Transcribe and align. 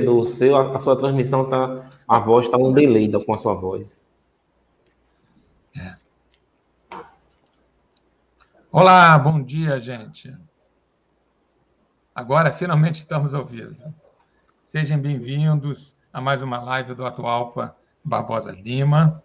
do 0.00 0.24
seu, 0.24 0.56
a, 0.56 0.78
sua 0.78 0.96
transmissão 0.96 1.48
tá, 1.50 1.90
a 2.08 2.18
voz 2.18 2.46
está 2.46 2.56
um 2.56 2.72
delay 2.72 3.10
com 3.26 3.34
a 3.34 3.38
sua 3.38 3.54
voz. 3.54 4.02
É. 5.76 5.94
Olá, 8.70 9.18
bom 9.18 9.42
dia, 9.42 9.78
gente. 9.78 10.34
Agora 12.14 12.50
finalmente 12.50 13.00
estamos 13.00 13.34
ao 13.34 13.44
vivo. 13.44 13.76
Sejam 14.64 14.98
bem-vindos 14.98 15.94
a 16.10 16.22
mais 16.22 16.42
uma 16.42 16.58
live 16.62 16.94
do 16.94 17.04
Atualpa 17.04 17.76
Barbosa 18.02 18.50
Lima. 18.50 19.22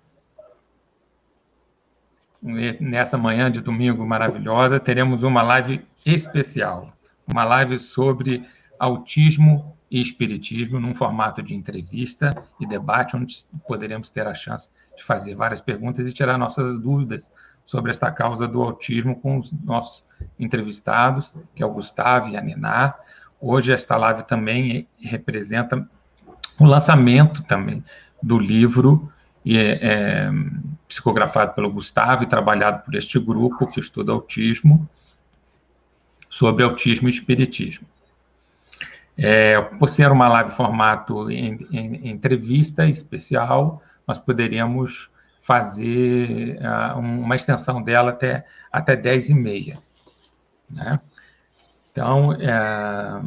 Nessa 2.42 3.18
manhã 3.18 3.50
de 3.50 3.62
domingo 3.62 4.06
maravilhosa, 4.06 4.82
teremos 4.82 5.24
uma 5.24 5.42
live 5.42 5.88
especial, 6.06 6.92
uma 7.26 7.46
live 7.46 7.78
sobre 7.78 8.46
autismo 8.78 9.77
e 9.90 10.02
espiritismo, 10.02 10.80
num 10.80 10.94
formato 10.94 11.42
de 11.42 11.56
entrevista 11.56 12.44
e 12.60 12.66
debate, 12.66 13.16
onde 13.16 13.46
poderemos 13.68 14.10
ter 14.10 14.28
a 14.28 14.34
chance 14.34 14.70
de 14.96 15.04
fazer 15.04 15.36
várias 15.36 15.62
perguntas 15.62 16.08
e 16.08 16.14
tirar 16.14 16.38
nossas 16.38 16.78
dúvidas 16.78 17.32
sobre 17.66 17.92
esta 17.92 18.12
causa 18.12 18.48
do 18.48 18.62
autismo 18.62 19.16
com 19.20 19.38
os 19.38 19.52
nossos 19.52 20.04
entrevistados, 20.40 21.34
que 21.54 21.62
é 21.62 21.66
o 21.66 21.72
Gustavo 21.72 22.30
e 22.30 22.38
a 22.38 22.42
Niná. 22.42 22.96
Hoje 23.40 23.72
esta 23.72 23.96
live 23.98 24.24
também 24.24 24.88
representa 25.02 25.88
o 26.60 26.66
lançamento 26.66 27.44
também 27.44 27.84
do 28.22 28.40
livro 28.40 29.12
é, 29.46 29.80
é, 29.82 30.32
psicografado 30.88 31.54
pelo 31.54 31.72
Gustavo 31.72 32.24
e 32.24 32.28
trabalhado 32.28 32.84
por 32.84 32.96
este 32.96 33.20
grupo 33.20 33.66
que 33.72 33.80
estuda 33.80 34.12
autismo, 34.12 34.90
sobre 36.30 36.64
autismo 36.64 37.08
e 37.08 37.12
espiritismo. 37.12 37.88
É, 39.18 39.60
por 39.60 39.90
ser 39.90 40.12
uma 40.12 40.28
live 40.30 40.52
formato 40.52 41.32
em, 41.32 41.68
em, 41.72 42.10
entrevista 42.10 42.86
especial, 42.86 43.82
nós 44.08 44.20
poderíamos 44.20 45.10
fazer 45.42 46.60
uh, 46.60 47.00
uma 47.00 47.36
extensão 47.36 47.82
dela 47.82 48.12
até, 48.12 48.46
até 48.72 48.96
10 48.96 49.30
e 49.30 49.34
meia. 49.34 49.80
Né? 50.70 51.00
Então, 51.92 52.34
é, 52.34 53.22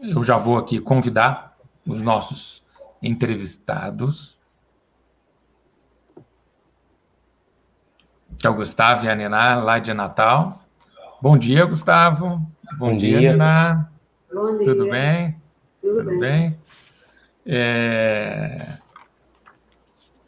eu 0.00 0.24
já 0.24 0.36
vou 0.36 0.58
aqui 0.58 0.80
convidar 0.80 1.56
os 1.86 2.00
nossos 2.00 2.62
entrevistados, 3.00 4.36
que 8.38 8.46
é 8.46 8.50
o 8.50 8.54
Gustavo 8.54 9.04
e 9.04 9.08
a 9.08 9.14
Niná, 9.14 9.54
lá 9.56 9.78
de 9.78 9.94
Natal. 9.94 10.62
Bom 11.20 11.38
dia, 11.38 11.64
Gustavo. 11.64 12.44
Bom, 12.78 12.90
Bom 12.90 12.96
dia, 12.96 13.18
dia. 13.18 13.36
Bom 14.32 14.58
dia. 14.58 14.64
Tudo 14.64 14.90
bem? 14.90 15.36
Tudo, 15.80 15.96
Tudo 15.98 16.10
bem. 16.10 16.18
bem? 16.20 16.58
É... 17.46 18.78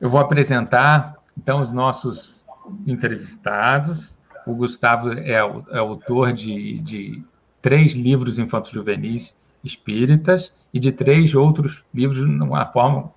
Eu 0.00 0.10
vou 0.10 0.20
apresentar, 0.20 1.16
então, 1.36 1.60
os 1.60 1.72
nossos 1.72 2.44
entrevistados. 2.86 4.12
O 4.46 4.54
Gustavo 4.54 5.12
é, 5.12 5.32
é 5.32 5.78
autor 5.78 6.32
de, 6.32 6.78
de 6.80 7.24
três 7.62 7.94
livros 7.94 8.38
infantos 8.38 8.70
juvenis 8.70 9.34
espíritas 9.62 10.54
e 10.72 10.78
de 10.78 10.92
três 10.92 11.34
outros 11.34 11.82
livros 11.94 12.28
numa 12.28 12.66
forma 12.66 13.10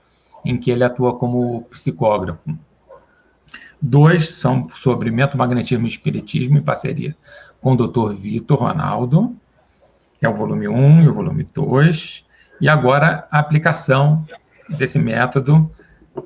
em 0.45 0.57
que 0.57 0.71
ele 0.71 0.85
atua 0.85 1.17
como 1.17 1.63
psicógrafo. 1.63 2.57
Dois 3.81 4.29
são 4.29 4.69
sobre 4.69 5.11
metomagnetismo 5.11 5.85
e 5.85 5.89
espiritismo 5.89 6.57
em 6.57 6.61
parceria 6.61 7.15
com 7.61 7.73
o 7.73 7.75
Dr. 7.75 8.13
Vitor 8.13 8.59
Ronaldo, 8.59 9.35
que 10.19 10.25
é 10.25 10.29
o 10.29 10.33
volume 10.33 10.67
1 10.67 11.03
e 11.03 11.07
o 11.07 11.13
volume 11.13 11.43
2, 11.53 12.25
e 12.59 12.67
agora 12.67 13.27
a 13.31 13.39
aplicação 13.39 14.25
desse 14.69 14.97
método 14.97 15.69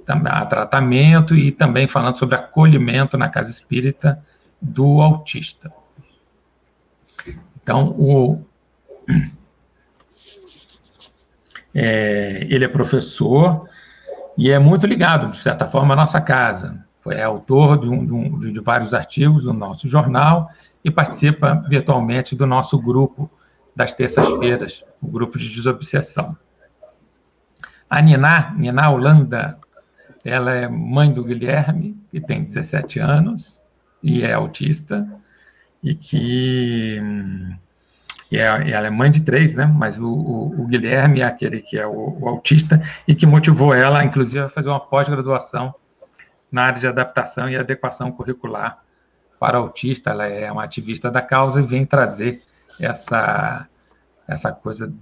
a 0.08 0.46
tratamento 0.46 1.36
e 1.36 1.52
também 1.52 1.88
falando 1.88 2.18
sobre 2.18 2.36
acolhimento 2.36 3.18
na 3.18 3.28
casa 3.28 3.52
espírita 3.52 4.24
do 4.62 5.02
autista. 5.02 5.70
Então, 7.62 7.90
o, 7.98 8.42
é, 11.76 12.48
ele 12.50 12.64
é 12.64 12.68
professor 12.68 13.68
e 14.38 14.50
é 14.50 14.58
muito 14.58 14.88
ligado, 14.88 15.32
de 15.32 15.38
certa 15.38 15.68
forma, 15.68 15.94
à 15.94 15.98
nossa 15.98 16.22
casa. 16.22 16.86
Foi 17.02 17.22
autor 17.22 17.80
de, 17.80 17.90
um, 17.90 18.06
de, 18.06 18.14
um, 18.14 18.40
de 18.40 18.60
vários 18.60 18.94
artigos 18.94 19.44
do 19.44 19.54
nosso 19.54 19.90
jornal 19.90 20.50
e 20.84 20.90
participa 20.90 21.64
virtualmente 21.68 22.36
do 22.36 22.46
nosso 22.46 22.80
grupo 22.80 23.30
das 23.76 23.94
terças-feiras, 23.94 24.84
o 25.02 25.08
grupo 25.08 25.38
de 25.38 25.50
desobsessão. 25.50 26.36
A 27.90 28.02
Niná, 28.02 28.54
Niná 28.58 28.90
Holanda, 28.90 29.58
ela 30.24 30.52
é 30.52 30.68
mãe 30.68 31.12
do 31.12 31.24
Guilherme, 31.24 31.98
que 32.10 32.20
tem 32.20 32.44
17 32.44 33.00
anos 33.00 33.62
e 34.04 34.24
é 34.24 34.34
autista, 34.34 35.08
e 35.84 35.96
que 35.96 37.02
e 38.32 38.38
é, 38.38 38.72
ela 38.72 38.88
é 38.88 38.90
mãe 38.90 39.12
de 39.12 39.22
três, 39.22 39.54
né? 39.54 39.66
Mas 39.66 40.00
o, 40.00 40.08
o, 40.08 40.62
o 40.62 40.68
Guilherme 40.68 41.20
é 41.20 41.26
aquele 41.26 41.60
que 41.60 41.78
é 41.78 41.86
o, 41.86 42.18
o, 42.18 42.30
autista 42.30 42.82
e 43.06 43.14
que 43.14 43.26
motivou 43.26 43.74
ela, 43.74 44.04
inclusive, 44.06 44.46
a 44.46 44.50
fazer 44.50 44.70
uma 44.70 44.80
pós-graduação 44.80 45.76
na 46.50 46.64
área 46.64 46.80
de 46.80 46.88
adaptação 46.88 47.50
e 47.50 47.58
adequação 47.58 48.10
curricular 48.12 48.82
para 49.42 49.58
autista. 49.58 50.12
Ela 50.12 50.28
é 50.28 50.52
uma 50.52 50.64
ativista 50.64 51.10
da 51.10 51.20
causa 51.20 51.60
e 51.60 51.66
vem 51.66 51.84
trazer 51.84 52.44
essa 52.80 53.68
essa 54.28 54.52
coisa 54.52 54.94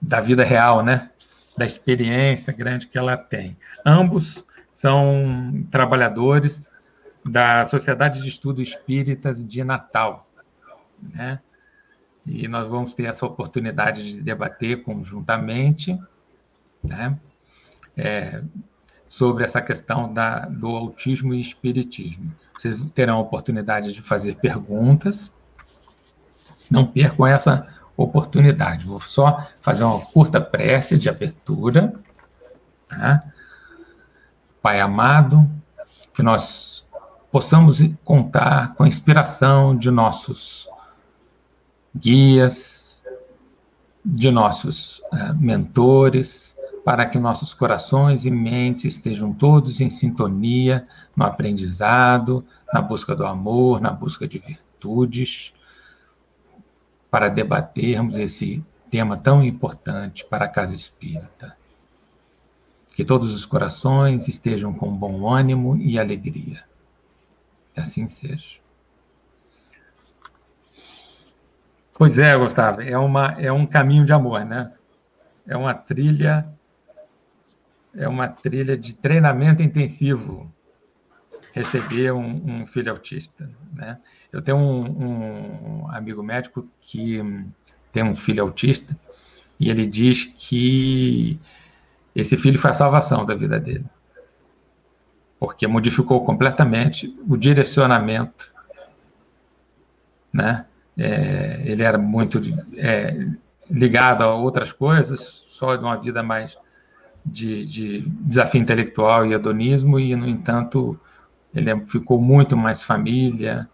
da 0.00 0.18
vida 0.18 0.42
real, 0.42 0.82
né? 0.82 1.10
Da 1.58 1.66
experiência 1.66 2.54
grande 2.54 2.88
que 2.88 2.96
ela 2.96 3.18
tem. 3.18 3.54
Ambos 3.84 4.42
são 4.72 5.66
trabalhadores 5.70 6.70
da 7.24 7.66
Sociedade 7.66 8.22
de 8.22 8.28
Estudos 8.28 8.66
Espíritas 8.66 9.46
de 9.46 9.62
Natal, 9.62 10.26
né? 11.14 11.38
E 12.24 12.48
nós 12.48 12.66
vamos 12.68 12.94
ter 12.94 13.04
essa 13.04 13.26
oportunidade 13.26 14.12
de 14.12 14.22
debater 14.22 14.82
conjuntamente, 14.82 16.00
né? 16.82 17.16
É, 17.94 18.42
sobre 19.06 19.44
essa 19.44 19.60
questão 19.60 20.12
da, 20.12 20.40
do 20.46 20.68
autismo 20.68 21.34
e 21.34 21.40
espiritismo. 21.40 22.34
Vocês 22.56 22.80
terão 22.94 23.18
a 23.18 23.20
oportunidade 23.20 23.92
de 23.92 24.00
fazer 24.02 24.36
perguntas. 24.36 25.30
Não 26.70 26.86
percam 26.86 27.26
essa 27.26 27.68
oportunidade. 27.96 28.86
Vou 28.86 29.00
só 29.00 29.46
fazer 29.60 29.84
uma 29.84 30.00
curta 30.00 30.40
prece 30.40 30.98
de 30.98 31.08
abertura. 31.08 31.94
Tá? 32.88 33.22
Pai 34.62 34.80
amado, 34.80 35.48
que 36.14 36.22
nós 36.22 36.86
possamos 37.30 37.80
contar 38.04 38.74
com 38.74 38.84
a 38.84 38.88
inspiração 38.88 39.76
de 39.76 39.90
nossos 39.90 40.68
guias, 41.94 43.02
de 44.04 44.30
nossos 44.30 45.00
uh, 45.12 45.34
mentores, 45.38 46.56
para 46.86 47.04
que 47.04 47.18
nossos 47.18 47.52
corações 47.52 48.26
e 48.26 48.30
mentes 48.30 48.84
estejam 48.84 49.32
todos 49.32 49.80
em 49.80 49.90
sintonia 49.90 50.86
no 51.16 51.24
aprendizado, 51.24 52.46
na 52.72 52.80
busca 52.80 53.12
do 53.12 53.26
amor, 53.26 53.80
na 53.80 53.90
busca 53.90 54.28
de 54.28 54.38
virtudes, 54.38 55.52
para 57.10 57.28
debatermos 57.28 58.16
esse 58.16 58.64
tema 58.88 59.16
tão 59.16 59.42
importante 59.42 60.24
para 60.24 60.44
a 60.44 60.48
casa 60.48 60.76
espírita. 60.76 61.56
Que 62.94 63.04
todos 63.04 63.34
os 63.34 63.44
corações 63.44 64.28
estejam 64.28 64.72
com 64.72 64.96
bom 64.96 65.28
ânimo 65.28 65.76
e 65.78 65.98
alegria. 65.98 66.62
Que 67.74 67.80
assim 67.80 68.06
seja. 68.06 68.60
Pois 71.94 72.16
é, 72.16 72.36
Gustavo, 72.36 72.80
é, 72.80 72.96
uma, 72.96 73.32
é 73.40 73.50
um 73.50 73.66
caminho 73.66 74.06
de 74.06 74.12
amor, 74.12 74.44
né? 74.44 74.72
É 75.44 75.56
uma 75.56 75.74
trilha, 75.74 76.46
é 77.96 78.06
uma 78.06 78.28
trilha 78.28 78.76
de 78.76 78.94
treinamento 78.94 79.62
intensivo 79.62 80.52
receber 81.54 82.12
um, 82.12 82.62
um 82.62 82.66
filho 82.66 82.92
autista, 82.92 83.48
né? 83.74 83.98
Eu 84.30 84.42
tenho 84.42 84.58
um, 84.58 85.84
um, 85.84 85.90
amigo 85.90 86.22
médico 86.22 86.68
que 86.82 87.22
tem 87.90 88.02
um 88.02 88.14
filho 88.14 88.42
autista 88.42 88.94
e 89.58 89.70
ele 89.70 89.86
diz 89.86 90.24
que 90.24 91.38
esse 92.14 92.36
filho 92.36 92.58
foi 92.58 92.70
a 92.70 92.74
salvação 92.74 93.24
da 93.24 93.34
vida 93.34 93.58
dele, 93.58 93.86
porque 95.40 95.66
modificou 95.66 96.22
completamente 96.26 97.18
o 97.26 97.36
direcionamento, 97.38 98.52
né? 100.30 100.66
É, 100.98 101.62
ele 101.64 101.82
era 101.82 101.96
muito 101.98 102.40
é, 102.76 103.26
ligado 103.70 104.22
a 104.22 104.34
outras 104.34 104.72
coisas, 104.72 105.42
só 105.48 105.76
de 105.76 105.82
uma 105.82 105.96
vida 105.96 106.22
mais 106.22 106.56
de, 107.26 107.66
de, 107.66 108.00
desafio 108.20 108.60
intelectual 108.60 109.26
e 109.26 109.34
hedonismo, 109.34 109.98
e, 109.98 110.14
no 110.14 110.28
entanto, 110.28 110.98
ele 111.54 111.74
ficou 111.84 112.20
muito 112.20 112.56
mais 112.56 112.82
família, 112.82 113.68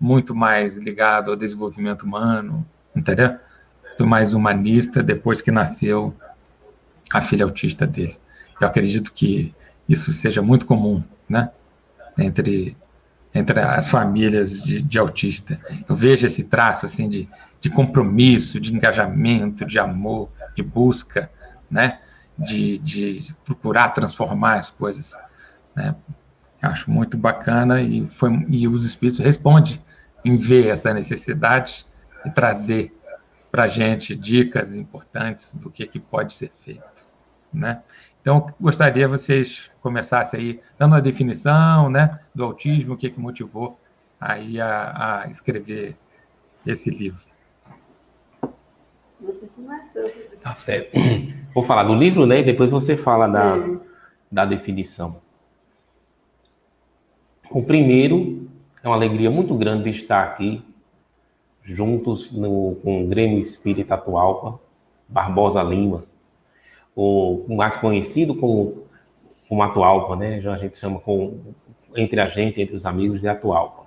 muito 0.00 0.34
mais 0.34 0.76
ligado 0.76 1.30
ao 1.30 1.36
desenvolvimento 1.36 2.02
humano, 2.02 2.66
entendeu? 2.94 3.38
aberto, 4.02 4.06
mais 4.06 4.34
humanista 4.34 5.02
depois 5.02 5.40
que 5.40 5.50
nasceu 5.50 6.14
a 7.12 7.20
filha 7.20 7.44
autista 7.44 7.86
dele. 7.86 8.16
Eu 8.60 8.66
acredito 8.66 9.12
que 9.12 9.52
isso 9.88 10.12
seja 10.12 10.40
muito 10.42 10.66
comum, 10.66 11.02
né? 11.28 11.50
Entre, 12.18 12.76
entre 13.34 13.60
as 13.60 13.88
famílias 13.88 14.62
de, 14.62 14.82
de 14.82 14.98
autista. 14.98 15.58
Eu 15.88 15.94
vejo 15.94 16.26
esse 16.26 16.44
traço, 16.44 16.86
assim, 16.86 17.08
de, 17.08 17.28
de 17.60 17.70
compromisso, 17.70 18.60
de 18.60 18.72
engajamento, 18.72 19.64
de 19.64 19.78
amor, 19.78 20.28
de 20.54 20.62
busca, 20.62 21.30
né? 21.70 21.98
De, 22.44 22.78
de 22.78 23.34
procurar 23.44 23.90
transformar 23.90 24.54
as 24.54 24.70
coisas, 24.70 25.16
né? 25.76 25.94
Acho 26.60 26.90
muito 26.90 27.16
bacana 27.16 27.82
e, 27.82 28.06
foi, 28.06 28.46
e 28.48 28.68
os 28.68 28.84
espíritos 28.84 29.18
respondem 29.18 29.80
em 30.24 30.36
ver 30.36 30.68
essa 30.68 30.94
necessidade 30.94 31.84
e 32.24 32.30
trazer 32.30 32.92
para 33.50 33.64
a 33.64 33.68
gente 33.68 34.14
dicas 34.14 34.74
importantes 34.74 35.54
do 35.54 35.70
que, 35.70 35.86
que 35.86 35.98
pode 35.98 36.32
ser 36.32 36.50
feito. 36.64 36.82
Né? 37.52 37.82
Então, 38.20 38.54
gostaria 38.60 39.04
que 39.04 39.10
vocês 39.10 39.70
começassem 39.80 40.40
aí 40.40 40.60
dando 40.78 40.94
a 40.94 41.00
definição 41.00 41.90
né, 41.90 42.20
do 42.34 42.44
autismo, 42.44 42.94
o 42.94 42.96
que, 42.96 43.10
que 43.10 43.20
motivou 43.20 43.78
aí 44.20 44.60
a, 44.60 45.22
a 45.24 45.28
escrever 45.28 45.96
esse 46.64 46.88
livro. 46.90 47.20
Você 49.20 49.46
começou. 49.48 50.02
Tá 50.40 50.54
certo. 50.54 50.96
Vou 51.54 51.62
falar 51.62 51.84
do 51.84 51.94
livro, 51.94 52.26
né? 52.26 52.40
E 52.40 52.44
depois 52.44 52.70
você 52.70 52.96
fala 52.96 53.26
da, 53.26 53.56
é. 53.56 53.78
da 54.30 54.44
definição. 54.44 55.20
O 57.50 57.62
primeiro, 57.62 58.48
é 58.82 58.88
uma 58.88 58.96
alegria 58.96 59.30
muito 59.30 59.54
grande 59.54 59.90
estar 59.90 60.24
aqui, 60.24 60.62
juntos 61.62 62.32
no, 62.32 62.76
com 62.82 63.04
o 63.04 63.06
Grêmio 63.06 63.38
Espírita 63.38 63.94
Atualpa, 63.94 64.58
Barbosa 65.06 65.62
Lima, 65.62 66.04
o 66.96 67.44
mais 67.48 67.76
conhecido 67.76 68.34
como, 68.34 68.84
como 69.48 69.62
Atualpa, 69.62 70.16
né? 70.16 70.40
Já 70.40 70.54
a 70.54 70.58
gente 70.58 70.78
chama 70.78 70.98
com, 70.98 71.38
entre 71.94 72.20
a 72.20 72.28
gente, 72.28 72.60
entre 72.60 72.74
os 72.74 72.86
amigos 72.86 73.20
de 73.20 73.28
Atualpa. 73.28 73.82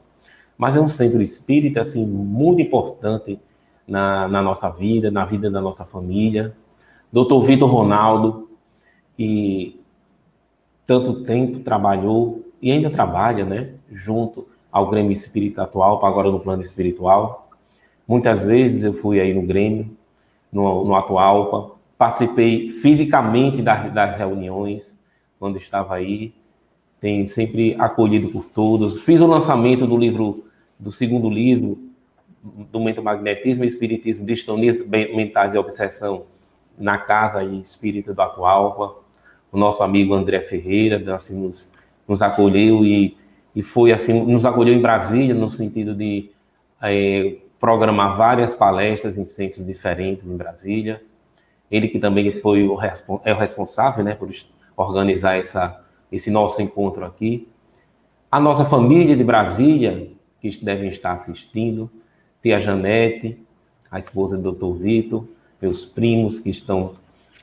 Mas 0.58 0.76
é 0.76 0.80
um 0.80 0.90
centro 0.90 1.22
espírita, 1.22 1.82
assim, 1.82 2.06
muito 2.06 2.62
importante 2.62 3.40
na, 3.88 4.28
na 4.28 4.42
nossa 4.42 4.70
vida, 4.70 5.12
na 5.12 5.26
vida 5.26 5.50
da 5.50 5.60
nossa 5.60 5.84
família. 5.84 6.56
Doutor 7.12 7.44
Vitor 7.44 7.70
Ronaldo, 7.70 8.50
que 9.16 9.80
tanto 10.86 11.24
tempo 11.24 11.60
trabalhou 11.60 12.46
e 12.62 12.72
ainda 12.72 12.90
trabalha, 12.90 13.46
né, 13.46 13.70
junto 13.92 14.48
ao 14.72 14.90
Grêmio 14.90 15.12
Espírita 15.12 15.64
Atual, 15.64 16.06
agora 16.06 16.30
no 16.30 16.40
plano 16.40 16.62
espiritual. 16.62 17.50
Muitas 18.08 18.44
vezes 18.44 18.84
eu 18.84 18.94
fui 18.94 19.20
aí 19.20 19.34
no 19.34 19.42
Grêmio, 19.42 19.90
no, 20.52 20.86
no 20.86 20.96
Atualpa, 20.96 21.72
participei 21.98 22.72
fisicamente 22.72 23.62
das, 23.62 23.92
das 23.94 24.18
reuniões, 24.18 24.98
quando 25.40 25.58
estava 25.58 25.96
aí, 25.96 26.34
tem 27.00 27.26
sempre 27.26 27.76
acolhido 27.80 28.30
por 28.30 28.46
todos. 28.46 29.02
Fiz 29.02 29.22
o 29.22 29.28
lançamento 29.28 29.86
do 29.86 29.98
livro, 29.98 30.46
do 30.80 30.92
segundo 30.92 31.30
livro, 31.30 31.78
do 32.72 32.80
Mentomagnetismo 32.80 33.64
e 33.64 33.68
Espiritismo, 33.68 34.26
Distonias 34.26 34.86
Mentais 34.88 35.56
e 35.56 35.58
Obsessão, 35.58 36.24
na 36.78 36.98
Casa 36.98 37.44
Espírita 37.44 38.14
do 38.14 38.22
Atualpa. 38.22 38.96
O 39.52 39.58
nosso 39.58 39.82
amigo 39.84 40.14
André 40.14 40.42
Ferreira, 40.42 41.16
assim, 41.16 41.40
nos, 41.42 41.72
nos 42.08 42.22
acolheu 42.22 42.86
e, 42.86 43.18
e 43.56 43.64
foi 43.64 43.92
assim, 43.92 44.26
nos 44.26 44.46
acolheu 44.46 44.74
em 44.74 44.82
Brasília, 44.82 45.34
no 45.34 45.52
sentido 45.52 45.96
de 45.96 46.32
é, 46.82 47.38
programar 47.60 48.18
várias 48.18 48.54
palestras 48.54 49.18
em 49.18 49.26
centros 49.26 49.66
diferentes 49.66 50.30
em 50.30 50.36
Brasília. 50.36 51.02
Ele 51.72 51.88
que 51.88 52.00
também 52.00 52.32
foi 52.42 52.68
o, 52.68 52.78
é 53.24 53.34
o 53.34 53.38
responsável 53.38 54.04
né, 54.04 54.14
por 54.14 54.30
organizar 54.76 55.38
essa, 55.38 55.82
esse 56.12 56.30
nosso 56.30 56.62
encontro 56.62 57.06
aqui. 57.06 57.48
A 58.32 58.40
nossa 58.40 58.66
família 58.66 59.16
de 59.16 59.24
Brasília, 59.24 60.10
que 60.42 60.64
devem 60.64 60.90
estar 60.90 61.14
assistindo, 61.14 61.90
tia 62.42 62.60
Janete, 62.60 63.40
a 63.90 63.98
esposa 63.98 64.38
do 64.38 64.52
Dr. 64.52 64.78
Vitor, 64.78 65.26
meus 65.62 65.86
primos 65.86 66.40
que 66.40 66.50
estão 66.50 66.94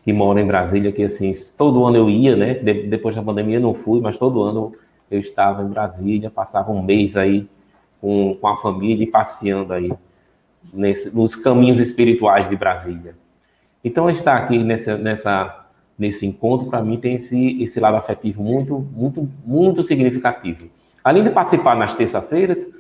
que 0.04 0.12
moram 0.12 0.40
em 0.40 0.46
Brasília, 0.46 0.90
que 0.90 1.04
assim, 1.04 1.32
todo 1.56 1.84
ano 1.84 1.96
eu 1.96 2.10
ia, 2.10 2.34
né? 2.34 2.54
De, 2.54 2.88
depois 2.88 3.14
da 3.14 3.22
pandemia 3.22 3.60
não 3.60 3.72
fui, 3.72 4.00
mas 4.00 4.18
todo 4.18 4.42
ano 4.42 4.74
eu 5.10 5.20
estava 5.20 5.62
em 5.62 5.68
Brasília, 5.68 6.30
passava 6.30 6.72
um 6.72 6.82
mês 6.82 7.16
aí 7.16 7.48
com, 8.00 8.36
com 8.40 8.48
a 8.48 8.56
família 8.56 9.04
e 9.04 9.06
passeando 9.06 9.72
aí 9.72 9.92
nesse, 10.72 11.14
nos 11.14 11.36
caminhos 11.36 11.78
espirituais 11.78 12.48
de 12.48 12.56
Brasília. 12.56 13.14
Então, 13.84 14.10
estar 14.10 14.36
aqui 14.36 14.58
nessa, 14.58 14.96
nessa, 14.96 15.66
nesse 15.98 16.26
encontro, 16.26 16.68
para 16.68 16.82
mim, 16.82 16.98
tem 16.98 17.14
esse, 17.14 17.62
esse 17.62 17.78
lado 17.78 17.96
afetivo 17.96 18.42
muito, 18.42 18.78
muito, 18.78 19.28
muito 19.44 19.82
significativo. 19.82 20.68
Além 21.02 21.24
de 21.24 21.30
participar 21.30 21.76
nas 21.76 21.94
terças-feiras, 21.94 22.72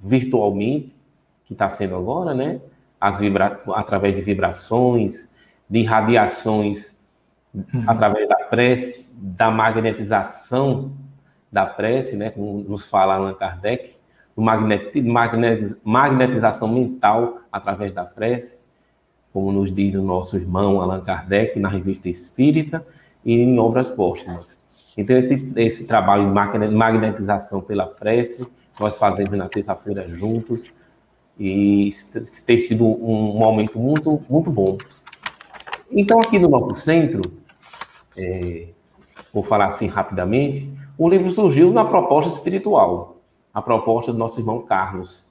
virtualmente, 0.00 0.92
que 1.44 1.52
está 1.52 1.68
sendo 1.68 1.94
agora, 1.96 2.34
né? 2.34 2.60
Vibra 3.18 3.60
através 3.74 4.14
de 4.14 4.22
vibrações, 4.22 5.30
de 5.68 5.82
radiações 5.82 6.96
uhum. 7.54 7.84
através 7.86 8.28
da 8.28 8.36
prece, 8.36 9.10
da 9.12 9.50
magnetização 9.50 10.92
da 11.52 11.64
prece, 11.66 12.16
né? 12.16 12.30
Como 12.30 12.58
nos 12.60 12.86
fala 12.86 13.14
Allan 13.14 13.34
Kardec, 13.34 13.96
do 14.34 14.42
magnet, 14.42 15.00
magnet, 15.02 15.76
magnetização 15.84 16.68
mental 16.68 17.40
através 17.52 17.92
da 17.92 18.04
prece 18.04 18.66
como 19.36 19.52
nos 19.52 19.70
diz 19.70 19.94
o 19.94 20.00
nosso 20.00 20.34
irmão 20.34 20.80
Allan 20.80 21.02
Kardec 21.02 21.60
na 21.60 21.68
Revista 21.68 22.08
Espírita 22.08 22.82
e 23.22 23.34
em 23.34 23.58
obras 23.58 23.90
póstumas. 23.90 24.58
Então, 24.96 25.18
esse, 25.18 25.52
esse 25.56 25.86
trabalho 25.86 26.24
de 26.24 26.74
magnetização 26.74 27.60
pela 27.60 27.84
prece, 27.84 28.50
nós 28.80 28.96
fazemos 28.96 29.36
na 29.36 29.46
terça-feira 29.46 30.08
juntos, 30.08 30.72
e 31.38 31.90
tem 32.46 32.60
sido 32.60 32.84
um 32.84 33.38
momento 33.38 33.78
muito, 33.78 34.20
muito 34.28 34.50
bom. 34.50 34.78
Então, 35.90 36.18
aqui 36.18 36.38
no 36.38 36.48
nosso 36.48 36.74
centro, 36.74 37.22
é, 38.16 38.68
vou 39.32 39.42
falar 39.42 39.66
assim 39.66 39.86
rapidamente, 39.86 40.72
o 40.98 41.08
livro 41.08 41.30
surgiu 41.30 41.72
na 41.72 41.84
proposta 41.84 42.34
espiritual, 42.34 43.18
a 43.52 43.60
proposta 43.60 44.12
do 44.12 44.18
nosso 44.18 44.40
irmão 44.40 44.62
Carlos. 44.62 45.30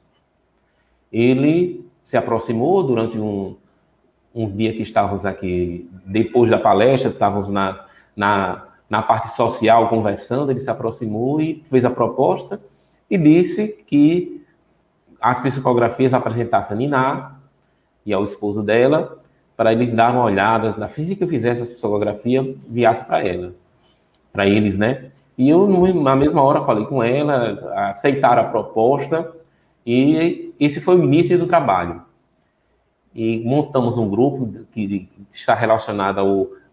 Ele 1.12 1.86
se 2.04 2.16
aproximou 2.16 2.84
durante 2.84 3.18
um, 3.18 3.56
um 4.34 4.50
dia 4.50 4.74
que 4.74 4.84
estávamos 4.84 5.26
aqui, 5.26 5.90
depois 6.06 6.52
da 6.52 6.60
palestra, 6.60 7.10
estávamos 7.10 7.50
na, 7.50 7.86
na, 8.16 8.68
na 8.88 9.02
parte 9.02 9.30
social 9.30 9.90
conversando, 9.90 10.52
ele 10.52 10.60
se 10.60 10.70
aproximou 10.70 11.42
e 11.42 11.64
fez 11.70 11.84
a 11.84 11.90
proposta 11.90 12.62
e 13.10 13.18
disse 13.18 13.84
que 13.88 14.45
as 15.26 15.40
psicografias 15.40 16.14
apresentassem 16.14 16.76
a 16.76 16.78
Niná 16.78 17.32
e 18.06 18.14
ao 18.14 18.24
esposo 18.24 18.62
dela, 18.62 19.18
para 19.58 19.74
eles 19.74 19.96
darem 19.96 20.18
uma 20.18 20.26
olhada, 20.26 20.76
na 20.78 20.88
física 20.88 21.26
que 21.26 21.32
fizesse 21.32 21.64
a 21.64 21.66
psicografia, 21.66 22.56
viasse 22.70 23.06
para 23.08 23.24
ela, 23.28 23.54
para 24.32 24.46
eles, 24.46 24.78
né? 24.78 25.10
E 25.36 25.50
eu, 25.50 25.68
na 25.96 26.16
mesma 26.16 26.44
hora, 26.44 26.64
falei 26.64 26.86
com 26.86 27.02
ela, 27.02 27.56
aceitaram 27.90 28.44
a 28.44 28.46
proposta, 28.46 29.32
e 29.84 30.54
esse 30.60 30.80
foi 30.80 30.96
o 31.00 31.04
início 31.04 31.40
do 31.40 31.48
trabalho 31.48 32.04
e 33.16 33.40
montamos 33.46 33.98
um 33.98 34.08
grupo 34.08 34.66
que 34.72 35.10
está 35.32 35.56
relacionado 35.56 36.20
ao, 36.20 36.28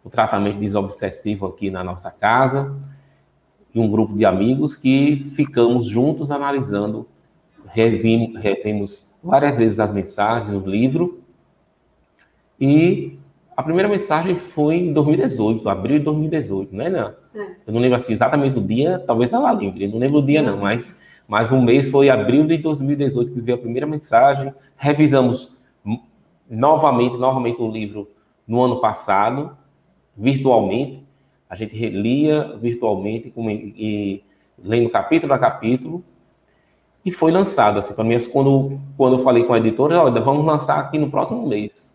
ao 0.05 0.11
tratamento 0.11 0.59
desobsessivo 0.59 1.47
aqui 1.47 1.71
na 1.71 1.83
nossa 1.83 2.11
casa, 2.11 2.75
e 3.75 3.81
um 3.81 3.91
grupo 3.91 4.15
de 4.15 4.27
amigos 4.27 4.77
que 4.77 5.31
ficamos 5.35 5.87
juntos 5.87 6.31
analisando, 6.31 7.07
revimos, 7.73 8.41
revimos 8.41 9.13
várias 9.23 9.57
vezes 9.57 9.81
as 9.81 9.93
mensagens 9.93 10.53
do 10.53 10.69
livro, 10.69 11.23
e 12.61 13.19
a 13.57 13.63
primeira 13.63 13.89
mensagem 13.89 14.37
foi 14.37 14.77
em 14.77 14.93
2018, 14.93 15.69
abril 15.69 15.99
de 15.99 16.05
2018, 16.05 16.75
né, 16.75 16.87
Ana? 16.87 17.17
É. 17.35 17.41
Eu 17.67 17.73
não 17.73 17.81
lembro 17.81 17.97
assim 17.97 18.13
exatamente 18.13 18.59
o 18.59 18.63
dia, 18.63 19.03
talvez 19.07 19.33
ela 19.33 19.51
lembre, 19.53 19.89
não 19.89 19.99
lembro 19.99 20.19
o 20.19 20.27
dia 20.27 20.43
não, 20.43 20.59
mas, 20.59 20.99
mas 21.27 21.51
um 21.51 21.63
mês 21.63 21.91
foi 21.91 22.09
abril 22.09 22.47
de 22.47 22.59
2018 22.59 23.33
que 23.33 23.41
veio 23.41 23.59
a 23.59 23.61
primeira 23.61 23.87
mensagem, 23.87 24.53
revisamos 24.77 25.57
novamente, 26.49 27.17
novamente 27.17 27.61
o 27.61 27.71
livro 27.71 28.11
no 28.47 28.63
ano 28.63 28.81
passado, 28.81 29.57
virtualmente. 30.17 31.03
A 31.49 31.57
gente 31.57 31.77
relia 31.77 32.57
virtualmente 32.61 33.33
e 33.37 34.23
lendo 34.63 34.91
capítulo 34.91 35.33
a 35.33 35.39
capítulo. 35.39 36.05
E 37.05 37.11
foi 37.11 37.33
lançado, 37.33 37.79
assim, 37.79 37.95
para 37.95 38.05
mim, 38.05 38.19
quando, 38.31 38.79
quando 38.97 39.19
eu 39.19 39.25
falei 39.25 39.45
com 39.45 39.53
a 39.53 39.59
editora, 39.59 40.01
olha, 40.01 40.21
vamos 40.21 40.47
lançar 40.47 40.79
aqui 40.79 40.99
no 40.99 41.11
próximo 41.11 41.47
mês. 41.49 41.93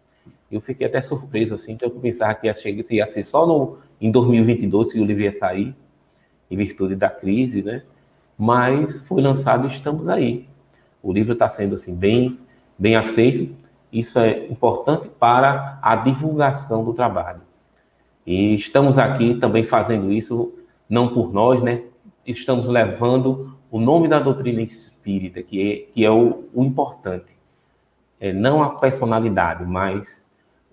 Eu 0.51 0.59
fiquei 0.59 0.85
até 0.87 0.99
surpreso, 0.99 1.55
assim, 1.55 1.77
que 1.77 1.85
eu 1.85 1.91
pensava 1.91 2.35
que 2.35 2.47
ia, 2.47 2.53
chegar, 2.53 2.83
ia 2.91 3.05
ser 3.05 3.23
só 3.23 3.45
no, 3.45 3.77
em 4.01 4.11
2022 4.11 4.91
que 4.91 4.99
o 4.99 5.05
livro 5.05 5.23
ia 5.23 5.31
sair, 5.31 5.73
em 6.51 6.57
virtude 6.57 6.95
da 6.95 7.09
crise, 7.09 7.61
né? 7.61 7.83
Mas 8.37 8.99
foi 9.01 9.21
lançado 9.21 9.67
e 9.67 9.71
estamos 9.71 10.09
aí. 10.09 10.47
O 11.01 11.13
livro 11.13 11.33
está 11.33 11.47
sendo, 11.47 11.75
assim, 11.75 11.95
bem, 11.95 12.37
bem 12.77 12.95
aceito 12.95 13.55
Isso 13.91 14.19
é 14.19 14.45
importante 14.47 15.09
para 15.19 15.79
a 15.81 15.95
divulgação 15.95 16.83
do 16.83 16.93
trabalho. 16.93 17.41
E 18.25 18.53
estamos 18.53 18.99
aqui 18.99 19.35
também 19.35 19.63
fazendo 19.63 20.11
isso, 20.11 20.53
não 20.89 21.13
por 21.13 21.33
nós, 21.33 21.63
né? 21.63 21.83
Estamos 22.25 22.67
levando 22.67 23.57
o 23.71 23.79
nome 23.79 24.07
da 24.07 24.19
doutrina 24.19 24.61
espírita, 25.07 25.41
que 25.41 25.71
é, 25.71 25.93
que 25.93 26.05
é 26.05 26.11
o, 26.11 26.43
o 26.53 26.63
importante. 26.63 27.37
É 28.19 28.33
não 28.33 28.61
a 28.61 28.71
personalidade, 28.71 29.63
mas 29.65 30.25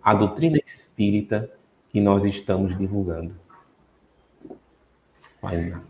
a 0.02 0.14
doutrina 0.14 0.58
espírita 0.64 1.50
que 1.90 2.00
nós 2.00 2.24
estamos 2.24 2.76
divulgando. 2.76 3.32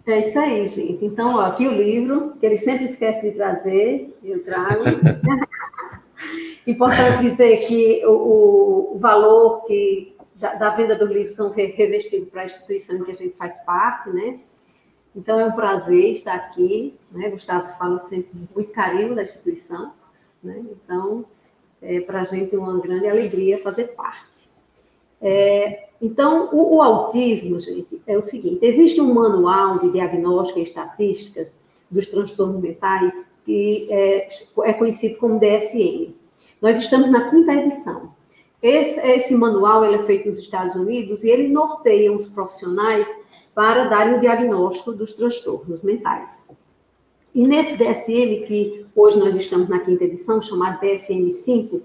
É 0.05 0.29
isso 0.29 0.39
aí, 0.39 0.67
gente. 0.67 1.05
Então, 1.05 1.37
ó, 1.37 1.41
aqui 1.43 1.67
o 1.69 1.73
livro, 1.73 2.33
que 2.41 2.45
ele 2.45 2.59
sempre 2.59 2.85
esquece 2.87 3.31
de 3.31 3.37
trazer, 3.37 4.19
eu 4.23 4.43
trago. 4.45 4.83
Importante 6.67 7.23
dizer 7.23 7.59
que 7.67 8.05
o, 8.05 8.95
o 8.95 8.99
valor 8.99 9.65
que, 9.65 10.17
da, 10.35 10.55
da, 10.55 10.71
venda 10.71 10.97
do 10.97 11.07
livro 11.07 11.33
são 11.33 11.51
revestidos 11.51 12.29
para 12.31 12.43
a 12.43 12.47
instituição 12.47 12.97
em 12.97 13.05
que 13.05 13.11
a 13.13 13.15
gente 13.15 13.37
faz 13.37 13.59
parte, 13.65 14.11
né? 14.11 14.41
Então, 15.15 15.39
é 15.39 15.47
um 15.47 15.53
prazer 15.53 16.13
estar 16.13 16.35
aqui. 16.35 16.95
Né? 17.11 17.29
Gustavo 17.31 17.67
fala 17.79 17.99
sempre 18.01 18.31
muito 18.55 18.73
carinho 18.73 19.15
da 19.15 19.23
instituição. 19.23 19.93
Né? 20.43 20.63
Então, 20.71 21.25
é 21.81 22.01
para 22.01 22.23
a 22.23 22.25
gente 22.25 22.57
uma 22.57 22.79
grande 22.81 23.07
alegria 23.07 23.59
fazer 23.59 23.89
parte. 23.89 24.49
É, 25.21 25.89
então, 26.01 26.51
o, 26.53 26.77
o, 26.77 26.83
autismo, 26.83 27.59
gente, 27.61 28.03
é 28.07 28.17
o 28.17 28.23
seguinte: 28.23 28.59
existe 28.63 29.01
um 29.01 29.15
manual 29.15 29.79
de 29.79 29.91
diagnóstico 29.91 30.59
e 30.59 30.63
estatísticas 30.63 31.53
dos 31.91 32.07
transtornos 32.07 32.61
mentais 32.61 33.31
que 33.45 33.87
é, 33.91 34.29
é 34.65 34.73
conhecido 34.73 35.17
como 35.17 35.39
DSM. 35.39 36.15
Nós 36.61 36.79
estamos 36.79 37.11
na 37.11 37.31
quinta 37.31 37.55
edição. 37.55 38.13
Esse, 38.63 38.99
esse 39.01 39.35
manual 39.35 39.85
é 39.85 39.99
feito 40.05 40.27
nos 40.27 40.39
Estados 40.39 40.75
Unidos 40.75 41.23
e 41.23 41.29
ele 41.29 41.49
norteia 41.49 42.11
os 42.11 42.27
profissionais 42.27 43.07
para 43.55 43.85
darem 43.85 44.17
o 44.17 44.21
diagnóstico 44.21 44.93
dos 44.93 45.13
transtornos 45.13 45.83
mentais. 45.83 46.47
E 47.35 47.47
nesse 47.47 47.77
DSM, 47.77 48.47
que 48.47 48.87
hoje 48.95 49.19
nós 49.19 49.35
estamos 49.35 49.69
na 49.69 49.81
quinta 49.81 50.05
edição, 50.05 50.41
chamado 50.41 50.81
DSM-5, 50.81 51.81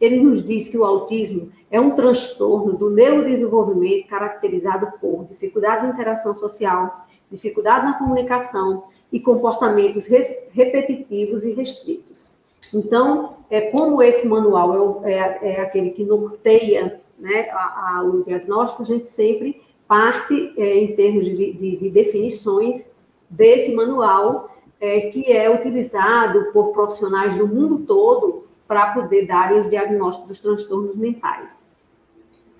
ele 0.00 0.20
nos 0.20 0.44
diz 0.44 0.68
que 0.68 0.76
o 0.76 0.84
autismo 0.84 1.50
é 1.70 1.80
um 1.80 1.92
transtorno 1.92 2.72
do 2.72 2.90
neurodesenvolvimento 2.90 4.08
caracterizado 4.08 4.92
por 5.00 5.24
dificuldade 5.26 5.86
de 5.86 5.92
interação 5.92 6.34
social, 6.34 7.06
dificuldade 7.30 7.86
na 7.86 7.94
comunicação 7.94 8.84
e 9.12 9.20
comportamentos 9.20 10.06
repetitivos 10.50 11.44
e 11.44 11.52
restritos. 11.52 12.34
Então, 12.74 13.36
é 13.50 13.60
como 13.60 14.02
esse 14.02 14.26
manual 14.26 15.02
é, 15.04 15.12
é, 15.12 15.38
é 15.42 15.60
aquele 15.60 15.90
que 15.90 16.04
norteia 16.04 17.00
né, 17.18 17.48
a, 17.50 17.98
a, 17.98 18.02
o 18.02 18.24
diagnóstico, 18.24 18.82
a 18.82 18.86
gente 18.86 19.08
sempre 19.08 19.62
parte 19.92 20.54
é, 20.56 20.78
em 20.78 20.96
termos 20.96 21.26
de, 21.26 21.52
de, 21.52 21.76
de, 21.76 21.90
definições 21.90 22.82
desse 23.28 23.74
manual 23.74 24.56
é, 24.80 25.02
que 25.10 25.30
é 25.30 25.54
utilizado 25.54 26.50
por 26.50 26.72
profissionais 26.72 27.36
do 27.36 27.46
mundo 27.46 27.80
todo 27.80 28.46
para 28.66 28.94
poder 28.94 29.26
dar 29.26 29.52
os 29.52 29.68
diagnósticos 29.68 30.28
dos 30.28 30.38
transtornos 30.38 30.96
mentais. 30.96 31.70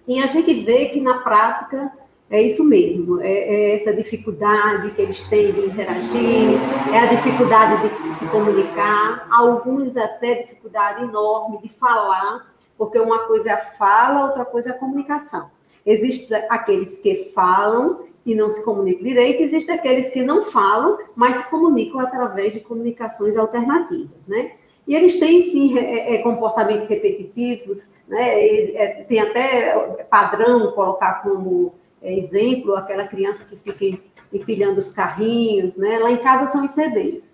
E 0.07 0.23
a 0.23 0.27
gente 0.27 0.53
vê 0.63 0.91
que 0.91 1.01
na 1.01 1.21
prática 1.21 1.91
é 2.29 2.43
isso 2.43 2.63
mesmo, 2.63 3.19
é, 3.23 3.33
é, 3.33 3.77
essa 3.77 3.95
dificuldade 3.95 4.91
que 4.91 5.01
eles 5.01 5.23
têm 5.31 5.55
de 5.55 5.65
interagir, 5.69 6.61
é 6.93 6.99
a 6.99 7.07
dificuldade 7.07 7.89
de 7.89 8.15
se 8.15 8.27
comunicar, 8.27 9.27
alguns 9.31 9.97
até 9.97 10.43
dificuldade 10.43 11.03
enorme 11.03 11.63
de 11.63 11.71
falar, 11.71 12.53
porque 12.77 12.99
uma 12.99 13.21
coisa 13.21 13.51
é 13.51 13.53
a 13.55 13.59
fala, 13.59 14.27
outra 14.27 14.45
coisa 14.45 14.69
é 14.69 14.73
a 14.73 14.79
comunicação. 14.79 15.51
Existem 15.85 16.45
aqueles 16.49 16.99
que 16.99 17.33
falam 17.35 18.05
e 18.25 18.35
não 18.35 18.49
se 18.49 18.65
comunicam 18.65 19.03
direito, 19.03 19.43
existem 19.43 19.75
aqueles 19.75 20.11
que 20.11 20.23
não 20.23 20.45
falam, 20.45 20.99
mas 21.15 21.37
se 21.37 21.51
comunicam 21.51 22.01
através 22.01 22.53
de 22.53 22.61
comunicações 22.61 23.37
alternativas, 23.37 24.27
né? 24.29 24.53
E 24.87 24.95
eles 24.95 25.19
têm, 25.19 25.41
sim, 25.43 25.79
é, 25.79 26.15
é, 26.15 26.19
comportamentos 26.19 26.89
repetitivos, 26.89 27.93
né? 28.09 28.75
É, 28.75 29.05
tem 29.09 29.21
até 29.21 30.05
padrão 30.11 30.73
colocar 30.73 31.23
como 31.23 31.75
exemplo 32.03 32.75
aquela 32.75 33.07
criança 33.07 33.45
que 33.45 33.57
fica 33.57 33.99
empilhando 34.33 34.81
os 34.81 34.91
carrinhos, 34.91 35.75
né? 35.77 35.99
Lá 35.99 36.11
em 36.11 36.19
casa 36.19 36.51
são 36.51 36.65
os 36.65 36.71
CDs. 36.71 37.33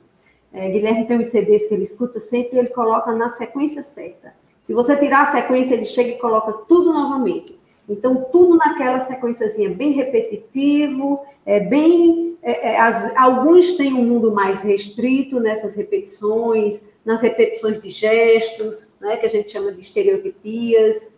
É, 0.53 0.69
Guilherme 0.71 1.07
tem 1.07 1.21
os 1.21 1.29
CDs 1.29 1.69
que 1.69 1.75
ele 1.75 1.83
escuta 1.83 2.19
sempre 2.19 2.59
ele 2.59 2.69
coloca 2.69 3.13
na 3.13 3.29
sequência 3.29 3.83
certa. 3.83 4.35
Se 4.63 4.75
você 4.75 4.97
tirar 4.97 5.23
a 5.23 5.33
sequência, 5.33 5.75
ele 5.75 5.87
chega 5.87 6.11
e 6.11 6.19
coloca 6.19 6.53
tudo 6.67 6.93
novamente. 6.93 7.59
Então, 7.89 8.27
tudo 8.31 8.57
naquela 8.57 9.01
sequenciazinha 9.01 9.71
bem 9.71 9.93
repetitivo, 9.93 11.25
é 11.47 11.59
bem. 11.59 12.37
É, 12.43 12.73
é, 12.73 12.81
as, 12.81 13.17
alguns 13.17 13.77
têm 13.77 13.95
um 13.95 14.05
mundo 14.05 14.33
mais 14.33 14.63
restrito 14.63 15.41
nessas 15.41 15.75
repetições, 15.75 16.83
nas 17.05 17.23
repetições 17.23 17.81
de 17.81 17.89
gestos, 17.89 18.93
né, 19.01 19.17
que 19.17 19.27
a 19.27 19.29
gente 19.29 19.51
chama 19.51 19.73
de 19.73 19.81
estereotipias. 19.81 21.15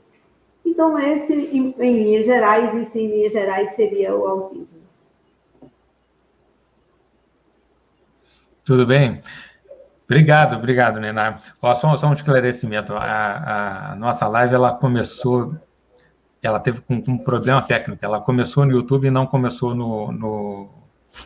Então, 0.65 0.99
esse, 0.99 1.35
em, 1.35 1.75
em 1.79 2.03
linhas 2.03 2.27
gerais, 2.27 2.75
isso 2.75 2.97
em 2.97 3.09
linhas 3.09 3.33
gerais 3.33 3.73
seria 3.73 4.15
o 4.15 4.27
autismo. 4.27 4.69
Tudo 8.65 8.87
bem? 8.87 9.21
Obrigado, 10.05 10.57
obrigado, 10.57 11.01
Nená. 11.01 11.41
Só, 11.75 11.97
só 11.97 12.07
um 12.09 12.13
esclarecimento. 12.13 12.95
A, 12.95 13.93
a, 13.93 13.97
nossa 13.97 14.27
live 14.29 14.55
ela 14.55 14.75
começou 14.75 15.55
ela 16.43 16.59
teve 16.59 16.83
um, 16.89 17.03
um, 17.09 17.19
problema 17.19 17.63
técnico. 17.63 18.05
Ela 18.05 18.21
começou 18.21 18.65
no 18.65 18.73
YouTube 18.73 19.07
e 19.07 19.11
não 19.11 19.27
começou 19.27 19.75
no, 19.75 20.11
no, 20.11 20.69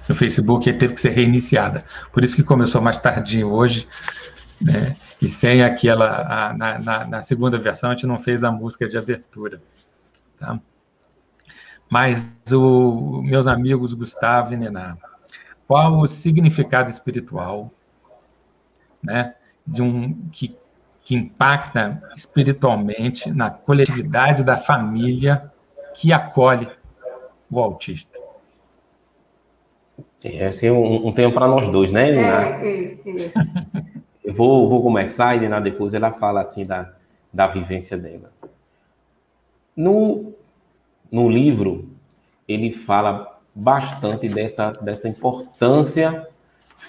no, 0.09 0.15
Facebook 0.15 0.69
e 0.69 0.73
teve 0.73 0.95
que 0.95 1.01
ser 1.01 1.11
reiniciada. 1.11 1.83
Por 2.13 2.25
isso 2.25 2.35
que 2.35 2.43
começou 2.43 2.81
mais 2.81 2.99
tardinho 2.99 3.51
hoje. 3.51 3.87
Né? 4.61 4.97
E 5.21 5.29
sem 5.29 5.63
aquela. 5.63 6.49
A, 6.49 6.53
na, 6.55 6.79
na, 6.79 7.07
na, 7.07 7.23
segunda 7.23 7.59
versão, 7.59 7.91
a 7.91 7.93
gente 7.95 8.07
não 8.07 8.19
fez 8.19 8.43
a 8.43 8.51
música 8.51 8.89
de 8.89 8.99
abertura. 8.99 9.63
Tá? 10.39 10.59
Mas, 11.89 12.43
o, 12.51 13.23
meus 13.23 13.47
amigos 13.47 13.95
Gustavo 13.95 14.53
e 14.53 14.57
Nená, 14.57 14.97
qual 15.67 16.01
o 16.01 16.07
significado 16.07 16.91
espiritual 16.91 17.71
né, 19.03 19.35
de 19.67 19.83
um 19.83 20.13
que 20.33 20.57
que 21.05 21.15
impacta 21.15 22.03
espiritualmente 22.17 23.31
na 23.31 23.51
coletividade 23.51 24.43
da 24.43 24.57
família 24.57 25.53
que 25.95 26.13
acolhe 26.13 26.69
o 27.51 27.61
autista. 27.61 28.19
É 30.25 30.47
assim, 30.47 30.71
um, 30.71 31.09
um 31.09 31.13
tempo 31.13 31.35
para 31.35 31.47
nós 31.47 31.69
dois, 31.69 31.93
né, 31.93 32.11
Nina? 32.11 32.41
É, 32.43 32.67
é, 32.67 33.27
é. 33.27 33.33
Eu 34.25 34.33
vou, 34.33 34.67
vou 34.71 34.83
começar 34.83 35.37
e 35.37 35.61
depois 35.61 35.93
ela 35.93 36.13
fala 36.13 36.41
assim 36.41 36.65
da, 36.65 36.95
da 37.31 37.47
vivência 37.47 37.99
dela. 37.99 38.33
No, 39.77 40.33
no 41.13 41.29
livro, 41.29 41.91
ele 42.49 42.73
fala 42.73 43.39
bastante 43.55 44.27
dessa, 44.29 44.73
dessa 44.73 45.07
importância 45.07 46.27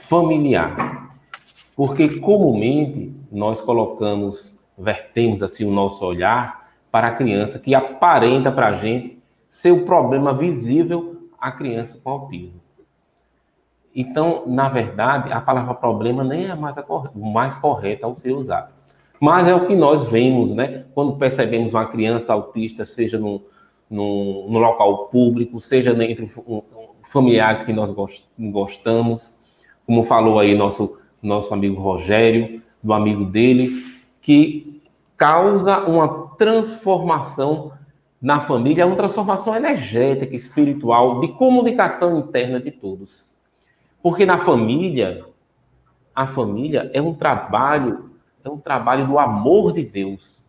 familiar. 0.08 1.05
Porque 1.76 2.20
comumente 2.20 3.14
nós 3.32 3.62
colocamos, 3.62 4.58
vertemos 4.78 5.44
assim 5.44 5.66
o 5.66 5.72
nosso 5.72 6.06
olhar 6.06 6.70
para 6.92 7.10
a 7.10 7.16
criança 7.16 7.60
que 7.60 7.76
aparenta 7.76 8.52
para 8.52 8.68
a 8.68 8.76
gente 8.76 9.22
ser 9.48 9.72
o 9.72 9.86
problema 9.86 10.34
visível 10.34 11.30
a 11.40 11.52
criança 11.52 12.00
com 12.04 12.10
autismo. 12.10 12.62
Então, 13.94 14.44
na 14.46 14.68
verdade, 14.68 15.32
a 15.32 15.40
palavra 15.40 15.74
problema 15.74 16.24
nem 16.24 16.46
é 16.46 16.56
mais 16.56 16.78
a 16.78 16.86
mais 17.14 17.56
correta 17.56 18.06
ao 18.06 18.16
ser 18.16 18.34
usada. 18.34 18.72
Mas 19.20 19.48
é 19.48 19.56
o 19.56 19.68
que 19.68 19.76
nós 19.76 20.10
vemos, 20.10 20.54
né? 20.54 20.86
Quando 20.94 21.16
percebemos 21.16 21.74
uma 21.74 21.86
criança 21.86 22.34
autista, 22.34 22.84
seja 22.84 23.18
no, 23.18 23.42
no, 23.90 24.50
no 24.50 24.60
local 24.60 25.08
público, 25.08 25.62
seja 25.62 25.92
entre 26.04 26.30
familiares 27.10 27.64
que 27.64 27.72
nós 27.72 27.94
gostamos, 28.38 29.40
como 29.86 30.04
falou 30.04 30.40
aí 30.40 30.58
nosso 30.58 31.00
nosso 31.28 31.54
amigo 31.54 31.82
Rogério, 31.82 32.62
do 32.82 32.94
amigo 32.94 33.26
dele, 33.26 33.84
que 34.22 34.82
causa 35.18 35.80
uma 35.80 36.30
transformação 36.38 37.72
na 38.22 38.40
família, 38.40 38.88
uma 38.88 38.96
transformação 38.96 39.56
energética, 39.56 40.36
espiritual, 40.36 41.20
de 41.20 41.28
comunicação 41.30 42.20
interna 42.20 42.60
de 42.60 42.72
todos. 42.72 43.30
Porque 44.02 44.26
na 44.26 44.38
família, 44.38 45.26
a 46.14 46.28
família 46.28 46.90
é 46.94 47.02
um 47.02 47.14
trabalho, 47.14 48.10
é 48.44 48.50
um 48.50 48.58
trabalho 48.58 49.08
do 49.08 49.20
amor 49.20 49.74
de 49.74 49.84
Deus. 49.84 50.44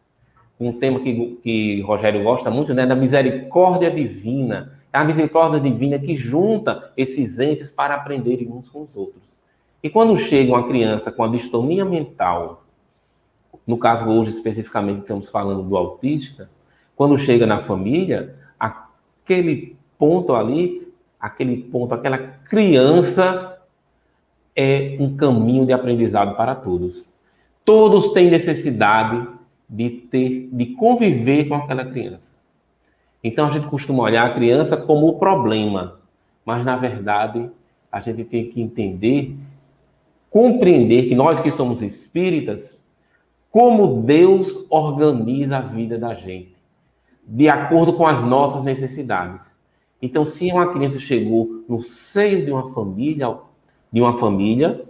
Um 0.59 0.73
tema 0.73 1.00
que, 1.00 1.38
que 1.42 1.80
Rogério 1.83 2.23
gosta 2.23 2.50
muito, 2.50 2.73
né, 2.73 2.87
da 2.87 2.95
misericórdia 2.95 3.90
divina. 3.90 4.78
É 4.92 4.99
a 4.99 5.04
misericórdia 5.04 5.61
divina 5.61 5.99
que 5.99 6.16
junta 6.16 6.92
esses 6.97 7.38
entes 7.38 7.71
para 7.71 7.95
aprenderem 7.95 8.50
uns 8.50 8.68
com 8.68 8.83
os 8.83 8.97
outros. 8.97 9.36
E 9.83 9.90
quando 9.90 10.18
chega 10.18 10.52
uma 10.52 10.66
criança 10.66 11.12
com 11.12 11.23
a 11.23 11.28
distonia 11.28 11.85
mental, 11.85 12.64
no 13.66 13.78
caso 13.78 14.09
hoje 14.09 14.30
especificamente 14.30 15.00
estamos 15.00 15.28
falando 15.30 15.62
do 15.62 15.76
autista, 15.76 16.50
quando 16.95 17.18
chega 17.18 17.47
na 17.47 17.61
família, 17.61 18.37
aquele 18.59 19.76
ponto 19.99 20.35
ali, 20.35 20.92
aquele 21.21 21.62
ponto, 21.64 21.95
aquela 21.95 22.18
criança 22.18 23.59
é 24.54 24.97
um 24.99 25.14
caminho 25.16 25.66
de 25.66 25.73
aprendizado 25.73 26.35
para 26.37 26.54
todos. 26.54 27.12
Todos 27.64 28.12
têm 28.12 28.30
necessidade 28.30 29.28
de 29.68 29.90
ter, 29.90 30.49
de 30.52 30.66
conviver 30.66 31.47
com 31.49 31.56
aquela 31.56 31.85
criança. 31.85 32.35
Então 33.23 33.49
a 33.49 33.50
gente 33.50 33.66
costuma 33.66 34.04
olhar 34.04 34.26
a 34.26 34.35
criança 34.35 34.76
como 34.76 35.09
o 35.09 35.18
problema, 35.18 35.99
mas 36.45 36.64
na 36.64 36.76
verdade 36.76 37.50
a 37.90 38.00
gente 38.00 38.25
tem 38.25 38.49
que 38.49 38.62
entender, 38.62 39.37
compreender 40.37 41.09
que 41.09 41.14
nós 41.14 41.40
que 41.40 41.50
somos 41.50 41.81
espíritas, 41.81 42.78
como 43.50 44.02
Deus 44.02 44.66
organiza 44.69 45.57
a 45.57 45.61
vida 45.62 45.97
da 45.97 46.12
gente, 46.12 46.57
de 47.26 47.49
acordo 47.49 47.95
com 47.95 48.07
as 48.07 48.23
nossas 48.23 48.62
necessidades. 48.62 49.57
Então, 50.02 50.26
se 50.26 50.52
uma 50.52 50.71
criança 50.71 50.99
chegou 50.99 51.64
no 51.66 51.81
seio 51.81 52.45
de 52.45 52.52
uma 52.52 52.71
família, 52.75 53.35
de 53.90 53.99
uma 53.99 54.19
família, 54.19 54.85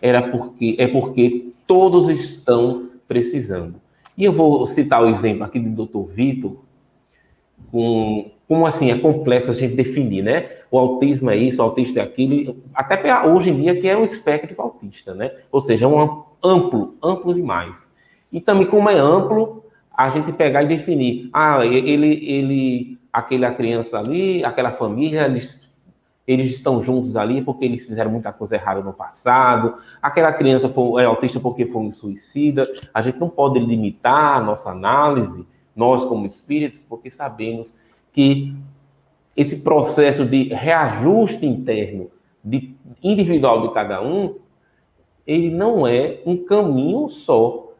era 0.00 0.30
porque 0.30 0.76
é 0.78 0.86
porque 0.86 1.50
todos 1.66 2.08
estão 2.08 2.90
precisando. 3.08 3.80
E 4.16 4.22
eu 4.22 4.32
vou 4.32 4.64
citar 4.64 5.02
o 5.02 5.08
exemplo 5.08 5.42
aqui 5.42 5.58
do 5.58 5.86
Dr. 5.86 6.08
Vitor, 6.12 6.58
com 7.72 8.30
como 8.46 8.64
assim 8.64 8.92
é 8.92 8.98
complexo 8.98 9.50
a 9.50 9.54
gente 9.54 9.74
definir, 9.74 10.22
né? 10.22 10.50
O 10.74 10.78
autismo 10.78 11.30
é 11.30 11.36
isso, 11.36 11.62
o 11.62 11.66
autista 11.66 12.00
é 12.00 12.02
aquilo, 12.02 12.56
até 12.74 13.24
hoje 13.28 13.50
em 13.50 13.62
dia 13.62 13.80
que 13.80 13.86
é 13.86 13.96
um 13.96 14.02
espectro 14.02 14.60
autista, 14.60 15.14
né? 15.14 15.30
Ou 15.52 15.60
seja, 15.60 15.84
é 15.84 15.88
um 15.88 16.24
amplo, 16.42 16.96
amplo 17.00 17.32
demais. 17.32 17.94
E 18.32 18.40
também 18.40 18.66
como 18.66 18.90
é 18.90 18.98
amplo, 18.98 19.62
a 19.96 20.10
gente 20.10 20.32
pegar 20.32 20.64
e 20.64 20.66
definir, 20.66 21.30
ah, 21.32 21.64
ele, 21.64 22.28
ele, 22.28 22.98
aquela 23.12 23.52
criança 23.52 24.00
ali, 24.00 24.44
aquela 24.44 24.72
família, 24.72 25.26
eles, 25.26 25.70
eles 26.26 26.52
estão 26.52 26.82
juntos 26.82 27.14
ali 27.14 27.40
porque 27.40 27.64
eles 27.64 27.86
fizeram 27.86 28.10
muita 28.10 28.32
coisa 28.32 28.56
errada 28.56 28.80
no 28.80 28.92
passado, 28.92 29.76
aquela 30.02 30.32
criança 30.32 30.68
foi, 30.68 31.04
é 31.04 31.06
autista 31.06 31.38
porque 31.38 31.66
foi 31.66 31.82
um 31.82 31.92
suicida. 31.92 32.64
A 32.92 33.00
gente 33.00 33.20
não 33.20 33.28
pode 33.28 33.60
limitar 33.60 34.38
a 34.38 34.40
nossa 34.40 34.72
análise, 34.72 35.46
nós 35.76 36.02
como 36.02 36.26
espíritos, 36.26 36.84
porque 36.84 37.10
sabemos 37.10 37.72
que 38.12 38.52
esse 39.36 39.62
processo 39.62 40.24
de 40.24 40.44
reajuste 40.44 41.44
interno 41.46 42.10
de, 42.44 42.74
individual 43.02 43.66
de 43.66 43.74
cada 43.74 44.02
um, 44.02 44.36
ele 45.26 45.50
não 45.50 45.86
é 45.86 46.20
um 46.26 46.36
caminho 46.36 47.08
só. 47.08 47.72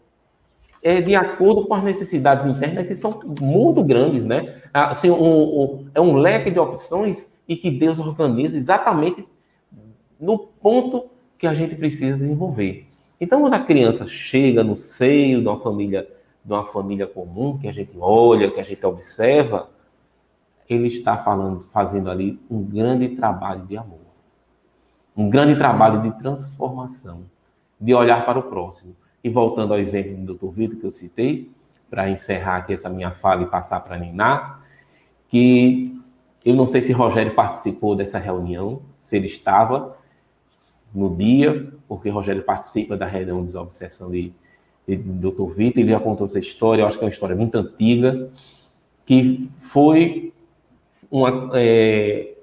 É 0.82 1.00
de 1.00 1.14
acordo 1.14 1.66
com 1.66 1.74
as 1.74 1.82
necessidades 1.82 2.44
internas 2.44 2.86
que 2.86 2.94
são 2.94 3.20
muito 3.40 3.82
grandes, 3.82 4.24
né? 4.24 4.60
Assim, 4.72 5.10
um, 5.10 5.62
um, 5.62 5.86
é 5.94 6.00
um 6.00 6.16
leque 6.16 6.50
de 6.50 6.58
opções 6.58 7.34
e 7.48 7.56
que 7.56 7.70
Deus 7.70 7.98
organiza 7.98 8.56
exatamente 8.56 9.26
no 10.20 10.38
ponto 10.38 11.06
que 11.38 11.46
a 11.46 11.54
gente 11.54 11.74
precisa 11.74 12.18
desenvolver. 12.18 12.86
Então, 13.20 13.40
quando 13.40 13.54
a 13.54 13.60
criança 13.60 14.06
chega 14.06 14.62
no 14.62 14.76
seio 14.76 15.40
de 15.40 15.46
uma 15.46 15.58
família, 15.58 16.06
de 16.44 16.52
uma 16.52 16.64
família 16.64 17.06
comum, 17.06 17.56
que 17.58 17.68
a 17.68 17.72
gente 17.72 17.92
olha, 17.98 18.50
que 18.50 18.60
a 18.60 18.64
gente 18.64 18.84
observa, 18.84 19.70
ele 20.68 20.88
está 20.88 21.18
falando, 21.18 21.64
fazendo 21.72 22.10
ali 22.10 22.40
um 22.50 22.62
grande 22.62 23.10
trabalho 23.10 23.66
de 23.66 23.76
amor, 23.76 24.00
um 25.16 25.28
grande 25.28 25.56
trabalho 25.56 26.02
de 26.02 26.18
transformação, 26.18 27.22
de 27.80 27.94
olhar 27.94 28.24
para 28.24 28.38
o 28.38 28.44
próximo. 28.44 28.96
E 29.22 29.30
voltando 29.30 29.72
ao 29.72 29.78
exemplo 29.78 30.16
do 30.16 30.34
Dr. 30.34 30.54
Vitor 30.54 30.78
que 30.78 30.84
eu 30.84 30.92
citei, 30.92 31.50
para 31.88 32.10
encerrar 32.10 32.56
aqui 32.56 32.72
essa 32.72 32.90
minha 32.90 33.12
fala 33.12 33.42
e 33.42 33.46
passar 33.46 33.80
para 33.80 33.98
Niná, 33.98 34.58
que 35.28 36.02
eu 36.44 36.54
não 36.54 36.66
sei 36.66 36.82
se 36.82 36.92
Rogério 36.92 37.34
participou 37.34 37.94
dessa 37.94 38.18
reunião, 38.18 38.82
se 39.02 39.16
ele 39.16 39.28
estava 39.28 39.96
no 40.94 41.14
dia, 41.16 41.72
porque 41.88 42.10
Rogério 42.10 42.42
participa 42.42 42.96
da 42.96 43.06
reunião 43.06 43.40
de 43.40 43.46
desobsessão 43.46 44.10
de, 44.10 44.32
de, 44.86 44.96
de 44.96 45.12
Dr. 45.18 45.52
Vitor, 45.54 45.82
ele 45.82 45.90
já 45.90 46.00
contou 46.00 46.26
essa 46.26 46.38
história, 46.38 46.82
eu 46.82 46.86
acho 46.86 46.98
que 46.98 47.04
é 47.04 47.06
uma 47.06 47.12
história 47.12 47.36
muito 47.36 47.54
antiga, 47.56 48.28
que 49.06 49.48
foi 49.58 50.33
uma, 51.14 51.50
é, 51.54 52.34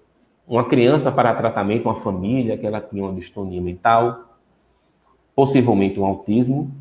uma 0.47 0.63
criança 0.63 1.11
para 1.11 1.35
tratamento, 1.35 1.89
uma 1.89 1.99
família 1.99 2.57
que 2.57 2.65
ela 2.65 2.79
tinha 2.79 3.03
uma 3.03 3.13
distonia 3.13 3.59
mental, 3.61 4.37
possivelmente 5.35 5.99
um 5.99 6.05
autismo, 6.05 6.71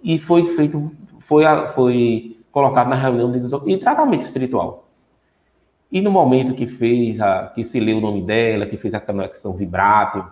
e 0.00 0.20
foi 0.20 0.44
feito, 0.54 0.92
foi, 1.18 1.42
foi 1.74 2.38
colocado 2.52 2.88
na 2.88 2.94
reunião 2.94 3.32
de, 3.32 3.40
de 3.40 3.78
tratamento 3.78 4.22
espiritual. 4.22 4.88
E 5.90 6.00
no 6.00 6.10
momento 6.12 6.54
que 6.54 6.68
fez, 6.68 7.20
a, 7.20 7.48
que 7.48 7.64
se 7.64 7.80
leu 7.80 7.98
o 7.98 8.00
nome 8.00 8.22
dela, 8.22 8.66
que 8.66 8.76
fez 8.76 8.94
a 8.94 9.00
conexão 9.00 9.54
vibrátil, 9.54 10.24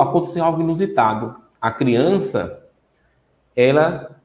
aconteceu 0.00 0.44
algo 0.44 0.60
inusitado. 0.60 1.36
A 1.60 1.70
criança, 1.70 2.64
ela, 3.54 4.20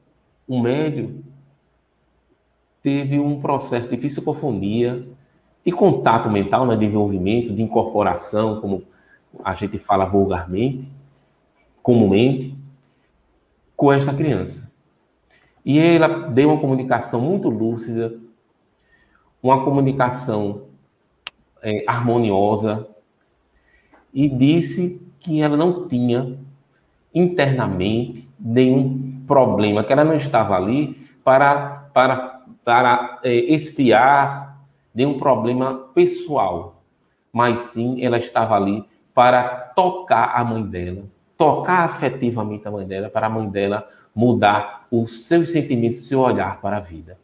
um 0.48 0.60
médium, 0.60 1.22
teve 2.84 3.18
um 3.18 3.40
processo 3.40 3.88
de 3.88 3.96
psicofonia, 3.96 5.08
de 5.64 5.72
contato 5.72 6.28
mental, 6.28 6.66
né, 6.66 6.74
de 6.74 6.80
desenvolvimento, 6.80 7.54
de 7.54 7.62
incorporação, 7.62 8.60
como 8.60 8.82
a 9.42 9.54
gente 9.54 9.78
fala 9.78 10.04
vulgarmente, 10.04 10.92
comumente, 11.82 12.54
com 13.74 13.90
esta 13.90 14.12
criança. 14.12 14.70
E 15.64 15.78
ela 15.78 16.28
deu 16.28 16.50
uma 16.50 16.60
comunicação 16.60 17.22
muito 17.22 17.48
lúcida, 17.48 18.20
uma 19.42 19.64
comunicação 19.64 20.64
é, 21.62 21.84
harmoniosa, 21.86 22.86
e 24.12 24.28
disse 24.28 25.00
que 25.18 25.40
ela 25.40 25.56
não 25.56 25.88
tinha 25.88 26.38
internamente 27.14 28.28
nenhum 28.38 29.22
problema, 29.26 29.82
que 29.82 29.92
ela 29.92 30.04
não 30.04 30.14
estava 30.14 30.54
ali 30.54 31.08
para, 31.24 31.88
para 31.94 32.33
para 32.64 33.20
é, 33.22 33.34
espiar 33.34 34.58
nenhum 34.94 35.18
problema 35.18 35.88
pessoal, 35.94 36.82
mas 37.32 37.60
sim 37.60 38.04
ela 38.04 38.18
estava 38.18 38.54
ali 38.54 38.84
para 39.12 39.72
tocar 39.76 40.32
a 40.34 40.44
mãe 40.44 40.62
dela, 40.62 41.02
tocar 41.36 41.84
afetivamente 41.84 42.66
a 42.66 42.70
mãe 42.70 42.86
dela, 42.86 43.08
para 43.08 43.26
a 43.26 43.30
mãe 43.30 43.48
dela 43.48 43.86
mudar 44.14 44.86
os 44.90 45.24
seus 45.24 45.50
sentimentos, 45.50 46.06
seu 46.06 46.20
olhar 46.20 46.60
para 46.60 46.76
a 46.76 46.80
vida. 46.80 47.18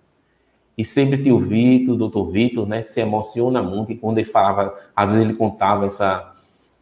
E 0.77 0.85
sempre 0.85 1.23
tio 1.23 1.39
Vitor, 1.39 1.95
o 1.95 1.99
doutor 1.99 2.31
Vitor, 2.31 2.67
né, 2.67 2.83
se 2.83 3.01
emociona 3.01 3.63
muito 3.63 3.93
e 3.93 3.97
quando 3.97 4.19
ele 4.19 4.31
falava, 4.31 4.75
às 4.95 5.13
vezes 5.13 5.29
ele 5.29 5.37
contava 5.37 5.87
essa, 5.87 6.33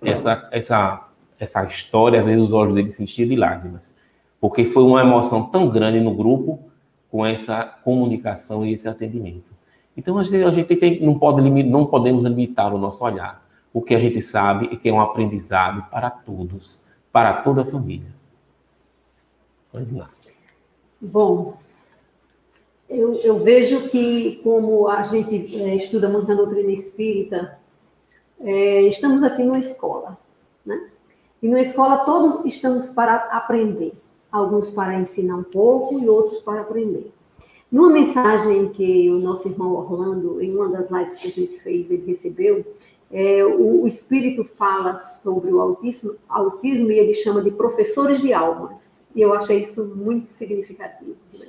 essa, 0.02 0.48
essa, 0.50 1.08
essa 1.38 1.64
história, 1.64 2.20
às 2.20 2.26
vezes 2.26 2.42
os 2.42 2.52
olhos 2.52 2.74
dele 2.74 2.88
se 2.88 3.02
enchiam 3.02 3.28
de 3.28 3.36
lágrimas, 3.36 3.94
porque 4.40 4.64
foi 4.64 4.84
uma 4.84 5.00
emoção 5.00 5.44
tão 5.46 5.68
grande 5.68 6.00
no 6.00 6.14
grupo 6.14 6.67
com 7.10 7.24
essa 7.24 7.64
comunicação 7.64 8.64
e 8.64 8.72
esse 8.72 8.88
atendimento. 8.88 9.50
Então 9.96 10.18
a 10.18 10.22
gente, 10.22 10.44
a 10.44 10.50
gente 10.50 10.76
tem, 10.76 11.04
não, 11.04 11.18
pode, 11.18 11.42
não 11.64 11.86
podemos 11.86 12.24
limitar 12.24 12.74
o 12.74 12.78
nosso 12.78 13.04
olhar. 13.04 13.44
O 13.72 13.82
que 13.82 13.94
a 13.94 13.98
gente 13.98 14.20
sabe 14.20 14.68
é 14.72 14.76
que 14.76 14.88
é 14.88 14.92
um 14.92 15.00
aprendizado 15.00 15.88
para 15.90 16.10
todos, 16.10 16.82
para 17.12 17.42
toda 17.42 17.62
a 17.62 17.64
família. 17.64 18.08
Pode 19.72 19.94
lá. 19.94 20.08
Bom, 21.00 21.56
eu, 22.88 23.14
eu, 23.16 23.38
vejo 23.38 23.88
que, 23.88 24.40
como 24.42 24.88
a 24.88 25.02
gente 25.02 25.56
é, 25.56 25.76
estuda 25.76 26.08
muito 26.08 26.28
na 26.28 26.34
doutrina 26.34 26.72
espírita, 26.72 27.58
é, 28.40 28.82
estamos 28.82 29.22
aqui 29.22 29.42
numa 29.42 29.58
escola, 29.58 30.16
né? 30.64 30.90
E 31.42 31.48
na 31.48 31.60
escola 31.60 31.98
todos 31.98 32.44
estamos 32.44 32.90
para 32.90 33.14
aprender 33.30 33.92
alguns 34.30 34.70
para 34.70 34.98
ensinar 34.98 35.36
um 35.36 35.44
pouco 35.44 35.98
e 35.98 36.08
outros 36.08 36.40
para 36.40 36.60
aprender. 36.60 37.12
Numa 37.70 37.90
mensagem 37.90 38.68
que 38.70 39.10
o 39.10 39.18
nosso 39.18 39.46
irmão 39.48 39.72
Orlando, 39.74 40.40
em 40.40 40.54
uma 40.54 40.68
das 40.68 40.90
lives 40.90 41.18
que 41.18 41.28
a 41.28 41.30
gente 41.30 41.60
fez, 41.60 41.90
ele 41.90 42.06
recebeu, 42.06 42.64
é, 43.10 43.44
o, 43.44 43.82
o, 43.82 43.86
Espírito 43.86 44.44
fala 44.44 44.96
sobre 44.96 45.52
o 45.52 45.60
autismo, 45.60 46.16
autismo 46.28 46.90
e 46.90 46.98
ele 46.98 47.14
chama 47.14 47.42
de 47.42 47.50
professores 47.50 48.20
de 48.20 48.32
almas. 48.32 49.04
E 49.14 49.20
eu 49.20 49.32
achei 49.34 49.62
isso 49.62 49.84
muito 49.84 50.28
significativo. 50.28 51.16
Né? 51.32 51.48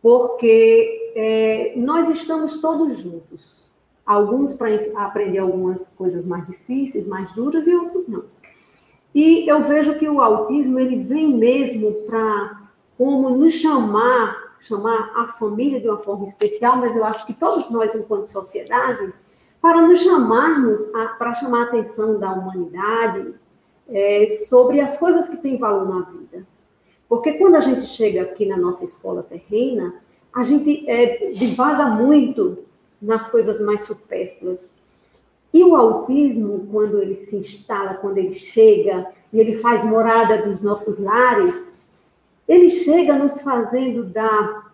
Porque 0.00 1.12
é, 1.14 1.74
nós 1.76 2.08
estamos 2.08 2.58
todos 2.60 2.98
juntos. 2.98 3.70
Alguns 4.04 4.52
para 4.52 4.74
aprender 4.96 5.38
algumas 5.38 5.88
coisas 5.90 6.24
mais 6.24 6.46
difíceis, 6.46 7.06
mais 7.06 7.32
duras, 7.32 7.66
e 7.66 7.74
outros 7.74 8.08
não. 8.08 8.24
E 9.14 9.48
eu 9.48 9.60
vejo 9.62 9.98
que 9.98 10.08
o 10.08 10.20
autismo 10.20 10.78
ele 10.78 11.02
vem 11.02 11.28
mesmo 11.28 11.92
para 12.06 12.62
como 12.96 13.30
nos 13.30 13.54
chamar, 13.54 14.56
chamar 14.60 15.12
a 15.14 15.26
família 15.28 15.80
de 15.80 15.88
uma 15.88 15.98
forma 15.98 16.24
especial, 16.24 16.76
mas 16.76 16.96
eu 16.96 17.04
acho 17.04 17.26
que 17.26 17.34
todos 17.34 17.68
nós, 17.70 17.94
enquanto 17.94 18.26
sociedade, 18.26 19.12
para 19.60 19.82
nos 19.82 20.00
chamarmos, 20.00 20.82
para 21.18 21.34
chamar 21.34 21.62
a 21.62 21.64
atenção 21.64 22.18
da 22.18 22.32
humanidade 22.32 23.34
é, 23.88 24.38
sobre 24.48 24.80
as 24.80 24.96
coisas 24.96 25.28
que 25.28 25.36
têm 25.36 25.58
valor 25.58 25.88
na 25.88 26.00
vida. 26.02 26.46
Porque 27.08 27.34
quando 27.34 27.56
a 27.56 27.60
gente 27.60 27.82
chega 27.82 28.22
aqui 28.22 28.46
na 28.46 28.56
nossa 28.56 28.84
escola 28.84 29.22
terrena, 29.22 29.94
a 30.32 30.42
gente 30.42 30.88
é, 30.88 31.32
divaga 31.32 31.86
muito 31.86 32.64
nas 33.00 33.28
coisas 33.28 33.60
mais 33.60 33.82
supérfluas. 33.82 34.74
E 35.52 35.62
o 35.62 35.76
autismo, 35.76 36.66
quando 36.70 36.98
ele 37.00 37.14
se 37.14 37.36
instala, 37.36 37.94
quando 37.94 38.18
ele 38.18 38.34
chega 38.34 39.06
e 39.32 39.38
ele 39.38 39.54
faz 39.54 39.84
morada 39.84 40.38
dos 40.38 40.60
nossos 40.60 40.98
lares, 40.98 41.72
ele 42.48 42.70
chega 42.70 43.18
nos 43.18 43.40
fazendo 43.42 44.04
dar 44.04 44.72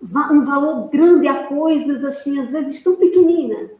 um 0.00 0.44
valor 0.44 0.88
grande 0.88 1.26
a 1.26 1.46
coisas 1.46 2.04
assim, 2.04 2.40
às 2.40 2.52
vezes 2.52 2.82
tão 2.82 2.96
pequeninas, 2.96 3.70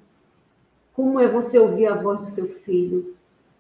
como 0.92 1.20
é 1.20 1.28
você 1.28 1.58
ouvir 1.58 1.87
a 1.87 1.94
voz 1.94 2.20
do 2.20 2.28
seu 2.28 2.46
filho. 2.46 3.14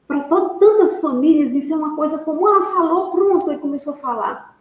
Para 0.06 0.22
tantas 0.22 1.00
famílias, 1.00 1.54
isso 1.54 1.72
é 1.72 1.76
uma 1.76 1.94
coisa 1.94 2.18
como, 2.18 2.48
ah, 2.48 2.62
falou, 2.74 3.12
pronto, 3.12 3.52
e 3.52 3.58
começou 3.58 3.92
a 3.92 3.96
falar. 3.96 4.58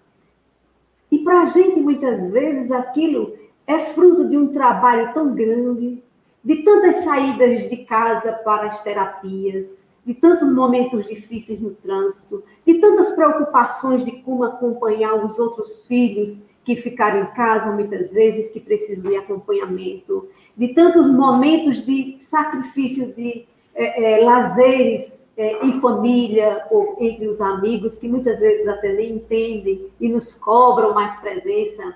E 1.12 1.20
para 1.20 1.42
a 1.42 1.46
gente, 1.46 1.80
muitas 1.80 2.30
vezes, 2.30 2.70
aquilo 2.70 3.34
é 3.66 3.80
fruto 3.80 4.28
de 4.28 4.38
um 4.38 4.48
trabalho 4.48 5.14
tão 5.14 5.34
grande, 5.34 6.04
de 6.48 6.64
tantas 6.64 7.04
saídas 7.04 7.70
de 7.70 7.76
casa 7.84 8.32
para 8.32 8.68
as 8.68 8.82
terapias, 8.82 9.86
de 10.06 10.14
tantos 10.14 10.50
momentos 10.50 11.06
difíceis 11.06 11.60
no 11.60 11.72
trânsito, 11.72 12.42
de 12.66 12.76
tantas 12.76 13.12
preocupações 13.12 14.06
de 14.06 14.14
como 14.22 14.46
acompanhar 14.46 15.26
os 15.26 15.38
outros 15.38 15.86
filhos 15.86 16.42
que 16.64 16.78
ficaram 16.78 17.24
em 17.24 17.34
casa 17.34 17.74
muitas 17.74 18.14
vezes, 18.14 18.50
que 18.50 18.62
precisam 18.62 19.12
de 19.12 19.18
acompanhamento, 19.18 20.30
de 20.56 20.70
tantos 20.70 21.10
momentos 21.10 21.86
de 21.86 22.16
sacrifício 22.22 23.14
de 23.14 23.46
é, 23.76 24.22
é, 24.22 24.24
lazeres 24.24 25.28
é, 25.36 25.66
em 25.66 25.82
família 25.82 26.66
ou 26.72 26.96
entre 27.02 27.28
os 27.28 27.42
amigos, 27.42 28.00
que 28.00 28.08
muitas 28.08 28.40
vezes 28.40 28.66
até 28.70 28.94
nem 28.94 29.16
entendem 29.16 29.92
e 30.00 30.08
nos 30.08 30.34
cobram 30.34 30.94
mais 30.94 31.20
presença. 31.20 31.94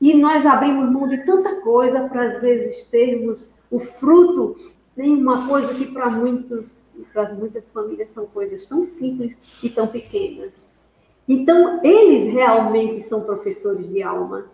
E 0.00 0.14
nós 0.14 0.46
abrimos 0.46 0.88
mão 0.88 1.08
de 1.08 1.18
tanta 1.26 1.56
coisa 1.62 2.08
para, 2.08 2.30
às 2.30 2.40
vezes, 2.40 2.84
termos 2.84 3.57
o 3.70 3.80
fruto 3.80 4.56
de 4.96 5.08
uma 5.08 5.46
coisa 5.46 5.74
que 5.74 5.86
para 5.86 6.10
muitos, 6.10 6.84
para 7.12 7.32
muitas 7.34 7.70
famílias 7.70 8.10
são 8.10 8.26
coisas 8.26 8.66
tão 8.66 8.82
simples 8.82 9.40
e 9.62 9.70
tão 9.70 9.86
pequenas. 9.86 10.52
Então, 11.28 11.80
eles 11.84 12.32
realmente 12.32 13.02
são 13.02 13.20
professores 13.20 13.88
de 13.88 14.02
alma. 14.02 14.46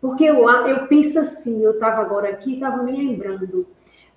Porque 0.00 0.24
eu, 0.24 0.48
eu 0.66 0.86
penso 0.88 1.20
assim, 1.20 1.62
eu 1.62 1.72
estava 1.72 2.00
agora 2.00 2.30
aqui, 2.30 2.54
estava 2.54 2.82
me 2.82 2.90
lembrando. 2.90 3.66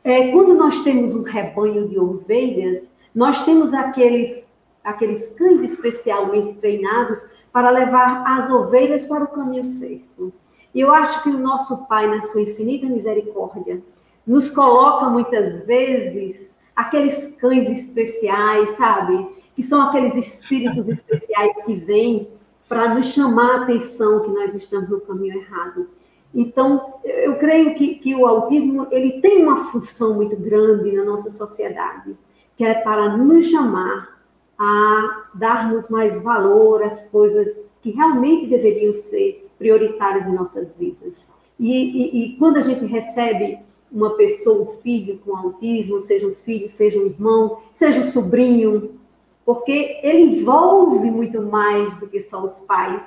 É, 0.03 0.31
quando 0.31 0.55
nós 0.55 0.79
temos 0.79 1.15
um 1.15 1.21
rebanho 1.23 1.87
de 1.87 1.99
ovelhas, 1.99 2.95
nós 3.13 3.43
temos 3.45 3.73
aqueles, 3.73 4.51
aqueles 4.83 5.35
cães 5.37 5.61
especialmente 5.61 6.57
treinados 6.59 7.29
para 7.51 7.69
levar 7.69 8.23
as 8.25 8.49
ovelhas 8.49 9.05
para 9.05 9.25
o 9.25 9.27
caminho 9.27 9.63
certo. 9.63 10.33
E 10.73 10.81
eu 10.81 10.91
acho 10.91 11.21
que 11.21 11.29
o 11.29 11.37
nosso 11.37 11.85
Pai, 11.85 12.07
na 12.07 12.21
sua 12.21 12.41
infinita 12.41 12.87
misericórdia, 12.87 13.81
nos 14.25 14.49
coloca 14.49 15.09
muitas 15.09 15.65
vezes 15.65 16.55
aqueles 16.75 17.35
cães 17.37 17.69
especiais, 17.69 18.71
sabe? 18.71 19.27
Que 19.55 19.63
são 19.63 19.81
aqueles 19.81 20.15
espíritos 20.15 20.89
especiais 20.89 21.63
que 21.63 21.75
vêm 21.75 22.29
para 22.67 22.93
nos 22.93 23.13
chamar 23.13 23.51
a 23.51 23.63
atenção 23.63 24.21
que 24.23 24.31
nós 24.31 24.53
estamos 24.55 24.89
no 24.89 24.99
caminho 25.01 25.37
errado. 25.37 25.89
Então, 26.33 26.95
eu 27.03 27.35
creio 27.37 27.75
que, 27.75 27.95
que 27.95 28.13
o 28.15 28.25
autismo 28.25 28.87
ele 28.91 29.21
tem 29.21 29.41
uma 29.43 29.57
função 29.57 30.15
muito 30.15 30.35
grande 30.35 30.91
na 30.91 31.05
nossa 31.05 31.31
sociedade 31.31 32.17
que 32.55 32.63
é 32.63 32.73
para 32.73 33.17
nos 33.17 33.47
chamar 33.47 34.19
a 34.57 35.25
darmos 35.33 35.89
mais 35.89 36.21
valor 36.23 36.83
às 36.83 37.05
coisas 37.07 37.67
que 37.81 37.91
realmente 37.91 38.47
deveriam 38.47 38.93
ser 38.93 39.49
prioritárias 39.57 40.25
em 40.25 40.33
nossas 40.33 40.77
vidas. 40.77 41.27
E, 41.59 41.69
e, 41.69 42.23
e, 42.23 42.37
quando 42.37 42.57
a 42.57 42.61
gente 42.61 42.85
recebe 42.85 43.59
uma 43.91 44.15
pessoa, 44.15 44.63
um 44.63 44.81
filho 44.81 45.19
com 45.23 45.35
autismo, 45.35 46.01
seja 46.01 46.27
um 46.27 46.35
filho, 46.35 46.69
seja 46.69 46.99
um 46.99 47.05
irmão, 47.05 47.59
seja 47.73 48.01
um 48.01 48.03
sobrinho, 48.03 48.99
porque 49.45 49.99
ele 50.03 50.21
envolve 50.21 51.09
muito 51.11 51.41
mais 51.41 51.95
do 51.97 52.07
que 52.07 52.19
só 52.19 52.43
os 52.43 52.61
pais. 52.61 53.05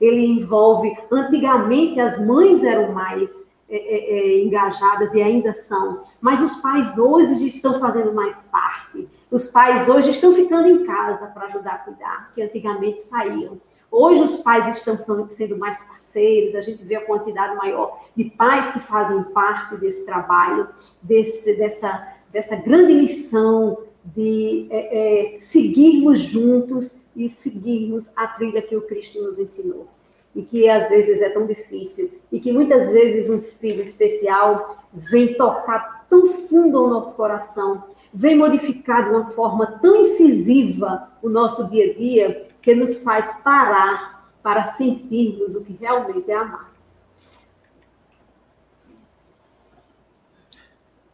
Ele 0.00 0.26
envolve. 0.26 0.94
Antigamente, 1.10 2.00
as 2.00 2.18
mães 2.24 2.62
eram 2.64 2.92
mais 2.92 3.46
é, 3.68 3.76
é, 3.76 4.18
é, 4.18 4.44
engajadas 4.44 5.12
e 5.14 5.20
ainda 5.20 5.52
são, 5.52 6.00
mas 6.20 6.40
os 6.40 6.54
pais 6.56 6.98
hoje 6.98 7.48
estão 7.48 7.80
fazendo 7.80 8.14
mais 8.14 8.44
parte. 8.44 9.08
Os 9.28 9.46
pais 9.46 9.88
hoje 9.88 10.10
estão 10.10 10.32
ficando 10.32 10.68
em 10.68 10.84
casa 10.84 11.26
para 11.26 11.46
ajudar 11.46 11.72
a 11.72 11.78
cuidar, 11.78 12.30
que 12.32 12.42
antigamente 12.42 13.02
saíam. 13.02 13.60
Hoje 13.90 14.22
os 14.22 14.38
pais 14.38 14.76
estão 14.76 14.98
sendo 14.98 15.56
mais 15.56 15.82
parceiros, 15.82 16.54
a 16.54 16.60
gente 16.60 16.84
vê 16.84 16.96
a 16.96 17.04
quantidade 17.04 17.56
maior 17.56 18.04
de 18.16 18.24
pais 18.24 18.72
que 18.72 18.80
fazem 18.80 19.22
parte 19.24 19.76
desse 19.76 20.04
trabalho, 20.04 20.68
desse, 21.02 21.54
dessa, 21.54 22.06
dessa 22.32 22.56
grande 22.56 22.94
missão 22.94 23.78
de 24.04 24.66
é, 24.70 25.34
é, 25.34 25.40
seguirmos 25.40 26.20
juntos 26.20 26.96
e 27.14 27.28
seguirmos 27.28 28.12
a 28.16 28.26
trilha 28.26 28.62
que 28.62 28.76
o 28.76 28.82
Cristo 28.82 29.22
nos 29.22 29.38
ensinou. 29.38 29.88
E 30.34 30.42
que 30.42 30.68
às 30.68 30.90
vezes 30.90 31.22
é 31.22 31.30
tão 31.30 31.46
difícil, 31.46 32.12
e 32.30 32.38
que 32.38 32.52
muitas 32.52 32.92
vezes 32.92 33.30
um 33.30 33.40
filho 33.40 33.80
especial 33.82 34.84
vem 34.92 35.34
tocar 35.34 36.06
tão 36.10 36.28
fundo 36.46 36.76
ao 36.76 36.88
nosso 36.88 37.16
coração, 37.16 37.84
vem 38.12 38.36
modificar 38.36 39.04
de 39.04 39.10
uma 39.10 39.30
forma 39.30 39.78
tão 39.80 39.96
incisiva 40.02 41.08
o 41.22 41.28
nosso 41.28 41.68
dia 41.70 41.90
a 41.90 41.94
dia, 41.94 42.48
que 42.66 42.74
nos 42.74 43.00
faz 43.04 43.36
parar 43.44 44.28
para 44.42 44.72
sentirmos 44.72 45.54
o 45.54 45.62
que 45.62 45.78
realmente 45.80 46.28
é 46.28 46.34
amar. 46.34 46.72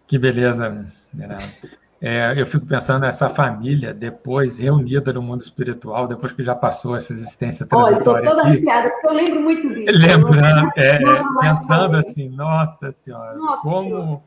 Que 0.07 0.19
beleza. 0.19 0.91
É, 2.01 2.41
eu 2.41 2.47
fico 2.47 2.65
pensando 2.65 3.03
nessa 3.03 3.29
família 3.29 3.93
depois 3.93 4.57
reunida 4.57 5.12
no 5.12 5.21
mundo 5.21 5.43
espiritual, 5.43 6.09
depois 6.09 6.33
que 6.33 6.43
já 6.43 6.55
passou 6.55 6.97
essa 6.97 7.12
existência 7.12 7.67
transitória. 7.67 7.97
Olha, 7.97 8.21
estou 8.23 8.35
toda 8.35 8.49
arrepiada, 8.49 8.91
porque 8.91 9.07
eu 9.09 9.12
lembro 9.12 9.41
muito 9.43 9.75
disso. 9.75 9.93
Lembrando, 9.93 10.71
é, 10.79 10.99
pensando 11.38 11.99
assim, 11.99 12.31
nossa 12.31 12.91
Senhora, 12.91 13.37
nossa 13.37 13.61
como 13.61 13.91
senhora. 13.91 14.23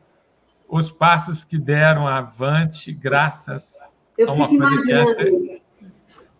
os 0.68 0.92
passos 0.92 1.42
que 1.42 1.58
deram 1.58 2.06
avante, 2.06 2.92
graças 2.92 3.96
eu 4.16 4.30
a 4.30 4.32
uma 4.32 4.46
coisa 4.46 4.86
que, 4.86 4.92
antes, 4.92 5.65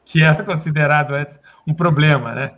que 0.07 0.23
era 0.23 0.42
considerado 0.42 1.14
antes 1.14 1.38
um 1.66 1.75
problema, 1.75 2.33
né? 2.33 2.55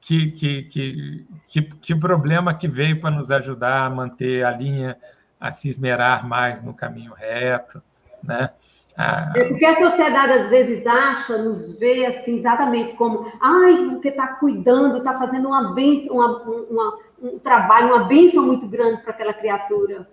Que, 0.00 0.32
que, 0.32 0.62
que, 0.64 1.26
que, 1.46 1.62
que 1.62 1.94
problema 1.94 2.52
que 2.52 2.68
veio 2.68 3.00
para 3.00 3.12
nos 3.12 3.30
ajudar 3.30 3.86
a 3.86 3.90
manter 3.90 4.44
a 4.44 4.50
linha 4.50 4.98
a 5.40 5.50
se 5.50 5.70
esmerar 5.70 6.26
mais 6.26 6.60
no 6.60 6.74
caminho 6.74 7.14
reto, 7.14 7.80
né? 8.22 8.50
É 8.96 9.44
porque 9.48 9.64
a 9.64 9.74
sociedade 9.74 10.32
às 10.32 10.48
vezes 10.48 10.86
acha, 10.86 11.38
nos 11.38 11.76
vê 11.78 12.06
assim 12.06 12.36
exatamente 12.36 12.92
como, 12.92 13.26
ai, 13.40 13.88
porque 13.90 14.08
está 14.08 14.28
cuidando, 14.28 14.98
está 14.98 15.18
fazendo 15.18 15.48
uma 15.48 15.74
benção, 15.74 16.14
uma, 16.14 16.38
uma, 16.38 16.98
um 17.20 17.38
trabalho, 17.40 17.88
uma 17.88 18.04
benção 18.04 18.46
muito 18.46 18.68
grande 18.68 19.02
para 19.02 19.10
aquela 19.10 19.34
criatura. 19.34 20.08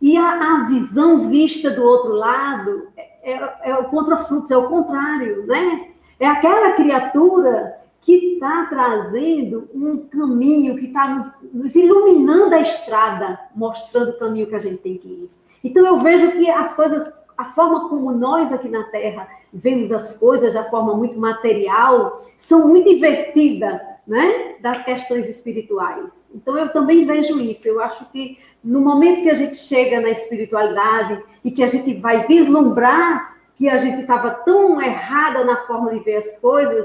E 0.00 0.16
a, 0.18 0.22
a, 0.22 0.64
visão 0.66 1.28
vista 1.30 1.70
do 1.70 1.82
outro 1.82 2.12
lado 2.12 2.88
é, 3.22 3.70
é, 3.70 3.74
o 3.74 3.84
contrafluxo, 3.84 4.52
é 4.52 4.56
o 4.56 4.68
contrário, 4.68 5.46
né? 5.46 5.88
É 6.18 6.26
aquela 6.26 6.72
criatura 6.72 7.78
que 8.00 8.34
está 8.34 8.66
trazendo 8.66 9.68
um 9.74 10.08
caminho, 10.08 10.76
que 10.76 10.86
está 10.86 11.08
nos, 11.08 11.26
nos, 11.52 11.74
iluminando 11.74 12.54
a 12.54 12.60
estrada, 12.60 13.38
mostrando 13.54 14.10
o 14.10 14.18
caminho 14.18 14.46
que 14.46 14.54
a 14.54 14.60
gente 14.60 14.78
tem 14.78 14.96
que 14.96 15.08
ir. 15.08 15.30
Então 15.62 15.84
eu 15.84 15.98
vejo 15.98 16.32
que 16.32 16.48
as 16.50 16.72
coisas, 16.74 17.12
a 17.36 17.44
forma 17.44 17.88
como 17.88 18.10
nós 18.12 18.52
aqui 18.52 18.68
na 18.68 18.84
Terra 18.84 19.28
vemos 19.52 19.92
as 19.92 20.16
coisas, 20.16 20.54
da 20.54 20.64
forma 20.64 20.94
muito 20.94 21.18
material, 21.18 22.24
são 22.38 22.68
muito 22.68 22.88
invertidas, 22.88 23.80
né, 24.10 24.56
das 24.60 24.84
questões 24.84 25.28
espirituais. 25.28 26.32
Então 26.34 26.58
eu 26.58 26.72
também 26.72 27.06
vejo 27.06 27.38
isso. 27.38 27.68
Eu 27.68 27.80
acho 27.80 28.04
que 28.06 28.40
no 28.62 28.80
momento 28.80 29.22
que 29.22 29.30
a 29.30 29.34
gente 29.34 29.54
chega 29.54 30.00
na 30.00 30.08
espiritualidade 30.08 31.22
e 31.44 31.50
que 31.52 31.62
a 31.62 31.68
gente 31.68 31.94
vai 31.94 32.26
vislumbrar 32.26 33.36
que 33.54 33.68
a 33.68 33.78
gente 33.78 34.00
estava 34.00 34.32
tão 34.32 34.82
errada 34.82 35.44
na 35.44 35.58
forma 35.58 35.92
de 35.92 36.00
ver 36.00 36.16
as 36.16 36.38
coisas, 36.38 36.84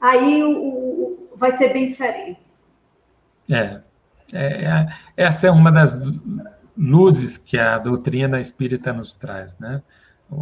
aí 0.00 0.42
o, 0.42 0.50
o, 0.50 1.28
vai 1.36 1.52
ser 1.52 1.72
bem 1.72 1.86
diferente. 1.86 2.40
É, 3.48 3.80
é, 4.32 4.64
é, 4.64 4.88
essa 5.16 5.46
é 5.46 5.52
uma 5.52 5.70
das 5.70 5.94
luzes 6.76 7.38
que 7.38 7.56
a 7.56 7.78
doutrina 7.78 8.40
espírita 8.40 8.92
nos 8.92 9.12
traz, 9.12 9.56
né? 9.60 9.80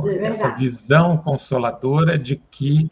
É 0.06 0.28
essa 0.28 0.48
visão 0.48 1.18
consoladora 1.18 2.18
de 2.18 2.36
que 2.50 2.88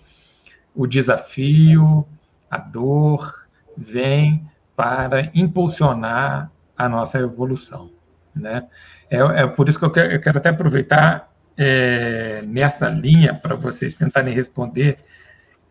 o 0.74 0.86
desafio, 0.86 2.06
a 2.50 2.58
dor, 2.58 3.46
vem 3.76 4.46
para 4.76 5.30
impulsionar 5.34 6.50
a 6.76 6.88
nossa 6.88 7.18
evolução, 7.18 7.90
né? 8.34 8.66
É, 9.08 9.18
é 9.18 9.46
por 9.46 9.68
isso 9.68 9.78
que 9.78 9.84
eu 9.84 9.92
quero, 9.92 10.12
eu 10.12 10.20
quero 10.20 10.38
até 10.38 10.48
aproveitar 10.48 11.30
é, 11.56 12.42
nessa 12.46 12.88
linha 12.88 13.34
para 13.34 13.54
vocês 13.54 13.94
tentarem 13.94 14.34
responder 14.34 14.98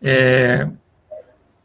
é, 0.00 0.68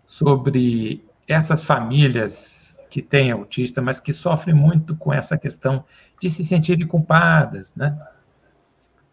sobre 0.08 1.06
essas 1.28 1.64
famílias 1.64 2.80
que 2.90 3.02
têm 3.02 3.32
autista, 3.32 3.82
mas 3.82 4.00
que 4.00 4.14
sofrem 4.14 4.56
muito 4.56 4.96
com 4.96 5.14
essa 5.14 5.38
questão 5.38 5.84
de 6.20 6.30
se 6.30 6.44
sentirem 6.44 6.88
culpadas, 6.88 7.76
né? 7.76 7.98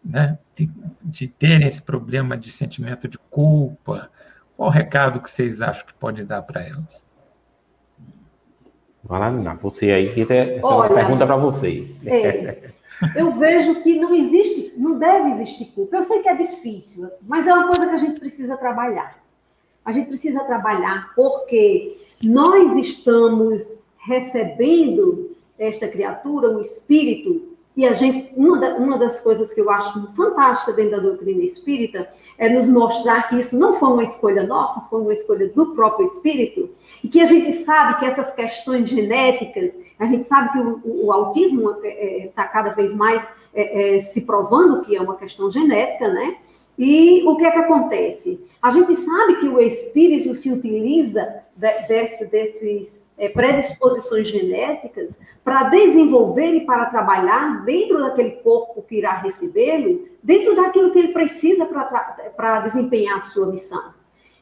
né? 0.03 0.37
De, 0.55 0.69
de 1.01 1.27
terem 1.27 1.67
esse 1.67 1.81
problema 1.81 2.37
de 2.37 2.51
sentimento 2.51 3.07
de 3.07 3.17
culpa. 3.29 4.09
Qual 4.63 4.71
o 4.71 4.73
recado 4.73 5.19
que 5.19 5.29
vocês 5.29 5.61
acham 5.61 5.85
que 5.85 5.93
pode 5.93 6.23
dar 6.23 6.41
para 6.41 6.65
elas? 6.65 7.03
Vai 9.03 9.19
lá, 9.19 9.53
você 9.55 9.91
aí, 9.91 10.13
que 10.13 10.21
essa 10.21 10.65
Olha, 10.65 10.87
é 10.87 10.89
uma 10.89 10.95
pergunta 10.95 11.25
para 11.25 11.35
você. 11.35 11.93
É, 12.05 12.69
eu 13.13 13.29
vejo 13.31 13.83
que 13.83 13.99
não 13.99 14.13
existe, 14.15 14.71
não 14.77 14.97
deve 14.97 15.31
existir 15.31 15.65
culpa. 15.73 15.97
Eu 15.97 16.03
sei 16.03 16.21
que 16.21 16.29
é 16.29 16.35
difícil, 16.37 17.11
mas 17.23 17.45
é 17.45 17.53
uma 17.53 17.67
coisa 17.67 17.85
que 17.89 17.95
a 17.95 17.97
gente 17.97 18.21
precisa 18.21 18.55
trabalhar. 18.55 19.21
A 19.83 19.91
gente 19.91 20.07
precisa 20.07 20.41
trabalhar 20.45 21.11
porque 21.13 21.97
nós 22.23 22.77
estamos 22.77 23.77
recebendo 23.97 25.35
esta 25.59 25.89
criatura, 25.89 26.51
um 26.51 26.61
espírito, 26.61 27.52
e 27.75 27.87
a 27.87 27.93
gente, 27.93 28.31
uma, 28.35 28.57
da, 28.59 28.75
uma 28.75 28.97
das 28.97 29.19
coisas 29.19 29.51
que 29.51 29.59
eu 29.59 29.69
acho 29.69 30.07
fantástica 30.13 30.73
dentro 30.73 30.91
da 30.91 30.99
doutrina 30.99 31.43
espírita 31.43 32.07
é 32.37 32.47
nos 32.47 32.67
mostrar 32.67 33.29
que 33.29 33.39
isso 33.39 33.57
não 33.57 33.75
foi 33.75 33.89
uma 33.89 34.03
escolha 34.03 34.43
nossa, 34.43 34.81
foi 34.89 35.01
uma 35.01 35.13
escolha 35.13 35.47
do 35.49 35.73
próprio 35.73 36.05
espírito, 36.05 36.69
e 37.03 37.07
que 37.07 37.19
a 37.19 37.25
gente 37.25 37.51
sabe 37.53 37.99
que 37.99 38.05
essas 38.05 38.33
questões 38.33 38.89
genéticas, 38.89 39.71
a 39.97 40.05
gente 40.05 40.23
sabe 40.23 40.51
que 40.51 40.59
o, 40.59 40.81
o, 40.83 41.05
o 41.07 41.11
autismo 41.11 41.71
está 41.71 41.87
é, 41.87 42.25
é, 42.25 42.27
tá 42.27 42.45
cada 42.45 42.71
vez 42.71 42.93
mais 42.93 43.27
é, 43.53 43.97
é, 43.97 43.99
se 44.01 44.21
provando 44.21 44.81
que 44.81 44.95
é 44.95 45.01
uma 45.01 45.15
questão 45.15 45.49
genética, 45.49 46.09
né? 46.09 46.37
E 46.77 47.23
o 47.27 47.35
que 47.35 47.45
é 47.45 47.51
que 47.51 47.59
acontece? 47.59 48.43
A 48.61 48.71
gente 48.71 48.95
sabe 48.95 49.35
que 49.35 49.47
o 49.47 49.59
espírito 49.59 50.33
se 50.33 50.51
utiliza 50.51 51.43
de, 51.55 51.87
desse, 51.87 52.25
desses 52.25 53.02
é, 53.17 53.29
predisposições 53.29 54.27
genéticas 54.27 55.21
para 55.43 55.63
desenvolver 55.63 56.55
e 56.55 56.65
para 56.65 56.87
trabalhar 56.87 57.63
dentro 57.63 58.01
daquele 58.01 58.31
corpo 58.31 58.81
que 58.81 58.97
irá 58.97 59.13
recebê-lo, 59.13 60.07
dentro 60.21 60.55
daquilo 60.55 60.91
que 60.91 60.99
ele 60.99 61.13
precisa 61.13 61.65
para 61.65 62.59
desempenhar 62.61 63.17
a 63.17 63.21
sua 63.21 63.47
missão. 63.47 63.93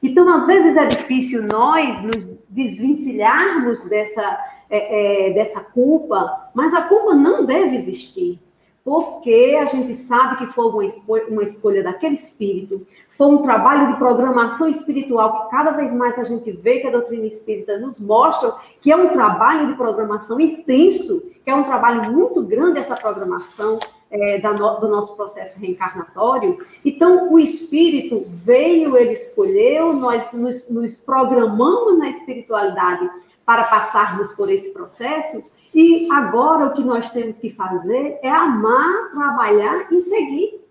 Então, 0.01 0.27
às 0.33 0.47
vezes 0.47 0.77
é 0.77 0.85
difícil 0.85 1.43
nós 1.43 2.01
nos 2.03 2.25
desvencilharmos 2.49 3.81
dessa, 3.81 4.39
é, 4.69 5.29
é, 5.29 5.33
dessa 5.33 5.61
culpa, 5.61 6.49
mas 6.53 6.73
a 6.73 6.81
culpa 6.83 7.13
não 7.13 7.45
deve 7.45 7.75
existir 7.75 8.39
porque 8.83 9.57
a 9.61 9.65
gente 9.65 9.93
sabe 9.95 10.37
que 10.37 10.53
foi 10.53 10.65
uma 10.65 10.85
escolha, 10.85 11.25
uma 11.27 11.43
escolha 11.43 11.83
daquele 11.83 12.15
espírito, 12.15 12.85
foi 13.09 13.27
um 13.27 13.41
trabalho 13.43 13.91
de 13.91 13.99
programação 13.99 14.67
espiritual 14.67 15.43
que 15.43 15.51
cada 15.51 15.71
vez 15.71 15.93
mais 15.93 16.17
a 16.17 16.23
gente 16.23 16.51
vê 16.51 16.79
que 16.79 16.87
a 16.87 16.91
doutrina 16.91 17.25
espírita 17.25 17.77
nos 17.77 17.99
mostra 17.99 18.55
que 18.81 18.91
é 18.91 18.95
um 18.95 19.09
trabalho 19.09 19.67
de 19.67 19.75
programação 19.75 20.39
intenso, 20.39 21.23
que 21.43 21.51
é 21.51 21.55
um 21.55 21.63
trabalho 21.63 22.11
muito 22.11 22.41
grande 22.41 22.79
essa 22.79 22.95
programação 22.95 23.77
é, 24.09 24.39
no, 24.41 24.79
do 24.79 24.87
nosso 24.87 25.15
processo 25.15 25.59
reencarnatório. 25.59 26.57
Então, 26.83 27.31
o 27.31 27.39
espírito 27.39 28.25
veio, 28.27 28.97
ele 28.97 29.13
escolheu, 29.13 29.93
nós 29.93 30.31
nos, 30.33 30.67
nos 30.67 30.97
programamos 30.97 31.99
na 31.99 32.09
espiritualidade 32.09 33.09
para 33.45 33.63
passarmos 33.63 34.31
por 34.33 34.49
esse 34.49 34.71
processo 34.71 35.43
e 35.73 36.07
agora 36.11 36.67
o 36.67 36.73
que 36.73 36.83
nós 36.83 37.09
temos 37.11 37.39
que 37.39 37.51
fazer 37.51 38.19
é 38.21 38.29
amar, 38.29 39.11
trabalhar 39.13 39.87
e 39.91 40.01
seguir. 40.01 40.61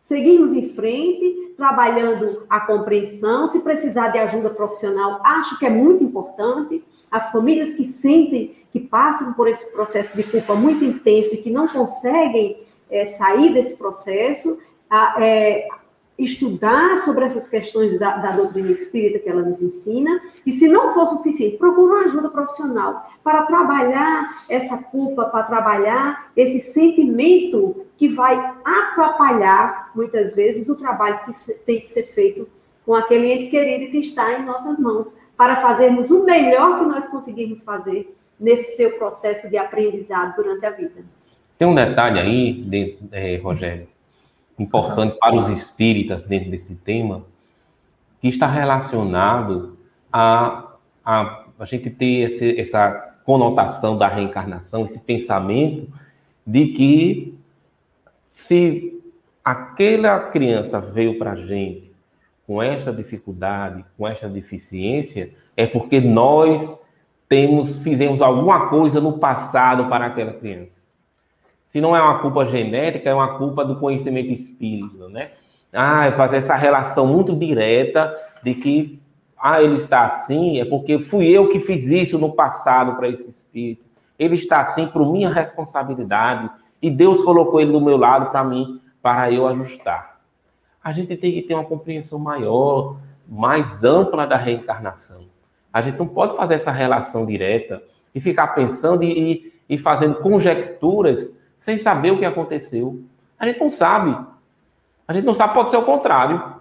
Seguimos 0.00 0.52
em 0.52 0.70
frente, 0.70 1.54
trabalhando 1.56 2.46
a 2.48 2.60
compreensão. 2.60 3.48
Se 3.48 3.60
precisar 3.60 4.08
de 4.08 4.18
ajuda 4.18 4.48
profissional, 4.50 5.20
acho 5.24 5.58
que 5.58 5.66
é 5.66 5.70
muito 5.70 6.04
importante. 6.04 6.82
As 7.10 7.32
famílias 7.32 7.74
que 7.74 7.84
sentem, 7.84 8.56
que 8.72 8.80
passam 8.80 9.32
por 9.32 9.48
esse 9.48 9.70
processo 9.72 10.16
de 10.16 10.22
culpa 10.22 10.54
muito 10.54 10.84
intenso 10.84 11.34
e 11.34 11.38
que 11.38 11.50
não 11.50 11.66
conseguem 11.66 12.62
é, 12.88 13.04
sair 13.06 13.52
desse 13.52 13.76
processo, 13.76 14.58
é, 15.18 15.66
estudar 16.18 16.98
sobre 16.98 17.24
essas 17.24 17.48
questões 17.48 17.96
da, 17.98 18.16
da, 18.16 18.32
doutrina 18.32 18.72
espírita 18.72 19.20
que 19.20 19.28
ela 19.28 19.42
nos 19.42 19.62
ensina, 19.62 20.20
e 20.44 20.50
se 20.50 20.66
não 20.66 20.92
for 20.92 21.06
suficiente, 21.06 21.56
procure 21.56 21.92
uma 21.92 22.04
ajuda 22.04 22.28
profissional 22.28 23.08
para 23.22 23.42
trabalhar 23.42 24.44
essa 24.48 24.78
culpa, 24.78 25.26
para 25.26 25.44
trabalhar 25.44 26.32
esse 26.36 26.58
sentimento 26.58 27.86
que 27.96 28.08
vai 28.08 28.36
atrapalhar, 28.64 29.92
muitas 29.94 30.34
vezes, 30.34 30.68
o 30.68 30.74
trabalho 30.74 31.20
que 31.24 31.54
tem 31.64 31.80
que 31.80 31.90
ser 31.90 32.08
feito 32.08 32.48
com 32.84 32.94
aquele 32.94 33.32
ente 33.32 33.50
querido 33.50 33.90
que 33.92 33.98
está 33.98 34.38
em 34.38 34.44
nossas 34.44 34.78
mãos, 34.78 35.14
para 35.36 35.56
fazermos 35.56 36.10
o 36.10 36.24
melhor 36.24 36.80
que 36.80 36.86
nós 36.86 37.06
conseguimos 37.08 37.62
fazer 37.62 38.12
nesse 38.40 38.76
seu 38.76 38.98
processo 38.98 39.48
de 39.48 39.56
aprendizado 39.56 40.34
durante 40.36 40.66
a 40.66 40.70
vida. 40.70 41.04
Tem 41.56 41.66
um 41.66 41.74
detalhe 41.74 42.18
aí, 42.18 42.52
de, 42.52 42.98
é, 43.12 43.36
Rogério, 43.36 43.86
importante 44.58 45.16
para 45.18 45.36
os 45.36 45.48
espíritas 45.48 46.26
dentro 46.26 46.50
desse 46.50 46.76
tema, 46.76 47.24
que 48.20 48.28
está 48.28 48.46
relacionado 48.46 49.78
a, 50.12 50.72
a, 51.04 51.44
a 51.58 51.64
gente 51.64 51.90
ter 51.90 52.24
esse, 52.24 52.58
essa 52.58 52.90
conotação 53.24 53.96
da 53.96 54.08
reencarnação, 54.08 54.84
esse 54.84 55.00
pensamento 55.00 55.88
de 56.46 56.68
que 56.68 57.38
se 58.22 59.00
aquela 59.44 60.18
criança 60.18 60.80
veio 60.80 61.18
para 61.18 61.32
a 61.32 61.36
gente 61.36 61.92
com 62.46 62.62
esta 62.62 62.92
dificuldade, 62.92 63.84
com 63.96 64.08
esta 64.08 64.28
deficiência, 64.28 65.34
é 65.56 65.66
porque 65.66 66.00
nós 66.00 66.86
temos, 67.28 67.76
fizemos 67.78 68.22
alguma 68.22 68.70
coisa 68.70 69.00
no 69.00 69.18
passado 69.18 69.88
para 69.88 70.06
aquela 70.06 70.32
criança. 70.32 70.78
Se 71.68 71.82
não 71.82 71.94
é 71.94 72.00
uma 72.00 72.18
culpa 72.18 72.46
genética, 72.46 73.10
é 73.10 73.14
uma 73.14 73.36
culpa 73.36 73.62
do 73.62 73.76
conhecimento 73.76 74.30
espírita, 74.30 75.06
né? 75.10 75.32
Ah, 75.70 76.10
fazer 76.12 76.38
essa 76.38 76.56
relação 76.56 77.06
muito 77.06 77.36
direta 77.36 78.16
de 78.42 78.54
que 78.54 78.98
ah, 79.38 79.62
ele 79.62 79.74
está 79.74 80.06
assim, 80.06 80.58
é 80.58 80.64
porque 80.64 80.98
fui 80.98 81.26
eu 81.28 81.50
que 81.50 81.60
fiz 81.60 81.86
isso 81.88 82.18
no 82.18 82.32
passado 82.32 82.96
para 82.96 83.06
esse 83.06 83.28
espírito. 83.28 83.84
Ele 84.18 84.34
está 84.34 84.60
assim 84.60 84.86
por 84.86 85.12
minha 85.12 85.30
responsabilidade 85.30 86.50
e 86.80 86.90
Deus 86.90 87.22
colocou 87.22 87.60
ele 87.60 87.70
do 87.70 87.82
meu 87.82 87.98
lado 87.98 88.30
para 88.30 88.42
mim, 88.42 88.80
para 89.02 89.30
eu 89.30 89.46
ajustar. 89.46 90.20
A 90.82 90.90
gente 90.90 91.18
tem 91.18 91.32
que 91.32 91.42
ter 91.42 91.52
uma 91.52 91.64
compreensão 91.64 92.18
maior, 92.18 92.96
mais 93.28 93.84
ampla 93.84 94.26
da 94.26 94.38
reencarnação. 94.38 95.26
A 95.70 95.82
gente 95.82 95.98
não 95.98 96.08
pode 96.08 96.34
fazer 96.34 96.54
essa 96.54 96.70
relação 96.70 97.26
direta 97.26 97.82
e 98.14 98.22
ficar 98.22 98.48
pensando 98.48 99.04
e, 99.04 99.52
e 99.68 99.76
fazendo 99.76 100.14
conjecturas 100.14 101.36
sem 101.58 101.76
saber 101.76 102.12
o 102.12 102.18
que 102.18 102.24
aconteceu. 102.24 103.02
A 103.38 103.46
gente 103.46 103.60
não 103.60 103.68
sabe. 103.68 104.16
A 105.06 105.12
gente 105.12 105.24
não 105.24 105.34
sabe, 105.34 105.54
pode 105.54 105.70
ser 105.70 105.76
o 105.76 105.82
contrário. 105.82 106.58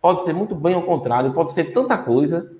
Pode 0.00 0.24
ser 0.24 0.34
muito 0.34 0.54
bem 0.54 0.74
ao 0.74 0.82
contrário, 0.82 1.32
pode 1.32 1.52
ser 1.52 1.72
tanta 1.72 1.96
coisa, 1.96 2.52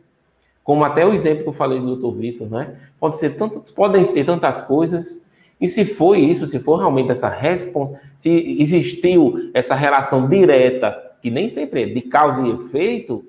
como 0.63 0.83
até 0.83 1.05
o 1.05 1.13
exemplo 1.13 1.43
que 1.43 1.49
eu 1.51 1.53
falei 1.53 1.79
do 1.79 1.95
Dr. 1.95 2.17
Vitor, 2.19 2.49
né? 2.49 2.75
Pode 2.99 3.19
ser 3.19 3.37
tanto, 3.37 3.61
podem 3.75 4.03
ser 4.07 4.25
tantas 4.25 4.63
coisas. 4.63 5.23
E 5.61 5.69
se 5.69 5.85
foi 5.85 6.21
isso, 6.21 6.49
se 6.49 6.59
for 6.59 6.77
realmente 6.77 7.11
essa 7.11 7.29
resposta, 7.29 8.01
se 8.17 8.31
existiu 8.63 9.51
essa 9.53 9.75
relação 9.75 10.27
direta, 10.27 10.97
que 11.21 11.31
nem 11.31 11.49
sempre 11.51 11.83
é 11.83 11.87
de 11.87 12.01
causa 12.01 12.41
e 12.41 12.51
efeito, 12.51 13.23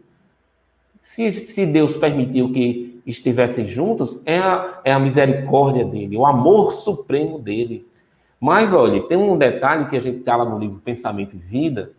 se, 1.04 1.30
se 1.32 1.66
Deus 1.66 1.98
permitiu 1.98 2.54
que 2.54 2.95
estivessem 3.06 3.68
juntos, 3.68 4.22
é 4.26 4.40
a, 4.40 4.80
é 4.84 4.92
a 4.92 5.00
misericórdia 5.00 5.86
dele, 5.86 6.18
o 6.18 6.26
amor 6.26 6.74
supremo 6.74 7.40
dele. 7.40 7.88
Mas, 8.40 8.74
olha, 8.74 9.04
tem 9.04 9.18
um 9.18 9.38
detalhe 9.38 9.88
que 9.88 9.98
a 9.98 10.02
gente 10.02 10.20
está 10.20 10.36
lá 10.36 10.46
no 10.46 10.60
livro 10.60 10.82
Pensamento 10.84 11.36
e 11.36 11.40
Vida, 11.40 11.92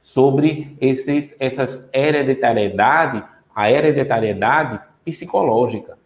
sobre 0.00 0.76
esses, 0.80 1.36
essas 1.38 1.88
hereditariedade, 1.92 3.22
a 3.54 3.70
hereditariedade 3.70 4.80
psicológica. 5.04 5.98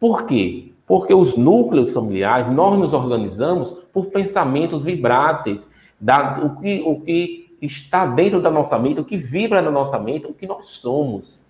Por 0.00 0.26
quê? 0.26 0.72
Porque 0.86 1.14
os 1.14 1.36
núcleos 1.36 1.92
familiares, 1.92 2.48
nós 2.48 2.78
nos 2.78 2.92
organizamos 2.92 3.70
por 3.92 4.06
pensamentos 4.06 4.82
vibráteis, 4.82 5.72
da, 6.00 6.40
o, 6.44 6.60
que, 6.60 6.82
o 6.84 7.00
que 7.00 7.56
está 7.60 8.06
dentro 8.06 8.40
da 8.40 8.50
nossa 8.50 8.78
mente, 8.78 9.00
o 9.00 9.04
que 9.04 9.16
vibra 9.16 9.60
na 9.60 9.70
nossa 9.70 9.98
mente, 9.98 10.26
o 10.26 10.34
que 10.34 10.46
nós 10.46 10.66
somos. 10.66 11.46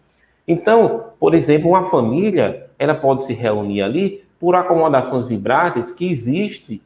Então, 0.49 1.05
por 1.21 1.35
exemplo, 1.35 1.69
uma 1.69 1.85
família, 1.85 2.71
ela 2.79 2.95
pode 2.95 3.25
se 3.25 3.35
reunir 3.35 3.83
ali 3.83 4.25
por 4.41 4.55
acomodações 4.55 5.29
vibráteis 5.29 5.93
que 5.93 6.11
existe. 6.11 6.81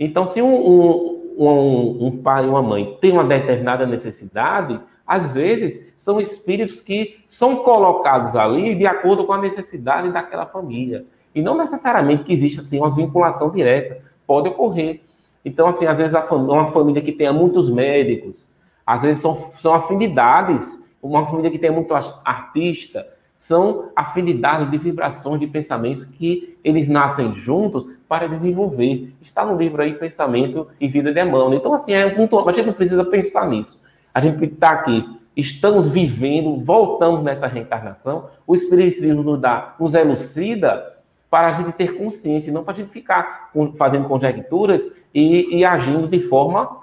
Então, 0.00 0.26
se 0.26 0.40
um, 0.40 0.54
um, 0.54 1.34
um, 1.36 2.06
um 2.06 2.22
pai 2.22 2.46
e 2.46 2.48
uma 2.48 2.62
mãe 2.62 2.96
têm 3.02 3.12
uma 3.12 3.24
determinada 3.24 3.86
necessidade, 3.86 4.80
às 5.06 5.34
vezes 5.34 5.92
são 5.94 6.18
espíritos 6.18 6.80
que 6.80 7.18
são 7.26 7.56
colocados 7.56 8.34
ali 8.34 8.74
de 8.74 8.86
acordo 8.86 9.26
com 9.26 9.34
a 9.34 9.40
necessidade 9.40 10.10
daquela 10.10 10.46
família. 10.46 11.04
E 11.34 11.42
não 11.42 11.58
necessariamente 11.58 12.24
que 12.24 12.32
exista 12.32 12.62
assim, 12.62 12.78
uma 12.78 12.94
vinculação 12.94 13.50
direta. 13.50 14.00
Pode 14.26 14.48
ocorrer. 14.48 15.02
Então, 15.44 15.68
assim, 15.68 15.84
às 15.84 15.98
vezes 15.98 16.16
uma 16.30 16.72
família 16.72 17.02
que 17.02 17.12
tenha 17.12 17.32
muitos 17.32 17.68
médicos, 17.68 18.54
às 18.86 19.02
vezes 19.02 19.20
são, 19.20 19.52
são 19.58 19.74
afinidades 19.74 20.83
uma 21.08 21.26
família 21.26 21.50
que 21.50 21.58
tem 21.58 21.70
muito 21.70 21.94
artista, 21.94 23.06
são 23.36 23.90
afinidades 23.94 24.70
de 24.70 24.78
vibrações 24.78 25.40
de 25.40 25.46
pensamento 25.46 26.08
que 26.08 26.56
eles 26.64 26.88
nascem 26.88 27.34
juntos 27.34 27.86
para 28.08 28.26
desenvolver. 28.26 29.12
Está 29.20 29.44
no 29.44 29.56
livro 29.56 29.82
aí 29.82 29.94
Pensamento 29.94 30.68
e 30.80 30.88
Vida 30.88 31.12
de 31.12 31.20
Emmanuel. 31.20 31.54
Então, 31.54 31.74
assim, 31.74 31.92
é 31.92 32.06
um 32.06 32.26
ponto, 32.26 32.48
a 32.48 32.52
gente 32.52 32.66
não 32.66 32.72
precisa 32.72 33.04
pensar 33.04 33.46
nisso. 33.48 33.80
A 34.14 34.20
gente 34.20 34.42
está 34.44 34.70
aqui, 34.70 35.18
estamos 35.36 35.88
vivendo, 35.88 36.56
voltamos 36.64 37.22
nessa 37.22 37.46
reencarnação, 37.46 38.30
o 38.46 38.54
Espiritismo 38.54 39.22
nos 39.22 39.40
dá, 39.40 39.74
nos 39.78 39.94
elucida 39.94 40.94
para 41.28 41.48
a 41.48 41.52
gente 41.52 41.72
ter 41.72 41.98
consciência, 41.98 42.52
não 42.52 42.62
para 42.62 42.74
a 42.74 42.76
gente 42.76 42.90
ficar 42.90 43.50
fazendo 43.76 44.06
conjecturas 44.06 44.88
e, 45.12 45.58
e 45.58 45.64
agindo 45.64 46.06
de 46.06 46.20
forma, 46.20 46.78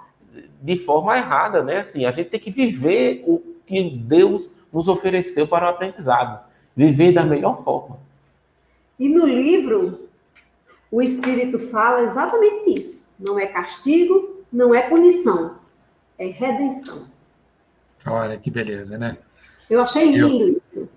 de 0.62 0.78
forma 0.78 1.18
errada, 1.18 1.64
né? 1.64 1.78
Assim, 1.80 2.06
a 2.06 2.12
gente 2.12 2.30
tem 2.30 2.40
que 2.40 2.52
viver 2.52 3.24
o 3.26 3.51
que 3.72 3.90
Deus 3.90 4.54
nos 4.72 4.88
ofereceu 4.88 5.48
para 5.48 5.66
o 5.66 5.70
aprendizado 5.70 6.42
viver 6.76 7.14
da 7.14 7.24
melhor 7.24 7.64
forma. 7.64 7.98
E 9.00 9.10
no 9.10 9.26
livro, 9.26 10.10
o 10.92 11.02
Espírito 11.02 11.60
fala 11.60 12.04
exatamente 12.04 12.80
isso. 12.80 13.10
Não 13.20 13.40
é 13.40 13.48
castigo, 13.48 14.44
não 14.52 14.76
é 14.76 14.82
punição, 14.82 15.56
é 16.18 16.28
redenção. 16.28 17.08
Olha 18.06 18.38
que 18.38 18.52
beleza, 18.52 18.98
né? 18.98 19.18
Eu 19.70 19.82
achei 19.82 20.12
lindo 20.12 20.48
Eu... 20.50 20.62
isso. 20.68 20.90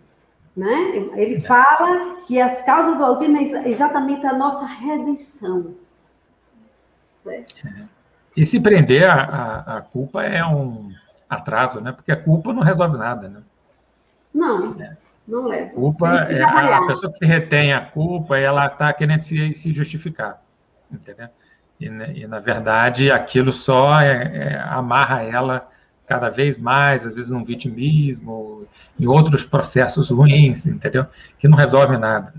Né? 0.57 1.09
Ele 1.17 1.35
é. 1.35 1.41
fala 1.41 2.23
que 2.27 2.41
as 2.41 2.63
causas 2.63 2.97
do 2.97 3.05
autismo 3.05 3.37
é 3.37 3.69
exatamente 3.69 4.25
a 4.27 4.33
nossa 4.33 4.65
redenção. 4.65 5.75
É. 7.27 7.45
E 8.37 8.45
se 8.45 8.61
prender 8.61 9.09
a, 9.09 9.15
a, 9.15 9.77
a, 9.79 9.81
culpa 9.81 10.23
é 10.23 10.45
um 10.45 10.93
atraso, 11.29 11.81
né? 11.81 11.93
Porque 11.93 12.13
a 12.13 12.17
culpa 12.17 12.53
não 12.53 12.63
resolve 12.63 12.97
nada, 12.97 13.29
né? 13.29 13.41
Não. 14.33 14.81
É. 14.81 14.97
Não 15.27 15.47
leva. 15.47 15.71
Culpa 15.71 16.17
é 16.29 16.43
a 16.43 16.87
pessoa 16.87 17.11
que 17.11 17.19
se 17.19 17.25
retém 17.25 17.73
a 17.73 17.81
culpa, 17.81 18.37
ela 18.37 18.67
está 18.67 18.93
querendo 18.93 19.23
se, 19.23 19.55
se 19.55 19.73
justificar, 19.73 20.43
entendeu? 20.91 21.29
E, 21.81 21.89
né, 21.89 22.13
e, 22.15 22.27
na 22.27 22.39
verdade 22.39 23.11
aquilo 23.11 23.53
só 23.53 24.01
é, 24.01 24.23
é, 24.37 24.61
amarra 24.61 25.23
ela 25.23 25.69
cada 26.07 26.29
vez 26.29 26.59
mais, 26.59 27.07
às 27.07 27.14
vezes 27.14 27.31
num 27.31 27.45
vitimismo, 27.45 28.64
em 28.99 29.07
outros 29.07 29.45
processos 29.45 30.11
ruins, 30.11 30.67
entendeu? 30.67 31.07
Que 31.38 31.49
não 31.49 31.57
resolve 31.57 31.97
nada. 31.97 32.35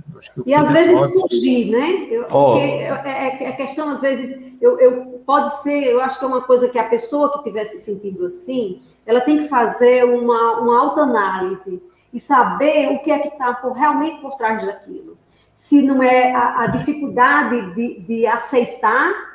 e 0.45 0.53
às 0.53 0.71
vezes 0.71 0.99
fugir, 1.13 1.71
né? 1.71 2.07
Eu, 2.11 2.27
oh. 2.31 2.57
é, 2.57 2.89
é, 3.05 3.43
é, 3.49 3.51
questão, 3.53 3.89
às 3.89 4.01
vezes, 4.01 4.39
eu, 4.61 4.79
eu, 4.79 5.23
pode 5.25 5.61
ser, 5.63 5.83
eu 5.85 5.99
acho 6.01 6.19
que 6.19 6.25
é 6.25 6.27
uma 6.27 6.41
coisa 6.41 6.69
que 6.69 6.77
a 6.77 6.83
pessoa 6.83 7.31
que 7.31 7.37
estiver 7.39 7.65
se 7.65 7.79
sentindo 7.79 8.25
assim, 8.27 8.81
ela 9.05 9.21
tem 9.21 9.39
que 9.39 9.47
fazer 9.47 10.03
uma, 10.05 10.59
uma 10.59 10.81
autoanálise 10.81 11.81
e 12.13 12.19
saber 12.19 12.89
o 12.91 12.99
que 12.99 13.11
é 13.11 13.19
que 13.19 13.29
está 13.29 13.59
realmente 13.75 14.21
por 14.21 14.35
trás 14.37 14.65
daquilo. 14.65 15.17
Se 15.53 15.81
não 15.81 16.03
é 16.03 16.33
a, 16.33 16.61
a 16.61 16.67
dificuldade 16.67 17.73
de, 17.73 17.99
de 18.01 18.27
aceitar 18.27 19.34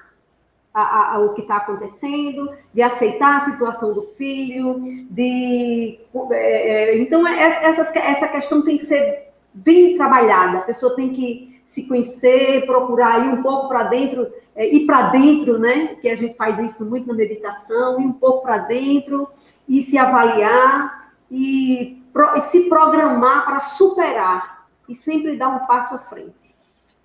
a, 0.72 1.14
a, 1.14 1.18
o 1.20 1.34
que 1.34 1.42
está 1.42 1.56
acontecendo, 1.56 2.50
de 2.72 2.80
aceitar 2.80 3.38
a 3.38 3.40
situação 3.40 3.92
do 3.92 4.02
filho, 4.16 4.80
de 5.10 5.98
é, 6.30 6.92
é 6.92 6.98
então 6.98 7.26
é, 7.26 7.42
essa, 7.42 7.98
essa 7.98 8.28
questão 8.28 8.62
tem 8.62 8.76
que 8.76 8.84
ser 8.84 9.30
bem 9.52 9.96
trabalhada. 9.96 10.58
A 10.58 10.62
pessoa 10.62 10.94
tem 10.94 11.10
que 11.10 11.60
se 11.66 11.86
conhecer, 11.86 12.66
procurar 12.66 13.26
ir 13.26 13.28
um 13.28 13.42
pouco 13.42 13.68
para 13.68 13.84
dentro, 13.84 14.26
é, 14.54 14.66
ir 14.74 14.86
para 14.86 15.10
dentro, 15.10 15.58
né? 15.58 15.96
Que 16.00 16.08
a 16.08 16.16
gente 16.16 16.36
faz 16.36 16.58
isso 16.58 16.84
muito 16.84 17.06
na 17.06 17.14
meditação, 17.14 18.00
ir 18.00 18.06
um 18.06 18.12
pouco 18.12 18.42
para 18.42 18.58
dentro 18.58 19.28
e 19.68 19.82
se 19.82 19.98
avaliar 19.98 21.12
e 21.30 22.02
se 22.42 22.68
programar 22.68 23.44
para 23.44 23.60
superar 23.60 24.66
e 24.88 24.94
sempre 24.94 25.36
dar 25.36 25.48
um 25.48 25.66
passo 25.66 25.94
à 25.94 25.98
frente. 25.98 26.34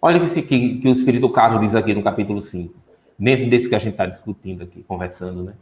Olha 0.01 0.19
que, 0.19 0.41
que, 0.41 0.79
que 0.79 0.87
o 0.87 0.91
Espírito 0.91 1.29
Carlos 1.29 1.61
diz 1.61 1.75
aqui 1.75 1.93
no 1.93 2.03
capítulo 2.03 2.41
5, 2.41 2.73
dentro 3.17 3.49
desse 3.49 3.69
que 3.69 3.75
a 3.75 3.79
gente 3.79 3.91
está 3.91 4.05
discutindo 4.05 4.63
aqui, 4.63 4.83
conversando, 4.83 5.43
né? 5.43 5.53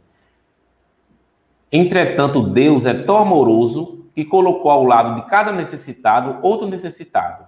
Entretanto, 1.70 2.40
Deus 2.40 2.86
é 2.86 2.94
tão 2.94 3.16
amoroso 3.16 4.06
que 4.14 4.24
colocou 4.24 4.70
ao 4.70 4.84
lado 4.84 5.20
de 5.20 5.28
cada 5.28 5.50
necessitado 5.50 6.38
outro 6.40 6.68
necessitado, 6.68 7.46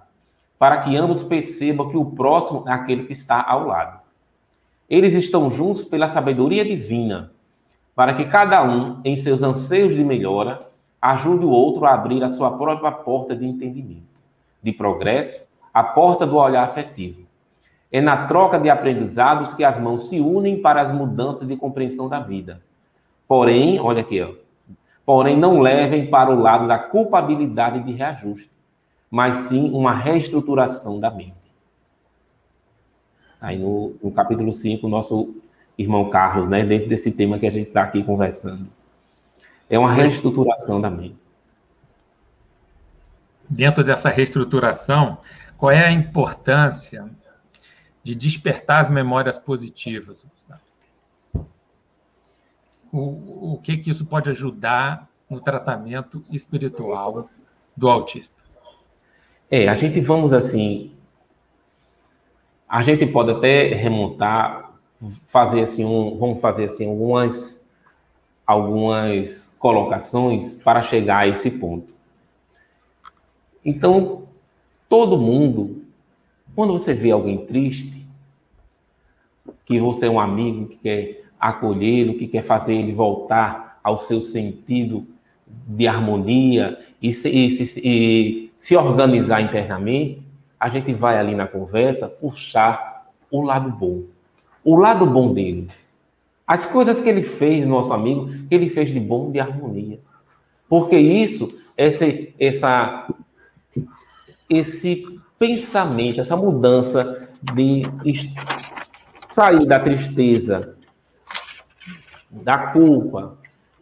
para 0.59 0.81
que 0.81 0.97
ambos 0.97 1.23
percebam 1.23 1.89
que 1.89 1.97
o 1.97 2.05
próximo 2.05 2.65
é 2.67 2.71
aquele 2.73 3.05
que 3.05 3.13
está 3.13 3.41
ao 3.41 3.65
lado. 3.65 4.01
Eles 4.89 5.13
estão 5.13 5.49
juntos 5.49 5.83
pela 5.83 6.09
sabedoria 6.09 6.65
divina, 6.65 7.31
para 7.95 8.13
que 8.13 8.25
cada 8.25 8.63
um, 8.63 8.99
em 9.03 9.15
seus 9.15 9.41
anseios 9.41 9.95
de 9.95 10.03
melhora, 10.03 10.67
ajude 11.01 11.45
o 11.45 11.49
outro 11.49 11.85
a 11.85 11.93
abrir 11.93 12.23
a 12.23 12.31
sua 12.31 12.51
própria 12.57 12.91
porta 12.91 13.35
de 13.35 13.45
entendimento, 13.45 14.07
de 14.61 14.71
progresso, 14.71 15.47
a 15.73 15.83
porta 15.83 16.25
do 16.25 16.37
olhar 16.37 16.63
afetivo. 16.63 17.26
É 17.91 18.01
na 18.01 18.27
troca 18.27 18.59
de 18.59 18.69
aprendizados 18.69 19.53
que 19.53 19.63
as 19.63 19.79
mãos 19.79 20.09
se 20.09 20.19
unem 20.19 20.61
para 20.61 20.81
as 20.81 20.91
mudanças 20.91 21.47
de 21.47 21.55
compreensão 21.55 22.09
da 22.09 22.19
vida. 22.19 22.61
Porém, 23.27 23.79
olha 23.79 24.01
aqui, 24.01 24.21
ó, 24.21 24.33
porém 25.05 25.37
não 25.37 25.59
levem 25.59 26.07
para 26.07 26.29
o 26.29 26.39
lado 26.39 26.67
da 26.67 26.77
culpabilidade 26.77 27.83
de 27.83 27.93
reajuste, 27.93 28.51
mas 29.09 29.35
sim 29.35 29.71
uma 29.71 29.93
reestruturação 29.93 30.99
da 30.99 31.09
mente. 31.09 31.33
Aí 33.39 33.57
no, 33.57 33.95
no 34.01 34.11
capítulo 34.11 34.53
5, 34.53 34.87
nosso 34.87 35.35
irmão 35.77 36.09
Carlos, 36.09 36.49
né, 36.49 36.65
dentro 36.65 36.89
desse 36.89 37.11
tema 37.11 37.37
que 37.37 37.45
a 37.45 37.51
gente 37.51 37.67
está 37.67 37.83
aqui 37.83 38.03
conversando. 38.03 38.67
É 39.69 39.77
uma 39.77 39.91
reestruturação 39.91 40.81
da 40.81 40.89
mente. 40.89 41.15
Dentro 43.49 43.83
dessa 43.83 44.09
reestruturação, 44.09 45.19
qual 45.57 45.71
é 45.71 45.85
a 45.85 45.91
importância 45.91 47.09
de 48.07 48.15
despertar 48.15 48.79
as 48.79 48.89
memórias 48.89 49.37
positivas? 49.37 50.25
O, 52.89 53.55
o 53.55 53.59
que, 53.61 53.77
que 53.77 53.89
isso 53.89 54.05
pode 54.05 54.29
ajudar 54.29 55.09
no 55.29 55.41
tratamento 55.41 56.23
espiritual 56.31 57.29
do 57.75 57.89
autista? 57.89 58.41
É, 59.51 59.67
a 59.67 59.75
gente 59.75 59.99
vamos 59.99 60.31
assim, 60.31 60.93
a 62.67 62.81
gente 62.81 63.05
pode 63.05 63.31
até 63.31 63.73
remontar, 63.73 64.71
fazer 65.27 65.63
assim, 65.63 65.83
um, 65.83 66.17
vamos 66.17 66.39
fazer 66.39 66.63
assim 66.63 66.87
algumas, 66.87 67.61
algumas 68.45 69.53
colocações 69.59 70.55
para 70.55 70.81
chegar 70.81 71.17
a 71.19 71.27
esse 71.27 71.51
ponto. 71.51 71.93
Então, 73.65 74.29
todo 74.87 75.17
mundo, 75.17 75.86
quando 76.57 76.73
você 76.73 76.91
vê 76.91 77.11
alguém 77.11 77.45
triste, 77.45 78.07
que 79.63 79.79
você 79.79 80.07
é 80.07 80.09
um 80.09 80.19
amigo 80.19 80.69
que 80.69 80.77
quer 80.77 81.25
acolhê-lo, 81.39 82.17
que 82.17 82.27
quer 82.27 82.41
fazer 82.41 82.73
ele 82.73 82.93
voltar 82.93 83.79
ao 83.83 83.99
seu 83.99 84.21
sentido 84.21 85.05
de 85.45 85.87
harmonia 85.87 86.79
e 86.99 87.13
se, 87.13 87.29
e, 87.29 87.49
se, 87.51 87.79
e 87.85 88.51
se 88.57 88.75
organizar 88.75 89.39
internamente, 89.39 90.25
a 90.59 90.67
gente 90.67 90.91
vai 90.93 91.19
ali 91.19 91.35
na 91.35 91.45
conversa 91.45 92.09
puxar 92.09 93.05
o 93.29 93.43
lado 93.43 93.69
bom. 93.69 94.05
O 94.63 94.77
lado 94.77 95.05
bom 95.05 95.35
dele. 95.35 95.67
As 96.47 96.65
coisas 96.65 96.99
que 96.99 97.07
ele 97.07 97.21
fez, 97.21 97.67
nosso 97.67 97.93
amigo, 97.93 98.31
ele 98.49 98.67
fez 98.67 98.91
de 98.91 98.99
bom, 98.99 99.31
de 99.31 99.39
harmonia. 99.39 99.99
Porque 100.67 100.97
isso, 100.97 101.47
esse, 101.77 102.33
essa, 102.39 103.07
esse 104.49 105.16
pensamento, 105.37 106.21
essa 106.21 106.35
mudança 106.35 107.27
de 107.53 107.83
sair 109.29 109.65
da 109.65 109.79
tristeza, 109.79 110.75
da 112.31 112.57
culpa 112.71 113.37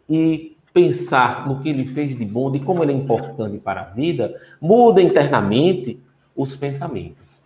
e 0.08 0.56
pensar 0.72 1.48
no 1.48 1.60
que 1.60 1.68
ele 1.68 1.86
fez 1.86 2.16
de 2.16 2.24
bom, 2.24 2.50
de 2.50 2.60
como 2.60 2.82
ele 2.82 2.92
é 2.92 2.96
importante 2.96 3.58
para 3.58 3.80
a 3.80 3.84
vida, 3.84 4.40
muda 4.60 5.00
internamente 5.00 5.98
os 6.34 6.54
pensamentos. 6.54 7.42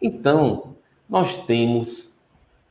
Então, 0.00 0.74
nós 1.08 1.36
temos 1.44 2.12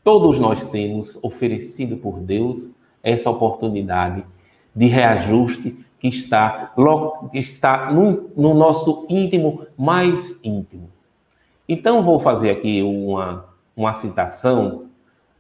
Todos 0.04 0.40
nós 0.40 0.64
temos 0.64 1.18
oferecido 1.22 1.96
por 1.98 2.20
Deus 2.20 2.74
essa 3.04 3.30
oportunidade 3.30 4.24
de 4.76 4.88
reajuste 4.88 5.78
que 6.02 6.08
está, 6.08 6.74
que 7.32 7.38
está 7.38 7.94
no, 7.94 8.32
no 8.36 8.56
nosso 8.56 9.06
íntimo 9.08 9.68
mais 9.78 10.44
íntimo. 10.44 10.90
Então, 11.70 12.04
vou 12.04 12.20
fazer 12.20 12.50
aqui 12.50 12.82
uma, 12.82 13.46
uma 13.78 13.94
citação 13.94 14.86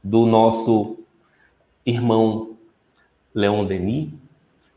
do 0.04 0.28
nosso 0.28 0.98
irmão 1.84 2.52
Leon 3.34 3.66
Denis, 3.66 4.10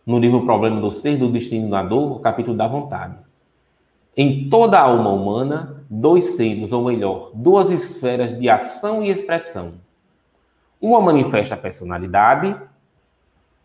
no 0.07 0.19
livro 0.19 0.47
Problema 0.47 0.81
do 0.81 0.91
Ser, 0.91 1.19
do 1.19 1.31
Destino 1.31 1.69
da 1.69 1.83
Dor, 1.83 2.19
capítulo 2.21 2.57
da 2.57 2.67
Vontade. 2.67 3.17
Em 4.17 4.49
toda 4.49 4.79
a 4.79 4.85
alma 4.85 5.11
humana, 5.11 5.85
dois 5.91 6.37
centros, 6.37 6.73
ou 6.73 6.83
melhor, 6.83 7.31
duas 7.35 7.71
esferas 7.71 8.39
de 8.39 8.49
ação 8.49 9.05
e 9.05 9.11
expressão. 9.11 9.75
Uma 10.81 11.01
manifesta 11.03 11.55
a 11.55 11.59
personalidade, 11.59 12.57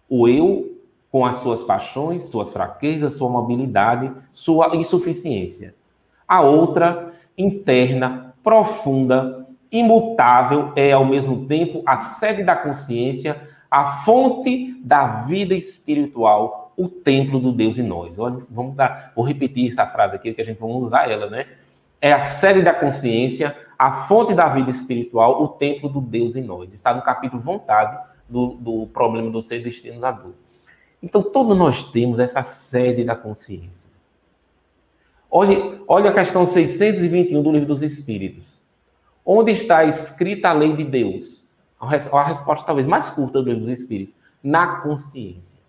o 0.10 0.28
eu, 0.28 0.69
com 1.12 1.26
as 1.26 1.38
suas 1.38 1.64
paixões, 1.64 2.26
suas 2.26 2.51
fraquezas, 2.51 3.14
sua 3.14 3.30
mobilidade, 3.30 4.12
sua 4.32 4.76
insuficiência. 4.76 5.74
A 6.28 6.41
outra, 6.41 7.14
interna, 7.38 8.36
profunda, 8.43 9.47
imutável, 9.72 10.72
é 10.76 10.91
ao 10.91 11.05
mesmo 11.05 11.45
tempo 11.47 11.82
a 11.86 11.97
sede 11.97 12.43
da 12.43 12.55
consciência, 12.55 13.41
a 13.70 13.86
fonte 14.03 14.80
da 14.84 15.24
vida 15.24 15.55
espiritual, 15.55 16.74
o 16.78 16.88
templo 16.88 17.39
do 17.39 17.51
Deus 17.51 17.78
em 17.78 17.84
nós. 17.84 18.18
Olha, 18.20 18.43
vamos 18.49 18.76
dar, 18.76 19.12
vou 19.16 19.26
repetir 19.26 19.70
essa 19.70 19.86
frase 19.86 20.16
aqui 20.16 20.34
que 20.34 20.41
a 20.41 20.45
gente 20.45 20.60
vai 20.60 20.70
usar 20.70 21.10
ela, 21.10 21.30
né? 21.30 21.47
É 22.01 22.14
a 22.14 22.22
sede 22.22 22.62
da 22.62 22.74
consciência, 22.74 23.55
a 23.78 23.91
fonte 23.91 24.34
da 24.34 24.47
vida 24.47 24.70
espiritual, 24.70 25.43
o 25.43 25.47
templo 25.49 25.89
do 25.89 25.99
Deus 25.99 26.36
em 26.36 26.43
nós. 26.43 26.72
Está 26.72 26.93
no 26.93 27.01
capítulo 27.01 27.41
vontade 27.41 27.97
do, 28.30 28.53
do 28.53 28.88
problema 28.88 29.30
do 29.30 29.41
ser 29.41 29.62
destino 29.62 29.99
da 29.99 30.12
dor. 30.12 30.34
Então, 31.02 31.24
todos 31.24 31.56
nós 31.56 31.84
temos 31.84 32.20
essa 32.20 32.43
sede 32.43 33.04
da 33.04 33.16
consciência. 33.16 33.89
Olhe, 35.32 35.82
olhe 35.88 36.08
a 36.08 36.14
questão 36.14 36.45
621 36.45 37.41
do 37.41 37.52
Livro 37.52 37.68
dos 37.68 37.84
Espíritos. 37.84 38.47
Onde 39.26 39.52
está 39.52 39.86
escrita 39.86 40.50
a 40.50 40.54
lei 40.54 40.76
de 40.76 40.84
Deus? 40.84 41.47
A 41.80 41.88
resposta 41.88 42.66
talvez 42.66 42.88
mais 42.88 43.10
curta 43.10 43.41
do 43.41 43.50
Livro 43.50 43.66
dos 43.66 43.80
Espíritos. 43.80 44.14
Na 44.43 44.78
consciência. 44.78 45.60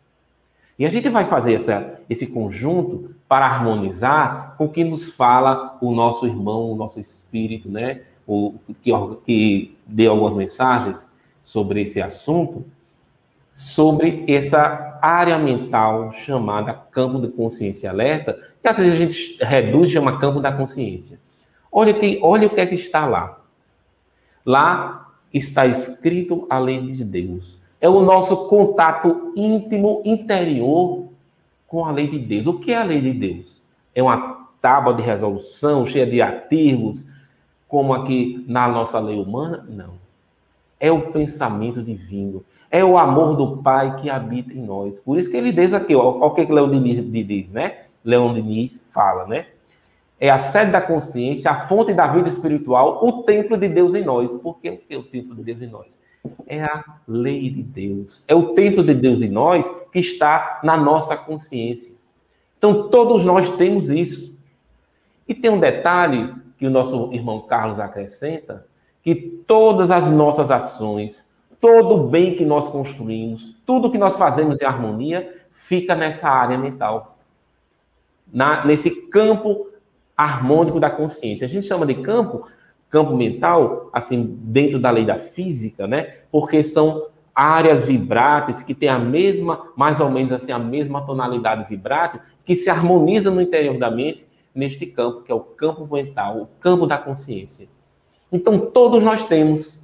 E 0.78 0.86
a 0.86 0.90
gente 0.90 1.10
vai 1.10 1.26
fazer 1.26 1.54
essa, 1.54 2.00
esse 2.08 2.26
conjunto 2.26 3.14
para 3.28 3.46
harmonizar 3.46 4.54
com 4.56 4.64
o 4.64 4.68
que 4.68 4.82
nos 4.82 5.12
fala 5.12 5.76
o 5.80 5.92
nosso 5.92 6.26
irmão, 6.26 6.72
o 6.72 6.74
nosso 6.74 6.98
espírito, 6.98 7.70
né? 7.70 8.00
O, 8.26 8.54
que, 8.80 8.90
que 9.26 9.76
deu 9.86 10.12
algumas 10.12 10.34
mensagens 10.34 11.12
sobre 11.42 11.82
esse 11.82 12.00
assunto 12.00 12.64
sobre 13.60 14.24
essa 14.26 14.98
área 15.02 15.38
mental 15.38 16.14
chamada 16.14 16.72
campo 16.72 17.20
de 17.20 17.28
consciência 17.28 17.90
alerta, 17.90 18.38
que 18.62 18.66
às 18.66 18.76
vezes 18.76 18.94
a 18.94 18.96
gente 18.96 19.44
reduz 19.44 19.90
chama 19.90 20.18
campo 20.18 20.40
da 20.40 20.50
consciência. 20.50 21.20
Olha, 21.70 21.92
que, 21.92 22.18
olha 22.22 22.46
o 22.46 22.50
que 22.50 22.60
é 22.60 22.64
que 22.64 22.74
está 22.74 23.04
lá. 23.04 23.38
Lá 24.46 25.08
está 25.32 25.66
escrito 25.66 26.46
a 26.50 26.58
lei 26.58 26.80
de 26.80 27.04
Deus. 27.04 27.60
É 27.78 27.88
o 27.88 28.00
nosso 28.00 28.48
contato 28.48 29.30
íntimo, 29.36 30.00
interior 30.06 31.08
com 31.68 31.84
a 31.84 31.92
lei 31.92 32.08
de 32.08 32.18
Deus. 32.18 32.46
O 32.46 32.58
que 32.58 32.72
é 32.72 32.78
a 32.78 32.84
lei 32.84 33.02
de 33.02 33.12
Deus? 33.12 33.62
É 33.94 34.02
uma 34.02 34.48
tábua 34.62 34.94
de 34.94 35.02
resolução 35.02 35.84
cheia 35.84 36.06
de 36.06 36.22
aterros, 36.22 37.06
como 37.68 37.92
aqui 37.92 38.42
na 38.48 38.66
nossa 38.66 38.98
lei 38.98 39.20
humana? 39.20 39.66
Não. 39.68 40.00
É 40.80 40.90
o 40.90 41.12
pensamento 41.12 41.82
divino 41.82 42.42
é 42.70 42.84
o 42.84 42.96
amor 42.96 43.36
do 43.36 43.56
Pai 43.58 44.00
que 44.00 44.08
habita 44.08 44.52
em 44.52 44.62
nós. 44.62 45.00
Por 45.00 45.18
isso 45.18 45.30
que 45.30 45.36
ele 45.36 45.52
diz 45.52 45.74
aqui, 45.74 45.94
ó, 45.94 46.08
o 46.08 46.30
que 46.30 46.44
Leon 46.44 46.70
Diniz 46.70 47.26
diz, 47.26 47.52
né? 47.52 47.78
Leon 48.04 48.34
Diniz 48.34 48.86
fala, 48.92 49.26
né? 49.26 49.46
É 50.18 50.30
a 50.30 50.38
sede 50.38 50.70
da 50.70 50.80
consciência, 50.80 51.50
a 51.50 51.66
fonte 51.66 51.92
da 51.94 52.06
vida 52.06 52.28
espiritual, 52.28 53.04
o 53.04 53.22
templo 53.22 53.56
de 53.56 53.68
Deus 53.68 53.94
em 53.94 54.04
nós. 54.04 54.36
Por 54.36 54.58
que 54.60 54.68
é 54.88 54.96
o 54.98 55.02
templo 55.02 55.34
de 55.34 55.42
Deus 55.42 55.62
em 55.62 55.66
nós? 55.66 55.98
É 56.46 56.62
a 56.62 56.84
lei 57.08 57.48
de 57.48 57.62
Deus. 57.62 58.22
É 58.28 58.34
o 58.34 58.54
templo 58.54 58.84
de 58.84 58.94
Deus 58.94 59.22
em 59.22 59.30
nós 59.30 59.66
que 59.90 59.98
está 59.98 60.60
na 60.62 60.76
nossa 60.76 61.16
consciência. 61.16 61.94
Então, 62.58 62.88
todos 62.88 63.24
nós 63.24 63.50
temos 63.56 63.88
isso. 63.88 64.38
E 65.26 65.34
tem 65.34 65.50
um 65.50 65.58
detalhe 65.58 66.34
que 66.58 66.66
o 66.66 66.70
nosso 66.70 67.10
irmão 67.14 67.40
Carlos 67.40 67.80
acrescenta, 67.80 68.66
que 69.02 69.14
todas 69.14 69.90
as 69.90 70.10
nossas 70.10 70.50
ações, 70.50 71.29
todo 71.60 71.94
o 71.94 72.08
bem 72.08 72.34
que 72.34 72.44
nós 72.44 72.68
construímos, 72.68 73.56
tudo 73.66 73.90
que 73.90 73.98
nós 73.98 74.16
fazemos 74.16 74.60
em 74.60 74.64
harmonia, 74.64 75.36
fica 75.50 75.94
nessa 75.94 76.28
área 76.30 76.56
mental, 76.56 77.18
na, 78.32 78.64
nesse 78.64 78.90
campo 79.08 79.68
harmônico 80.16 80.80
da 80.80 80.90
consciência. 80.90 81.46
A 81.46 81.50
gente 81.50 81.66
chama 81.66 81.84
de 81.84 81.94
campo, 81.94 82.46
campo 82.88 83.14
mental, 83.14 83.90
assim, 83.92 84.38
dentro 84.42 84.78
da 84.78 84.90
lei 84.90 85.04
da 85.04 85.18
física, 85.18 85.86
né? 85.86 86.16
Porque 86.30 86.62
são 86.62 87.06
áreas 87.34 87.84
vibráteis 87.84 88.62
que 88.62 88.74
têm 88.74 88.88
a 88.88 88.98
mesma, 88.98 89.68
mais 89.76 90.00
ou 90.00 90.10
menos 90.10 90.32
assim, 90.32 90.52
a 90.52 90.58
mesma 90.58 91.06
tonalidade 91.06 91.68
vibrátil, 91.68 92.20
que 92.44 92.54
se 92.54 92.68
harmoniza 92.68 93.30
no 93.30 93.40
interior 93.40 93.78
da 93.78 93.90
mente, 93.90 94.26
neste 94.54 94.84
campo, 94.86 95.22
que 95.22 95.30
é 95.30 95.34
o 95.34 95.40
campo 95.40 95.86
mental, 95.90 96.42
o 96.42 96.48
campo 96.60 96.86
da 96.86 96.98
consciência. 96.98 97.68
Então, 98.32 98.58
todos 98.58 99.02
nós 99.02 99.26
temos 99.26 99.79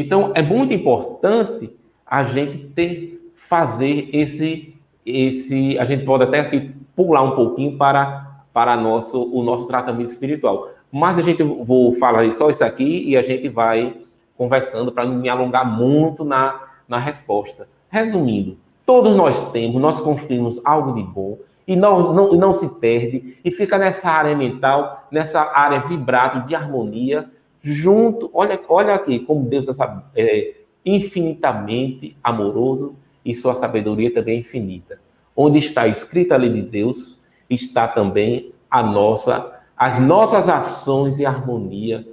então, 0.00 0.30
é 0.32 0.40
muito 0.40 0.72
importante 0.72 1.72
a 2.06 2.22
gente 2.22 2.68
ter, 2.68 3.32
fazer 3.34 4.08
esse, 4.12 4.76
esse, 5.04 5.76
a 5.76 5.84
gente 5.84 6.04
pode 6.04 6.22
até 6.22 6.38
aqui 6.38 6.70
pular 6.94 7.22
um 7.22 7.32
pouquinho 7.32 7.76
para, 7.76 8.44
para 8.52 8.76
nosso, 8.76 9.20
o 9.20 9.42
nosso 9.42 9.66
tratamento 9.66 10.12
espiritual. 10.12 10.68
Mas 10.92 11.18
a 11.18 11.22
gente 11.22 11.42
vou 11.42 11.90
falar 11.94 12.30
só 12.30 12.48
isso 12.48 12.62
aqui 12.62 13.08
e 13.08 13.16
a 13.16 13.22
gente 13.22 13.48
vai 13.48 13.96
conversando 14.36 14.92
para 14.92 15.04
não 15.04 15.16
me 15.16 15.28
alongar 15.28 15.68
muito 15.68 16.24
na, 16.24 16.60
na 16.86 16.98
resposta. 16.98 17.68
Resumindo, 17.90 18.56
todos 18.86 19.16
nós 19.16 19.50
temos, 19.50 19.82
nós 19.82 19.98
construímos 19.98 20.60
algo 20.64 20.92
de 20.92 21.02
bom 21.02 21.38
e 21.66 21.74
não, 21.74 22.12
não, 22.12 22.32
não 22.34 22.54
se 22.54 22.68
perde 22.78 23.36
e 23.44 23.50
fica 23.50 23.76
nessa 23.76 24.08
área 24.08 24.36
mental, 24.36 25.08
nessa 25.10 25.40
área 25.52 25.80
vibrato 25.80 26.46
de 26.46 26.54
harmonia 26.54 27.28
junto, 27.62 28.30
olha, 28.32 28.60
olha 28.68 28.94
aqui 28.94 29.20
como 29.20 29.48
Deus 29.48 29.66
é 30.14 30.54
infinitamente 30.84 32.16
amoroso 32.22 32.96
e 33.24 33.34
sua 33.34 33.54
sabedoria 33.54 34.12
também 34.12 34.36
é 34.36 34.40
infinita. 34.40 35.00
Onde 35.36 35.58
está 35.58 35.86
escrita 35.86 36.34
a 36.34 36.38
lei 36.38 36.50
de 36.50 36.62
Deus, 36.62 37.18
está 37.48 37.86
também 37.86 38.52
a 38.70 38.82
nossa, 38.82 39.60
as 39.76 40.00
nossas 40.00 40.48
ações 40.48 41.20
em 41.20 41.24
harmonia 41.24 42.06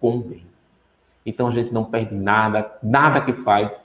com 0.00 0.16
o 0.16 0.20
bem. 0.20 0.46
Então 1.24 1.48
a 1.48 1.52
gente 1.52 1.72
não 1.72 1.84
perde 1.84 2.14
nada, 2.14 2.78
nada 2.82 3.20
que 3.20 3.32
faz, 3.32 3.84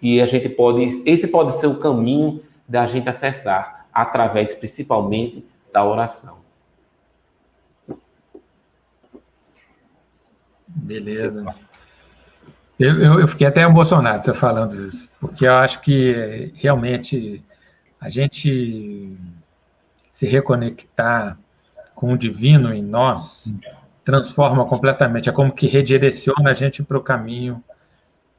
que 0.00 0.20
a 0.20 0.26
gente 0.26 0.48
pode, 0.48 1.02
esse 1.06 1.28
pode 1.28 1.58
ser 1.58 1.66
o 1.66 1.78
caminho 1.78 2.42
da 2.66 2.86
gente 2.86 3.08
acessar 3.08 3.86
através 3.92 4.54
principalmente 4.54 5.44
da 5.72 5.84
oração. 5.84 6.37
Beleza. 10.68 11.44
Eu, 12.78 13.20
eu, 13.20 13.26
fiquei 13.26 13.46
até 13.46 13.62
emocionado 13.62 14.24
você 14.24 14.32
falando 14.32 14.86
isso, 14.86 15.08
porque 15.18 15.46
eu 15.46 15.54
acho 15.54 15.80
que 15.80 16.52
realmente 16.54 17.44
a 18.00 18.08
gente 18.08 19.16
se 20.12 20.26
reconectar 20.26 21.36
com 21.94 22.12
o 22.12 22.18
divino 22.18 22.72
em 22.72 22.82
nós 22.82 23.52
transforma 24.04 24.64
completamente, 24.64 25.28
é 25.28 25.32
como 25.32 25.52
que 25.52 25.66
redireciona 25.66 26.50
a 26.50 26.54
gente 26.54 26.82
para 26.82 26.96
o 26.96 27.02
caminho 27.02 27.62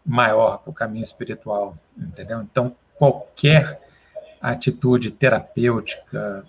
maior, 0.05 0.59
para 0.59 0.71
o 0.71 0.73
caminho 0.73 1.03
espiritual, 1.03 1.77
entendeu? 1.97 2.41
Então, 2.41 2.75
qualquer 2.95 3.79
atitude 4.41 5.11
terapêutica, 5.11 6.43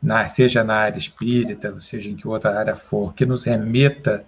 na, 0.00 0.28
seja 0.28 0.64
na 0.64 0.76
área 0.76 0.96
espírita, 0.96 1.78
seja 1.80 2.08
em 2.08 2.16
que 2.16 2.26
outra 2.26 2.58
área 2.58 2.74
for, 2.74 3.12
que 3.12 3.26
nos 3.26 3.44
remeta 3.44 4.24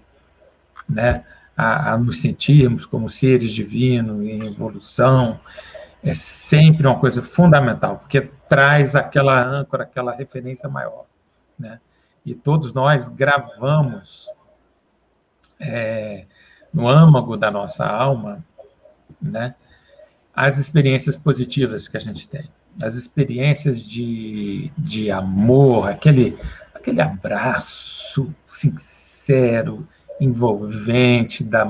né, 0.88 1.24
a, 1.56 1.92
a 1.92 1.98
nos 1.98 2.20
sentirmos 2.20 2.84
como 2.84 3.08
seres 3.08 3.52
divinos 3.52 4.24
em 4.24 4.46
evolução, 4.46 5.40
é 6.02 6.14
sempre 6.14 6.86
uma 6.86 6.98
coisa 6.98 7.22
fundamental, 7.22 7.98
porque 7.98 8.30
traz 8.48 8.94
aquela 8.94 9.42
âncora, 9.42 9.82
aquela 9.84 10.12
referência 10.12 10.68
maior. 10.68 11.06
Né? 11.58 11.80
E 12.24 12.34
todos 12.34 12.72
nós 12.72 13.08
gravamos 13.08 14.28
é, 15.58 16.26
no 16.72 16.88
âmago 16.88 17.36
da 17.36 17.50
nossa 17.50 17.86
alma 17.86 18.44
né, 19.20 19.54
as 20.34 20.58
experiências 20.58 21.16
positivas 21.16 21.88
que 21.88 21.96
a 21.96 22.00
gente 22.00 22.28
tem, 22.28 22.48
as 22.82 22.94
experiências 22.94 23.80
de, 23.80 24.70
de 24.76 25.10
amor, 25.10 25.88
aquele, 25.88 26.36
aquele 26.74 27.00
abraço 27.00 28.34
sincero, 28.46 29.88
envolvente 30.20 31.44
da, 31.44 31.66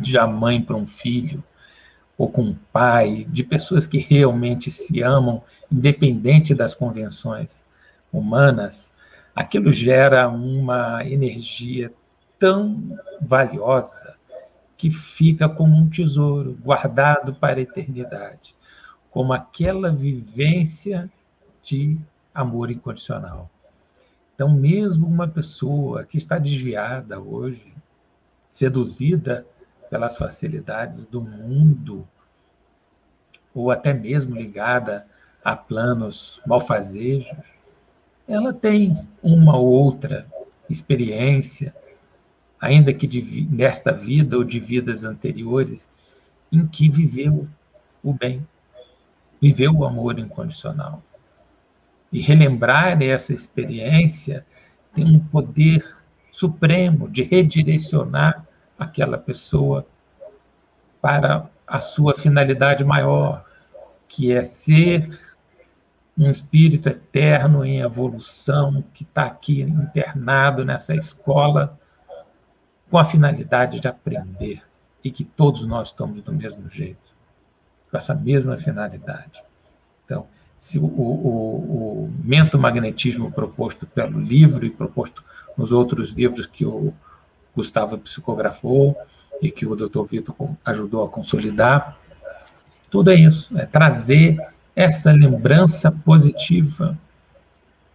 de 0.00 0.18
a 0.18 0.26
mãe 0.26 0.60
para 0.60 0.76
um 0.76 0.86
filho, 0.86 1.42
ou 2.16 2.28
com 2.28 2.42
um 2.42 2.56
pai, 2.72 3.26
de 3.30 3.42
pessoas 3.42 3.86
que 3.86 3.98
realmente 3.98 4.70
se 4.70 5.02
amam, 5.02 5.42
independente 5.70 6.54
das 6.54 6.74
convenções 6.74 7.64
humanas, 8.12 8.92
aquilo 9.34 9.72
gera 9.72 10.28
uma 10.28 11.04
energia 11.04 11.92
tão 12.38 12.98
valiosa 13.20 14.16
que 14.76 14.90
fica 14.90 15.48
como 15.48 15.76
um 15.76 15.88
tesouro 15.88 16.58
guardado 16.62 17.34
para 17.34 17.58
a 17.58 17.62
eternidade, 17.62 18.54
como 19.10 19.32
aquela 19.32 19.90
vivência 19.90 21.10
de 21.62 21.98
amor 22.34 22.70
incondicional. 22.70 23.48
Então, 24.34 24.48
mesmo 24.54 25.06
uma 25.06 25.28
pessoa 25.28 26.04
que 26.04 26.18
está 26.18 26.38
desviada 26.38 27.20
hoje, 27.20 27.72
seduzida 28.50 29.46
pelas 29.90 30.16
facilidades 30.16 31.04
do 31.04 31.20
mundo, 31.20 32.06
ou 33.54 33.70
até 33.70 33.92
mesmo 33.92 34.34
ligada 34.34 35.06
a 35.44 35.54
planos 35.54 36.40
malfazejos, 36.46 37.36
ela 38.26 38.52
tem 38.52 39.06
uma 39.22 39.56
ou 39.56 39.66
outra 39.66 40.26
experiência, 40.68 41.74
ainda 42.60 42.94
que 42.94 43.06
de, 43.06 43.42
desta 43.42 43.92
vida 43.92 44.36
ou 44.36 44.44
de 44.44 44.58
vidas 44.58 45.04
anteriores, 45.04 45.90
em 46.50 46.66
que 46.66 46.88
viveu 46.88 47.48
o 48.02 48.12
bem, 48.12 48.46
viveu 49.40 49.72
o 49.72 49.84
amor 49.84 50.18
incondicional. 50.18 51.02
E 52.12 52.20
relembrar 52.20 53.00
essa 53.02 53.32
experiência 53.32 54.44
tem 54.94 55.06
um 55.06 55.18
poder 55.18 55.82
supremo 56.30 57.08
de 57.08 57.22
redirecionar 57.22 58.46
aquela 58.78 59.16
pessoa 59.16 59.86
para 61.00 61.48
a 61.66 61.80
sua 61.80 62.14
finalidade 62.14 62.84
maior, 62.84 63.44
que 64.06 64.30
é 64.30 64.44
ser 64.44 65.08
um 66.16 66.30
espírito 66.30 66.88
eterno 66.88 67.64
em 67.64 67.80
evolução 67.80 68.84
que 68.92 69.02
está 69.02 69.24
aqui 69.24 69.62
internado 69.62 70.64
nessa 70.64 70.94
escola 70.94 71.78
com 72.90 72.98
a 72.98 73.04
finalidade 73.04 73.80
de 73.80 73.88
aprender 73.88 74.62
e 75.02 75.10
que 75.10 75.24
todos 75.24 75.64
nós 75.66 75.88
estamos 75.88 76.22
do 76.22 76.32
mesmo 76.32 76.68
jeito, 76.68 77.00
com 77.90 77.96
essa 77.96 78.14
mesma 78.14 78.58
finalidade. 78.58 79.42
Então, 80.04 80.26
se 80.62 80.78
o, 80.78 80.84
o, 80.84 82.04
o 82.04 82.14
mentomagnetismo 82.22 83.32
proposto 83.32 83.84
pelo 83.84 84.20
livro 84.20 84.64
e 84.64 84.70
proposto 84.70 85.24
nos 85.58 85.72
outros 85.72 86.10
livros 86.10 86.46
que 86.46 86.64
o 86.64 86.92
Gustavo 87.52 87.98
psicografou 87.98 88.96
e 89.42 89.50
que 89.50 89.66
o 89.66 89.74
Dr. 89.74 90.04
Vitor 90.04 90.36
ajudou 90.64 91.04
a 91.04 91.08
consolidar, 91.08 91.98
tudo 92.88 93.10
é 93.10 93.16
isso, 93.16 93.58
é 93.58 93.66
trazer 93.66 94.38
essa 94.76 95.10
lembrança 95.10 95.90
positiva 95.90 96.96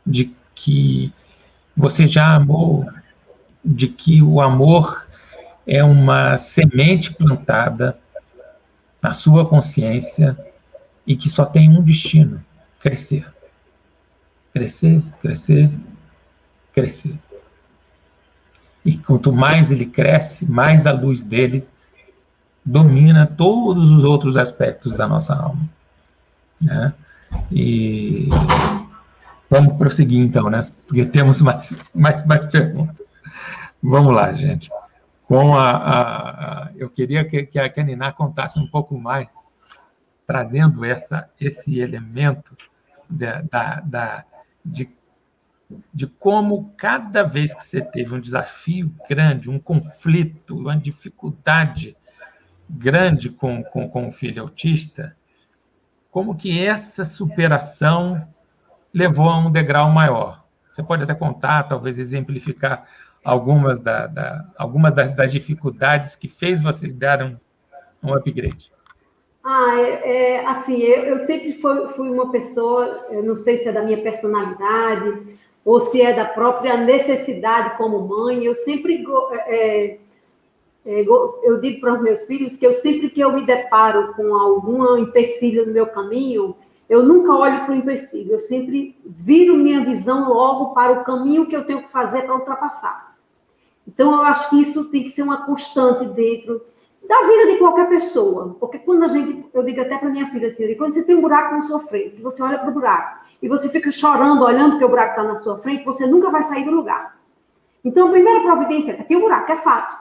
de 0.06 0.36
que 0.54 1.14
você 1.74 2.06
já 2.06 2.36
amou, 2.36 2.86
de 3.64 3.88
que 3.88 4.22
o 4.22 4.42
amor 4.42 5.08
é 5.66 5.82
uma 5.86 6.38
semente 6.38 7.14
plantada 7.14 7.98
na 9.02 9.14
sua 9.14 9.48
consciência 9.48 10.38
e 11.08 11.16
que 11.16 11.30
só 11.30 11.46
tem 11.46 11.70
um 11.70 11.82
destino: 11.82 12.44
crescer. 12.80 13.26
Crescer, 14.54 15.04
crescer, 15.22 15.72
crescer. 16.74 17.16
E 18.84 18.98
quanto 18.98 19.34
mais 19.34 19.70
ele 19.70 19.86
cresce, 19.86 20.50
mais 20.50 20.86
a 20.86 20.92
luz 20.92 21.22
dele 21.22 21.68
domina 22.64 23.26
todos 23.26 23.90
os 23.90 24.04
outros 24.04 24.38
aspectos 24.38 24.94
da 24.94 25.08
nossa 25.08 25.34
alma. 25.36 25.70
Né? 26.62 26.94
E 27.52 28.30
vamos 29.50 29.74
prosseguir 29.74 30.22
então, 30.22 30.50
né? 30.50 30.70
Porque 30.88 31.06
temos 31.06 31.42
mais, 31.42 31.76
mais, 31.94 32.26
mais 32.26 32.46
perguntas. 32.46 33.18
Vamos 33.82 34.14
lá, 34.14 34.34
gente. 34.34 34.70
Com 35.26 35.56
a, 35.56 35.70
a, 35.70 36.64
a 36.64 36.72
eu 36.76 36.90
queria 36.90 37.26
que, 37.26 37.46
que 37.46 37.60
a 37.60 37.84
Niná 37.84 38.12
contasse 38.12 38.60
um 38.60 38.68
pouco 38.68 38.98
mais, 38.98 39.57
trazendo 40.28 40.84
essa, 40.84 41.30
esse 41.40 41.80
elemento 41.80 42.56
da, 43.10 43.42
da, 43.42 43.80
da, 43.80 44.26
de, 44.64 44.90
de 45.94 46.06
como 46.06 46.74
cada 46.76 47.24
vez 47.24 47.54
que 47.54 47.64
você 47.64 47.82
teve 47.82 48.14
um 48.14 48.20
desafio 48.20 48.94
grande, 49.10 49.50
um 49.50 49.58
conflito, 49.58 50.60
uma 50.60 50.76
dificuldade 50.76 51.96
grande 52.70 53.30
com, 53.30 53.64
com, 53.64 53.90
com 53.90 54.10
o 54.10 54.12
filho 54.12 54.44
autista, 54.44 55.16
como 56.12 56.36
que 56.36 56.66
essa 56.66 57.06
superação 57.06 58.28
levou 58.94 59.30
a 59.30 59.38
um 59.38 59.50
degrau 59.50 59.90
maior. 59.90 60.46
Você 60.74 60.84
pode 60.84 61.04
até 61.04 61.16
contar, 61.16 61.64
talvez 61.64 61.98
exemplificar 61.98 62.86
algumas, 63.24 63.80
da, 63.80 64.08
da 64.08 64.46
algumas 64.58 64.94
das, 64.94 65.16
das, 65.16 65.32
dificuldades 65.32 66.16
que 66.16 66.28
fez 66.28 66.62
vocês 66.62 66.94
darem 66.94 67.40
um 68.04 68.14
upgrade. 68.14 68.72
Ah, 69.50 69.80
é, 69.80 70.12
é 70.12 70.46
assim, 70.46 70.78
eu, 70.82 71.04
eu 71.06 71.20
sempre 71.20 71.54
fui, 71.54 71.88
fui, 71.96 72.10
uma 72.10 72.30
pessoa, 72.30 73.08
eu 73.10 73.24
não 73.24 73.38
sei 73.38 73.56
se 73.58 73.70
é 73.70 73.72
da 73.72 73.82
minha 73.82 74.02
personalidade 74.02 75.38
ou 75.64 75.80
se 75.80 76.02
é 76.02 76.12
da 76.12 76.26
própria 76.26 76.76
necessidade 76.76 77.78
como 77.78 78.06
mãe, 78.06 78.44
eu 78.44 78.54
sempre 78.54 79.06
é, 79.46 80.00
é, 80.86 81.06
eu 81.44 81.62
digo 81.62 81.80
para 81.80 81.94
os 81.94 82.02
meus 82.02 82.26
filhos 82.26 82.58
que 82.58 82.68
eu 82.68 82.74
sempre 82.74 83.10
que 83.10 83.22
eu 83.22 83.32
me 83.32 83.46
deparo 83.46 84.14
com 84.16 84.36
algum 84.36 84.98
empecilho 84.98 85.66
no 85.66 85.72
meu 85.72 85.88
caminho, 85.88 86.54
eu 86.90 87.02
nunca 87.02 87.32
olho 87.32 87.64
para 87.64 87.72
o 87.74 87.78
empecilho, 87.78 88.34
eu 88.34 88.40
sempre 88.40 88.98
viro 89.06 89.56
minha 89.56 89.82
visão 89.86 90.28
logo 90.28 90.74
para 90.74 90.92
o 90.92 91.06
caminho 91.06 91.46
que 91.46 91.56
eu 91.56 91.64
tenho 91.64 91.84
que 91.84 91.90
fazer 91.90 92.24
para 92.24 92.36
ultrapassar. 92.36 93.16
Então, 93.88 94.12
eu 94.12 94.24
acho 94.24 94.50
que 94.50 94.60
isso 94.60 94.84
tem 94.90 95.04
que 95.06 95.10
ser 95.10 95.22
uma 95.22 95.46
constante 95.46 96.06
dentro 96.14 96.62
da 97.08 97.22
vida 97.28 97.54
de 97.54 97.58
qualquer 97.58 97.88
pessoa. 97.88 98.56
Porque 98.60 98.80
quando 98.80 99.04
a 99.04 99.08
gente, 99.08 99.46
eu 99.54 99.64
digo 99.64 99.82
até 99.82 99.98
para 99.98 100.10
minha 100.10 100.28
filha 100.28 100.48
assim, 100.48 100.76
quando 100.76 100.94
você 100.94 101.04
tem 101.04 101.16
um 101.16 101.22
buraco 101.22 101.56
na 101.56 101.62
sua 101.62 101.80
frente, 101.80 102.22
você 102.22 102.44
olha 102.44 102.60
para 102.60 102.70
o 102.70 102.74
buraco 102.74 103.26
e 103.42 103.48
você 103.48 103.70
fica 103.70 103.92
chorando, 103.92 104.44
olhando 104.44 104.78
que 104.78 104.86
o 104.86 104.90
buraco 104.90 105.12
está 105.12 105.24
na 105.24 105.38
sua 105.38 105.58
frente, 105.60 105.86
você 105.86 106.06
nunca 106.06 106.30
vai 106.30 106.44
sair 106.44 106.66
do 106.66 106.72
lugar. 106.72 107.18
Então, 107.84 108.08
a 108.08 108.12
primeira 108.12 108.42
providência 108.42 108.92
é: 108.92 109.04
tem 109.04 109.18
um 109.18 109.22
buraco, 109.22 109.52
é 109.52 109.58
fato. 109.58 109.96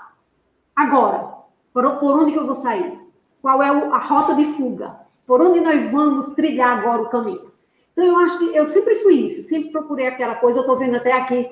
Agora, 0.75 1.35
por, 1.73 1.99
por 1.99 2.19
onde 2.19 2.33
que 2.33 2.39
eu 2.39 2.47
vou 2.47 2.57
sair? 2.57 2.99
Qual 3.41 3.63
é 3.63 3.69
a 3.69 3.99
rota 3.99 4.35
de 4.35 4.45
fuga? 4.55 4.97
Por 5.27 5.41
onde 5.41 5.61
nós 5.61 5.91
vamos 5.91 6.29
trilhar 6.31 6.79
agora 6.79 7.03
o 7.03 7.09
caminho? 7.09 7.53
Então, 7.93 8.05
eu 8.05 8.19
acho 8.19 8.39
que 8.39 8.57
eu 8.57 8.67
sempre 8.67 8.97
fui 8.97 9.15
isso, 9.15 9.49
sempre 9.49 9.71
procurei 9.71 10.09
aquela 10.09 10.35
coisa. 10.35 10.59
Eu 10.59 10.63
estou 10.63 10.77
vendo 10.77 10.97
até 10.97 11.13
aqui 11.13 11.51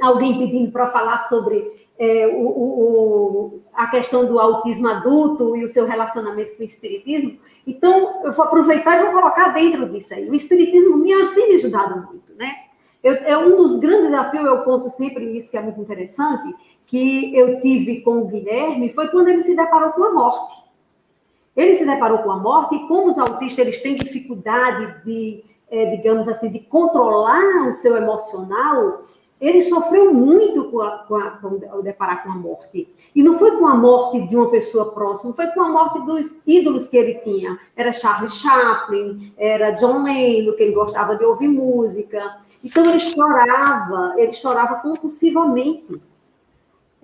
alguém 0.00 0.38
pedindo 0.38 0.70
para 0.70 0.90
falar 0.90 1.28
sobre 1.28 1.88
é, 2.02 2.26
o, 2.26 2.48
o, 2.48 3.60
a 3.72 3.86
questão 3.86 4.26
do 4.26 4.40
autismo 4.40 4.88
adulto 4.88 5.56
e 5.56 5.64
o 5.64 5.68
seu 5.68 5.86
relacionamento 5.86 6.56
com 6.56 6.62
o 6.62 6.66
espiritismo. 6.66 7.38
Então, 7.64 8.24
eu 8.24 8.32
vou 8.32 8.44
aproveitar 8.44 8.98
e 8.98 9.04
vou 9.04 9.12
colocar 9.12 9.50
dentro 9.50 9.88
disso 9.88 10.12
aí. 10.12 10.28
O 10.28 10.34
espiritismo 10.34 10.96
me 10.96 11.12
tem 11.32 11.50
me 11.50 11.54
ajudado 11.54 12.04
muito, 12.08 12.34
né? 12.34 12.56
Eu, 13.04 13.14
é 13.14 13.38
um 13.38 13.56
dos 13.56 13.76
grandes 13.76 14.06
desafios, 14.06 14.44
eu 14.44 14.62
conto 14.62 14.88
sempre 14.90 15.36
isso, 15.36 15.48
que 15.48 15.56
é 15.56 15.62
muito 15.62 15.80
interessante, 15.80 16.52
que 16.86 17.36
eu 17.36 17.60
tive 17.60 18.00
com 18.00 18.18
o 18.18 18.26
Guilherme 18.26 18.92
foi 18.92 19.06
quando 19.06 19.28
ele 19.28 19.40
se 19.40 19.54
deparou 19.54 19.92
com 19.92 20.02
a 20.02 20.12
morte. 20.12 20.54
Ele 21.56 21.74
se 21.76 21.86
deparou 21.86 22.18
com 22.18 22.32
a 22.32 22.38
morte 22.38 22.74
e 22.74 22.88
como 22.88 23.10
os 23.10 23.18
autistas 23.18 23.58
eles 23.58 23.80
têm 23.80 23.94
dificuldade 23.94 25.04
de, 25.04 25.44
é, 25.70 25.86
digamos 25.96 26.26
assim, 26.26 26.50
de 26.50 26.58
controlar 26.58 27.68
o 27.68 27.72
seu 27.72 27.96
emocional, 27.96 29.04
ele 29.42 29.60
sofreu 29.60 30.14
muito 30.14 30.70
com, 30.70 30.80
a, 30.80 30.98
com, 30.98 31.16
a, 31.16 31.30
com 31.32 31.48
o 31.48 31.82
deparar 31.82 32.22
com 32.22 32.30
a 32.30 32.36
morte. 32.36 32.88
E 33.12 33.24
não 33.24 33.36
foi 33.40 33.58
com 33.58 33.66
a 33.66 33.74
morte 33.74 34.20
de 34.28 34.36
uma 34.36 34.48
pessoa 34.48 34.92
próxima, 34.92 35.34
foi 35.34 35.48
com 35.48 35.62
a 35.62 35.68
morte 35.68 36.00
dos 36.06 36.36
ídolos 36.46 36.86
que 36.86 36.96
ele 36.96 37.14
tinha. 37.14 37.58
Era 37.76 37.92
Charles 37.92 38.36
Chaplin, 38.36 39.34
era 39.36 39.72
John 39.72 40.04
Lennon, 40.04 40.52
que 40.52 40.62
ele 40.62 40.72
gostava 40.72 41.16
de 41.16 41.24
ouvir 41.24 41.48
música. 41.48 42.36
Então 42.62 42.88
ele 42.88 43.00
chorava, 43.00 44.14
ele 44.16 44.32
chorava 44.32 44.76
compulsivamente. 44.76 46.00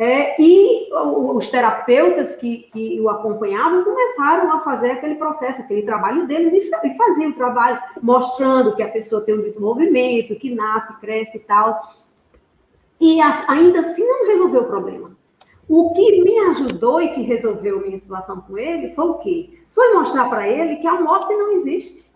É, 0.00 0.40
e 0.40 0.88
os 0.92 1.50
terapeutas 1.50 2.36
que, 2.36 2.68
que, 2.72 3.00
o 3.00 3.10
acompanhavam 3.10 3.82
começaram 3.82 4.52
a 4.52 4.60
fazer 4.60 4.92
aquele 4.92 5.16
processo, 5.16 5.60
aquele 5.60 5.82
trabalho 5.82 6.24
deles, 6.24 6.52
e, 6.52 6.70
e 6.86 6.96
faziam 6.96 7.30
o 7.30 7.34
trabalho, 7.34 7.82
mostrando 8.00 8.76
que 8.76 8.82
a 8.84 8.88
pessoa 8.88 9.22
tem 9.22 9.36
um 9.36 9.42
desenvolvimento, 9.42 10.36
que 10.36 10.54
nasce, 10.54 10.96
cresce 11.00 11.38
e 11.38 11.40
tal. 11.40 11.82
E 13.00 13.20
ainda 13.20 13.80
assim 13.80 14.06
não 14.06 14.26
resolveu 14.26 14.62
o 14.62 14.66
problema. 14.66 15.16
O 15.68 15.92
que 15.92 16.22
me 16.22 16.38
ajudou 16.50 17.00
e 17.00 17.08
que 17.08 17.22
resolveu 17.22 17.80
minha 17.80 17.98
situação 17.98 18.40
com 18.40 18.56
ele 18.56 18.94
foi 18.94 19.04
o 19.04 19.14
quê? 19.14 19.60
Foi 19.70 19.92
mostrar 19.92 20.28
para 20.28 20.48
ele 20.48 20.76
que 20.76 20.86
a 20.86 21.00
morte 21.00 21.34
não 21.34 21.52
existe. 21.52 22.08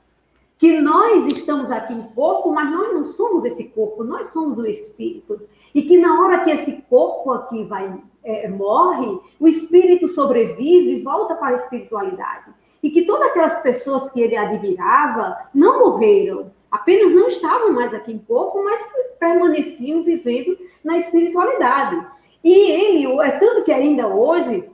Que 0.56 0.80
nós 0.80 1.26
estamos 1.26 1.70
aqui 1.70 1.92
em 1.92 2.02
corpo, 2.14 2.50
mas 2.50 2.70
nós 2.70 2.94
não 2.94 3.04
somos 3.04 3.44
esse 3.44 3.68
corpo, 3.70 4.04
nós 4.04 4.28
somos 4.28 4.58
o 4.58 4.66
espírito. 4.66 5.40
E 5.74 5.82
que 5.82 5.98
na 5.98 6.20
hora 6.20 6.44
que 6.44 6.50
esse 6.50 6.82
corpo 6.88 7.30
aqui 7.32 7.64
vai 7.64 8.00
é, 8.24 8.48
morre, 8.48 9.20
o 9.38 9.46
espírito 9.46 10.08
sobrevive 10.08 10.98
e 10.98 11.02
volta 11.02 11.34
para 11.34 11.48
a 11.48 11.54
espiritualidade. 11.54 12.52
E 12.82 12.90
que 12.90 13.02
todas 13.02 13.28
aquelas 13.28 13.62
pessoas 13.62 14.10
que 14.10 14.20
ele 14.20 14.36
admirava 14.36 15.36
não 15.54 15.80
morreram, 15.80 16.50
apenas 16.70 17.12
não 17.12 17.26
estavam 17.26 17.72
mais 17.72 17.92
aqui 17.92 18.12
em 18.12 18.18
corpo, 18.18 18.62
mas 18.64 18.80
permaneciam 19.18 20.02
vivendo 20.02 20.56
na 20.84 20.96
espiritualidade. 20.98 22.06
E 22.42 22.52
ele, 22.52 23.20
é 23.22 23.30
tanto 23.32 23.62
que 23.62 23.72
ainda 23.72 24.06
hoje, 24.08 24.68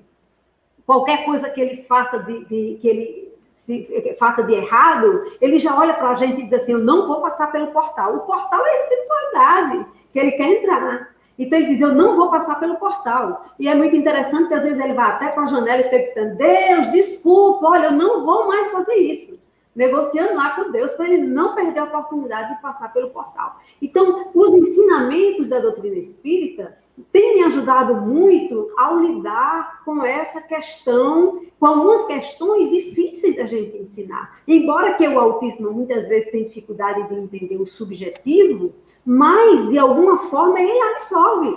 qualquer 0.87 1.25
coisa 1.25 1.51
que 1.51 1.61
ele 1.61 1.83
faça 1.83 2.19
de, 2.21 2.45
de 2.47 2.79
que 2.81 2.89
ele 2.89 3.29
se, 3.67 4.17
faça 4.19 4.43
de 4.43 4.55
errado, 4.55 5.31
ele 5.41 5.59
já 5.59 5.79
olha 5.79 5.93
para 5.93 6.11
a 6.11 6.15
gente 6.15 6.41
e 6.41 6.45
diz 6.45 6.63
assim: 6.63 6.73
Eu 6.73 6.79
não 6.79 7.07
vou 7.07 7.21
passar 7.21 7.53
pelo 7.53 7.69
portal. 7.69 8.17
O 8.17 8.21
portal 8.21 8.65
é 8.65 8.71
a 8.71 8.75
espiritualidade 8.77 9.87
que 10.13 10.19
ele 10.19 10.33
quer 10.33 10.49
entrar. 10.49 11.11
Então 11.39 11.59
ele 11.59 11.69
diz: 11.69 11.81
Eu 11.83 11.95
não 11.95 12.17
vou 12.17 12.31
passar 12.31 12.59
pelo 12.59 12.77
portal. 12.77 13.45
E 13.59 13.69
é 13.69 13.75
muito 13.75 13.95
interessante 13.95 14.49
que 14.49 14.55
às 14.55 14.65
vezes 14.65 14.83
ele 14.83 14.95
vai 14.95 15.11
até 15.11 15.29
com 15.29 15.41
a 15.41 15.47
janela 15.47 15.83
expectando: 15.83 16.37
Deus, 16.37 16.91
desculpa, 16.91 17.69
olha, 17.69 17.87
eu 17.87 17.93
não 17.93 18.25
vou 18.25 18.49
mais 18.49 18.71
fazer 18.71 18.95
isso. 18.95 19.38
Negociando 19.79 20.35
lá 20.35 20.57
com 20.57 20.73
Deus 20.73 20.93
para 20.95 21.09
ele 21.09 21.23
não 21.23 21.55
perder 21.55 21.79
a 21.79 21.85
oportunidade 21.85 22.53
de 22.53 22.61
passar 22.61 22.93
pelo 22.93 23.11
portal. 23.11 23.61
Então, 23.81 24.29
os 24.35 24.53
ensinamentos 24.57 25.47
da 25.47 25.61
doutrina 25.61 25.95
espírita 25.95 26.77
têm 27.13 27.37
me 27.37 27.45
ajudado 27.45 27.95
muito 27.95 28.73
ao 28.77 28.99
lidar 28.99 29.85
com 29.85 30.05
essa 30.05 30.41
questão, 30.41 31.45
com 31.61 31.67
algumas 31.67 32.07
questões 32.07 32.69
difíceis 32.73 33.37
da 33.37 33.47
gente 33.47 33.79
ensinar. 33.79 34.41
Embora 34.49 34.95
que 34.95 35.07
o 35.07 35.17
autismo 35.17 35.71
muitas 35.71 36.09
vezes 36.09 36.29
tenha 36.33 36.49
dificuldade 36.49 37.07
de 37.07 37.15
entender 37.15 37.57
o 37.57 37.67
subjetivo, 37.69 38.75
mas 39.07 39.69
de 39.69 39.79
alguma 39.79 40.19
forma 40.19 40.61
ele 40.61 40.77
absorve. 40.91 41.57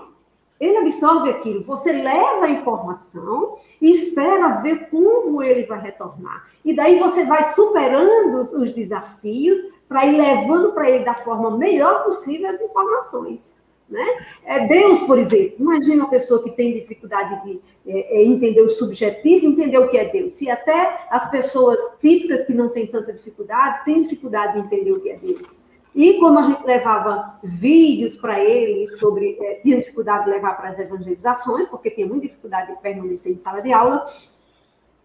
Ele 0.62 0.78
absorve 0.78 1.32
aquilo. 1.32 1.64
Você 1.64 1.92
leva 1.92 2.46
a 2.46 2.50
informação 2.50 3.58
e 3.82 3.90
espera 3.90 4.62
ver 4.62 4.90
como 4.92 5.42
ele 5.42 5.66
vai 5.66 5.82
retornar. 5.82 6.48
E 6.64 6.72
daí 6.72 7.00
você 7.00 7.26
vai 7.26 7.52
superando 7.52 8.40
os, 8.40 8.54
os 8.54 8.72
desafios 8.72 9.58
para 9.90 10.06
ir 10.06 10.16
levando 10.16 10.72
para 10.72 10.88
ele 10.88 11.04
da 11.04 11.16
forma 11.16 11.58
melhor 11.58 12.04
possível 12.04 12.48
as 12.48 12.62
informações. 12.62 13.60
Né? 13.90 14.06
É 14.46 14.68
Deus, 14.68 15.02
por 15.02 15.18
exemplo, 15.18 15.56
imagina 15.60 16.04
uma 16.04 16.10
pessoa 16.10 16.42
que 16.42 16.52
tem 16.52 16.74
dificuldade 16.74 17.44
de 17.44 17.60
é, 17.86 18.20
é, 18.20 18.24
entender 18.24 18.62
o 18.62 18.70
subjetivo, 18.70 19.48
entender 19.48 19.80
o 19.80 19.90
que 19.90 19.98
é 19.98 20.06
Deus. 20.10 20.34
Se 20.34 20.50
até 20.50 21.08
as 21.10 21.30
pessoas 21.30 21.80
típicas 22.00 22.46
que 22.46 22.54
não 22.54 22.70
têm 22.70 22.86
tanta 22.86 23.12
dificuldade 23.12 23.84
têm 23.84 24.04
dificuldade 24.04 24.54
de 24.54 24.60
entender 24.60 24.92
o 24.92 25.00
que 25.02 25.10
é 25.10 25.18
Deus. 25.18 25.61
E 25.94 26.14
como 26.20 26.40
a 26.40 26.44
gente 26.44 26.66
levava 26.66 27.40
vídeos 27.44 28.16
para 28.16 28.40
ele 28.40 28.88
sobre, 28.90 29.38
é, 29.42 29.56
tinha 29.56 29.78
dificuldade 29.78 30.26
de 30.26 30.32
levar 30.32 30.56
para 30.56 30.70
as 30.70 30.80
evangelizações, 30.80 31.68
porque 31.68 31.92
tinha 31.92 32.08
muita 32.08 32.28
dificuldade 32.28 32.74
de 32.74 32.82
permanecer 32.82 33.34
em 33.34 33.38
sala 33.38 33.62
de 33.62 33.74
aula, 33.74 34.06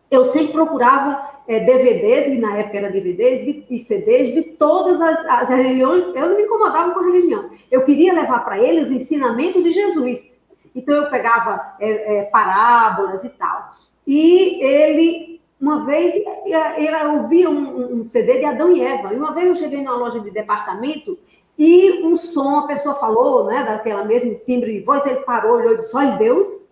eu 0.09 0.24
sempre 0.24 0.53
procurava 0.53 1.28
é, 1.49 1.61
DVDs, 1.61 2.28
e 2.28 2.39
na 2.39 2.57
época 2.59 2.78
era 2.78 2.91
DVDs 2.91 3.64
e 3.68 3.78
CDs 3.78 4.32
de 4.32 4.43
todas 4.53 5.01
as, 5.01 5.24
as 5.24 5.49
religiões. 5.49 6.05
Eu 6.14 6.28
não 6.28 6.37
me 6.37 6.45
incomodava 6.45 6.93
com 6.93 7.01
a 7.01 7.07
religião. 7.07 7.51
Eu 7.70 7.84
queria 7.84 8.12
levar 8.12 8.45
para 8.45 8.62
ele 8.62 8.82
os 8.82 8.93
ensinamentos 8.93 9.64
de 9.64 9.72
Jesus. 9.72 10.41
Então 10.74 10.95
eu 10.95 11.11
pegava 11.11 11.74
é, 11.80 12.18
é, 12.18 12.22
parábolas 12.24 13.24
e 13.24 13.30
tal. 13.30 13.74
E 14.07 14.62
ele 14.62 15.36
uma 15.61 15.84
vez 15.84 16.14
eu 16.14 17.12
ouvi 17.22 17.46
um, 17.46 18.00
um, 18.00 18.04
CD 18.04 18.38
de 18.38 18.44
Adão 18.44 18.72
e 18.72 18.82
Eva. 18.82 19.12
E 19.12 19.16
uma 19.16 19.32
vez 19.32 19.48
eu 19.48 19.57
cheguei 19.57 19.82
numa 19.82 19.96
loja 19.96 20.20
de 20.20 20.30
departamento 20.30 21.18
e 21.59 22.02
um 22.04 22.16
som, 22.16 22.59
a 22.59 22.66
pessoa 22.66 22.94
falou, 22.94 23.44
né, 23.44 23.64
daquela 23.64 24.04
mesma 24.04 24.34
timbre 24.46 24.78
de 24.78 24.84
voz, 24.84 25.07
ele 25.07 25.20
parou, 25.20 25.57
olhou 25.57 25.74
e 25.74 25.78
disse: 25.78 25.96
Olha, 25.96 26.16
Deus. 26.16 26.66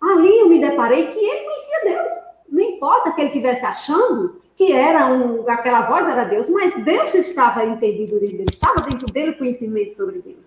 Ali 0.00 0.38
eu 0.38 0.48
me 0.48 0.60
deparei 0.60 1.08
que 1.08 1.18
ele 1.18 1.44
conhecia 1.44 1.96
Deus. 1.96 2.12
Não 2.48 2.62
importa 2.62 3.12
que 3.12 3.20
ele 3.20 3.28
estivesse 3.28 3.66
achando 3.66 4.40
que 4.54 4.72
era 4.72 5.06
um, 5.06 5.48
aquela 5.48 5.82
voz 5.82 6.08
era 6.08 6.24
Deus, 6.24 6.48
mas 6.48 6.74
Deus 6.84 7.14
estava 7.14 7.64
entendido 7.64 8.18
dele, 8.18 8.44
estava 8.50 8.80
dentro 8.80 9.12
dele 9.12 9.30
o 9.30 9.38
conhecimento 9.38 9.96
sobre 9.96 10.20
Deus. 10.20 10.46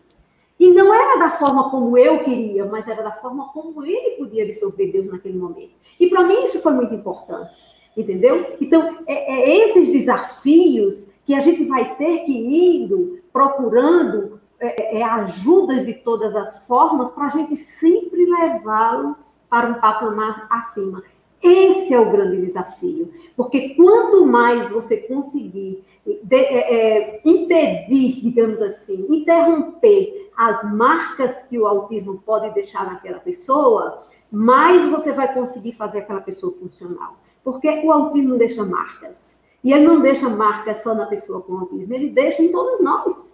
E 0.60 0.70
não 0.70 0.94
era 0.94 1.18
da 1.18 1.32
forma 1.38 1.70
como 1.70 1.98
eu 1.98 2.24
queria, 2.24 2.66
mas 2.66 2.88
era 2.88 3.02
da 3.02 3.12
forma 3.14 3.50
como 3.52 3.84
ele 3.86 4.18
podia 4.18 4.44
absorver 4.44 4.92
Deus 4.92 5.06
naquele 5.08 5.38
momento. 5.38 5.74
E 6.02 6.10
para 6.10 6.24
mim 6.24 6.46
isso 6.46 6.60
foi 6.64 6.74
muito 6.74 6.96
importante, 6.96 7.54
entendeu? 7.96 8.58
Então, 8.60 9.04
é, 9.06 9.36
é, 9.36 9.70
esses 9.70 9.92
desafios 9.92 11.12
que 11.24 11.36
a 11.36 11.40
gente 11.40 11.64
vai 11.66 11.96
ter 11.96 12.26
que 12.26 12.32
ir 12.32 12.82
indo, 12.86 13.20
procurando 13.32 14.42
é, 14.60 14.98
é, 14.98 15.04
ajudas 15.04 15.86
de 15.86 15.94
todas 15.94 16.36
as 16.36 16.66
formas, 16.66 17.12
para 17.12 17.28
a 17.28 17.30
gente 17.30 17.56
sempre 17.56 18.26
levá-lo 18.26 19.16
para 19.48 19.70
um 19.70 19.76
patamar 19.76 20.48
acima. 20.50 21.04
Esse 21.40 21.94
é 21.94 22.00
o 22.00 22.12
grande 22.12 22.42
desafio, 22.48 23.14
porque 23.38 23.76
quanto 23.76 24.26
mais 24.26 24.72
você 24.72 24.98
conseguir 24.98 25.84
de, 26.24 26.36
é, 26.36 27.18
é, 27.18 27.22
impedir, 27.24 28.22
digamos 28.22 28.60
assim, 28.60 29.06
interromper 29.08 30.32
as 30.36 30.64
marcas 30.74 31.44
que 31.44 31.60
o 31.60 31.68
autismo 31.68 32.24
pode 32.26 32.52
deixar 32.56 32.86
naquela 32.86 33.20
pessoa, 33.20 34.04
mais 34.32 34.88
você 34.88 35.12
vai 35.12 35.34
conseguir 35.34 35.74
fazer 35.74 36.00
aquela 36.00 36.22
pessoa 36.22 36.54
funcional. 36.54 37.18
Porque 37.44 37.68
o 37.84 37.92
autismo 37.92 38.38
deixa 38.38 38.64
marcas. 38.64 39.38
E 39.64 39.74
ele 39.74 39.86
não 39.86 40.02
deixa 40.02 40.30
marcas 40.30 40.82
só 40.82 40.96
na 40.96 41.06
pessoa 41.06 41.42
com 41.42 41.58
autismo, 41.58 41.94
ele 41.94 42.10
deixa 42.10 42.42
em 42.42 42.52
todos 42.52 42.80
nós. 42.80 43.34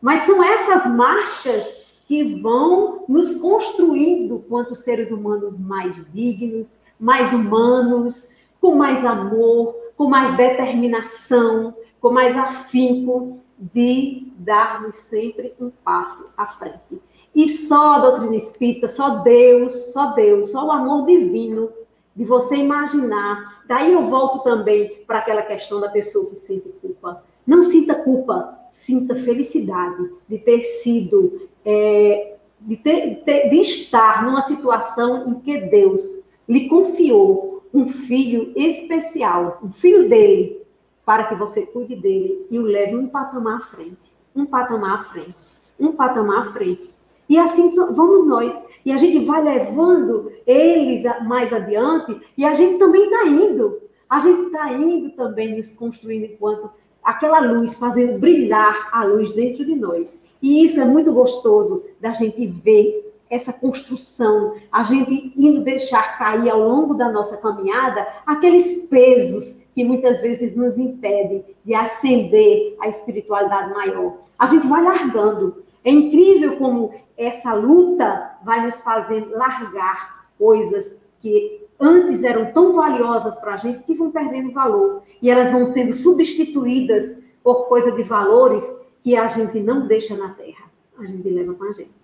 Mas 0.00 0.22
são 0.22 0.42
essas 0.42 0.86
marcas 0.86 1.64
que 2.06 2.40
vão 2.40 3.04
nos 3.08 3.36
construindo 3.36 4.44
quanto 4.48 4.76
seres 4.76 5.10
humanos 5.10 5.58
mais 5.58 5.96
dignos, 6.12 6.76
mais 7.00 7.32
humanos, 7.32 8.30
com 8.60 8.76
mais 8.76 9.04
amor, 9.04 9.74
com 9.96 10.08
mais 10.08 10.36
determinação, 10.36 11.74
com 12.00 12.10
mais 12.10 12.36
afinco 12.36 13.40
de 13.58 14.32
darmos 14.36 14.96
sempre 14.96 15.54
um 15.58 15.70
passo 15.70 16.30
à 16.36 16.46
frente. 16.46 17.00
E 17.36 17.50
só 17.50 17.92
a 17.92 17.98
doutrina 17.98 18.36
espírita, 18.36 18.88
só 18.88 19.18
Deus, 19.18 19.92
só 19.92 20.14
Deus, 20.14 20.48
só 20.52 20.68
o 20.68 20.72
amor 20.72 21.04
divino 21.04 21.70
de 22.14 22.24
você 22.24 22.56
imaginar. 22.56 23.62
Daí 23.68 23.92
eu 23.92 24.04
volto 24.04 24.42
também 24.42 25.04
para 25.06 25.18
aquela 25.18 25.42
questão 25.42 25.78
da 25.78 25.90
pessoa 25.90 26.30
que 26.30 26.36
sente 26.36 26.70
culpa. 26.80 27.22
Não 27.46 27.62
sinta 27.62 27.94
culpa, 27.94 28.58
sinta 28.70 29.14
felicidade 29.16 30.10
de 30.26 30.38
ter 30.38 30.62
sido, 30.62 31.46
é, 31.62 32.36
de, 32.58 32.76
ter, 32.78 33.22
de 33.50 33.60
estar 33.60 34.24
numa 34.24 34.40
situação 34.40 35.28
em 35.28 35.34
que 35.40 35.60
Deus 35.60 36.02
lhe 36.48 36.70
confiou 36.70 37.62
um 37.74 37.86
filho 37.86 38.50
especial, 38.56 39.58
um 39.62 39.70
filho 39.70 40.08
dele, 40.08 40.62
para 41.04 41.24
que 41.24 41.34
você 41.34 41.66
cuide 41.66 41.96
dele 41.96 42.46
e 42.50 42.58
o 42.58 42.62
leve 42.62 42.96
um 42.96 43.08
patamar 43.08 43.58
à 43.58 43.64
frente, 43.66 44.10
um 44.34 44.46
patamar 44.46 45.00
à 45.00 45.04
frente, 45.04 45.36
um 45.78 45.92
patamar 45.92 46.48
à 46.48 46.52
frente. 46.52 46.95
E 47.28 47.38
assim 47.38 47.68
vamos 47.92 48.26
nós. 48.26 48.56
E 48.84 48.92
a 48.92 48.96
gente 48.96 49.24
vai 49.24 49.42
levando 49.42 50.30
eles 50.46 51.04
mais 51.26 51.52
adiante 51.52 52.20
e 52.36 52.44
a 52.44 52.54
gente 52.54 52.78
também 52.78 53.04
está 53.04 53.26
indo. 53.26 53.80
A 54.08 54.20
gente 54.20 54.42
está 54.46 54.72
indo 54.72 55.10
também 55.10 55.56
nos 55.56 55.72
construindo 55.72 56.24
enquanto 56.24 56.70
aquela 57.02 57.40
luz, 57.40 57.78
fazendo 57.78 58.18
brilhar 58.18 58.88
a 58.92 59.04
luz 59.04 59.32
dentro 59.34 59.64
de 59.64 59.74
nós. 59.74 60.08
E 60.40 60.64
isso 60.64 60.80
é 60.80 60.84
muito 60.84 61.12
gostoso 61.12 61.84
da 62.00 62.12
gente 62.12 62.46
ver 62.46 63.06
essa 63.28 63.52
construção, 63.52 64.54
a 64.70 64.84
gente 64.84 65.32
indo 65.36 65.62
deixar 65.62 66.16
cair 66.16 66.48
ao 66.48 66.60
longo 66.60 66.94
da 66.94 67.10
nossa 67.10 67.36
caminhada 67.36 68.06
aqueles 68.24 68.82
pesos 68.86 69.64
que 69.74 69.84
muitas 69.84 70.22
vezes 70.22 70.54
nos 70.54 70.78
impedem 70.78 71.44
de 71.64 71.74
ascender 71.74 72.76
à 72.80 72.88
espiritualidade 72.88 73.74
maior. 73.74 74.18
A 74.38 74.46
gente 74.46 74.66
vai 74.66 74.82
largando. 74.82 75.64
É 75.86 75.90
incrível 75.92 76.56
como 76.56 76.92
essa 77.16 77.54
luta 77.54 78.32
vai 78.42 78.60
nos 78.66 78.80
fazendo 78.80 79.30
largar 79.30 80.26
coisas 80.36 81.00
que 81.20 81.64
antes 81.78 82.24
eram 82.24 82.52
tão 82.52 82.72
valiosas 82.72 83.36
para 83.36 83.54
a 83.54 83.56
gente 83.56 83.84
que 83.84 83.94
vão 83.94 84.10
perdendo 84.10 84.52
valor. 84.52 85.04
E 85.22 85.30
elas 85.30 85.52
vão 85.52 85.64
sendo 85.64 85.92
substituídas 85.92 87.16
por 87.40 87.68
coisa 87.68 87.92
de 87.92 88.02
valores 88.02 88.64
que 89.00 89.16
a 89.16 89.28
gente 89.28 89.60
não 89.60 89.86
deixa 89.86 90.16
na 90.16 90.30
terra. 90.30 90.64
A 90.98 91.06
gente 91.06 91.30
leva 91.30 91.54
com 91.54 91.62
a 91.62 91.72
gente. 91.72 91.94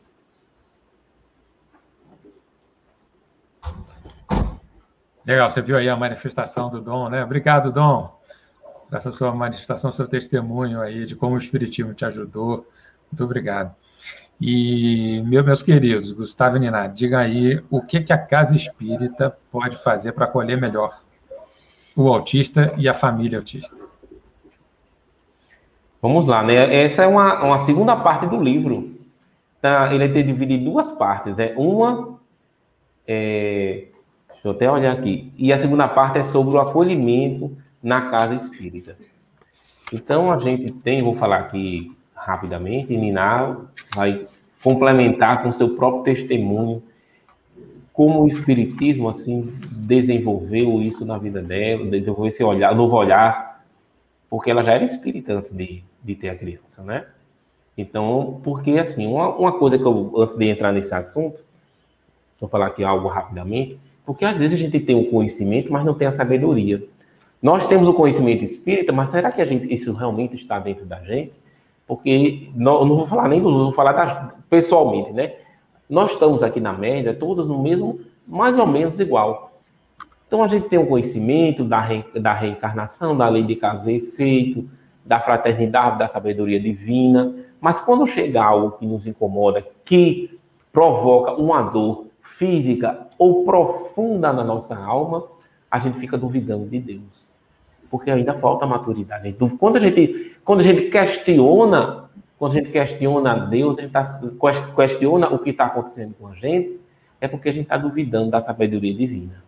Legal, 5.26 5.50
você 5.50 5.60
viu 5.60 5.76
aí 5.76 5.88
a 5.88 5.96
manifestação 5.96 6.70
do 6.70 6.80
Dom, 6.80 7.08
né? 7.08 7.24
Obrigado, 7.24 7.72
Dom, 7.72 8.16
essa 8.92 9.10
sua 9.10 9.34
manifestação, 9.34 9.90
seu 9.90 10.06
testemunho 10.06 10.80
aí 10.80 11.04
de 11.04 11.16
como 11.16 11.34
o 11.34 11.38
Espiritismo 11.38 11.94
te 11.94 12.04
ajudou. 12.04 12.64
Muito 13.12 13.24
obrigado. 13.24 13.74
E, 14.40 15.22
meus 15.26 15.62
queridos, 15.62 16.10
Gustavo 16.10 16.56
e 16.56 16.60
Nina, 16.60 16.88
diga 16.88 17.18
aí 17.20 17.62
o 17.70 17.80
que, 17.80 18.00
que 18.00 18.12
a 18.12 18.18
Casa 18.18 18.56
Espírita 18.56 19.36
pode 19.52 19.76
fazer 19.76 20.12
para 20.12 20.24
acolher 20.24 20.60
melhor 20.60 21.00
o 21.94 22.08
autista 22.08 22.74
e 22.78 22.88
a 22.88 22.94
família 22.94 23.38
autista. 23.38 23.76
Vamos 26.00 26.26
lá, 26.26 26.42
né? 26.42 26.82
Essa 26.82 27.04
é 27.04 27.06
uma, 27.06 27.44
uma 27.44 27.58
segunda 27.58 27.94
parte 27.94 28.26
do 28.26 28.42
livro. 28.42 28.98
Tá? 29.60 29.94
Ele 29.94 30.04
é 30.04 30.08
dividido 30.08 30.52
em 30.54 30.64
duas 30.64 30.90
partes. 30.90 31.36
Né? 31.36 31.52
Uma 31.56 32.18
é, 33.06 33.88
Deixa 34.42 34.48
eu 34.48 34.52
até 34.52 34.70
olhar 34.70 34.92
aqui. 34.92 35.32
E 35.38 35.52
a 35.52 35.58
segunda 35.58 35.86
parte 35.86 36.18
é 36.18 36.24
sobre 36.24 36.56
o 36.56 36.60
acolhimento 36.60 37.56
na 37.80 38.10
casa 38.10 38.34
espírita. 38.34 38.96
Então, 39.92 40.32
a 40.32 40.38
gente 40.38 40.72
tem, 40.72 41.00
vou 41.00 41.14
falar 41.14 41.38
aqui 41.38 41.96
rapidamente, 42.24 42.96
Nina 42.96 43.58
vai 43.94 44.26
complementar 44.62 45.42
com 45.42 45.52
seu 45.52 45.76
próprio 45.76 46.14
testemunho 46.14 46.82
como 47.92 48.22
o 48.22 48.28
espiritismo 48.28 49.08
assim 49.08 49.52
desenvolveu 49.70 50.80
isso 50.80 51.04
na 51.04 51.18
vida 51.18 51.42
dela, 51.42 51.84
desenvolveu 51.86 52.28
esse 52.28 52.42
olhar, 52.42 52.74
novo 52.74 52.96
olhar, 52.96 53.62
porque 54.30 54.50
ela 54.50 54.64
já 54.64 54.72
era 54.72 54.84
espírita 54.84 55.34
antes 55.34 55.50
de, 55.50 55.82
de 56.02 56.14
ter 56.14 56.30
a 56.30 56.34
criança, 56.34 56.82
né? 56.82 57.04
Então, 57.76 58.40
porque 58.42 58.72
assim, 58.72 59.06
uma, 59.06 59.28
uma 59.36 59.52
coisa 59.52 59.78
que 59.78 59.84
eu, 59.84 60.12
antes 60.16 60.34
de 60.34 60.48
entrar 60.48 60.72
nesse 60.72 60.94
assunto, 60.94 61.38
vou 62.40 62.48
falar 62.48 62.66
aqui 62.66 62.82
algo 62.82 63.08
rapidamente, 63.08 63.78
porque 64.06 64.24
às 64.24 64.36
vezes 64.38 64.58
a 64.58 64.62
gente 64.62 64.80
tem 64.80 64.96
o 64.96 65.10
conhecimento, 65.10 65.70
mas 65.70 65.84
não 65.84 65.94
tem 65.94 66.06
a 66.06 66.12
sabedoria. 66.12 66.82
Nós 67.42 67.66
temos 67.66 67.88
o 67.88 67.94
conhecimento 67.94 68.44
espírita, 68.44 68.92
mas 68.92 69.10
será 69.10 69.30
que 69.30 69.42
a 69.42 69.44
gente, 69.44 69.72
isso 69.72 69.92
realmente 69.92 70.36
está 70.36 70.58
dentro 70.58 70.86
da 70.86 71.00
gente? 71.02 71.41
Porque 71.92 72.48
não, 72.54 72.86
não 72.86 72.96
vou 72.96 73.06
falar 73.06 73.28
nem 73.28 73.42
do 73.42 73.52
vou 73.52 73.72
falar 73.72 73.92
da, 73.92 74.32
pessoalmente, 74.48 75.12
né? 75.12 75.34
Nós 75.90 76.12
estamos 76.12 76.42
aqui 76.42 76.58
na 76.58 76.72
média, 76.72 77.12
todos 77.12 77.46
no 77.46 77.62
mesmo, 77.62 78.00
mais 78.26 78.58
ou 78.58 78.66
menos 78.66 78.98
igual. 78.98 79.52
Então 80.26 80.42
a 80.42 80.48
gente 80.48 80.70
tem 80.70 80.78
o 80.78 80.86
conhecimento 80.86 81.64
da, 81.64 81.82
re, 81.82 82.02
da 82.18 82.32
reencarnação, 82.32 83.14
da 83.14 83.28
lei 83.28 83.42
de 83.42 83.56
caso 83.56 83.90
e 83.90 83.96
efeito, 83.96 84.66
da 85.04 85.20
fraternidade, 85.20 85.98
da 85.98 86.08
sabedoria 86.08 86.58
divina, 86.58 87.34
mas 87.60 87.82
quando 87.82 88.06
chega 88.06 88.42
algo 88.42 88.78
que 88.78 88.86
nos 88.86 89.06
incomoda, 89.06 89.62
que 89.84 90.40
provoca 90.72 91.32
uma 91.32 91.60
dor 91.60 92.06
física 92.22 93.06
ou 93.18 93.44
profunda 93.44 94.32
na 94.32 94.42
nossa 94.42 94.74
alma, 94.74 95.24
a 95.70 95.78
gente 95.78 95.98
fica 95.98 96.16
duvidando 96.16 96.64
de 96.64 96.80
Deus. 96.80 97.31
Porque 97.92 98.10
ainda 98.10 98.32
falta 98.32 98.66
maturidade. 98.66 99.36
Quando 99.58 99.76
a 99.76 99.80
gente, 99.80 100.34
quando 100.42 100.60
a 100.60 100.62
gente 100.62 100.88
questiona, 100.88 102.08
quando 102.38 102.52
a 102.52 102.54
gente 102.54 102.70
questiona 102.70 103.34
Deus, 103.34 103.78
a 103.78 103.82
gente 103.82 103.90
tá, 103.90 104.02
questiona 104.74 105.28
o 105.28 105.38
que 105.38 105.50
está 105.50 105.66
acontecendo 105.66 106.14
com 106.18 106.26
a 106.26 106.34
gente, 106.34 106.80
é 107.20 107.28
porque 107.28 107.50
a 107.50 107.52
gente 107.52 107.64
está 107.64 107.76
duvidando 107.76 108.30
da 108.30 108.40
sabedoria 108.40 108.94
divina. 108.94 109.44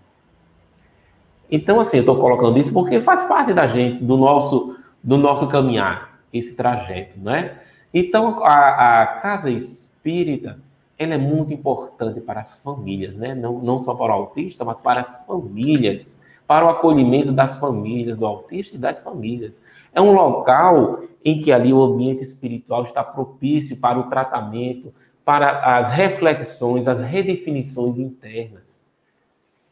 Então, 1.50 1.80
assim, 1.80 1.96
eu 1.96 2.02
estou 2.02 2.18
colocando 2.18 2.58
isso 2.58 2.70
porque 2.70 3.00
faz 3.00 3.24
parte 3.24 3.54
da 3.54 3.66
gente, 3.66 4.04
do 4.04 4.18
nosso, 4.18 4.78
do 5.02 5.16
nosso 5.16 5.48
caminhar, 5.48 6.20
esse 6.30 6.54
trajeto, 6.54 7.18
né? 7.18 7.58
Então, 7.94 8.44
a, 8.44 9.02
a 9.02 9.06
casa 9.22 9.50
espírita, 9.50 10.58
ela 10.98 11.14
é 11.14 11.18
muito 11.18 11.50
importante 11.50 12.20
para 12.20 12.40
as 12.40 12.62
famílias, 12.62 13.16
né? 13.16 13.34
Não, 13.34 13.58
não 13.58 13.80
só 13.80 13.94
para 13.94 14.12
o 14.12 14.16
autista, 14.16 14.66
mas 14.66 14.82
para 14.82 15.00
as 15.00 15.26
famílias, 15.26 16.14
para 16.46 16.66
o 16.66 16.68
acolhimento 16.68 17.32
das 17.32 17.56
famílias, 17.56 18.18
do 18.18 18.26
autista 18.26 18.76
e 18.76 18.78
das 18.78 19.02
famílias. 19.02 19.62
É 19.92 20.00
um 20.00 20.12
local 20.12 21.04
em 21.24 21.40
que 21.40 21.50
ali 21.50 21.72
o 21.72 21.82
ambiente 21.82 22.22
espiritual 22.22 22.84
está 22.84 23.02
propício 23.02 23.78
para 23.78 23.98
o 23.98 24.10
tratamento, 24.10 24.92
para 25.24 25.76
as 25.76 25.90
reflexões, 25.90 26.86
as 26.86 27.00
redefinições 27.00 27.98
internas. 27.98 28.84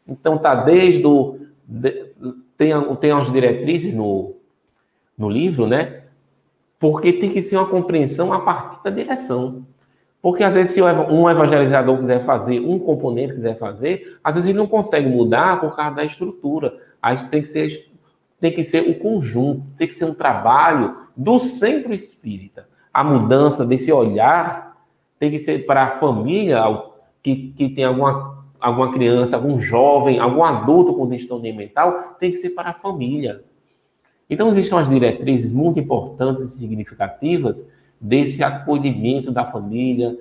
Então, 0.09 0.39
tá 0.39 0.55
desde 0.55 1.07
o. 1.07 1.41
De, 1.67 2.11
tem, 2.57 2.73
tem 2.97 3.13
umas 3.13 3.31
diretrizes 3.31 3.95
no, 3.95 4.37
no 5.17 5.29
livro, 5.29 5.67
né? 5.67 6.03
Porque 6.79 7.13
tem 7.13 7.31
que 7.31 7.43
ser 7.43 7.57
uma 7.57 7.67
compreensão 7.67 8.33
a 8.33 8.41
partir 8.41 8.83
da 8.83 8.91
direção. 8.91 9.67
Porque 10.23 10.45
às 10.45 10.55
vezes, 10.55 10.73
se 10.73 10.81
um 10.81 11.29
evangelizador 11.29 11.99
quiser 11.99 12.25
fazer, 12.25 12.61
um 12.61 12.79
componente 12.79 13.35
quiser 13.35 13.59
fazer, 13.59 14.19
às 14.23 14.33
vezes 14.33 14.49
ele 14.49 14.59
não 14.59 14.69
consegue 14.69 15.09
mudar 15.09 15.61
por 15.61 15.75
causa 15.75 15.97
da 15.97 16.05
estrutura. 16.05 16.79
Aí 17.03 17.17
tem 17.29 17.43
que 17.43 17.49
ser, 17.49 17.91
tem 18.39 18.53
que 18.53 18.63
ser 18.63 18.89
o 18.89 18.95
conjunto, 19.01 19.65
tem 19.77 19.89
que 19.89 19.97
ser 19.97 20.05
um 20.05 20.15
trabalho 20.15 20.97
do 21.17 21.41
centro 21.41 21.93
espírita. 21.93 22.69
A 22.95 23.03
mudança 23.03 23.67
desse 23.67 23.91
olhar 23.91 24.77
tem 25.19 25.29
que 25.29 25.41
ser 25.41 25.67
para 25.67 25.85
a 25.85 25.91
família 25.91 26.63
que, 27.21 27.53
que 27.57 27.69
tem 27.71 27.85
alguma, 27.85 28.45
alguma 28.61 28.93
criança, 28.93 29.35
algum 29.35 29.59
jovem, 29.59 30.21
algum 30.21 30.45
adulto 30.45 30.95
com 30.95 31.09
distúrbio 31.09 31.53
mental, 31.53 32.17
tem 32.21 32.31
que 32.31 32.37
ser 32.37 32.51
para 32.51 32.71
a 32.71 32.75
família. 32.75 33.43
Então, 34.31 34.51
existem 34.51 34.79
umas 34.79 34.89
diretrizes 34.89 35.53
muito 35.53 35.81
importantes 35.81 36.43
e 36.43 36.59
significativas 36.59 37.69
desse 38.03 38.43
acolhimento 38.43 39.31
da 39.31 39.45
família, 39.45 40.19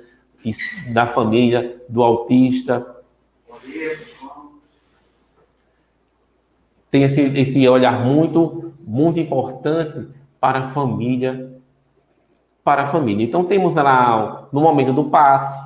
da 0.94 1.08
família 1.08 1.82
do 1.90 2.04
autista. 2.04 2.86
Tem 6.92 7.04
esse, 7.04 7.22
esse 7.40 7.68
olhar 7.68 8.06
muito, 8.06 8.72
muito 8.86 9.20
importante 9.20 10.08
para 10.40 10.60
a 10.60 10.70
família, 10.70 11.60
para 12.64 12.84
a 12.84 12.88
família. 12.88 13.26
Então 13.26 13.46
temos 13.46 13.76
lá 13.76 14.48
no 14.54 14.62
momento 14.62 14.94
do 14.94 15.06
passe, 15.06 15.60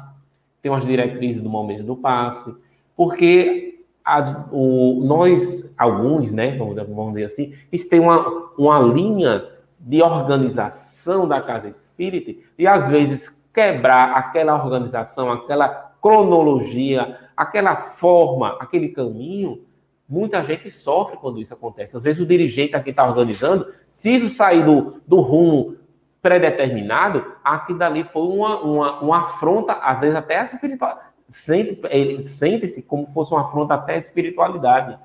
tem 0.61 0.71
umas 0.71 0.85
diretrizes 0.85 1.41
do 1.41 1.49
momento 1.49 1.83
do 1.83 1.97
passe, 1.97 2.55
porque 2.95 3.83
a, 4.05 4.47
o, 4.51 5.01
nós, 5.03 5.73
alguns, 5.77 6.31
né, 6.31 6.55
vamos, 6.55 6.75
vamos 6.75 7.13
dizer 7.13 7.25
assim, 7.25 7.53
isso 7.71 7.89
tem 7.89 7.99
uma, 7.99 8.51
uma 8.57 8.79
linha 8.79 9.43
de 9.85 10.01
organização 10.01 11.27
da 11.27 11.39
casa 11.39 11.69
espírita 11.69 12.41
e 12.57 12.65
às 12.65 12.89
vezes 12.89 13.45
quebrar 13.53 14.17
aquela 14.17 14.55
organização, 14.55 15.31
aquela 15.31 15.69
cronologia, 16.01 17.19
aquela 17.37 17.75
forma, 17.75 18.57
aquele 18.59 18.89
caminho, 18.89 19.61
muita 20.09 20.43
gente 20.43 20.71
sofre 20.71 21.17
quando 21.17 21.39
isso 21.39 21.53
acontece. 21.53 21.95
Às 21.95 22.01
vezes 22.01 22.19
o 22.19 22.25
dirigente 22.25 22.75
aqui 22.75 22.89
está 22.89 23.07
organizando, 23.07 23.67
se 23.87 24.15
isso 24.15 24.27
sair 24.27 24.65
do, 24.65 24.95
do 25.07 25.21
rumo 25.21 25.75
predeterminado, 26.19 27.23
aquilo 27.43 27.77
dali 27.77 28.03
foi 28.03 28.23
uma, 28.23 28.59
uma, 28.61 28.99
uma 29.01 29.17
afronta, 29.25 29.73
às 29.73 30.01
vezes 30.01 30.15
até 30.15 30.39
a 30.39 30.43
espiritualidade. 30.43 31.05
Ele 31.91 32.21
sente-se 32.21 32.81
como 32.83 33.05
fosse 33.07 33.31
uma 33.31 33.41
afronta 33.41 33.75
até 33.75 33.93
a 33.93 33.97
espiritualidade. 33.97 34.97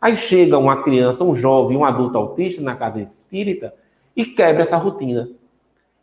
Aí 0.00 0.14
chega 0.14 0.56
uma 0.56 0.82
criança, 0.82 1.24
um 1.24 1.34
jovem, 1.34 1.76
um 1.76 1.84
adulto 1.84 2.16
autista 2.16 2.62
na 2.62 2.76
casa 2.76 3.00
espírita, 3.00 3.74
e 4.18 4.24
quebra 4.24 4.62
essa 4.62 4.76
rotina. 4.76 5.30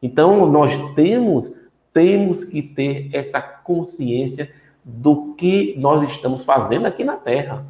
Então, 0.01 0.49
nós 0.49 0.73
temos, 0.93 1.53
temos 1.91 2.45
que 2.45 2.61
ter 2.61 3.09
essa 3.11 3.41
consciência 3.41 4.49
do 4.81 5.33
que 5.33 5.75
nós 5.77 6.01
estamos 6.09 6.45
fazendo 6.45 6.85
aqui 6.85 7.03
na 7.03 7.17
Terra, 7.17 7.65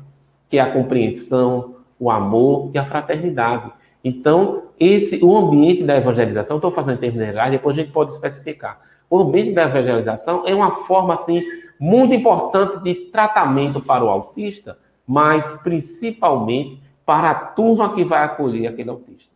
que 0.47 0.59
é 0.59 0.61
a 0.61 0.71
compreensão, 0.71 1.77
o 1.99 2.11
amor 2.11 2.69
e 2.75 2.77
a 2.77 2.85
fraternidade. 2.85 3.71
Então, 4.03 4.65
esse, 4.79 5.23
o 5.25 5.35
ambiente 5.35 5.83
da 5.83 5.97
evangelização, 5.97 6.57
estou 6.57 6.69
fazendo 6.69 6.99
termos 6.99 7.19
gerais, 7.19 7.51
depois 7.51 7.75
a 7.75 7.81
gente 7.81 7.91
pode 7.91 8.11
especificar. 8.11 8.79
O 9.09 9.17
ambiente 9.17 9.51
da 9.51 9.63
evangelização 9.63 10.43
é 10.45 10.53
uma 10.53 10.71
forma, 10.71 11.15
assim, 11.15 11.41
muito 11.79 12.13
importante 12.13 12.83
de 12.83 12.93
tratamento 13.09 13.81
para 13.81 14.03
o 14.03 14.09
autista, 14.09 14.77
mas 15.07 15.59
principalmente 15.63 16.79
para 17.03 17.31
a 17.31 17.35
turma 17.35 17.95
que 17.95 18.03
vai 18.03 18.23
acolher 18.23 18.67
aquele 18.67 18.91
autista. 18.91 19.34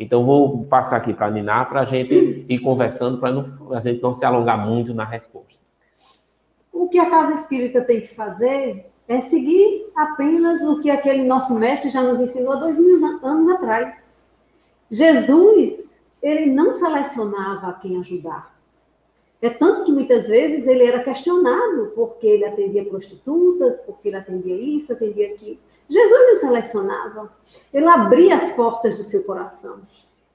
Então, 0.00 0.24
vou 0.24 0.64
passar 0.64 0.96
aqui 0.96 1.12
para 1.12 1.26
a 1.26 1.30
Niná 1.30 1.62
para 1.66 1.82
a 1.82 1.84
gente 1.84 2.46
ir 2.48 2.58
conversando, 2.60 3.18
para 3.18 3.34
a 3.76 3.80
gente 3.80 4.02
não 4.02 4.14
se 4.14 4.24
alongar 4.24 4.66
muito 4.66 4.94
na 4.94 5.04
resposta. 5.04 5.60
O 6.72 6.88
que 6.88 6.98
a 6.98 7.10
Casa 7.10 7.34
Espírita 7.34 7.82
tem 7.82 8.00
que 8.00 8.14
fazer 8.14 8.86
é 9.06 9.20
seguir 9.20 9.90
apenas 9.94 10.62
o 10.62 10.80
que 10.80 10.88
aquele 10.88 11.22
nosso 11.24 11.54
mestre 11.54 11.90
já 11.90 12.00
nos 12.00 12.18
ensinou 12.18 12.54
há 12.54 12.56
dois 12.56 12.78
mil 12.78 12.98
anos 13.22 13.50
atrás. 13.50 13.94
Jesus, 14.90 15.92
ele 16.22 16.46
não 16.46 16.72
selecionava 16.72 17.78
quem 17.82 18.00
ajudar. 18.00 18.58
É 19.42 19.50
tanto 19.50 19.84
que 19.84 19.92
muitas 19.92 20.28
vezes 20.28 20.66
ele 20.66 20.84
era 20.84 21.04
questionado 21.04 21.92
porque 21.94 22.26
ele 22.26 22.46
atendia 22.46 22.86
prostitutas, 22.86 23.80
porque 23.80 24.08
ele 24.08 24.16
atendia 24.16 24.56
isso, 24.56 24.94
atendia 24.94 25.34
aquilo. 25.34 25.58
Jesus 25.90 26.10
não 26.10 26.36
selecionava, 26.36 27.32
ele 27.74 27.88
abria 27.88 28.36
as 28.36 28.52
portas 28.52 28.96
do 28.96 29.04
seu 29.04 29.24
coração. 29.24 29.80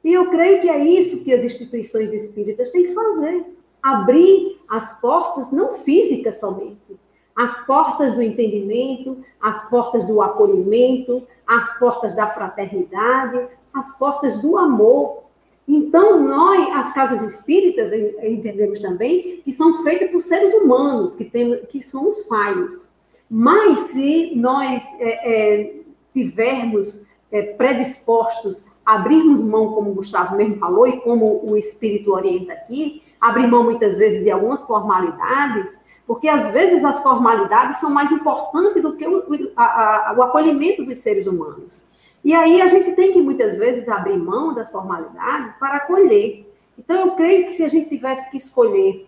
E 0.04 0.14
eu 0.14 0.30
creio 0.30 0.62
que 0.62 0.70
é 0.70 0.84
isso 0.84 1.24
que 1.24 1.34
as 1.34 1.44
instituições 1.44 2.14
espíritas 2.14 2.70
têm 2.70 2.84
que 2.84 2.94
fazer: 2.94 3.46
abrir 3.82 4.62
as 4.68 5.00
portas, 5.00 5.52
não 5.52 5.72
físicas 5.72 6.40
somente, 6.40 7.00
as 7.36 7.66
portas 7.66 8.14
do 8.14 8.22
entendimento, 8.22 9.24
as 9.42 9.70
portas 9.70 10.06
do 10.06 10.22
acolhimento, 10.22 11.26
as 11.48 11.78
portas 11.80 12.14
da 12.14 12.28
fraternidade, 12.28 13.48
as 13.74 13.98
portas 13.98 14.38
do 14.42 14.58
amor. 14.58 15.24
Então, 15.68 16.22
nós, 16.22 16.70
as 16.76 16.94
casas 16.94 17.24
espíritas, 17.24 17.92
entendemos 17.94 18.80
também 18.82 19.42
que 19.44 19.52
são 19.52 19.84
feitas 19.84 20.12
por 20.12 20.22
seres 20.22 20.54
humanos, 20.54 21.16
que, 21.16 21.26
tem, 21.26 21.66
que 21.66 21.82
somos 21.82 22.24
falhos. 22.28 22.94
Mas 23.30 23.80
se 23.80 24.34
nós 24.36 24.84
é, 25.00 25.62
é, 25.62 25.76
tivermos 26.14 27.02
é, 27.32 27.42
predispostos 27.42 28.66
a 28.86 28.96
abrirmos 28.96 29.42
mão, 29.42 29.74
como 29.74 29.92
o 29.92 29.96
Gustavo 29.96 30.36
mesmo 30.36 30.58
falou, 30.58 30.88
e 30.88 31.00
como 31.02 31.42
o 31.44 31.58
Espírito 31.58 32.12
orienta 32.12 32.54
aqui, 32.54 33.02
abrir 33.20 33.48
mão 33.48 33.64
muitas 33.64 33.98
vezes 33.98 34.24
de 34.24 34.30
algumas 34.30 34.64
formalidades, 34.64 35.84
porque 36.06 36.28
às 36.28 36.52
vezes 36.52 36.86
as 36.86 37.02
formalidades 37.02 37.78
são 37.78 37.90
mais 37.90 38.12
importantes 38.12 38.82
do 38.82 38.96
que 38.96 39.08
o, 39.08 39.52
a, 39.56 40.12
a, 40.12 40.14
o 40.16 40.22
acolhimento 40.22 40.86
dos 40.86 41.00
seres 41.00 41.26
humanos. 41.26 41.86
E 42.24 42.34
aí 42.34 42.62
a 42.62 42.68
gente 42.68 42.92
tem 42.94 43.12
que 43.12 43.22
muitas 43.22 43.58
vezes 43.58 43.90
abrir 43.90 44.18
mão 44.18 44.54
das 44.54 44.72
formalidades 44.72 45.54
para 45.60 45.78
acolher. 45.78 46.52
Então 46.78 47.00
eu 47.00 47.12
creio 47.12 47.46
que 47.46 47.54
se 47.54 47.64
a 47.64 47.68
gente 47.68 47.90
tivesse 47.90 48.30
que 48.30 48.38
escolher 48.38 49.08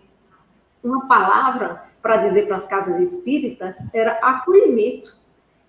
uma 0.82 1.06
palavra 1.06 1.87
para 2.02 2.18
dizer 2.18 2.46
para 2.46 2.56
as 2.56 2.66
casas 2.66 3.00
espíritas 3.00 3.74
era 3.92 4.12
acolhimento. 4.22 5.16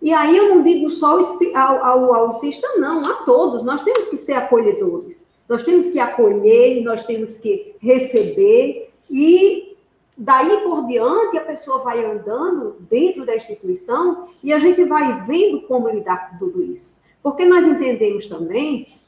E 0.02 0.14
aí 0.14 0.36
eu 0.38 0.56
não 0.56 0.64
digo 0.64 0.90
só 0.90 1.20
ao, 1.56 1.84
ao, 1.84 2.16
autista, 2.16 2.68
não, 2.78 3.06
a 3.06 3.16
todos. 3.24 3.64
Nós 3.64 3.82
temos 3.82 4.08
que 4.08 4.18
ser 4.18 4.34
acolhedores. 4.34 5.28
Nós 5.48 5.64
temos 5.64 5.90
que 5.90 6.00
acolher, 6.00 6.84
nós 6.84 7.04
temos 7.04 7.38
que 7.38 7.76
receber 7.80 8.94
e 9.10 9.76
daí 10.16 10.58
por 10.62 10.86
diante 10.86 11.38
a 11.38 11.42
pessoa 11.42 11.80
vai 11.80 12.06
andando 12.06 12.76
dentro 12.82 13.26
da 13.26 13.36
instituição 13.36 14.28
e 14.44 14.54
a 14.54 14.60
gente 14.60 14.84
vai 14.84 15.24
vendo 15.24 15.62
como 15.62 15.90
lidar 15.90 16.30
com 16.30 16.38
tudo 16.38 16.64
isso. 16.64 16.94
Porque 17.24 17.46
nós 17.46 17.66
entendemos 17.66 18.28
também 18.28 19.00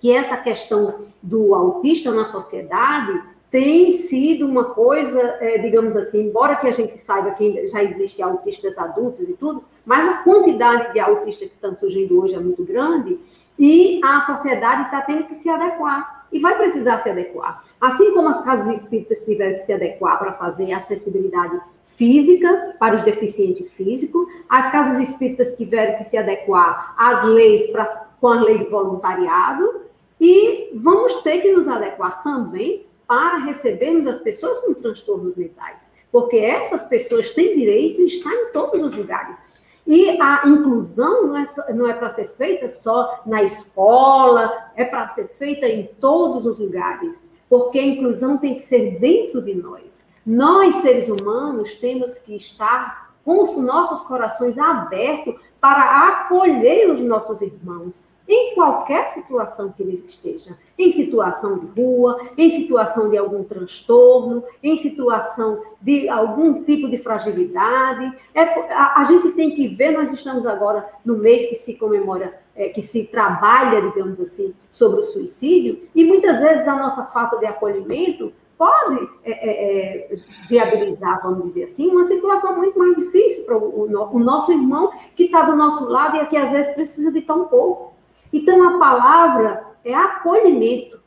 que 0.00 0.12
essa 0.12 0.36
questão 0.36 1.06
do 1.22 1.54
autista 1.54 2.10
na 2.10 2.24
sociedade 2.24 3.22
tem 3.50 3.92
sido 3.92 4.46
uma 4.46 4.64
coisa, 4.64 5.20
é, 5.40 5.58
digamos 5.58 5.96
assim, 5.96 6.26
embora 6.26 6.56
que 6.56 6.66
a 6.66 6.72
gente 6.72 6.98
saiba 6.98 7.30
que 7.30 7.66
já 7.68 7.82
existe 7.82 8.20
autistas 8.20 8.76
adultos 8.76 9.26
e 9.28 9.32
tudo, 9.32 9.64
mas 9.86 10.06
a 10.06 10.18
quantidade 10.18 10.92
de 10.92 11.00
autistas 11.00 11.48
que 11.48 11.54
estão 11.54 11.76
surgindo 11.76 12.20
hoje 12.20 12.34
é 12.34 12.38
muito 12.38 12.62
grande 12.62 13.18
e 13.58 14.00
a 14.04 14.22
sociedade 14.22 14.82
está 14.82 15.00
tendo 15.00 15.24
que 15.24 15.34
se 15.34 15.48
adequar 15.48 16.26
e 16.30 16.38
vai 16.38 16.58
precisar 16.58 16.98
se 16.98 17.08
adequar. 17.08 17.64
Assim 17.80 18.12
como 18.12 18.28
as 18.28 18.44
casas 18.44 18.82
espíritas 18.82 19.24
tiveram 19.24 19.54
que 19.54 19.62
se 19.62 19.72
adequar 19.72 20.18
para 20.18 20.34
fazer 20.34 20.70
acessibilidade 20.72 21.58
física 21.86 22.76
para 22.78 22.96
os 22.96 23.02
deficientes 23.02 23.72
físicos, 23.72 24.26
as 24.48 24.70
casas 24.70 25.08
espíritas 25.08 25.56
tiveram 25.56 25.96
que 25.96 26.04
se 26.04 26.18
adequar 26.18 26.94
às 26.98 27.24
leis 27.24 27.66
para, 27.68 27.86
com 28.20 28.28
a 28.28 28.40
lei 28.42 28.58
de 28.58 28.64
voluntariado 28.64 29.82
e 30.20 30.70
vamos 30.74 31.22
ter 31.22 31.40
que 31.40 31.50
nos 31.50 31.66
adequar 31.66 32.22
também 32.22 32.86
para 33.08 33.38
recebermos 33.38 34.06
as 34.06 34.18
pessoas 34.18 34.60
com 34.60 34.74
transtornos 34.74 35.34
mentais, 35.34 35.94
porque 36.12 36.36
essas 36.36 36.84
pessoas 36.84 37.30
têm 37.30 37.56
direito 37.56 38.02
a 38.02 38.04
estar 38.04 38.32
em 38.32 38.52
todos 38.52 38.82
os 38.82 38.94
lugares. 38.94 39.50
E 39.86 40.20
a 40.20 40.42
inclusão 40.46 41.26
não 41.26 41.36
é, 41.38 41.46
não 41.72 41.88
é 41.88 41.94
para 41.94 42.10
ser 42.10 42.30
feita 42.36 42.68
só 42.68 43.22
na 43.24 43.42
escola, 43.42 44.52
é 44.76 44.84
para 44.84 45.08
ser 45.08 45.28
feita 45.38 45.66
em 45.66 45.88
todos 45.98 46.44
os 46.44 46.58
lugares, 46.58 47.32
porque 47.48 47.78
a 47.78 47.86
inclusão 47.86 48.36
tem 48.36 48.56
que 48.56 48.62
ser 48.62 48.98
dentro 48.98 49.40
de 49.40 49.54
nós. 49.54 50.02
Nós, 50.26 50.76
seres 50.76 51.08
humanos, 51.08 51.76
temos 51.76 52.18
que 52.18 52.36
estar 52.36 53.14
com 53.24 53.42
os 53.42 53.56
nossos 53.56 54.06
corações 54.06 54.58
abertos 54.58 55.34
para 55.58 56.08
acolher 56.08 56.90
os 56.90 57.00
nossos 57.00 57.40
irmãos, 57.40 58.02
em 58.28 58.54
qualquer 58.54 59.08
situação 59.08 59.72
que 59.72 59.82
eles 59.82 60.04
estejam, 60.04 60.54
em 60.78 60.92
situação 60.92 61.58
de 61.58 61.66
rua, 61.80 62.28
em 62.36 62.50
situação 62.50 63.08
de 63.08 63.16
algum 63.16 63.42
transtorno, 63.42 64.44
em 64.62 64.76
situação 64.76 65.62
de 65.80 66.08
algum 66.10 66.62
tipo 66.62 66.90
de 66.90 66.98
fragilidade. 66.98 68.12
É, 68.34 68.42
a, 68.72 69.00
a 69.00 69.04
gente 69.04 69.30
tem 69.30 69.52
que 69.52 69.68
ver, 69.68 69.92
nós 69.92 70.12
estamos 70.12 70.44
agora 70.44 70.86
no 71.02 71.16
mês 71.16 71.48
que 71.48 71.54
se 71.54 71.78
comemora, 71.78 72.38
é, 72.54 72.68
que 72.68 72.82
se 72.82 73.04
trabalha, 73.06 73.80
digamos 73.80 74.20
assim, 74.20 74.54
sobre 74.68 75.00
o 75.00 75.04
suicídio, 75.04 75.88
e 75.94 76.04
muitas 76.04 76.38
vezes 76.40 76.68
a 76.68 76.76
nossa 76.76 77.04
falta 77.06 77.38
de 77.38 77.46
acolhimento 77.46 78.30
pode 78.58 79.08
é, 79.24 79.30
é, 79.30 80.12
é 80.12 80.16
viabilizar, 80.48 81.22
vamos 81.22 81.44
dizer 81.44 81.64
assim, 81.64 81.88
uma 81.88 82.04
situação 82.04 82.56
muito 82.56 82.76
mais 82.78 82.94
difícil 82.96 83.44
para 83.44 83.56
o, 83.56 83.84
o, 83.84 84.16
o 84.16 84.18
nosso 84.18 84.52
irmão 84.52 84.92
que 85.14 85.24
está 85.24 85.42
do 85.42 85.56
nosso 85.56 85.84
lado 85.84 86.16
e 86.16 86.26
que 86.26 86.36
às 86.36 86.50
vezes 86.52 86.74
precisa 86.74 87.10
de 87.10 87.22
tão 87.22 87.44
pouco. 87.46 87.96
Então, 88.32 88.68
a 88.68 88.78
palavra 88.78 89.64
é 89.84 89.94
acolhimento. 89.94 91.00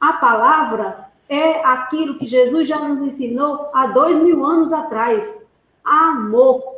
A 0.00 0.14
palavra 0.14 1.08
é 1.28 1.64
aquilo 1.64 2.18
que 2.18 2.26
Jesus 2.26 2.68
já 2.68 2.78
nos 2.78 3.00
ensinou 3.00 3.70
há 3.72 3.86
dois 3.86 4.18
mil 4.18 4.44
anos 4.44 4.72
atrás: 4.72 5.40
amor. 5.84 6.74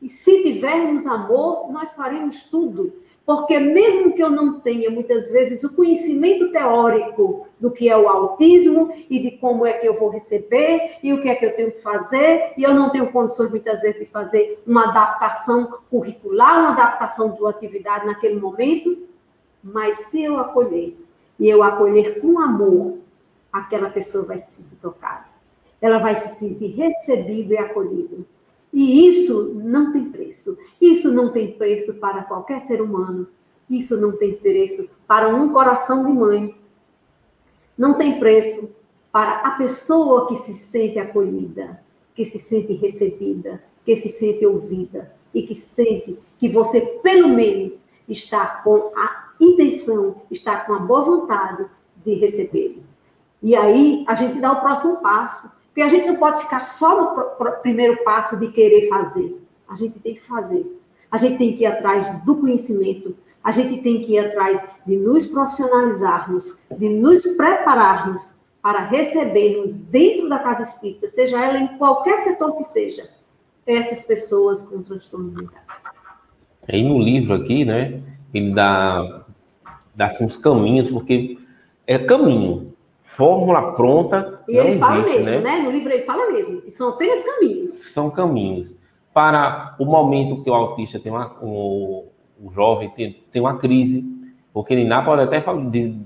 E 0.00 0.08
se 0.08 0.42
tivermos 0.42 1.06
amor, 1.06 1.72
nós 1.72 1.92
faremos 1.92 2.44
tudo. 2.44 2.92
Porque, 3.28 3.58
mesmo 3.58 4.14
que 4.14 4.22
eu 4.22 4.30
não 4.30 4.58
tenha, 4.58 4.90
muitas 4.90 5.30
vezes, 5.30 5.62
o 5.62 5.76
conhecimento 5.76 6.50
teórico 6.50 7.46
do 7.60 7.70
que 7.70 7.86
é 7.86 7.94
o 7.94 8.08
autismo 8.08 8.90
e 9.10 9.18
de 9.18 9.32
como 9.32 9.66
é 9.66 9.74
que 9.74 9.86
eu 9.86 9.92
vou 9.92 10.08
receber 10.08 10.96
e 11.02 11.12
o 11.12 11.20
que 11.20 11.28
é 11.28 11.34
que 11.34 11.44
eu 11.44 11.54
tenho 11.54 11.72
que 11.72 11.82
fazer, 11.82 12.54
e 12.56 12.62
eu 12.62 12.72
não 12.72 12.88
tenho 12.88 13.12
condições, 13.12 13.50
muitas 13.50 13.82
vezes, 13.82 14.00
de 14.00 14.06
fazer 14.06 14.62
uma 14.66 14.88
adaptação 14.88 15.78
curricular, 15.90 16.58
uma 16.58 16.72
adaptação 16.72 17.30
de 17.32 17.40
uma 17.40 17.50
atividade 17.50 18.06
naquele 18.06 18.40
momento, 18.40 18.96
mas 19.72 19.98
se 20.06 20.22
eu 20.22 20.38
acolher, 20.38 20.96
e 21.38 21.48
eu 21.48 21.62
acolher 21.62 22.20
com 22.20 22.38
amor, 22.38 22.98
aquela 23.52 23.90
pessoa 23.90 24.24
vai 24.24 24.38
se 24.38 24.56
sentir 24.56 24.76
tocada. 24.82 25.26
Ela 25.80 25.98
vai 25.98 26.16
se 26.16 26.38
sentir 26.38 26.74
recebida 26.74 27.54
e 27.54 27.58
acolhida. 27.58 28.16
E 28.72 29.08
isso 29.08 29.54
não 29.54 29.92
tem 29.92 30.10
preço. 30.10 30.58
Isso 30.80 31.12
não 31.12 31.30
tem 31.30 31.52
preço 31.52 31.94
para 31.94 32.24
qualquer 32.24 32.62
ser 32.62 32.82
humano. 32.82 33.28
Isso 33.70 33.96
não 33.96 34.12
tem 34.12 34.34
preço 34.34 34.88
para 35.06 35.28
um 35.28 35.52
coração 35.52 36.04
de 36.04 36.12
mãe. 36.12 36.54
Não 37.76 37.96
tem 37.96 38.18
preço 38.18 38.74
para 39.12 39.40
a 39.40 39.50
pessoa 39.52 40.26
que 40.26 40.36
se 40.36 40.54
sente 40.54 40.98
acolhida, 40.98 41.80
que 42.14 42.24
se 42.24 42.38
sente 42.38 42.72
recebida, 42.72 43.62
que 43.84 43.94
se 43.96 44.08
sente 44.08 44.44
ouvida 44.44 45.14
e 45.32 45.42
que 45.42 45.54
sente 45.54 46.18
que 46.38 46.48
você, 46.48 46.80
pelo 47.02 47.28
menos, 47.28 47.82
está 48.08 48.46
com 48.62 48.92
a 48.96 49.27
intenção, 49.40 50.22
está 50.30 50.56
com 50.60 50.74
a 50.74 50.78
boa 50.78 51.02
vontade 51.02 51.66
de 52.04 52.14
recebê-lo. 52.14 52.82
E 53.42 53.54
aí 53.54 54.04
a 54.06 54.14
gente 54.14 54.40
dá 54.40 54.52
o 54.52 54.60
próximo 54.60 54.96
passo. 54.96 55.50
Porque 55.68 55.82
a 55.82 55.88
gente 55.88 56.08
não 56.08 56.16
pode 56.16 56.40
ficar 56.40 56.60
só 56.60 57.14
no 57.14 57.52
primeiro 57.62 58.02
passo 58.02 58.36
de 58.36 58.48
querer 58.48 58.88
fazer. 58.88 59.40
A 59.68 59.76
gente 59.76 60.00
tem 60.00 60.14
que 60.14 60.22
fazer. 60.22 60.66
A 61.08 61.16
gente 61.16 61.38
tem 61.38 61.56
que 61.56 61.62
ir 61.62 61.66
atrás 61.66 62.20
do 62.24 62.36
conhecimento. 62.36 63.14
A 63.44 63.52
gente 63.52 63.80
tem 63.80 64.02
que 64.02 64.14
ir 64.14 64.18
atrás 64.18 64.60
de 64.84 64.96
nos 64.96 65.24
profissionalizarmos, 65.24 66.60
de 66.76 66.88
nos 66.88 67.22
prepararmos 67.36 68.36
para 68.60 68.80
recebermos 68.80 69.72
dentro 69.72 70.28
da 70.28 70.40
casa 70.40 70.64
espírita, 70.64 71.08
seja 71.08 71.42
ela 71.42 71.58
em 71.58 71.78
qualquer 71.78 72.18
setor 72.20 72.56
que 72.56 72.64
seja, 72.64 73.08
essas 73.64 74.04
pessoas 74.04 74.64
com 74.64 74.82
transtornos 74.82 75.32
mentais. 75.32 75.64
Aí 76.68 76.82
no 76.82 76.98
livro 76.98 77.34
aqui, 77.34 77.64
né, 77.64 78.02
ele 78.34 78.52
dá 78.52 79.24
dá 79.98 80.06
assim, 80.06 80.24
uns 80.24 80.36
caminhos, 80.36 80.88
porque 80.88 81.36
é 81.84 81.98
caminho. 81.98 82.72
Fórmula 83.02 83.72
pronta 83.72 84.40
e 84.46 84.52
não 84.52 84.60
ele 84.60 84.70
existe, 84.70 84.86
fala 84.86 85.02
mesmo, 85.02 85.24
né? 85.24 85.38
né? 85.40 85.58
No 85.58 85.70
livro 85.72 85.92
ele 85.92 86.04
fala 86.04 86.30
mesmo, 86.30 86.60
que 86.62 86.70
são 86.70 86.90
apenas 86.90 87.24
caminhos. 87.24 87.72
São 87.72 88.08
caminhos. 88.08 88.76
Para 89.12 89.74
o 89.76 89.84
momento 89.84 90.44
que 90.44 90.48
o 90.48 90.54
autista 90.54 91.00
tem 91.00 91.10
uma, 91.10 91.36
o, 91.42 92.06
o 92.40 92.52
jovem 92.52 92.90
tem, 92.90 93.20
tem 93.32 93.42
uma 93.42 93.58
crise, 93.58 94.04
porque 94.52 94.76
Niná 94.76 95.02
pode 95.02 95.22
até 95.22 95.40
falar, 95.40 95.68
de, 95.68 95.98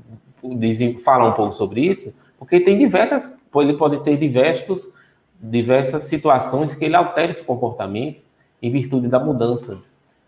de, 0.42 0.98
falar 1.04 1.28
um 1.28 1.32
pouco 1.32 1.54
sobre 1.54 1.82
isso, 1.82 2.14
porque 2.38 2.60
tem 2.60 2.78
diversas, 2.78 3.38
ele 3.56 3.74
pode 3.74 4.02
ter 4.04 4.16
diversos, 4.16 4.90
diversas 5.38 6.04
situações 6.04 6.74
que 6.74 6.86
ele 6.86 6.96
altere 6.96 7.32
esse 7.32 7.42
comportamento 7.42 8.22
em 8.62 8.70
virtude 8.70 9.06
da 9.08 9.18
mudança. 9.18 9.82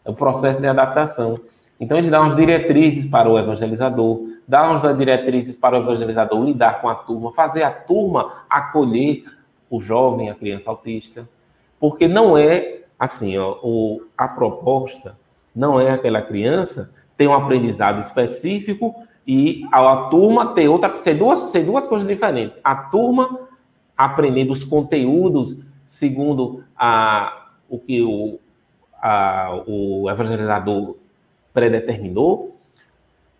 É 0.04 0.10
o 0.10 0.14
processo 0.14 0.60
de 0.60 0.66
adaptação. 0.66 1.40
Então, 1.78 1.98
ele 1.98 2.10
dá 2.10 2.20
umas 2.20 2.36
diretrizes 2.36 3.06
para 3.10 3.28
o 3.28 3.38
evangelizador, 3.38 4.20
dá 4.46 4.70
umas 4.70 4.96
diretrizes 4.96 5.56
para 5.56 5.76
o 5.76 5.82
evangelizador 5.82 6.44
lidar 6.44 6.80
com 6.80 6.88
a 6.88 6.94
turma, 6.94 7.32
fazer 7.32 7.62
a 7.62 7.70
turma 7.70 8.44
acolher 8.48 9.24
o 9.68 9.80
jovem, 9.80 10.30
a 10.30 10.34
criança 10.34 10.70
autista. 10.70 11.28
Porque 11.80 12.06
não 12.06 12.38
é 12.38 12.82
assim, 12.98 13.36
ó, 13.36 13.58
o, 13.62 14.02
a 14.16 14.28
proposta 14.28 15.16
não 15.54 15.80
é 15.80 15.90
aquela 15.90 16.22
criança 16.22 16.92
ter 17.16 17.28
um 17.28 17.34
aprendizado 17.34 18.00
específico 18.00 18.94
e 19.26 19.66
a, 19.72 19.92
a 19.92 19.96
turma 20.08 20.54
ter 20.54 20.68
outra, 20.68 20.96
ser 20.98 21.14
duas, 21.14 21.50
ser 21.50 21.64
duas 21.64 21.86
coisas 21.86 22.06
diferentes. 22.06 22.58
A 22.62 22.74
turma 22.74 23.48
aprendendo 23.96 24.52
os 24.52 24.64
conteúdos 24.64 25.60
segundo 25.84 26.64
a, 26.76 27.50
o 27.68 27.78
que 27.78 28.02
o, 28.02 28.38
a, 29.00 29.62
o 29.66 30.10
evangelizador 30.10 30.96
predeterminou 31.54 32.58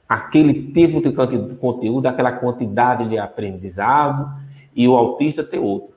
aquele 0.09 0.73
tipo 0.73 1.03
de 1.03 1.12
conteúdo, 1.57 2.07
aquela 2.07 2.33
quantidade 2.33 3.09
de 3.09 3.19
aprendizado, 3.19 4.33
e 4.75 4.87
o 4.89 4.97
autista 4.97 5.43
ter 5.43 5.59
outro. 5.59 5.95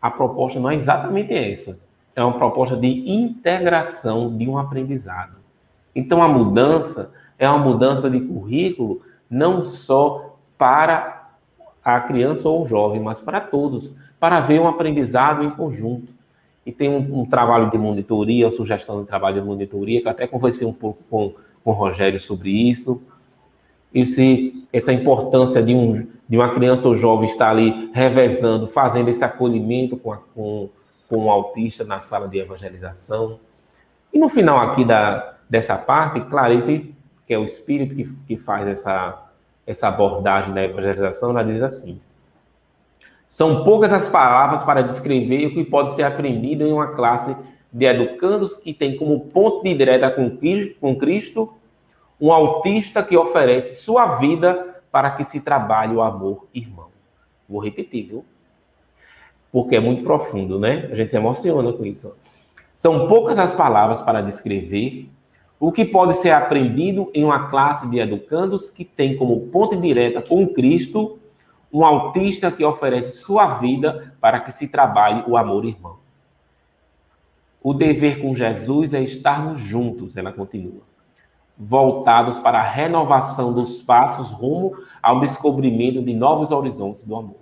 A 0.00 0.10
proposta 0.10 0.60
não 0.60 0.70
é 0.70 0.74
exatamente 0.74 1.32
essa. 1.32 1.78
É 2.14 2.22
uma 2.22 2.34
proposta 2.34 2.76
de 2.76 3.10
integração 3.10 4.36
de 4.36 4.48
um 4.48 4.58
aprendizado. 4.58 5.36
Então, 5.94 6.22
a 6.22 6.28
mudança 6.28 7.12
é 7.38 7.48
uma 7.48 7.58
mudança 7.58 8.10
de 8.10 8.20
currículo 8.20 9.02
não 9.30 9.64
só 9.64 10.36
para 10.58 11.30
a 11.82 12.00
criança 12.00 12.48
ou 12.48 12.64
o 12.64 12.68
jovem, 12.68 13.00
mas 13.00 13.20
para 13.20 13.40
todos, 13.40 13.96
para 14.20 14.40
ver 14.40 14.60
um 14.60 14.68
aprendizado 14.68 15.42
em 15.42 15.50
conjunto 15.50 16.12
e 16.64 16.70
tem 16.70 16.88
um, 16.88 17.20
um, 17.20 17.26
trabalho 17.26 17.70
de 17.70 17.78
monitoria, 17.78 18.46
uma 18.46 18.52
sugestão 18.52 19.00
de 19.02 19.08
trabalho 19.08 19.40
de 19.40 19.46
monitoria, 19.46 20.00
que 20.00 20.08
até 20.08 20.26
conversei 20.26 20.66
um 20.66 20.72
pouco 20.72 21.02
com, 21.10 21.34
com 21.64 21.70
o 21.70 21.74
Rogério 21.74 22.20
sobre 22.20 22.50
isso. 22.50 23.02
E 23.92 24.04
se 24.04 24.66
essa 24.72 24.92
importância 24.92 25.62
de, 25.62 25.74
um, 25.74 26.06
de 26.28 26.36
uma 26.36 26.54
criança 26.54 26.88
ou 26.88 26.96
jovem 26.96 27.28
estar 27.28 27.50
ali 27.50 27.90
revezando, 27.92 28.66
fazendo 28.68 29.08
esse 29.08 29.24
acolhimento 29.24 29.96
com, 29.96 30.12
a, 30.12 30.18
com, 30.34 30.68
com 31.08 31.16
o 31.16 31.24
um 31.26 31.30
autista 31.30 31.84
na 31.84 32.00
sala 32.00 32.28
de 32.28 32.38
evangelização. 32.38 33.38
E 34.12 34.18
no 34.18 34.28
final 34.28 34.58
aqui 34.58 34.84
da, 34.84 35.34
dessa 35.50 35.76
parte, 35.76 36.20
Clarice, 36.22 36.94
que 37.26 37.34
é 37.34 37.38
o 37.38 37.44
espírito 37.44 37.94
que, 37.94 38.04
que 38.26 38.36
faz 38.36 38.66
essa, 38.68 39.30
essa 39.66 39.88
abordagem 39.88 40.54
da 40.54 40.62
evangelização, 40.62 41.30
ela 41.30 41.42
diz 41.42 41.60
assim: 41.62 42.00
são 43.32 43.64
poucas 43.64 43.90
as 43.94 44.08
palavras 44.08 44.62
para 44.62 44.82
descrever 44.82 45.46
o 45.46 45.54
que 45.54 45.64
pode 45.64 45.94
ser 45.94 46.02
aprendido 46.02 46.66
em 46.66 46.70
uma 46.70 46.88
classe 46.88 47.34
de 47.72 47.86
educandos 47.86 48.58
que 48.58 48.74
tem 48.74 48.94
como 48.94 49.20
ponto 49.20 49.62
de 49.62 49.74
direta 49.74 50.10
com 50.10 50.96
Cristo 50.98 51.54
um 52.20 52.30
autista 52.30 53.02
que 53.02 53.16
oferece 53.16 53.82
sua 53.82 54.16
vida 54.16 54.82
para 54.92 55.12
que 55.12 55.24
se 55.24 55.40
trabalhe 55.40 55.94
o 55.94 56.02
amor 56.02 56.46
irmão. 56.52 56.88
Vou 57.48 57.58
repetir, 57.58 58.08
viu? 58.08 58.24
Porque 59.50 59.76
é 59.76 59.80
muito 59.80 60.04
profundo, 60.04 60.58
né? 60.58 60.90
A 60.92 60.94
gente 60.94 61.10
se 61.10 61.16
emociona 61.16 61.72
com 61.72 61.86
isso. 61.86 62.14
São 62.76 63.08
poucas 63.08 63.38
as 63.38 63.54
palavras 63.54 64.02
para 64.02 64.20
descrever 64.20 65.08
o 65.58 65.72
que 65.72 65.86
pode 65.86 66.18
ser 66.18 66.32
aprendido 66.32 67.10
em 67.14 67.24
uma 67.24 67.48
classe 67.48 67.88
de 67.88 67.98
educandos 67.98 68.68
que 68.68 68.84
tem 68.84 69.16
como 69.16 69.40
ponto 69.46 69.74
direta 69.74 70.20
com 70.20 70.46
Cristo 70.46 71.18
um 71.72 71.84
autista 71.84 72.52
que 72.52 72.64
oferece 72.64 73.18
sua 73.18 73.58
vida 73.58 74.14
para 74.20 74.40
que 74.40 74.52
se 74.52 74.68
trabalhe 74.68 75.24
o 75.26 75.36
amor 75.36 75.64
irmão. 75.64 75.96
O 77.62 77.72
dever 77.72 78.20
com 78.20 78.34
Jesus 78.34 78.92
é 78.92 79.00
estarmos 79.00 79.60
juntos, 79.60 80.16
ela 80.16 80.32
continua, 80.32 80.82
voltados 81.56 82.38
para 82.40 82.58
a 82.58 82.68
renovação 82.68 83.52
dos 83.52 83.80
passos 83.80 84.30
rumo 84.30 84.76
ao 85.02 85.20
descobrimento 85.20 86.02
de 86.02 86.12
novos 86.12 86.50
horizontes 86.50 87.06
do 87.06 87.16
amor. 87.16 87.36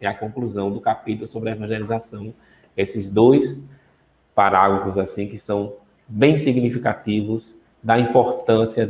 É 0.00 0.06
a 0.06 0.14
conclusão 0.14 0.70
do 0.70 0.80
capítulo 0.80 1.28
sobre 1.28 1.50
a 1.50 1.52
evangelização. 1.52 2.34
Esses 2.76 3.10
dois 3.10 3.68
parágrafos 4.34 4.98
assim 4.98 5.28
que 5.28 5.38
são 5.38 5.74
bem 6.08 6.36
significativos 6.36 7.58
da 7.82 7.98
importância 7.98 8.86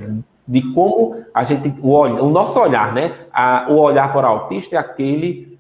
de 0.47 0.63
como 0.73 1.25
a 1.35 1.43
gente 1.45 1.75
o, 1.83 2.01
o 2.01 2.31
nosso 2.31 2.61
olhar, 2.61 2.95
né? 2.95 3.27
A, 3.33 3.67
o 3.69 3.79
olhar 3.79 4.13
para 4.13 4.31
o 4.31 4.39
autista 4.39 4.77
é 4.77 4.79
aquele 4.79 5.57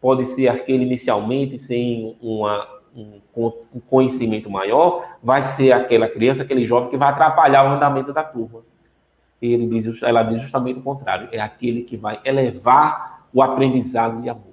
pode 0.00 0.24
ser 0.24 0.48
aquele 0.48 0.84
inicialmente 0.84 1.58
sem 1.58 2.16
uma, 2.22 2.66
um, 2.96 3.20
um 3.36 3.80
conhecimento 3.80 4.48
maior, 4.50 5.04
vai 5.22 5.42
ser 5.42 5.72
aquela 5.72 6.08
criança, 6.08 6.42
aquele 6.42 6.64
jovem 6.64 6.88
que 6.88 6.96
vai 6.96 7.10
atrapalhar 7.10 7.64
o 7.64 7.74
andamento 7.74 8.12
da 8.12 8.24
turma. 8.24 8.62
Ele 9.40 9.66
diz, 9.66 10.02
ela 10.02 10.22
diz 10.22 10.42
justamente 10.42 10.80
o 10.80 10.82
contrário, 10.82 11.28
é 11.32 11.40
aquele 11.40 11.82
que 11.82 11.96
vai 11.96 12.20
elevar 12.24 13.26
o 13.32 13.42
aprendizado 13.42 14.20
de 14.22 14.28
amor. 14.28 14.50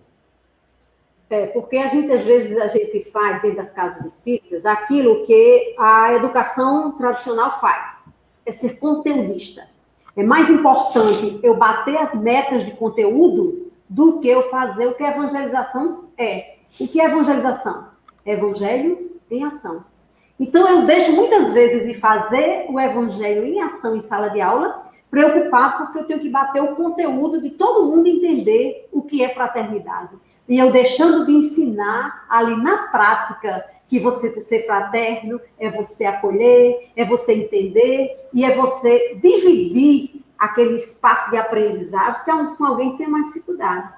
É, 1.30 1.48
porque 1.48 1.76
a 1.78 1.88
gente, 1.88 2.10
às 2.12 2.24
vezes, 2.24 2.58
a 2.58 2.68
gente 2.68 3.12
faz 3.12 3.42
dentro 3.42 3.58
das 3.58 3.74
casas 3.74 4.06
espíritas 4.06 4.66
aquilo 4.66 5.26
que 5.26 5.76
a 5.78 6.14
educação 6.14 6.94
tradicional 6.94 7.60
faz, 7.60 8.08
é 8.46 8.52
ser 8.52 8.80
conteudista. 8.80 9.68
É 10.18 10.24
mais 10.24 10.50
importante 10.50 11.40
eu 11.44 11.56
bater 11.56 11.96
as 11.96 12.16
metas 12.16 12.66
de 12.66 12.72
conteúdo 12.72 13.72
do 13.88 14.20
que 14.20 14.28
eu 14.28 14.42
fazer 14.50 14.88
o 14.88 14.96
que 14.96 15.04
a 15.04 15.12
evangelização 15.12 16.06
é. 16.18 16.56
O 16.80 16.88
que 16.88 17.00
é 17.00 17.06
evangelização? 17.06 17.90
Evangelho 18.26 19.12
em 19.30 19.44
ação. 19.44 19.86
Então, 20.40 20.68
eu 20.68 20.86
deixo 20.86 21.16
muitas 21.16 21.54
vezes 21.54 21.86
de 21.88 22.00
fazer 22.00 22.66
o 22.68 22.80
evangelho 22.80 23.46
em 23.46 23.62
ação 23.62 23.96
em 23.96 24.02
sala 24.02 24.30
de 24.30 24.42
aula, 24.42 24.88
preocupado 25.10 25.86
porque 25.86 26.00
eu 26.00 26.06
tenho 26.06 26.20
que 26.20 26.30
bater 26.30 26.64
o 26.64 26.76
conteúdo 26.76 27.40
de 27.40 27.52
todo 27.52 27.86
mundo 27.86 28.08
entender 28.08 28.90
o 28.92 29.04
que 29.04 29.24
é 29.24 29.30
fraternidade. 29.30 30.16
E 30.50 30.58
eu 30.58 30.72
deixando 30.72 31.28
de 31.28 31.32
ensinar 31.32 32.26
ali 32.28 32.56
na 32.56 32.88
prática 32.88 33.64
que 33.88 34.00
você 34.00 34.42
ser 34.44 34.66
fraterno 34.66 35.40
é 35.58 35.70
você 35.70 36.06
acolher, 36.06 36.90
é 36.96 37.06
você 37.06 37.34
entender 37.34 38.18
e 38.34 38.44
é 38.44 38.54
você 38.56 39.18
dividir 39.22 40.24
aquele 40.38 40.76
espaço 40.76 41.32
de 41.32 41.38
aprendizagem 41.38 42.24
que 42.24 42.30
é 42.30 42.34
um, 42.34 42.56
com 42.56 42.66
alguém 42.66 42.92
que 42.92 42.98
tem 43.00 43.08
mais 43.08 43.26
dificuldade. 43.28 43.90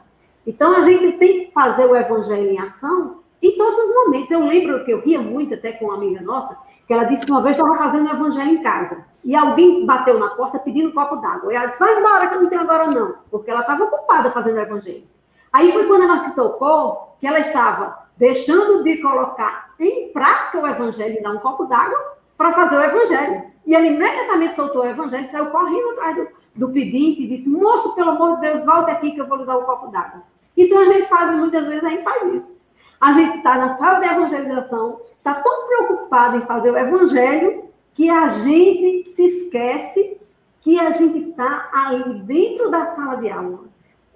Então 0.46 0.76
a 0.76 0.82
gente 0.82 1.14
tem 1.14 1.46
que 1.46 1.52
fazer 1.52 1.86
o 1.86 1.96
evangelho 1.96 2.50
em 2.50 2.60
ação 2.60 3.20
em 3.42 3.58
todos 3.58 3.80
os 3.80 3.94
momentos. 3.94 4.32
Eu 4.32 4.46
lembro 4.46 4.84
que 4.86 4.92
eu 4.92 5.02
ria 5.02 5.22
muito 5.22 5.54
até 5.54 5.72
com 5.74 5.86
uma 5.86 5.96
amiga 5.96 6.22
nossa, 6.22 6.58
que 6.88 6.94
ela 6.94 7.04
disse 7.04 7.26
que 7.26 7.32
uma 7.32 7.42
vez 7.42 7.58
estava 7.58 7.78
fazendo 7.78 8.08
o 8.08 8.14
evangelho 8.14 8.52
em 8.52 8.64
casa 8.64 9.06
e 9.24 9.36
alguém 9.36 9.86
bateu 9.86 10.18
na 10.18 10.30
porta 10.30 10.60
pedindo 10.60 10.90
um 10.90 10.94
copo 10.94 11.18
d'água. 11.18 11.52
E 11.52 11.56
ela 11.56 11.68
disse: 11.68 11.80
Vai 11.80 12.00
embora, 12.00 12.28
que 12.28 12.36
eu 12.36 12.42
não 12.42 12.50
tenho 12.50 12.62
agora 12.62 12.88
não, 12.88 13.16
porque 13.30 13.52
ela 13.52 13.62
estava 13.62 13.84
ocupada 13.84 14.32
fazendo 14.32 14.56
o 14.56 14.62
evangelho. 14.62 15.04
Aí 15.52 15.72
foi 15.72 15.86
quando 15.86 16.04
ela 16.04 16.20
se 16.20 16.36
tocou 16.36 17.16
que 17.20 17.28
ela 17.28 17.39
estava 17.39 18.08
deixando 18.18 18.84
de 18.84 18.97
colocar 18.97 19.72
em 19.80 20.12
prática 20.12 20.60
o 20.60 20.68
evangelho 20.68 21.18
e 21.18 21.24
dar 21.24 21.32
um 21.32 21.39
copo 21.39 21.66
d'água 21.66 22.18
para 22.38 22.52
fazer 22.52 22.78
o 22.78 22.84
evangelho. 22.84 23.43
E 23.66 23.76
ela 23.76 23.86
imediatamente 23.86 24.56
soltou 24.56 24.84
o 24.84 24.89
evangelho, 24.89 25.26
e 25.26 25.30
saiu 25.30 25.47
correndo 25.47 25.91
atrás 25.91 26.16
do, 26.16 26.28
do 26.56 26.74
pedinte 26.74 27.24
e 27.24 27.28
disse: 27.28 27.50
Moço, 27.50 27.95
pelo 27.95 28.12
amor 28.12 28.36
de 28.36 28.41
Deus, 28.41 28.66
volte 28.66 28.91
aqui 28.91 29.12
que 29.12 29.22
eu 29.22 29.28
vou 29.28 29.38
lhe 29.38 29.45
dar 29.45 29.58
um 29.58 29.64
copo 29.64 29.88
d'água. 29.88 30.24
Então 30.56 30.80
a 30.80 30.86
gente 30.86 31.08
faz, 31.08 31.36
muitas 31.36 31.66
vezes 31.66 31.84
a 31.84 31.89
gente 31.89 32.04
faz 32.04 32.34
isso. 32.34 32.60
A 33.00 33.14
gente 33.14 33.38
está 33.38 33.58
na 33.58 33.78
sala 33.78 34.00
de 34.00 34.08
evangelização, 34.08 35.00
está 35.18 35.36
tão 35.36 35.68
preocupado 35.68 36.38
em 36.38 36.41
fazer 36.41 36.72
o 36.72 36.78
evangelho 36.78 37.70
que 37.93 38.10
a 38.10 38.28
gente 38.28 39.12
se 39.12 39.24
esquece 39.24 40.20
que 40.62 40.80
a 40.80 40.91
gente 40.91 41.30
está 41.30 41.70
ali 41.74 42.20
dentro 42.22 42.70
da 42.70 42.88
sala 42.88 43.16
de 43.16 43.30
aula, 43.30 43.69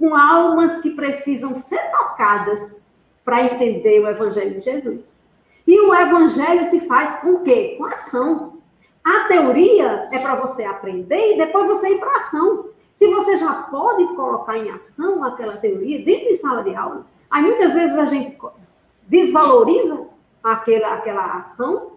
com 0.04 0.14
almas 0.14 0.80
que 0.80 0.90
precisam 0.90 1.56
ser 1.56 1.80
tocadas 1.90 2.78
para 3.24 3.42
entender 3.42 4.02
o 4.02 4.10
Evangelho 4.10 4.56
de 4.56 4.60
Jesus. 4.60 5.10
E 5.66 5.80
o 5.80 5.96
Evangelho 5.96 6.66
se 6.66 6.82
faz 6.82 7.22
com 7.22 7.36
o 7.36 7.40
quê? 7.42 7.76
Com 7.78 7.86
ação. 7.86 8.58
A 9.02 9.30
teoria 9.30 10.10
é 10.12 10.20
para 10.20 10.36
você 10.36 10.66
aprender 10.66 11.36
e 11.36 11.38
depois 11.38 11.68
você 11.68 11.88
ir 11.88 12.00
para 12.02 12.18
ação. 12.18 12.66
Se 12.98 13.08
você 13.08 13.38
já 13.38 13.54
pode 13.54 14.06
colocar 14.14 14.58
em 14.58 14.72
ação 14.72 15.24
aquela 15.24 15.56
teoria 15.56 16.04
dentro 16.04 16.28
de 16.28 16.36
sala 16.36 16.66
de 16.66 16.76
aula, 16.76 17.08
aí 17.32 17.44
muitas 17.44 17.74
vezes 17.74 17.98
a 17.98 18.06
gente 18.06 18.38
desvaloriza 19.08 20.06
aquela, 20.44 20.96
aquela 20.96 21.38
ação 21.38 21.94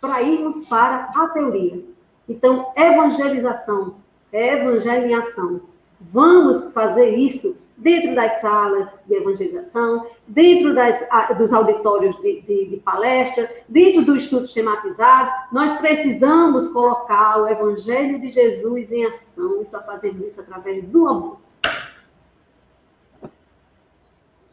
para 0.00 0.22
irmos 0.22 0.64
para 0.64 1.10
a 1.14 1.28
teoria. 1.28 1.84
Então, 2.26 2.72
evangelização 2.74 3.96
é 4.32 4.54
evangelho 4.54 5.08
em 5.08 5.14
ação. 5.14 5.60
Vamos 6.00 6.72
fazer 6.72 7.10
isso 7.10 7.56
dentro 7.80 8.14
das 8.14 8.40
salas 8.40 8.98
de 9.06 9.14
evangelização, 9.14 10.06
dentro 10.26 10.74
das, 10.74 10.98
dos 11.36 11.52
auditórios 11.52 12.16
de, 12.16 12.40
de, 12.42 12.70
de, 12.70 12.76
palestra, 12.76 13.50
dentro 13.68 14.04
do 14.04 14.16
estudo 14.16 14.46
sistematizado. 14.46 15.30
Nós 15.50 15.78
precisamos 15.78 16.68
colocar 16.68 17.38
o 17.38 17.48
Evangelho 17.48 18.20
de 18.20 18.30
Jesus 18.30 18.92
em 18.92 19.06
ação 19.06 19.62
e 19.62 19.66
só 19.66 19.82
fazemos 19.82 20.26
isso 20.26 20.40
através 20.40 20.84
do 20.84 21.08
amor. 21.08 21.40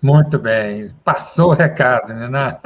Muito 0.01 0.39
bem, 0.39 0.89
passou 1.03 1.49
o 1.49 1.53
recado, 1.53 2.13
né? 2.13 2.29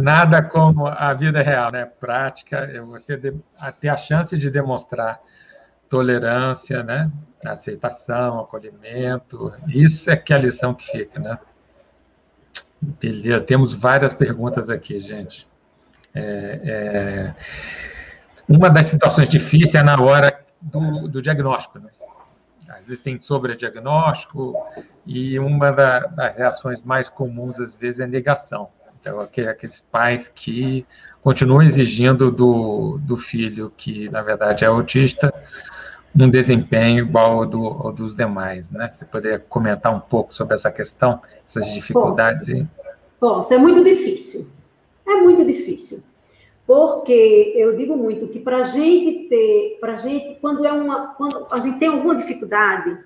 Nada 0.00 0.42
como 0.42 0.86
a 0.86 1.12
vida 1.12 1.42
real, 1.42 1.72
né? 1.72 1.84
Prática, 1.84 2.68
você 2.86 3.20
ter 3.80 3.88
a 3.88 3.96
chance 3.96 4.36
de 4.36 4.50
demonstrar 4.50 5.20
tolerância, 5.88 6.82
né? 6.82 7.10
aceitação, 7.44 8.40
acolhimento. 8.40 9.52
Isso 9.68 10.10
é 10.10 10.16
que 10.16 10.32
é 10.32 10.36
a 10.36 10.40
lição 10.40 10.74
que 10.74 10.90
fica, 10.90 11.20
né? 11.20 11.38
Beleza, 12.80 13.40
temos 13.40 13.72
várias 13.72 14.12
perguntas 14.12 14.70
aqui, 14.70 15.00
gente. 15.00 15.46
É, 16.14 16.60
é... 16.64 17.34
Uma 18.48 18.70
das 18.70 18.86
situações 18.86 19.28
difíceis 19.28 19.74
é 19.74 19.82
na 19.82 20.00
hora 20.00 20.44
do, 20.60 21.06
do 21.08 21.22
diagnóstico, 21.22 21.78
né? 21.78 21.90
Às 22.68 22.84
vezes 22.84 23.02
tem 23.02 23.18
sobrediagnóstico 23.18 24.54
e 25.06 25.38
uma 25.38 25.72
da, 25.72 26.00
das 26.00 26.36
reações 26.36 26.82
mais 26.82 27.08
comuns, 27.08 27.58
às 27.58 27.74
vezes, 27.74 28.00
é 28.00 28.06
negação. 28.06 28.68
Então, 29.00 29.20
aqueles 29.20 29.80
pais 29.80 30.28
que 30.28 30.84
continuam 31.22 31.62
exigindo 31.62 32.30
do, 32.30 32.98
do 32.98 33.16
filho 33.16 33.72
que, 33.76 34.08
na 34.10 34.22
verdade, 34.22 34.64
é 34.64 34.66
autista, 34.66 35.32
um 36.18 36.30
desempenho 36.30 37.04
igual 37.04 37.38
ao, 37.38 37.46
do, 37.46 37.64
ao 37.66 37.92
dos 37.92 38.14
demais, 38.14 38.70
né? 38.70 38.90
Você 38.90 39.04
poderia 39.04 39.38
comentar 39.38 39.94
um 39.94 40.00
pouco 40.00 40.34
sobre 40.34 40.54
essa 40.54 40.70
questão, 40.70 41.20
essas 41.46 41.64
dificuldades 41.72 42.48
aí? 42.48 42.66
Posso, 43.20 43.52
é 43.52 43.58
muito 43.58 43.82
difícil. 43.82 44.48
É 45.06 45.14
muito 45.16 45.44
difícil. 45.44 46.02
Porque 46.66 47.54
eu 47.56 47.76
digo 47.76 47.96
muito 47.96 48.28
que 48.28 48.38
para 48.38 48.58
a 48.58 48.62
gente 48.64 49.28
ter, 49.28 49.78
para 49.80 49.96
gente, 49.96 50.38
quando 50.40 50.66
é 50.66 50.72
uma, 50.72 51.14
quando 51.14 51.46
a 51.50 51.60
gente 51.60 51.78
tem 51.78 51.88
alguma 51.88 52.14
dificuldade, 52.14 52.98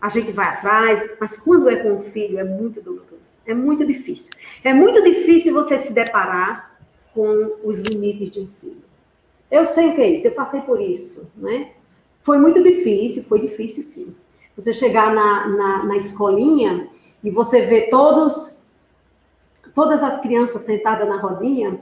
a 0.00 0.08
gente 0.10 0.30
vai 0.32 0.46
atrás, 0.46 1.10
mas 1.18 1.36
quando 1.36 1.68
é 1.68 1.76
com 1.76 1.94
o 1.94 2.02
filho 2.02 2.38
é 2.38 2.44
muito 2.44 2.80
doloroso, 2.80 3.34
é 3.46 3.52
muito 3.52 3.84
difícil. 3.84 4.30
É 4.62 4.72
muito 4.72 5.02
difícil 5.02 5.52
você 5.52 5.78
se 5.78 5.92
deparar 5.92 6.78
com 7.12 7.56
os 7.64 7.80
limites 7.80 8.30
de 8.30 8.40
um 8.40 8.46
filho. 8.46 8.84
Eu 9.50 9.66
sei 9.66 9.88
o 9.88 9.94
que 9.94 10.00
é 10.00 10.10
isso, 10.10 10.26
eu 10.28 10.32
passei 10.32 10.60
por 10.60 10.80
isso, 10.80 11.30
né? 11.36 11.70
Foi 12.24 12.38
muito 12.38 12.60
difícil, 12.62 13.22
foi 13.22 13.38
difícil 13.40 13.84
sim. 13.84 14.16
Você 14.56 14.72
chegar 14.72 15.14
na, 15.14 15.46
na, 15.46 15.84
na 15.84 15.96
escolinha 15.96 16.88
e 17.22 17.30
você 17.30 17.60
ver 17.60 17.90
todos, 17.90 18.58
todas 19.74 20.02
as 20.02 20.20
crianças 20.20 20.62
sentadas 20.62 21.08
na 21.08 21.20
rodinha, 21.20 21.80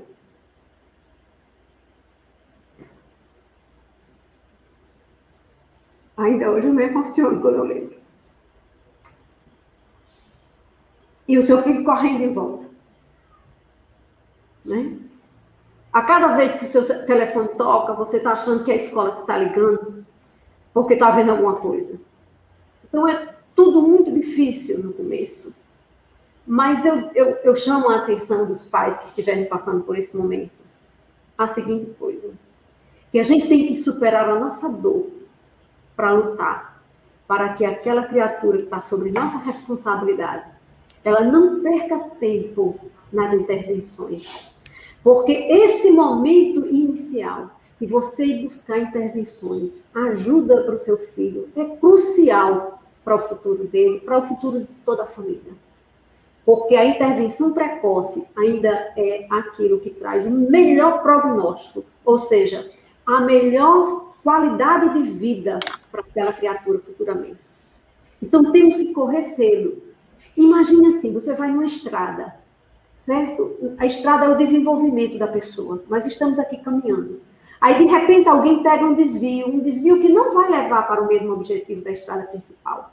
Ainda 6.17 6.51
hoje 6.51 6.69
eu 6.69 6.75
me 6.75 6.85
emociono 6.85 7.41
quando 7.41 7.57
eu 7.57 7.65
lembro. 7.65 7.97
E 11.27 11.39
o 11.39 11.43
seu 11.43 11.61
filho 11.63 11.85
correndo 11.85 12.23
em 12.23 12.33
volta. 12.33 12.67
Né? 14.65 14.99
A 15.93 16.03
cada 16.03 16.37
vez 16.37 16.57
que 16.57 16.65
o 16.65 16.69
seu 16.69 17.07
telefone 17.07 17.49
toca, 17.57 17.95
você 17.95 18.19
está 18.19 18.33
achando 18.33 18.63
que 18.63 18.71
é 18.71 18.75
a 18.75 18.77
escola 18.77 19.17
que 19.17 19.21
está 19.23 19.37
ligando, 19.37 20.07
porque 20.73 20.95
está 20.95 21.11
vendo 21.11 21.31
alguma 21.31 21.55
coisa. 21.55 21.99
Então 22.89 23.09
é 23.09 23.35
tudo 23.55 23.83
muito 23.83 24.13
difícil 24.13 24.79
no 24.83 24.93
começo. 24.93 25.53
Mas 26.47 26.85
eu, 26.85 27.11
eu, 27.15 27.27
eu 27.45 27.57
chamo 27.57 27.89
a 27.89 27.97
atenção 27.97 28.47
dos 28.47 28.65
pais 28.65 28.99
que 28.99 29.07
estiverem 29.07 29.47
passando 29.47 29.83
por 29.85 29.97
esse 29.97 30.17
momento. 30.17 30.51
A 31.39 31.47
seguinte 31.49 31.95
coisa: 31.99 32.31
que 33.11 33.19
a 33.19 33.25
gente 33.25 33.49
tem 33.49 33.67
que 33.67 33.77
superar 33.77 34.29
a 34.29 34.39
nossa 34.39 34.69
dor 34.69 35.11
para 35.95 36.13
lutar, 36.13 36.83
para 37.27 37.55
que 37.55 37.65
aquela 37.65 38.05
criatura 38.05 38.59
que 38.59 38.65
está 38.65 38.83
sobre 38.83 39.11
nossa 39.11 39.39
responsabilidade, 39.39 40.47
ela 41.05 41.21
não 41.21 41.61
perca 41.63 41.99
tempo 42.19 42.79
nas 43.13 43.33
intervenções. 43.33 44.53
Porque 45.03 45.33
esse 45.33 45.91
momento 45.91 46.67
inicial 46.67 47.51
de 47.83 47.89
você 47.89 48.25
ir 48.25 48.45
buscar 48.45 48.79
intervenções, 48.79 49.83
ajuda 49.93 50.63
para 50.63 50.77
o 50.77 50.79
seu 50.79 50.97
filho, 50.97 51.49
é 51.57 51.65
crucial 51.65 52.81
para 53.05 53.17
o 53.17 53.19
futuro 53.19 53.65
dele, 53.65 53.99
para 53.99 54.19
o 54.19 54.23
futuro 54.23 54.61
de 54.61 54.73
toda 54.85 55.03
a 55.03 55.07
família. 55.07 55.53
Porque 56.47 56.77
a 56.77 56.85
intervenção 56.85 57.53
precoce 57.53 58.25
ainda 58.39 58.69
é 58.97 59.27
aquilo 59.29 59.81
que 59.81 59.91
traz 59.91 60.25
o 60.25 60.31
melhor 60.31 61.03
prognóstico, 61.03 61.85
ou 62.05 62.21
seja, 62.21 62.71
a 63.05 63.21
melhor 63.21 64.15
qualidade 64.23 65.03
de 65.03 65.11
vida 65.11 65.59
para 65.91 66.03
aquela 66.03 66.33
criatura 66.33 66.79
futuramente. 66.79 67.41
Então 68.23 68.53
temos 68.53 68.77
que 68.77 68.93
correr 68.93 69.25
cedo. 69.25 69.83
Imagine 70.37 70.95
assim, 70.95 71.13
você 71.13 71.35
vai 71.35 71.51
numa 71.51 71.65
estrada, 71.65 72.33
certo? 72.97 73.75
A 73.77 73.87
estrada 73.87 74.27
é 74.27 74.29
o 74.29 74.39
desenvolvimento 74.39 75.19
da 75.19 75.27
pessoa. 75.27 75.83
Nós 75.89 76.07
estamos 76.07 76.39
aqui 76.39 76.59
caminhando. 76.59 77.32
Aí, 77.63 77.79
de 77.79 77.85
repente, 77.85 78.29
alguém 78.29 78.61
pega 78.61 78.85
um 78.85 78.93
desvio, 78.93 79.47
um 79.47 79.61
desvio 79.61 80.01
que 80.01 80.09
não 80.09 80.35
vai 80.35 80.51
levar 80.51 80.83
para 80.83 81.01
o 81.01 81.07
mesmo 81.07 81.33
objetivo 81.33 81.81
da 81.81 81.93
estrada 81.93 82.25
principal. 82.25 82.93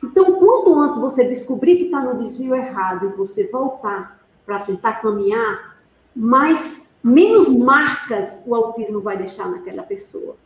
Então, 0.00 0.34
quanto 0.34 0.78
antes 0.78 0.96
você 0.96 1.24
descobrir 1.24 1.76
que 1.76 1.84
está 1.86 2.00
no 2.02 2.16
desvio 2.16 2.54
errado 2.54 3.06
e 3.06 3.16
você 3.16 3.48
voltar 3.48 4.24
para 4.44 4.60
tentar 4.60 5.02
caminhar, 5.02 5.76
mais 6.14 6.88
menos 7.02 7.48
marcas 7.48 8.40
o 8.46 8.54
autismo 8.54 9.00
vai 9.00 9.18
deixar 9.18 9.50
naquela 9.50 9.82
pessoa. 9.82 10.36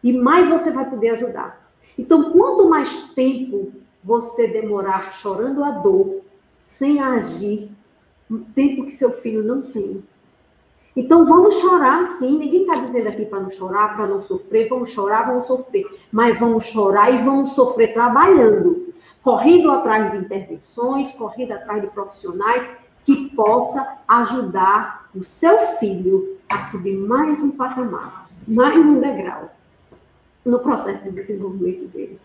E 0.00 0.12
mais 0.12 0.48
você 0.48 0.70
vai 0.70 0.88
poder 0.88 1.10
ajudar. 1.10 1.68
Então, 1.98 2.30
quanto 2.30 2.68
mais 2.68 3.12
tempo 3.12 3.72
você 4.04 4.46
demorar 4.46 5.12
chorando 5.12 5.64
a 5.64 5.72
dor, 5.72 6.20
sem 6.60 7.00
agir, 7.00 7.72
tempo 8.54 8.86
que 8.86 8.92
seu 8.92 9.10
filho 9.10 9.42
não 9.42 9.62
tem. 9.62 10.00
Então 10.96 11.24
vamos 11.24 11.56
chorar 11.56 12.06
sim, 12.06 12.38
ninguém 12.38 12.62
está 12.62 12.76
dizendo 12.76 13.08
aqui 13.08 13.24
para 13.24 13.40
não 13.40 13.50
chorar, 13.50 13.96
para 13.96 14.06
não 14.06 14.22
sofrer, 14.22 14.68
vamos 14.68 14.90
chorar, 14.90 15.26
vamos 15.26 15.46
sofrer, 15.46 15.84
mas 16.12 16.38
vamos 16.38 16.66
chorar 16.66 17.10
e 17.12 17.18
vamos 17.18 17.52
sofrer 17.52 17.92
trabalhando, 17.92 18.94
correndo 19.22 19.72
atrás 19.72 20.12
de 20.12 20.18
intervenções, 20.18 21.12
correndo 21.12 21.52
atrás 21.52 21.82
de 21.82 21.88
profissionais 21.88 22.70
que 23.04 23.28
possa 23.34 23.98
ajudar 24.06 25.08
o 25.14 25.24
seu 25.24 25.58
filho 25.78 26.38
a 26.48 26.60
subir 26.60 26.96
mais 26.96 27.42
um 27.42 27.50
patamar, 27.50 28.28
mais 28.46 28.76
um 28.78 29.00
degrau 29.00 29.50
no 30.44 30.60
processo 30.60 31.02
de 31.04 31.10
desenvolvimento 31.10 31.88
dele. 31.88 32.20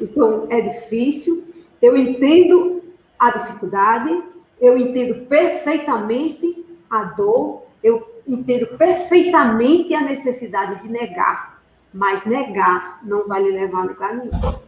Então 0.00 0.46
é 0.50 0.60
difícil, 0.60 1.44
eu 1.80 1.96
entendo 1.96 2.82
a 3.18 3.30
dificuldade, 3.38 4.22
eu 4.60 4.76
entendo 4.76 5.26
perfeitamente 5.26 6.64
a 6.90 7.04
dor, 7.04 7.63
eu 7.84 8.22
entendo 8.26 8.78
perfeitamente 8.78 9.94
a 9.94 10.00
necessidade 10.00 10.82
de 10.82 10.88
negar, 10.88 11.62
mas 11.92 12.24
negar 12.24 12.98
não 13.04 13.28
vai 13.28 13.42
lhe 13.42 13.50
levar 13.50 13.82
a 13.82 13.84
lugar 13.84 14.16
nenhum. 14.16 14.58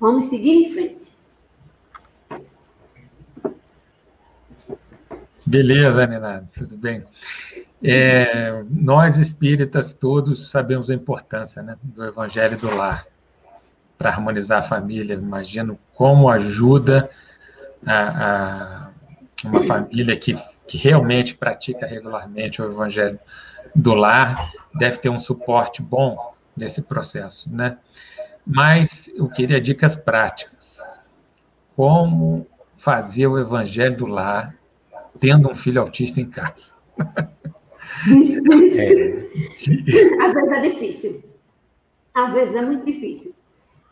Vamos 0.00 0.24
seguir 0.24 0.64
em 0.64 0.72
frente. 0.72 1.10
Beleza, 5.44 6.06
Nina, 6.06 6.48
tudo 6.54 6.74
bem. 6.74 7.04
É, 7.82 8.62
nós 8.70 9.18
espíritas 9.18 9.92
todos 9.92 10.48
sabemos 10.48 10.88
a 10.88 10.94
importância 10.94 11.62
né, 11.62 11.76
do 11.82 12.04
Evangelho 12.04 12.56
do 12.56 12.74
Lar 12.74 13.04
para 13.98 14.10
harmonizar 14.10 14.60
a 14.60 14.62
família. 14.62 15.14
Imagino 15.14 15.78
como 15.94 16.30
ajuda 16.30 17.10
a, 17.84 18.86
a 18.86 18.90
uma 19.44 19.62
família 19.64 20.16
que, 20.16 20.34
que 20.70 20.78
realmente 20.78 21.34
pratica 21.34 21.84
regularmente 21.84 22.62
o 22.62 22.64
evangelho 22.64 23.18
do 23.74 23.92
lar, 23.92 24.52
deve 24.72 24.98
ter 24.98 25.08
um 25.08 25.18
suporte 25.18 25.82
bom 25.82 26.32
nesse 26.56 26.80
processo, 26.82 27.52
né? 27.52 27.76
Mas 28.46 29.10
eu 29.16 29.28
queria 29.28 29.60
dicas 29.60 29.96
práticas. 29.96 30.78
Como 31.74 32.46
fazer 32.76 33.26
o 33.26 33.36
evangelho 33.36 33.96
do 33.96 34.06
lar 34.06 34.54
tendo 35.18 35.50
um 35.50 35.56
filho 35.56 35.80
autista 35.80 36.20
em 36.20 36.30
casa? 36.30 36.74
É. 38.02 39.26
Às 40.22 40.32
vezes 40.32 40.52
é 40.52 40.60
difícil. 40.60 41.24
Às 42.14 42.32
vezes 42.32 42.54
é 42.54 42.62
muito 42.62 42.86
difícil. 42.86 43.34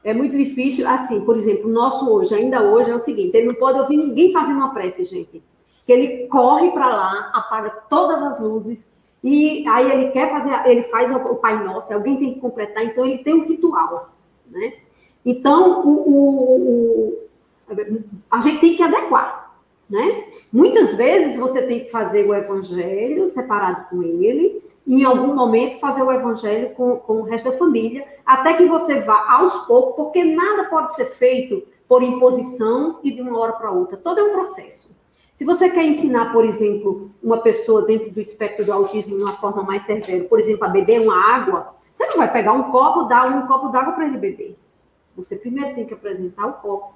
É 0.02 0.14
muito 0.14 0.34
difícil, 0.34 0.88
assim, 0.88 1.20
por 1.22 1.36
exemplo, 1.36 1.68
o 1.68 1.72
nosso 1.72 2.08
hoje, 2.08 2.34
ainda 2.34 2.62
hoje, 2.62 2.90
é 2.90 2.94
o 2.94 3.00
seguinte: 3.00 3.36
ele 3.36 3.48
não 3.48 3.54
pode 3.56 3.78
ouvir 3.78 3.98
ninguém 3.98 4.32
fazendo 4.32 4.56
uma 4.56 4.72
prece, 4.72 5.04
gente. 5.04 5.42
Que 5.88 5.92
ele 5.94 6.26
corre 6.26 6.70
para 6.70 6.86
lá, 6.86 7.30
apaga 7.32 7.70
todas 7.88 8.22
as 8.22 8.38
luzes, 8.38 8.94
e 9.24 9.66
aí 9.66 9.90
ele 9.90 10.10
quer 10.10 10.30
fazer, 10.30 10.68
ele 10.68 10.82
faz 10.82 11.10
o 11.10 11.36
Pai 11.36 11.64
Nosso, 11.64 11.94
alguém 11.94 12.18
tem 12.18 12.34
que 12.34 12.40
completar, 12.40 12.84
então 12.84 13.06
ele 13.06 13.24
tem 13.24 13.32
um 13.32 13.46
ritual, 13.46 14.10
né? 14.50 14.74
Então, 15.24 15.80
o, 15.80 16.10
o, 16.10 17.18
o, 17.70 17.74
a 18.30 18.38
gente 18.38 18.60
tem 18.60 18.76
que 18.76 18.82
adequar, 18.82 19.58
né? 19.88 20.24
Muitas 20.52 20.94
vezes 20.94 21.38
você 21.38 21.62
tem 21.62 21.80
que 21.80 21.90
fazer 21.90 22.26
o 22.26 22.34
evangelho 22.34 23.26
separado 23.26 23.86
com 23.88 24.02
ele, 24.02 24.62
em 24.86 25.04
algum 25.04 25.34
momento 25.34 25.80
fazer 25.80 26.02
o 26.02 26.12
evangelho 26.12 26.74
com, 26.74 26.96
com 26.96 27.14
o 27.14 27.22
resto 27.22 27.50
da 27.50 27.56
família, 27.56 28.06
até 28.26 28.52
que 28.52 28.66
você 28.66 29.00
vá 29.00 29.24
aos 29.38 29.54
poucos, 29.66 29.96
porque 29.96 30.22
nada 30.22 30.64
pode 30.64 30.94
ser 30.94 31.06
feito 31.06 31.66
por 31.88 32.02
imposição 32.02 33.00
e 33.02 33.10
de 33.10 33.22
uma 33.22 33.38
hora 33.38 33.52
para 33.54 33.70
outra. 33.70 33.96
Todo 33.96 34.20
é 34.20 34.22
um 34.22 34.32
processo. 34.32 34.97
Se 35.38 35.44
você 35.44 35.70
quer 35.70 35.84
ensinar, 35.84 36.32
por 36.32 36.44
exemplo, 36.44 37.12
uma 37.22 37.38
pessoa 37.38 37.82
dentro 37.82 38.10
do 38.10 38.20
espectro 38.20 38.66
do 38.66 38.72
autismo 38.72 39.16
de 39.16 39.22
uma 39.22 39.34
forma 39.34 39.62
mais 39.62 39.84
severa, 39.84 40.24
por 40.24 40.40
exemplo, 40.40 40.64
a 40.64 40.68
beber 40.68 41.00
uma 41.00 41.32
água, 41.32 41.76
você 41.92 42.04
não 42.06 42.16
vai 42.16 42.32
pegar 42.32 42.52
um 42.54 42.72
copo, 42.72 43.04
dar 43.04 43.24
um 43.28 43.46
copo 43.46 43.68
d'água 43.68 43.92
para 43.92 44.08
ele 44.08 44.18
beber. 44.18 44.58
Você 45.16 45.36
primeiro 45.36 45.76
tem 45.76 45.86
que 45.86 45.94
apresentar 45.94 46.44
o 46.44 46.54
copo. 46.54 46.92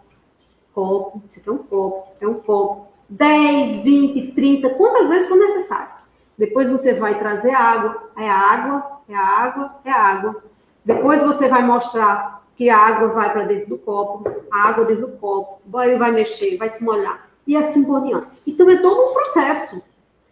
Copo, 0.74 1.22
você 1.24 1.38
quer 1.38 1.52
um 1.52 1.58
copo, 1.58 2.08
é 2.20 2.26
um 2.26 2.34
copo. 2.34 2.88
10, 3.08 3.84
20, 3.84 4.32
30, 4.32 4.70
quantas 4.70 5.08
vezes 5.08 5.28
for 5.28 5.38
necessário. 5.38 5.92
Depois 6.36 6.68
você 6.68 6.94
vai 6.94 7.16
trazer 7.16 7.54
água, 7.54 8.10
é 8.16 8.28
a 8.28 8.36
água, 8.36 9.02
é 9.08 9.14
a 9.14 9.24
água, 9.24 9.76
é 9.84 9.90
a 9.92 10.02
água. 10.02 10.42
Depois 10.84 11.22
você 11.22 11.48
vai 11.48 11.64
mostrar 11.64 12.42
que 12.56 12.68
a 12.68 12.76
água 12.76 13.06
vai 13.06 13.32
para 13.32 13.44
dentro 13.44 13.68
do 13.68 13.78
copo, 13.78 14.28
a 14.50 14.68
água 14.68 14.84
dentro 14.84 15.06
do 15.06 15.16
copo, 15.18 15.62
banho 15.64 15.96
vai 15.96 16.10
mexer, 16.10 16.56
vai 16.56 16.70
se 16.70 16.82
molhar, 16.82 17.30
e 17.47 17.56
assim 17.56 17.85
por 17.85 18.02
diante. 18.02 18.28
Então 18.47 18.69
é 18.70 18.77
todo 18.77 19.10
um 19.10 19.14
processo. 19.14 19.82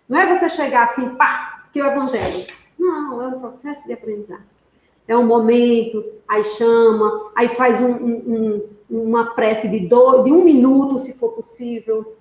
Não 0.09 0.19
é 0.19 0.37
você 0.37 0.49
chegar 0.49 0.85
assim, 0.85 1.09
pá, 1.11 1.65
que 1.73 1.81
é 1.81 1.85
o 1.85 1.91
evangelho. 1.91 2.47
Não, 2.78 3.23
é 3.23 3.28
um 3.28 3.41
processo 3.41 3.87
de 3.87 3.93
aprendizagem. 3.93 4.45
É 5.07 5.16
um 5.16 5.27
momento, 5.27 6.05
aí 6.28 6.45
chama, 6.45 7.31
aí 7.35 7.49
faz 7.49 7.81
um, 7.81 7.91
um, 7.91 8.62
uma 8.89 9.35
prece 9.35 9.69
de, 9.69 9.81
dois, 9.81 10.24
de 10.24 10.32
um 10.32 10.45
minuto, 10.45 10.99
se 10.99 11.12
for 11.15 11.32
possível 11.32 12.16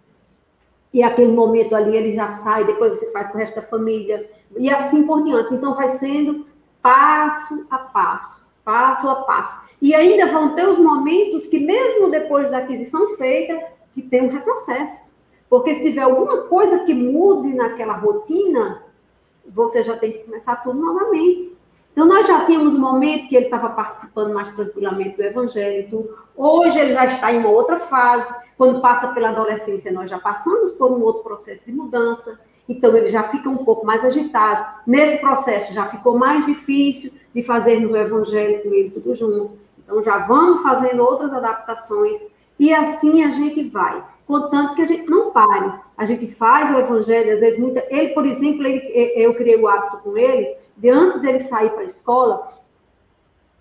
e 0.93 1.03
aquele 1.03 1.31
momento 1.31 1.75
ali 1.75 1.95
ele 1.95 2.15
já 2.15 2.29
sai, 2.29 2.65
depois 2.65 2.97
você 2.97 3.11
faz 3.11 3.29
com 3.29 3.37
o 3.37 3.39
resto 3.39 3.55
da 3.55 3.61
família, 3.61 4.29
e 4.57 4.69
assim 4.69 5.03
por 5.03 5.23
diante. 5.23 5.53
Então, 5.53 5.75
vai 5.75 5.89
sendo 5.89 6.45
passo 6.81 7.65
a 7.69 7.77
passo, 7.77 8.45
passo 8.63 9.07
a 9.07 9.15
passo. 9.15 9.61
E 9.81 9.93
ainda 9.93 10.25
vão 10.27 10.55
ter 10.55 10.67
os 10.67 10.79
momentos 10.79 11.47
que, 11.47 11.59
mesmo 11.59 12.09
depois 12.09 12.49
da 12.49 12.57
aquisição 12.57 13.15
feita, 13.15 13.61
que 14.01 14.09
tem 14.09 14.21
um 14.21 14.31
retrocesso. 14.31 15.15
Porque 15.49 15.73
se 15.73 15.83
tiver 15.83 16.01
alguma 16.01 16.43
coisa 16.43 16.85
que 16.85 16.93
mude 16.93 17.53
naquela 17.53 17.93
rotina, 17.93 18.83
você 19.47 19.81
já 19.83 19.97
tem 19.97 20.11
que 20.11 20.19
começar 20.19 20.57
tudo 20.57 20.79
novamente. 20.79 21.57
Então, 21.91 22.07
nós 22.07 22.27
já 22.27 22.45
tínhamos 22.45 22.75
um 22.75 22.79
momento 22.79 23.27
que 23.27 23.35
ele 23.35 23.45
estava 23.45 23.69
participando 23.71 24.33
mais 24.33 24.51
tranquilamente 24.51 25.17
do 25.17 25.23
evangelho. 25.23 26.15
Hoje 26.37 26.79
ele 26.79 26.93
já 26.93 27.05
está 27.05 27.33
em 27.33 27.39
uma 27.39 27.49
outra 27.49 27.79
fase. 27.79 28.33
Quando 28.57 28.81
passa 28.81 29.07
pela 29.09 29.29
adolescência, 29.29 29.91
nós 29.91 30.09
já 30.09 30.19
passamos 30.19 30.71
por 30.73 30.91
um 30.91 31.01
outro 31.01 31.23
processo 31.23 31.63
de 31.65 31.71
mudança, 31.71 32.39
então 32.67 32.95
ele 32.95 33.07
já 33.07 33.23
fica 33.23 33.49
um 33.49 33.63
pouco 33.63 33.85
mais 33.85 34.03
agitado. 34.03 34.65
Nesse 34.85 35.19
processo 35.19 35.73
já 35.73 35.87
ficou 35.87 36.17
mais 36.17 36.45
difícil, 36.45 37.11
de 37.33 37.41
fazermos 37.41 37.91
o 37.91 37.95
evangelho 37.95 38.61
com 38.61 38.69
ele 38.73 38.89
tudo 38.91 39.15
junto. 39.15 39.57
Então 39.81 40.03
já 40.03 40.19
vamos 40.19 40.61
fazendo 40.61 41.01
outras 41.01 41.33
adaptações 41.33 42.19
e 42.59 42.73
assim 42.73 43.23
a 43.23 43.31
gente 43.31 43.63
vai, 43.63 44.03
contanto 44.27 44.75
que 44.75 44.81
a 44.81 44.85
gente 44.85 45.09
não 45.09 45.31
pare. 45.31 45.73
A 45.97 46.05
gente 46.05 46.27
faz 46.27 46.69
o 46.69 46.79
evangelho, 46.79 47.33
às 47.33 47.39
vezes 47.39 47.59
muita. 47.59 47.85
Ele, 47.89 48.09
por 48.09 48.25
exemplo, 48.25 48.65
ele, 48.65 48.91
eu 49.15 49.33
criei 49.33 49.57
o 49.57 49.67
hábito 49.67 49.97
com 49.97 50.17
ele 50.17 50.55
de 50.77 50.89
antes 50.89 51.21
dele 51.21 51.39
sair 51.39 51.69
para 51.71 51.81
a 51.81 51.85
escola, 51.85 52.47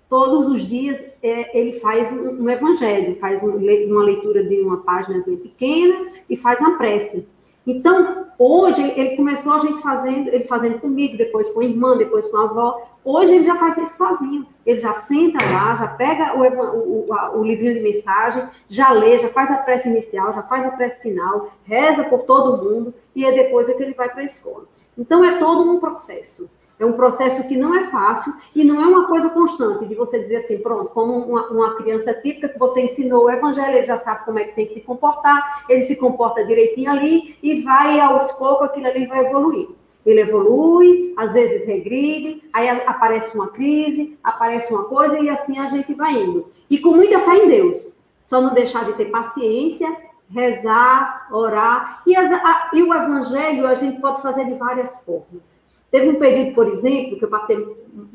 todos 0.09 0.49
os 0.49 0.66
dias 0.66 1.05
é, 1.23 1.59
ele 1.59 1.81
faz 1.81 2.11
um, 2.12 2.43
um 2.43 2.49
evangelho, 2.49 3.16
faz 3.16 3.43
um, 3.43 3.57
uma 3.57 4.05
leitura 4.05 4.45
de 4.45 4.61
uma 4.61 4.79
página 4.79 5.20
pequena 5.23 6.12
e 6.29 6.37
faz 6.37 6.61
uma 6.61 6.79
prece. 6.79 7.27
Então, 7.70 8.28
hoje, 8.39 8.82
ele 8.97 9.15
começou 9.15 9.53
a 9.53 9.59
gente 9.59 9.82
fazendo, 9.82 10.28
ele 10.28 10.45
fazendo 10.45 10.78
comigo, 10.81 11.19
depois 11.19 11.51
com 11.51 11.61
a 11.61 11.65
irmã, 11.65 11.99
depois 11.99 12.27
com 12.28 12.39
a 12.39 12.45
avó. 12.45 12.89
Hoje 13.05 13.35
ele 13.35 13.45
já 13.45 13.57
faz 13.57 13.77
isso 13.77 13.99
sozinho. 13.99 14.47
Ele 14.65 14.78
já 14.78 14.95
senta 14.95 15.39
lá, 15.39 15.77
já 15.77 15.86
pega 15.89 16.35
o, 16.35 16.40
o, 16.40 17.39
o, 17.39 17.45
livrinho 17.45 17.74
de 17.74 17.81
mensagem, 17.81 18.49
já 18.66 18.90
lê, 18.90 19.19
já 19.19 19.28
faz 19.28 19.51
a 19.51 19.59
prece 19.59 19.86
inicial, 19.86 20.32
já 20.32 20.43
faz 20.45 20.65
a 20.65 20.70
prece 20.70 21.03
final, 21.03 21.51
reza 21.62 22.05
por 22.05 22.23
todo 22.23 22.65
mundo, 22.65 22.95
e 23.15 23.27
é 23.27 23.32
depois 23.32 23.69
é 23.69 23.74
que 23.74 23.82
ele 23.82 23.93
vai 23.93 24.09
para 24.09 24.23
a 24.23 24.24
escola. 24.24 24.65
Então, 24.97 25.23
é 25.23 25.39
todo 25.39 25.70
um 25.70 25.78
processo. 25.78 26.49
É 26.79 26.87
um 26.87 26.93
processo 26.93 27.43
que 27.49 27.57
não 27.57 27.75
é 27.75 27.91
fácil 27.91 28.33
e 28.55 28.63
não 28.63 28.81
é 28.81 28.87
uma 28.87 29.09
coisa 29.09 29.31
constante 29.31 29.85
de 29.85 29.95
você 29.97 30.21
dizer 30.21 30.37
assim, 30.37 30.59
pronto, 30.59 30.91
como 30.91 31.13
uma, 31.13 31.49
uma, 31.49 31.75
criança 31.75 32.15
típica 32.15 32.49
que 32.49 32.59
você 32.59 32.83
ensinou 32.83 33.25
o 33.25 33.31
evangelho, 33.31 33.77
ele 33.77 33.85
já 33.85 33.99
sabe 33.99 34.25
como 34.25 34.39
é 34.39 34.45
que 34.45 34.55
tem 34.55 34.67
que 34.67 34.75
se 34.75 34.81
comportar, 34.83 35.65
ele 35.69 35.83
se 35.83 35.97
comporta 35.97 36.45
direitinho 36.45 36.91
ali 36.91 37.37
e 37.43 37.63
vai 37.63 37.99
aos 37.99 38.31
poucos 38.33 38.69
aquilo 38.69 38.87
ali 38.87 39.07
vai 39.07 39.27
evoluir. 39.27 39.69
Ele 40.07 40.21
evolui, 40.21 41.13
às 41.17 41.35
vezes 41.35 41.67
regride, 41.67 42.43
aí 42.53 42.69
aparece 42.69 43.35
uma 43.35 43.49
crise, 43.49 44.17
aparece 44.23 44.73
uma 44.73 44.85
coisa 44.85 45.19
e 45.19 45.29
assim 45.29 45.59
a 45.59 45.67
gente 45.67 45.93
vai 45.95 46.15
indo. 46.15 46.51
E 46.71 46.79
com 46.79 46.93
muita 46.93 47.19
fé 47.21 47.37
em 47.37 47.49
Deus. 47.49 47.99
Só 48.23 48.41
não 48.41 48.55
deixar 48.55 48.85
de 48.85 48.93
ter 48.93 49.07
paciência, 49.07 49.95
rezar, 50.31 51.29
orar. 51.31 52.03
E, 52.07 52.15
as, 52.15 52.31
a, 52.31 52.71
e 52.73 52.83
o 52.83 52.95
evangelho 52.95 53.67
a 53.67 53.75
gente 53.75 54.01
pode 54.01 54.23
fazer 54.23 54.45
de 54.45 54.55
várias 54.55 54.99
formas. 55.01 55.57
Teve 55.90 56.09
um 56.10 56.16
período, 56.16 56.55
por 56.55 56.69
exemplo, 56.69 57.19
que 57.19 57.24
eu 57.24 57.28
passei 57.28 57.56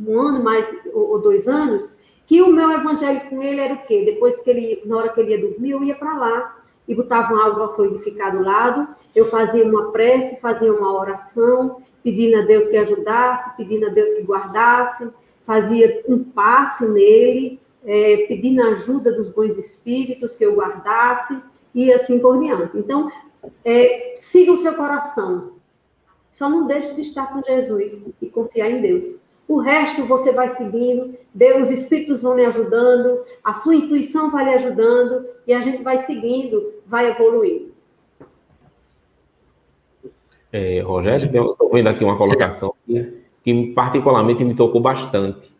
um 0.05 0.19
ano 0.19 0.43
mais 0.43 0.67
ou 0.93 1.19
dois 1.19 1.47
anos, 1.47 1.95
que 2.25 2.41
o 2.41 2.51
meu 2.51 2.71
evangelho 2.71 3.29
com 3.29 3.41
ele 3.41 3.59
era 3.59 3.73
o 3.73 3.85
quê? 3.85 4.03
Depois 4.05 4.41
que 4.41 4.49
ele, 4.49 4.81
na 4.85 4.97
hora 4.97 5.09
que 5.09 5.19
ele 5.19 5.31
ia 5.31 5.41
dormir, 5.41 5.71
eu 5.71 5.83
ia 5.83 5.95
para 5.95 6.17
lá 6.17 6.57
e 6.87 6.93
botava 6.93 7.33
uma 7.33 7.47
água 7.47 7.73
fluidificada 7.75 8.37
do 8.37 8.43
lado, 8.43 8.87
eu 9.15 9.25
fazia 9.25 9.63
uma 9.63 9.91
prece, 9.91 10.39
fazia 10.39 10.73
uma 10.73 10.93
oração, 10.93 11.81
pedindo 12.03 12.37
a 12.37 12.41
Deus 12.41 12.67
que 12.67 12.77
ajudasse, 12.77 13.55
pedindo 13.55 13.87
a 13.87 13.89
Deus 13.89 14.13
que 14.13 14.23
guardasse, 14.23 15.09
fazia 15.45 16.03
um 16.07 16.23
passe 16.23 16.87
nele, 16.87 17.59
é, 17.85 18.17
pedindo 18.27 18.61
a 18.61 18.69
ajuda 18.69 19.11
dos 19.11 19.29
bons 19.29 19.57
espíritos 19.57 20.35
que 20.35 20.45
eu 20.45 20.55
guardasse, 20.55 21.41
e 21.73 21.91
assim 21.91 22.19
por 22.19 22.39
diante. 22.39 22.77
Então, 22.77 23.11
é, 23.63 24.13
siga 24.15 24.51
o 24.51 24.57
seu 24.57 24.73
coração, 24.73 25.53
só 26.33 26.49
não 26.49 26.65
deixe 26.65 26.95
de 26.95 27.01
estar 27.01 27.27
com 27.27 27.43
Jesus 27.43 28.03
e 28.19 28.27
confiar 28.27 28.67
em 28.67 28.81
Deus. 28.81 29.21
O 29.47 29.59
resto 29.59 30.03
você 30.07 30.31
vai 30.31 30.49
seguindo, 30.49 31.15
Deus, 31.31 31.67
os 31.67 31.71
espíritos 31.71 32.23
vão 32.23 32.35
lhe 32.35 32.43
ajudando, 32.43 33.23
a 33.43 33.53
sua 33.53 33.75
intuição 33.75 34.31
vai 34.31 34.45
lhe 34.45 34.53
ajudando 34.55 35.27
e 35.45 35.53
a 35.53 35.61
gente 35.61 35.83
vai 35.83 35.99
seguindo, 35.99 36.73
vai 36.87 37.11
evoluindo. 37.11 37.71
É, 40.51 40.79
Rogério, 40.79 41.27
estou 41.27 41.69
vendo 41.71 41.89
aqui 41.89 42.03
uma 42.03 42.17
colocação 42.17 42.73
que, 42.83 43.13
que 43.43 43.67
particularmente 43.73 44.43
me 44.43 44.55
tocou 44.55 44.81
bastante. 44.81 45.53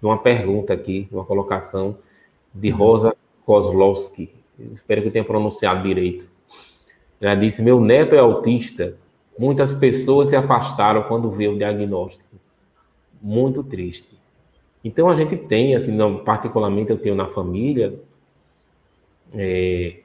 Uma 0.00 0.18
pergunta 0.18 0.72
aqui, 0.72 1.08
uma 1.10 1.24
colocação 1.24 1.98
de 2.54 2.70
Rosa 2.70 3.16
Kozlowski. 3.44 4.32
Espero 4.72 5.02
que 5.02 5.08
eu 5.08 5.12
tenha 5.12 5.24
pronunciado 5.24 5.82
direito. 5.82 6.28
Ela 7.20 7.34
disse: 7.34 7.60
Meu 7.60 7.80
neto 7.80 8.14
é 8.14 8.20
autista 8.20 8.96
Muitas 9.38 9.72
pessoas 9.72 10.28
se 10.28 10.36
afastaram 10.36 11.04
quando 11.04 11.30
vê 11.30 11.48
o 11.48 11.56
diagnóstico. 11.56 12.36
Muito 13.20 13.62
triste. 13.62 14.18
Então 14.84 15.08
a 15.08 15.16
gente 15.16 15.36
tem, 15.36 15.74
assim, 15.74 15.92
não, 15.92 16.18
particularmente 16.18 16.90
eu 16.90 16.98
tenho 16.98 17.14
na 17.14 17.28
família, 17.28 17.98
é, 19.32 19.96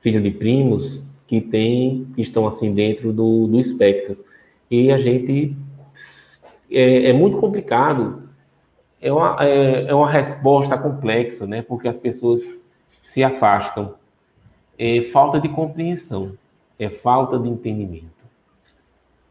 filho 0.00 0.22
de 0.22 0.30
primos 0.30 1.02
que 1.26 1.40
tem, 1.40 2.06
que 2.14 2.22
estão 2.22 2.46
assim 2.46 2.74
dentro 2.74 3.12
do, 3.12 3.46
do 3.48 3.58
espectro. 3.58 4.24
E 4.70 4.92
a 4.92 4.98
gente 4.98 5.56
é, 6.70 7.10
é 7.10 7.12
muito 7.12 7.38
complicado. 7.38 8.22
É 9.00 9.12
uma, 9.12 9.36
é, 9.40 9.86
é, 9.86 9.94
uma 9.94 10.08
resposta 10.08 10.78
complexa, 10.78 11.46
né? 11.46 11.62
Porque 11.62 11.88
as 11.88 11.96
pessoas 11.96 12.64
se 13.02 13.24
afastam. 13.24 13.94
É 14.78 15.02
falta 15.06 15.40
de 15.40 15.48
compreensão, 15.48 16.32
é 16.78 16.88
falta 16.88 17.38
de 17.38 17.48
entendimento 17.48 18.21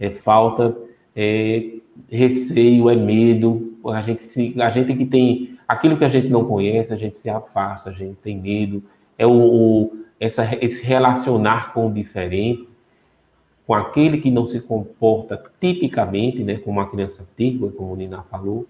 é 0.02 0.10
falta, 0.10 0.76
é 1.16 1.76
receio, 2.10 2.90
é 2.90 2.96
medo. 2.96 3.78
A 3.86 4.02
gente, 4.02 4.24
se, 4.24 4.60
a 4.60 4.72
gente 4.72 4.96
que 4.96 5.06
tem 5.06 5.58
aquilo 5.68 5.96
que 5.96 6.04
a 6.04 6.10
gente 6.10 6.28
não 6.28 6.44
conhece, 6.44 6.92
a 6.92 6.98
gente 6.98 7.20
se 7.20 7.30
afasta, 7.30 7.92
a 7.92 7.94
gente 7.94 8.18
tem 8.18 8.38
medo. 8.38 8.84
É 9.18 9.28
o, 9.28 9.32
o 9.32 10.02
essa, 10.20 10.44
esse 10.60 10.84
relacionar 10.84 11.72
com 11.74 11.88
o 11.88 11.94
diferente, 11.94 12.68
com 13.68 13.76
aquele 13.76 14.18
que 14.18 14.32
não 14.32 14.48
se 14.48 14.60
comporta 14.60 15.42
tipicamente, 15.60 16.44
né, 16.44 16.58
como 16.58 16.80
uma 16.80 16.90
criança 16.90 17.28
típica, 17.38 17.70
como 17.70 17.94
o 17.94 17.96
Nina 17.96 18.24
falou, 18.24 18.66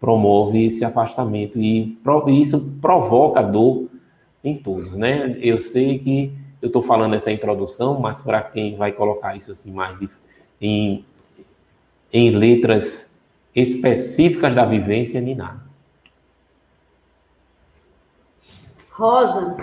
promove 0.00 0.64
esse 0.64 0.82
afastamento 0.84 1.58
e 1.60 1.98
isso 2.40 2.58
provoca 2.80 3.42
dor 3.42 3.86
em 4.42 4.56
todos, 4.56 4.96
né? 4.96 5.32
Eu 5.40 5.60
sei 5.60 5.98
que 5.98 6.32
eu 6.62 6.68
estou 6.68 6.82
falando 6.82 7.14
essa 7.14 7.30
introdução, 7.30 8.00
mas 8.00 8.20
para 8.20 8.42
quem 8.42 8.76
vai 8.76 8.92
colocar 8.92 9.36
isso 9.36 9.52
assim 9.52 9.70
mais 9.70 9.98
em, 10.60 11.04
em 12.12 12.36
letras 12.36 13.16
específicas 13.54 14.54
da 14.54 14.64
vivência 14.64 15.20
nem 15.20 15.34
nada. 15.34 15.60
Rosa, 18.92 19.56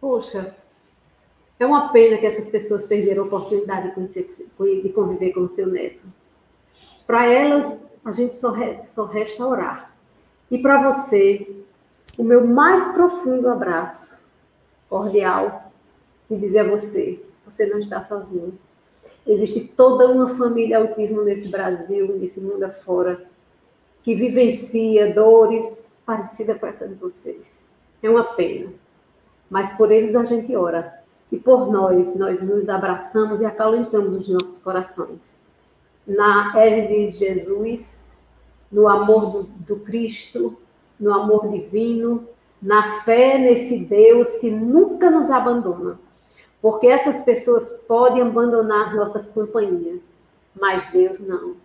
poxa, 0.00 0.54
é 1.58 1.64
uma 1.64 1.92
pena 1.92 2.18
que 2.18 2.26
essas 2.26 2.48
pessoas 2.48 2.84
perderam 2.84 3.22
a 3.22 3.26
oportunidade 3.26 3.88
de, 3.88 3.94
conhecer, 3.94 4.28
de 4.82 4.88
conviver 4.90 5.32
com 5.32 5.42
o 5.42 5.48
seu 5.48 5.68
neto. 5.68 6.04
Para 7.06 7.26
elas, 7.26 7.86
a 8.04 8.12
gente 8.12 8.36
só, 8.36 8.50
re, 8.50 8.84
só 8.84 9.04
resta 9.04 9.46
orar. 9.46 9.94
E 10.50 10.58
para 10.58 10.90
você, 10.90 11.64
o 12.18 12.24
meu 12.24 12.46
mais 12.46 12.92
profundo 12.92 13.48
abraço, 13.48 14.22
cordial, 14.88 15.72
e 16.30 16.36
dizer 16.36 16.60
a 16.60 16.70
você: 16.70 17.24
você 17.44 17.66
não 17.66 17.78
está 17.78 18.02
sozinho. 18.02 18.58
Existe 19.26 19.72
toda 19.74 20.08
uma 20.08 20.28
família 20.36 20.78
autismo 20.78 21.22
nesse 21.22 21.48
Brasil, 21.48 22.16
nesse 22.18 22.40
mundo 22.40 22.62
afora, 22.62 23.24
que 24.02 24.14
vivencia 24.14 25.14
dores 25.14 25.98
parecidas 26.04 26.58
com 26.58 26.66
essa 26.66 26.86
de 26.86 26.94
vocês. 26.94 27.50
É 28.02 28.10
uma 28.10 28.24
pena. 28.24 28.70
Mas 29.48 29.72
por 29.72 29.90
eles 29.90 30.14
a 30.14 30.24
gente 30.24 30.54
ora. 30.54 31.02
E 31.32 31.38
por 31.38 31.72
nós, 31.72 32.14
nós 32.14 32.42
nos 32.42 32.68
abraçamos 32.68 33.40
e 33.40 33.46
acalentamos 33.46 34.14
os 34.14 34.28
nossos 34.28 34.62
corações. 34.62 35.20
Na 36.06 36.52
égide 36.54 37.06
de 37.06 37.18
Jesus, 37.18 38.10
no 38.70 38.86
amor 38.86 39.30
do, 39.30 39.42
do 39.42 39.76
Cristo, 39.76 40.58
no 41.00 41.14
amor 41.14 41.48
divino, 41.48 42.28
na 42.60 43.00
fé 43.00 43.38
nesse 43.38 43.78
Deus 43.78 44.36
que 44.36 44.50
nunca 44.50 45.10
nos 45.10 45.30
abandona 45.30 45.98
porque 46.64 46.86
essas 46.86 47.22
pessoas 47.22 47.84
podem 47.86 48.22
abandonar 48.22 48.96
nossas 48.96 49.30
companhias, 49.30 50.00
mas 50.58 50.90
Deus 50.90 51.20
não. 51.20 51.56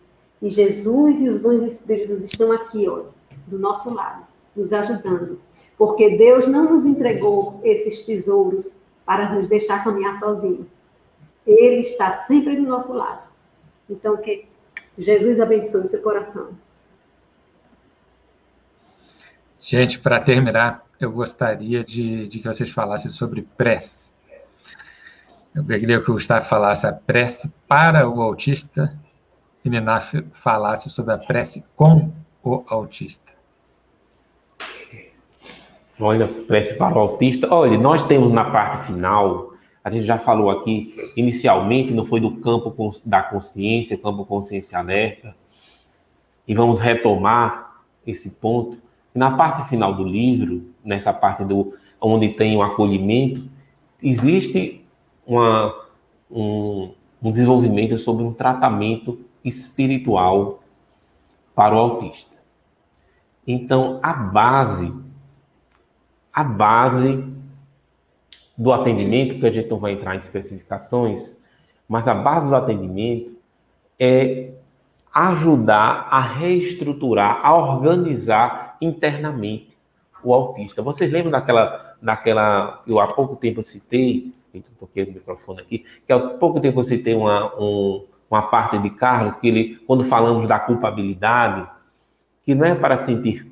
E 0.42 0.50
Jesus 0.50 1.22
e 1.22 1.30
os 1.30 1.38
bons 1.38 1.64
espíritos 1.64 2.22
estão 2.22 2.52
aqui, 2.52 2.86
ó, 2.90 3.04
do 3.48 3.58
nosso 3.58 3.94
lado, 3.94 4.28
nos 4.54 4.74
ajudando. 4.74 5.40
Porque 5.78 6.18
Deus 6.18 6.46
não 6.48 6.74
nos 6.74 6.86
entregou 6.86 7.62
esses 7.64 8.06
tesouros 8.06 8.78
para 9.06 9.34
nos 9.34 9.48
deixar 9.48 9.86
caminhar 9.86 10.18
sozinho. 10.18 10.70
Ele 11.48 11.80
está 11.80 12.12
sempre 12.16 12.58
do 12.58 12.64
nosso 12.64 12.92
lado. 12.92 13.24
Então, 13.90 14.18
que 14.18 14.50
Jesus 14.98 15.40
abençoe 15.40 15.88
seu 15.88 16.02
coração. 16.02 16.50
Gente, 19.62 19.98
para 19.98 20.20
terminar, 20.20 20.86
eu 21.00 21.10
gostaria 21.10 21.86
de, 21.86 22.28
de 22.28 22.40
que 22.40 22.48
vocês 22.50 22.70
falassem 22.70 23.10
sobre 23.10 23.48
prece. 23.56 24.09
Eu 25.54 25.66
queria 25.66 26.02
que 26.02 26.12
o 26.12 26.14
Gustavo 26.14 26.46
falasse 26.46 26.86
a 26.86 26.94
prece 26.94 27.52
para 27.68 28.08
o 28.08 28.22
autista 28.22 28.96
e 29.66 29.70
Niná 29.70 30.00
falasse 30.32 30.90
sobre 30.90 31.14
a 31.14 31.18
prece 31.18 31.64
com 31.76 32.12
o 32.44 32.64
autista. 32.68 33.34
Olha, 36.00 36.28
prece 36.28 36.76
para 36.76 36.96
o 36.96 37.00
autista. 37.00 37.54
Olha, 37.54 37.78
nós 37.78 38.06
temos 38.06 38.32
na 38.32 38.46
parte 38.46 38.88
final, 38.88 39.54
a 39.84 39.90
gente 39.90 40.06
já 40.06 40.18
falou 40.18 40.50
aqui, 40.50 40.96
inicialmente, 41.18 41.94
não 41.94 42.06
foi 42.06 42.22
do 42.22 42.38
campo 42.38 42.74
da 43.06 43.22
consciência, 43.22 43.98
campo 43.98 44.26
consciência 44.26 44.78
alerta. 44.78 45.36
e 46.48 46.56
vamos 46.56 46.80
retomar 46.80 47.84
esse 48.08 48.32
ponto. 48.32 48.82
Na 49.14 49.38
parte 49.38 49.68
final 49.70 49.94
do 49.94 50.04
livro, 50.04 50.64
nessa 50.84 51.14
parte 51.14 51.44
do 51.44 51.76
onde 52.02 52.30
tem 52.30 52.56
o 52.56 52.62
acolhimento, 52.64 53.44
existe 54.02 54.79
uma, 55.30 55.76
um, 56.30 56.92
um 57.22 57.32
desenvolvimento 57.32 57.98
sobre 58.00 58.24
um 58.24 58.34
tratamento 58.34 59.20
espiritual 59.46 60.64
para 61.54 61.76
o 61.76 61.78
autista. 61.78 62.36
Então, 63.46 64.00
a 64.02 64.12
base, 64.12 64.92
a 66.34 66.44
base 66.44 67.24
do 68.58 68.74
atendimento, 68.74 69.40
que 69.40 69.46
a 69.46 69.52
gente 69.52 69.70
não 69.70 69.78
vai 69.78 69.94
entrar 69.94 70.16
em 70.16 70.18
especificações, 70.18 71.38
mas 71.88 72.08
a 72.08 72.14
base 72.14 72.50
do 72.50 72.56
atendimento 72.56 73.38
é 74.00 74.52
ajudar 75.14 76.08
a 76.10 76.20
reestruturar, 76.20 77.40
a 77.44 77.56
organizar 77.56 78.78
internamente 78.82 79.78
o 80.24 80.34
autista. 80.34 80.82
Vocês 80.82 81.12
lembram 81.12 81.32
daquela, 81.32 81.96
daquela 82.02 82.82
eu 82.86 83.00
há 83.00 83.08
pouco 83.08 83.36
tempo 83.36 83.64
citei, 83.64 84.34
um 84.58 84.76
pouquinho 84.80 85.08
do 85.08 85.14
microfone 85.14 85.62
aqui, 85.62 85.86
que 86.06 86.14
há 86.14 86.20
pouco 86.20 86.60
tempo 86.60 86.80
eu 86.80 86.84
citei 86.84 87.14
uma, 87.14 87.54
um, 87.60 88.06
uma 88.30 88.44
parte 88.44 88.78
de 88.78 88.90
Carlos, 88.90 89.36
que 89.36 89.48
ele, 89.48 89.76
quando 89.88 90.04
falamos 90.04 90.48
da 90.48 90.60
culpabilidade, 90.60 91.68
que 92.46 92.56
não 92.56 92.66
é 92.66 92.76
para 92.76 92.98
sentir, 92.98 93.50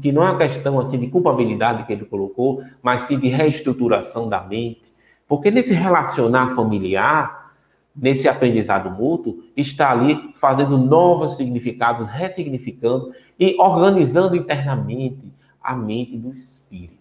que 0.00 0.10
não 0.10 0.22
é 0.22 0.30
uma 0.30 0.38
questão 0.38 0.80
assim 0.80 0.98
de 0.98 1.08
culpabilidade 1.08 1.84
que 1.84 1.92
ele 1.92 2.04
colocou, 2.04 2.62
mas 2.82 3.02
sim 3.02 3.18
de 3.18 3.28
reestruturação 3.28 4.28
da 4.28 4.40
mente. 4.40 4.92
Porque 5.26 5.50
nesse 5.50 5.74
relacionar 5.74 6.54
familiar, 6.54 7.52
nesse 7.94 8.28
aprendizado 8.28 8.90
mútuo, 8.90 9.42
está 9.56 9.90
ali 9.90 10.32
fazendo 10.36 10.78
novos 10.78 11.36
significados, 11.36 12.08
ressignificando 12.08 13.12
e 13.38 13.56
organizando 13.58 14.36
internamente 14.36 15.32
a 15.62 15.74
mente 15.74 16.16
do 16.16 16.32
espírito. 16.32 16.96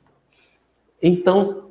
Então, 1.02 1.67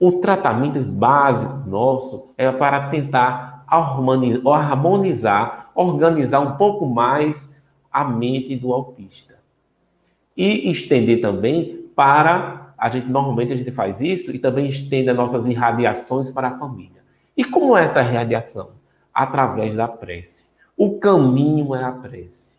o 0.00 0.12
tratamento 0.12 0.80
básico 0.80 1.68
nosso 1.68 2.30
é 2.38 2.50
para 2.50 2.88
tentar 2.88 3.66
harmonizar, 3.68 5.70
organizar 5.74 6.40
um 6.40 6.56
pouco 6.56 6.86
mais 6.86 7.54
a 7.92 8.02
mente 8.02 8.56
do 8.56 8.72
autista. 8.72 9.38
E 10.34 10.70
estender 10.70 11.20
também 11.20 11.84
para 11.94 12.72
a 12.78 12.88
gente 12.88 13.08
normalmente 13.08 13.52
a 13.52 13.56
gente 13.56 13.70
faz 13.72 14.00
isso 14.00 14.34
e 14.34 14.38
também 14.38 14.64
estende 14.64 15.10
as 15.10 15.16
nossas 15.16 15.46
irradiações 15.46 16.30
para 16.30 16.48
a 16.48 16.58
família. 16.58 17.02
E 17.36 17.44
como 17.44 17.76
é 17.76 17.84
essa 17.84 18.00
irradiação? 18.00 18.70
Através 19.12 19.76
da 19.76 19.86
prece. 19.86 20.48
O 20.78 20.98
caminho 20.98 21.74
é 21.74 21.84
a 21.84 21.92
prece. 21.92 22.54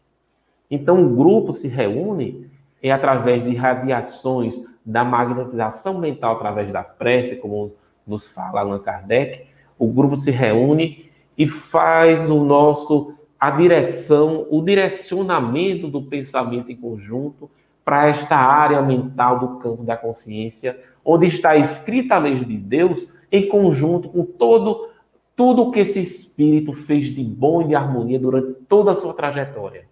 Então 0.70 1.04
o 1.04 1.16
grupo 1.16 1.54
se 1.54 1.68
reúne 1.68 2.52
é 2.84 2.92
através 2.92 3.44
de 3.44 3.50
irradiações 3.50 4.62
da 4.86 5.04
magnetização 5.04 5.98
mental 5.98 6.36
através 6.36 6.72
da 6.72 6.84
prece, 6.84 7.36
como 7.36 7.74
nos 8.06 8.28
fala 8.28 8.62
Allan 8.62 8.80
Kardec, 8.80 9.48
o 9.78 9.88
grupo 9.88 10.18
se 10.18 10.32
reúne 10.32 11.10
e 11.38 11.48
faz 11.48 12.30
o 12.30 12.44
nosso 12.44 13.16
a 13.40 13.50
direção, 13.50 14.46
o 14.52 14.62
direcionamento 14.62 15.88
do 15.88 16.04
pensamento 16.04 16.72
em 16.72 16.76
conjunto 16.76 17.50
para 17.84 18.08
esta 18.08 18.36
área 18.36 18.80
mental 18.84 19.40
do 19.40 19.48
campo 19.58 19.84
da 19.84 19.98
consciência, 19.98 20.80
onde 21.04 21.26
está 21.26 21.58
escrita 21.58 22.16
a 22.16 22.20
lei 22.20 22.36
de 22.36 22.58
Deus 22.58 23.12
em 23.32 23.48
conjunto 23.48 24.10
com 24.10 24.24
todo 24.24 24.90
tudo 25.36 25.72
que 25.72 25.80
esse 25.80 26.00
espírito 26.00 26.74
fez 26.74 27.08
de 27.08 27.24
bom 27.24 27.64
e 27.64 27.70
de 27.70 27.74
harmonia 27.74 28.20
durante 28.20 28.54
toda 28.68 28.92
a 28.92 28.94
sua 28.94 29.14
trajetória. 29.14 29.86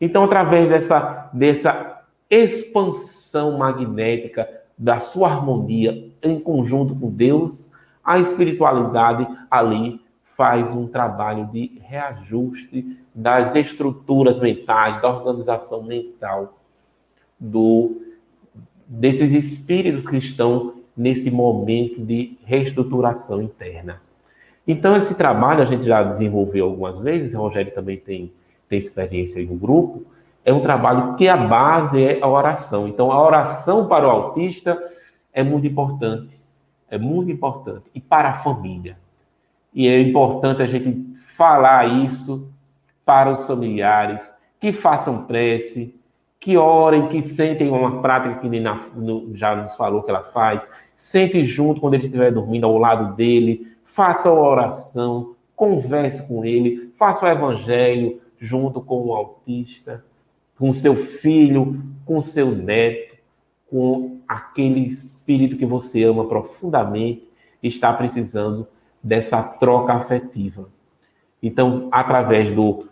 Então, 0.00 0.22
através 0.22 0.68
dessa 0.68 1.28
dessa 1.32 2.04
expansão 2.30 3.23
magnética 3.56 4.48
da 4.76 4.98
sua 4.98 5.28
harmonia 5.28 6.10
em 6.22 6.38
conjunto 6.40 6.94
com 6.94 7.10
Deus, 7.10 7.70
a 8.02 8.18
espiritualidade 8.18 9.26
ali 9.50 10.00
faz 10.36 10.70
um 10.70 10.86
trabalho 10.86 11.46
de 11.52 11.80
reajuste 11.82 12.98
das 13.14 13.54
estruturas 13.54 14.40
mentais, 14.40 15.00
da 15.00 15.08
organização 15.08 15.82
mental 15.82 16.58
do 17.38 18.00
desses 18.86 19.32
espíritos 19.32 20.06
que 20.06 20.16
estão 20.16 20.74
nesse 20.96 21.30
momento 21.30 22.04
de 22.04 22.36
reestruturação 22.44 23.42
interna. 23.42 24.00
Então, 24.66 24.96
esse 24.96 25.16
trabalho 25.16 25.62
a 25.62 25.64
gente 25.64 25.84
já 25.84 26.02
desenvolveu 26.02 26.66
algumas 26.66 26.98
vezes, 26.98 27.34
o 27.34 27.38
Rogério 27.38 27.74
também 27.74 27.98
tem, 27.98 28.32
tem 28.68 28.78
experiência 28.78 29.40
aí 29.40 29.46
no 29.46 29.56
grupo, 29.56 30.04
é 30.44 30.52
um 30.52 30.60
trabalho 30.60 31.14
que 31.16 31.26
a 31.26 31.36
base 31.36 32.04
é 32.04 32.20
a 32.20 32.28
oração. 32.28 32.86
Então, 32.86 33.10
a 33.10 33.22
oração 33.22 33.88
para 33.88 34.06
o 34.06 34.10
autista 34.10 34.78
é 35.32 35.42
muito 35.42 35.66
importante. 35.66 36.38
É 36.90 36.98
muito 36.98 37.32
importante. 37.32 37.86
E 37.94 38.00
para 38.00 38.28
a 38.28 38.34
família. 38.34 38.98
E 39.72 39.88
é 39.88 40.00
importante 40.00 40.62
a 40.62 40.66
gente 40.66 41.16
falar 41.34 41.86
isso 42.04 42.48
para 43.04 43.32
os 43.32 43.46
familiares, 43.46 44.32
que 44.60 44.72
façam 44.72 45.24
prece, 45.24 45.98
que 46.38 46.56
orem, 46.56 47.08
que 47.08 47.22
sentem 47.22 47.70
uma 47.70 48.02
prática 48.02 48.36
que 48.36 48.48
Nina 48.48 48.80
já 49.32 49.56
nos 49.56 49.74
falou 49.76 50.02
que 50.02 50.10
ela 50.10 50.24
faz. 50.24 50.68
Sente 50.94 51.42
junto 51.42 51.80
quando 51.80 51.94
ele 51.94 52.04
estiver 52.04 52.30
dormindo 52.30 52.66
ao 52.66 52.78
lado 52.78 53.14
dele, 53.16 53.66
faça 53.84 54.28
a 54.28 54.32
oração, 54.32 55.34
converse 55.56 56.28
com 56.28 56.44
ele, 56.44 56.92
faça 56.98 57.24
o 57.24 57.28
evangelho 57.28 58.20
junto 58.38 58.80
com 58.80 59.06
o 59.06 59.14
autista 59.14 60.04
com 60.58 60.72
seu 60.72 60.96
filho, 60.96 61.82
com 62.04 62.20
seu 62.20 62.50
neto, 62.50 63.16
com 63.70 64.20
aquele 64.28 64.80
espírito 64.80 65.56
que 65.56 65.66
você 65.66 66.04
ama 66.04 66.26
profundamente, 66.26 67.28
está 67.62 67.92
precisando 67.92 68.66
dessa 69.02 69.42
troca 69.42 69.94
afetiva. 69.94 70.68
Então, 71.42 71.88
através 71.92 72.54
do, 72.54 72.86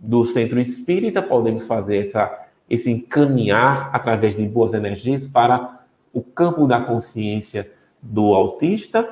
do 0.00 0.24
centro 0.24 0.58
espírita, 0.58 1.22
podemos 1.22 1.66
fazer 1.66 1.98
essa, 1.98 2.46
esse 2.68 2.90
encaminhar 2.90 3.90
através 3.92 4.36
de 4.36 4.46
boas 4.46 4.74
energias 4.74 5.26
para 5.26 5.84
o 6.12 6.22
campo 6.22 6.66
da 6.66 6.80
consciência 6.80 7.70
do 8.00 8.34
autista 8.34 9.08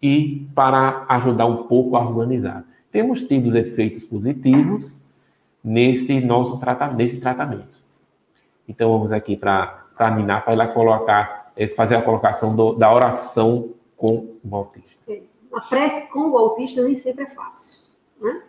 e 0.00 0.46
para 0.54 1.04
ajudar 1.08 1.46
um 1.46 1.64
pouco 1.64 1.96
a 1.96 2.08
organizar. 2.08 2.64
Temos 2.90 3.22
tido 3.22 3.56
efeitos 3.56 4.04
positivos 4.04 4.96
nesse 5.62 6.20
nosso 6.20 6.58
tratamento, 6.58 6.96
nesse 6.96 7.20
tratamento. 7.20 7.78
Então 8.68 8.92
vamos 8.92 9.12
aqui 9.12 9.36
para 9.36 9.84
a 9.96 10.10
Nina 10.10 10.40
para 10.40 10.52
ela 10.52 10.68
colocar, 10.68 11.52
é, 11.56 11.66
fazer 11.66 11.96
a 11.96 12.02
colocação 12.02 12.54
do, 12.54 12.74
da 12.74 12.92
oração 12.92 13.70
com 13.96 14.36
o 14.44 14.56
autista. 14.56 14.98
A 15.52 15.60
prece 15.62 16.08
com 16.08 16.30
o 16.30 16.38
autista 16.38 16.82
nem 16.82 16.94
sempre 16.94 17.24
é 17.24 17.28
fácil, 17.28 17.88
né? 18.20 18.42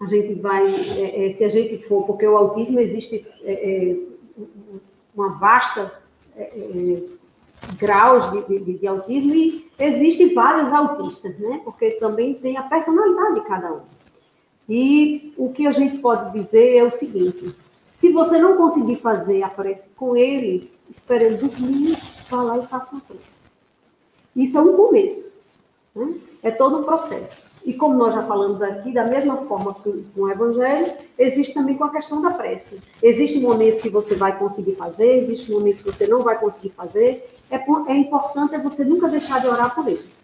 A 0.00 0.06
gente 0.06 0.34
vai, 0.34 0.66
é, 0.74 1.28
é, 1.28 1.32
se 1.32 1.44
a 1.44 1.48
gente 1.48 1.78
for, 1.86 2.04
porque 2.04 2.26
o 2.26 2.36
autismo 2.36 2.78
existe 2.78 3.26
é 3.42 3.96
uma 5.14 5.30
vasta 5.30 6.00
graus 7.78 8.30
de, 8.30 8.60
de, 8.60 8.78
de, 8.78 8.86
autismo 8.86 9.34
e 9.34 9.68
existem 9.78 10.32
vários 10.34 10.72
autistas, 10.72 11.36
né? 11.38 11.60
Porque 11.64 11.92
também 11.92 12.34
tem 12.34 12.56
a 12.56 12.62
personalidade 12.62 13.34
de 13.36 13.40
cada 13.42 13.72
um. 13.72 13.80
E 14.68 15.32
o 15.36 15.50
que 15.50 15.66
a 15.66 15.70
gente 15.70 15.98
pode 15.98 16.38
dizer 16.38 16.76
é 16.76 16.84
o 16.84 16.90
seguinte: 16.90 17.54
se 17.92 18.10
você 18.10 18.38
não 18.38 18.56
conseguir 18.56 18.96
fazer 18.96 19.42
a 19.42 19.48
prece 19.48 19.88
com 19.96 20.16
ele, 20.16 20.70
espere 20.90 21.24
ele 21.24 21.36
dormir, 21.36 21.98
vá 22.28 22.42
lá 22.42 22.58
e 22.58 22.66
faça 22.66 22.96
a 22.96 23.00
prece. 23.00 23.38
Isso 24.36 24.58
é 24.58 24.60
um 24.60 24.76
começo. 24.76 25.36
Né? 25.94 26.14
É 26.42 26.50
todo 26.50 26.78
um 26.78 26.84
processo. 26.84 27.48
E 27.64 27.72
como 27.72 27.96
nós 27.96 28.14
já 28.14 28.22
falamos 28.22 28.62
aqui, 28.62 28.92
da 28.92 29.04
mesma 29.04 29.36
forma 29.38 29.74
que 29.74 30.04
com 30.14 30.22
o 30.22 30.30
Evangelho, 30.30 30.92
existe 31.18 31.52
também 31.52 31.76
com 31.76 31.84
a 31.84 31.90
questão 31.90 32.22
da 32.22 32.30
prece. 32.30 32.78
Existem 33.02 33.42
momentos 33.42 33.82
que 33.82 33.90
você 33.90 34.14
vai 34.14 34.38
conseguir 34.38 34.76
fazer, 34.76 35.18
existem 35.18 35.54
momentos 35.54 35.82
que 35.82 35.90
você 35.90 36.06
não 36.06 36.22
vai 36.22 36.38
conseguir 36.38 36.70
fazer. 36.70 37.28
É, 37.50 37.56
é 37.56 37.96
importante 37.96 38.54
é 38.54 38.58
você 38.58 38.84
nunca 38.84 39.08
deixar 39.08 39.40
de 39.40 39.48
orar 39.48 39.74
por 39.74 39.86
ele. 39.88 40.17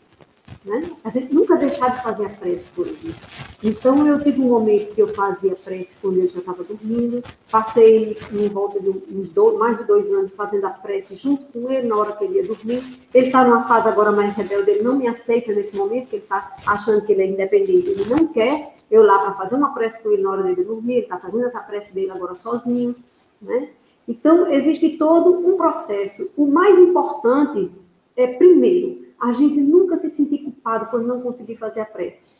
Né? 0.64 0.82
A 1.04 1.10
gente 1.10 1.34
nunca 1.34 1.56
deixar 1.56 1.88
de 1.94 2.02
fazer 2.02 2.24
a 2.24 2.28
prece 2.30 2.64
ele. 2.78 3.14
Então, 3.62 4.06
eu 4.06 4.22
tive 4.22 4.40
um 4.40 4.48
momento 4.48 4.94
que 4.94 5.02
eu 5.02 5.08
fazia 5.08 5.54
prece 5.54 5.90
quando 6.00 6.18
ele 6.18 6.28
já 6.28 6.38
estava 6.38 6.64
dormindo, 6.64 7.22
passei 7.50 8.16
em 8.32 8.48
volta 8.48 8.80
de 8.80 8.88
uns 8.88 9.28
dois, 9.28 9.58
mais 9.58 9.76
de 9.76 9.84
dois 9.84 10.10
anos 10.10 10.32
fazendo 10.32 10.64
a 10.64 10.70
prece 10.70 11.16
junto 11.16 11.44
com 11.52 11.70
ele 11.70 11.86
na 11.86 11.96
hora 11.96 12.12
que 12.12 12.24
ele 12.24 12.36
ia 12.36 12.46
dormir. 12.46 12.82
Ele 13.12 13.26
está 13.26 13.44
numa 13.44 13.68
fase 13.68 13.88
agora 13.88 14.10
mais 14.10 14.34
rebelde, 14.34 14.70
ele 14.70 14.82
não 14.82 14.96
me 14.96 15.06
aceita 15.06 15.52
nesse 15.52 15.76
momento, 15.76 16.08
que 16.08 16.16
ele 16.16 16.22
está 16.22 16.56
achando 16.66 17.04
que 17.04 17.12
ele 17.12 17.22
é 17.22 17.26
independente, 17.26 17.88
ele 17.88 18.04
não 18.06 18.26
quer 18.28 18.74
eu 18.90 19.02
lá 19.02 19.18
para 19.18 19.34
fazer 19.34 19.56
uma 19.56 19.74
prece 19.74 20.02
com 20.02 20.12
ele 20.12 20.22
na 20.22 20.30
hora 20.30 20.42
dele 20.44 20.64
dormir, 20.64 20.94
ele 20.94 21.02
está 21.02 21.18
fazendo 21.18 21.44
essa 21.44 21.60
prece 21.60 21.92
dele 21.92 22.10
agora 22.10 22.34
sozinho, 22.34 22.94
né? 23.40 23.68
Então, 24.06 24.50
existe 24.52 24.96
todo 24.96 25.46
um 25.46 25.56
processo. 25.56 26.30
O 26.36 26.46
mais 26.46 26.78
importante 26.78 27.70
é, 28.16 28.26
primeiro, 28.26 29.04
a 29.20 29.32
gente 29.32 29.60
nunca 29.60 29.96
se 29.96 30.08
sentir 30.08 30.38
culpado 30.38 30.86
por 30.86 31.02
não 31.02 31.20
conseguir 31.20 31.56
fazer 31.56 31.80
a 31.80 31.86
prece 31.86 32.36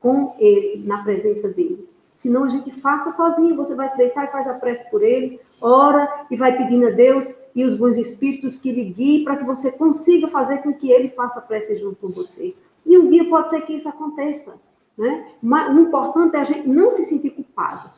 com 0.00 0.34
ele, 0.38 0.82
na 0.86 1.02
presença 1.02 1.48
dele. 1.48 1.88
Senão 2.16 2.44
a 2.44 2.48
gente 2.48 2.72
faça 2.80 3.10
sozinho, 3.12 3.56
você 3.56 3.74
vai 3.74 3.88
se 3.88 3.96
deitar 3.96 4.24
e 4.24 4.32
faz 4.32 4.48
a 4.48 4.54
prece 4.54 4.90
por 4.90 5.02
ele, 5.02 5.40
ora 5.60 6.26
e 6.30 6.36
vai 6.36 6.56
pedindo 6.56 6.88
a 6.88 6.90
Deus 6.90 7.32
e 7.54 7.64
os 7.64 7.76
bons 7.76 7.96
espíritos 7.96 8.58
que 8.58 8.72
lhe 8.72 8.84
guiem 8.84 9.24
para 9.24 9.36
que 9.36 9.44
você 9.44 9.70
consiga 9.70 10.26
fazer 10.28 10.58
com 10.58 10.72
que 10.72 10.90
ele 10.90 11.10
faça 11.10 11.38
a 11.38 11.42
prece 11.42 11.76
junto 11.76 11.96
com 11.96 12.08
você. 12.08 12.54
E 12.84 12.98
um 12.98 13.08
dia 13.08 13.28
pode 13.28 13.50
ser 13.50 13.62
que 13.62 13.74
isso 13.74 13.88
aconteça. 13.88 14.60
Né? 14.96 15.28
Mas 15.40 15.76
o 15.76 15.80
importante 15.80 16.34
é 16.34 16.40
a 16.40 16.44
gente 16.44 16.68
não 16.68 16.90
se 16.90 17.04
sentir 17.04 17.30
culpado. 17.30 17.90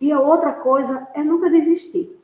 E 0.00 0.12
a 0.12 0.20
outra 0.20 0.52
coisa 0.52 1.08
é 1.12 1.22
nunca 1.22 1.50
desistir. 1.50 2.16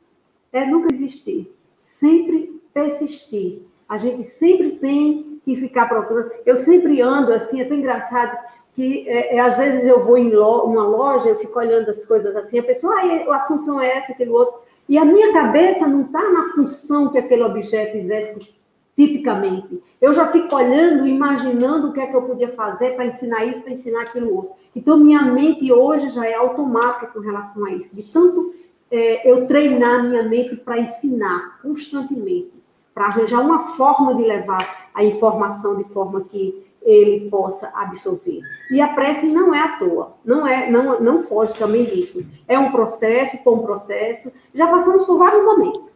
É 0.53 0.65
nunca 0.65 0.87
desistir. 0.87 1.53
Sempre 1.81 2.61
persistir. 2.73 3.63
A 3.89 3.97
gente 3.97 4.23
sempre 4.23 4.77
tem 4.77 5.30
que 5.43 5.55
ficar 5.55 5.87
procurando. 5.87 6.31
Eu 6.45 6.55
sempre 6.55 7.01
ando 7.01 7.33
assim, 7.33 7.61
é 7.61 7.65
tão 7.65 7.77
engraçado 7.77 8.37
que 8.73 9.07
é, 9.07 9.35
é, 9.35 9.39
às 9.39 9.57
vezes 9.57 9.85
eu 9.85 10.03
vou 10.03 10.17
em 10.17 10.29
lo, 10.29 10.63
uma 10.65 10.85
loja, 10.85 11.29
eu 11.29 11.37
fico 11.37 11.59
olhando 11.59 11.89
as 11.89 12.05
coisas 12.05 12.35
assim, 12.35 12.59
a 12.59 12.63
pessoa, 12.63 12.95
ah, 12.95 13.35
a 13.35 13.45
função 13.47 13.81
é 13.81 13.97
essa, 13.97 14.13
aquele 14.13 14.31
outro. 14.31 14.61
E 14.87 14.97
a 14.97 15.05
minha 15.05 15.31
cabeça 15.33 15.87
não 15.87 16.01
está 16.01 16.21
na 16.29 16.49
função 16.53 17.09
que 17.09 17.17
aquele 17.17 17.43
objeto 17.43 17.97
exerce 17.97 18.39
tipicamente. 18.95 19.81
Eu 19.99 20.13
já 20.13 20.27
fico 20.27 20.55
olhando, 20.55 21.07
imaginando 21.07 21.89
o 21.89 21.93
que 21.93 21.99
é 21.99 22.07
que 22.07 22.15
eu 22.15 22.23
podia 22.23 22.49
fazer 22.49 22.95
para 22.95 23.05
ensinar 23.05 23.45
isso, 23.45 23.61
para 23.63 23.71
ensinar 23.71 24.01
aquilo 24.03 24.35
outro. 24.35 24.51
Então, 24.75 24.97
minha 24.97 25.21
mente 25.23 25.71
hoje 25.71 26.09
já 26.09 26.25
é 26.25 26.33
automática 26.33 27.07
com 27.07 27.19
relação 27.19 27.65
a 27.65 27.71
isso, 27.71 27.95
de 27.95 28.03
tanto 28.03 28.53
é, 28.89 29.29
eu 29.29 29.47
treinar 29.47 30.03
minha 30.03 30.23
mente 30.23 30.55
para 30.55 30.79
ensinar 30.79 31.59
constantemente, 31.61 32.51
para 32.93 33.05
arranjar 33.05 33.41
uma 33.41 33.59
forma 33.75 34.15
de 34.15 34.23
levar 34.23 34.89
a 34.93 35.03
informação 35.03 35.77
de 35.77 35.83
forma 35.85 36.21
que 36.21 36.65
ele 36.81 37.29
possa 37.29 37.71
absorver. 37.75 38.41
E 38.71 38.81
a 38.81 38.89
prece 38.89 39.27
não 39.27 39.53
é 39.53 39.59
à 39.59 39.77
toa, 39.77 40.15
não 40.25 40.47
é, 40.47 40.69
não, 40.69 40.99
não 40.99 41.19
foge 41.19 41.53
também 41.55 41.85
disso. 41.85 42.25
É 42.47 42.57
um 42.57 42.71
processo, 42.71 43.37
foi 43.43 43.53
um 43.53 43.61
processo. 43.63 44.31
Já 44.53 44.67
passamos 44.67 45.05
por 45.05 45.17
vários 45.17 45.43
momentos. 45.43 45.93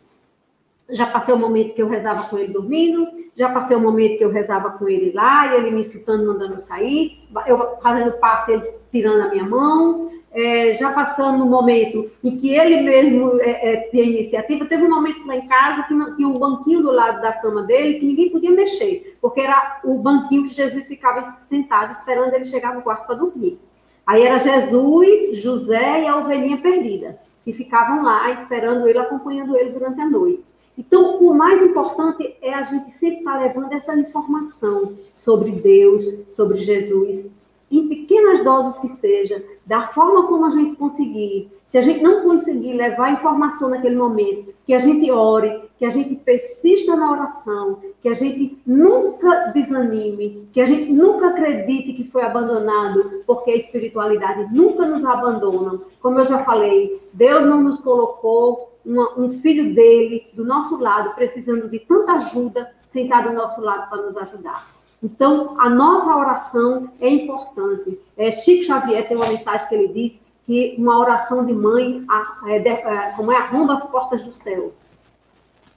Já 0.89 1.07
passei 1.07 1.34
o 1.34 1.39
momento 1.39 1.73
que 1.73 1.81
eu 1.81 1.89
rezava 1.89 2.30
com 2.30 2.38
ele 2.38 2.53
dormindo, 2.53 3.07
já 3.35 3.49
passei 3.49 3.76
o 3.76 3.80
momento 3.80 4.19
que 4.19 4.23
eu 4.23 4.30
rezava 4.30 4.69
com 4.72 4.88
ele 4.88 5.11
lá, 5.13 5.47
e 5.47 5.57
ele 5.57 5.72
me 5.72 5.81
insultando, 5.81 6.27
mandando 6.27 6.53
eu 6.53 6.59
sair, 6.59 7.27
eu 7.47 7.77
fazendo 7.81 8.11
passe, 8.19 8.51
ele 8.51 8.72
tirando 8.91 9.22
a 9.22 9.30
minha 9.30 9.43
mão, 9.43 10.11
é, 10.36 10.74
já 10.74 10.91
passando 10.91 11.38
no 11.38 11.45
momento 11.45 12.12
em 12.22 12.36
que 12.36 12.53
ele 12.53 12.82
mesmo 12.82 13.40
é, 13.40 13.74
é, 13.74 13.78
tinha 13.90 14.03
iniciativa, 14.03 14.66
teve 14.66 14.84
um 14.84 14.90
momento 14.90 15.26
lá 15.26 15.38
em 15.38 15.48
casa 15.48 15.84
que 15.84 16.16
tinha 16.18 16.28
um 16.28 16.34
banquinho 16.34 16.82
do 16.82 16.91
lado 16.91 17.22
da 17.22 17.32
cama 17.32 17.64
dele 17.64 17.99
que 17.99 18.06
ninguém 18.06 18.30
podia 18.30 18.52
mexer, 18.52 19.18
porque 19.22 19.40
era 19.40 19.80
o 19.86 19.98
banquinho 19.98 20.49
que 20.49 20.53
Jesus 20.53 20.90
ficava 20.90 21.24
sentado 21.24 21.94
esperando 21.94 22.34
ele 22.34 22.44
chegar 22.44 22.76
no 22.76 22.82
quarto 22.82 23.07
para 23.07 23.16
dormir. 23.16 23.57
Aí 24.06 24.24
era 24.24 24.38
Jesus, 24.38 25.41
José 25.41 26.03
e 26.03 26.07
a 26.07 26.18
ovelhinha 26.18 26.57
perdida, 26.57 27.18
que 27.45 27.53
ficavam 27.53 28.03
lá 28.03 28.30
esperando 28.32 28.86
ele, 28.88 28.99
acompanhando 28.99 29.56
ele 29.56 29.72
durante 29.72 30.02
a 30.02 30.10
noite. 30.10 30.44
Então, 30.78 31.18
o 31.20 31.34
mais 31.34 31.62
importante 31.62 32.36
é 32.41 32.53
a 32.53 32.64
gente 32.64 32.91
sempre 32.91 33.20
estar 33.20 33.40
levando 33.40 33.72
essa 33.72 33.95
informação 33.95 34.98
sobre 35.16 35.52
Deus, 35.52 36.03
sobre 36.32 36.57
Jesus, 36.57 37.32
em 37.71 37.87
pequenas 37.87 38.43
doses 38.43 38.79
que 38.79 38.87
seja, 38.87 39.43
da 39.65 39.87
forma 39.87 40.27
como 40.27 40.45
a 40.45 40.49
gente 40.49 40.75
conseguir. 40.75 41.51
Se 41.67 41.77
a 41.77 41.81
gente 41.81 42.01
não 42.01 42.23
conseguir 42.23 42.73
levar 42.73 43.11
informação 43.11 43.69
naquele 43.69 43.95
momento, 43.95 44.53
que 44.65 44.73
a 44.73 44.79
gente 44.79 45.09
ore, 45.11 45.61
que 45.77 45.85
a 45.85 45.89
gente 45.89 46.15
persista 46.15 46.95
na 46.95 47.11
oração, 47.11 47.79
que 48.01 48.07
a 48.07 48.13
gente 48.13 48.57
nunca 48.65 49.51
desanime, 49.53 50.47
que 50.53 50.61
a 50.61 50.65
gente 50.65 50.91
nunca 50.91 51.29
acredite 51.29 51.93
que 51.93 52.09
foi 52.09 52.21
abandonado, 52.21 53.23
porque 53.25 53.51
a 53.51 53.55
espiritualidade 53.55 54.53
nunca 54.55 54.85
nos 54.85 55.03
abandona. 55.03 55.81
Como 55.99 56.19
eu 56.19 56.25
já 56.25 56.43
falei, 56.43 57.01
Deus 57.11 57.45
não 57.45 57.61
nos 57.61 57.81
colocou 57.81 58.77
uma, 58.85 59.19
um 59.19 59.31
filho 59.31 59.73
dele 59.73 60.27
do 60.33 60.45
nosso 60.45 60.77
lado, 60.77 61.15
precisando 61.15 61.67
de 61.67 61.79
tanta 61.79 62.13
ajuda, 62.13 62.71
sentado 62.87 63.29
do 63.29 63.35
nosso 63.35 63.59
lado 63.59 63.89
para 63.89 64.03
nos 64.03 64.15
ajudar. 64.15 64.74
Então, 65.03 65.55
a 65.59 65.69
nossa 65.69 66.15
oração 66.15 66.89
é 66.99 67.09
importante. 67.09 67.99
É, 68.17 68.31
Chico 68.31 68.63
Xavier 68.63 69.07
tem 69.07 69.17
uma 69.17 69.27
mensagem 69.27 69.67
que 69.67 69.76
ele 69.76 69.88
diz 69.89 70.19
que 70.45 70.76
uma 70.77 70.99
oração 70.99 71.45
de 71.45 71.53
mãe 71.53 72.05
é, 72.47 72.57
é, 72.57 73.11
como 73.15 73.31
é, 73.31 73.38
arromba 73.38 73.73
as 73.73 73.85
portas 73.85 74.22
do 74.22 74.34
céu. 74.34 74.73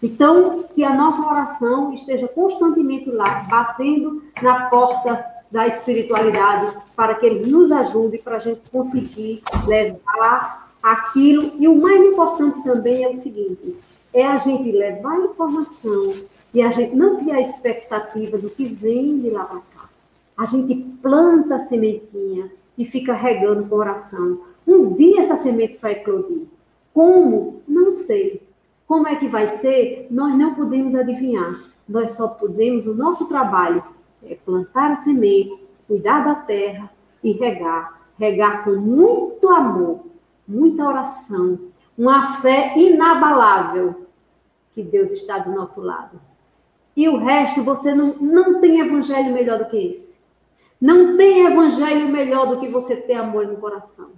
Então, 0.03 0.65
que 0.75 0.85
a 0.85 0.95
nossa 0.95 1.27
oração 1.27 1.93
esteja 1.93 2.29
constantemente 2.29 3.11
lá, 3.11 3.47
batendo 3.51 4.23
na 4.41 4.67
porta 4.71 5.25
da 5.51 5.67
espiritualidade, 5.67 6.77
para 6.95 7.15
que 7.15 7.27
ele 7.27 7.51
nos 7.51 7.73
ajude, 7.73 8.19
para 8.19 8.37
a 8.37 8.41
gente 8.41 8.61
conseguir 8.71 9.43
levar 9.67 10.71
aquilo. 10.83 11.53
E 11.59 11.67
o 11.67 11.81
mais 11.81 12.01
importante 12.01 12.63
também 12.63 13.03
é 13.03 13.09
o 13.09 13.17
seguinte: 13.17 13.77
é 14.13 14.27
a 14.27 14.39
gente 14.39 14.71
levar 14.71 15.13
a 15.13 15.25
informação 15.25 16.13
e 16.53 16.63
a 16.63 16.71
gente 16.71 16.95
não 16.95 17.17
cria 17.17 17.37
a 17.37 17.41
expectativa 17.41 18.39
do 18.39 18.49
que 18.49 18.65
vem 18.65 19.21
de 19.21 19.31
lá 19.31 19.45
para 19.45 19.61
cá. 19.61 19.89
A 20.37 20.47
gente 20.47 20.75
planta 21.03 21.57
a 21.57 21.59
sementinha 21.59 22.51
e 22.77 22.85
fica 22.85 23.13
regando 23.13 23.63
o 23.63 23.69
coração. 23.69 24.41
Um 24.67 24.95
dia 24.95 25.23
essa 25.23 25.37
semente 25.37 25.79
vai 25.81 25.93
eclodir. 25.93 26.47
Como? 26.95 27.63
Não 27.67 27.93
sei. 27.93 28.43
Como 28.87 29.07
é 29.07 29.17
que 29.17 29.29
vai 29.29 29.49
ser? 29.59 30.07
Nós 30.11 30.37
não 30.37 30.55
podemos 30.55 30.95
adivinhar. 30.95 31.61
Nós 31.89 32.13
só 32.13 32.29
podemos, 32.29 32.87
o 32.87 32.95
nosso 32.95 33.27
trabalho 33.27 33.83
é 34.23 34.35
plantar 34.35 34.93
a 34.93 34.97
semente, 34.97 35.59
cuidar 35.87 36.25
da 36.25 36.35
terra 36.35 36.91
e 37.23 37.33
regar. 37.33 38.01
Regar 38.19 38.65
com 38.65 38.73
muito 38.73 39.49
amor, 39.49 40.07
muita 40.47 40.85
oração, 40.85 41.59
uma 41.97 42.41
fé 42.41 42.77
inabalável 42.77 44.07
que 44.75 44.83
Deus 44.83 45.13
está 45.13 45.39
do 45.39 45.53
nosso 45.53 45.81
lado. 45.81 46.28
E 46.99 47.09
o 47.09 47.17
resto, 47.17 47.63
você 47.63 47.95
não, 47.95 48.17
não 48.17 48.61
tem 48.61 48.81
evangelho 48.81 49.33
melhor 49.33 49.57
do 49.61 49.67
que 49.67 49.77
esse. 49.77 50.19
Não 50.81 51.17
tem 51.17 51.47
evangelho 51.47 52.09
melhor 52.09 52.49
do 52.49 52.59
que 52.59 52.67
você 52.67 52.97
ter 52.97 53.15
amor 53.15 53.47
no 53.47 53.57
coração. 53.59 54.11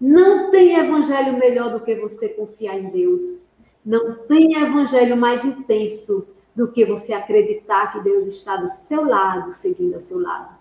Não 0.00 0.50
tem 0.50 0.76
evangelho 0.76 1.36
melhor 1.36 1.70
do 1.70 1.80
que 1.80 1.94
você 1.94 2.30
confiar 2.30 2.78
em 2.78 2.88
Deus. 2.88 3.50
Não 3.84 4.14
tem 4.14 4.54
evangelho 4.54 5.14
mais 5.14 5.44
intenso 5.44 6.26
do 6.54 6.66
que 6.68 6.86
você 6.86 7.12
acreditar 7.12 7.92
que 7.92 8.00
Deus 8.00 8.28
está 8.28 8.56
do 8.56 8.68
seu 8.70 9.04
lado, 9.04 9.54
seguindo 9.54 9.96
ao 9.96 10.00
seu 10.00 10.18
lado. 10.18 10.56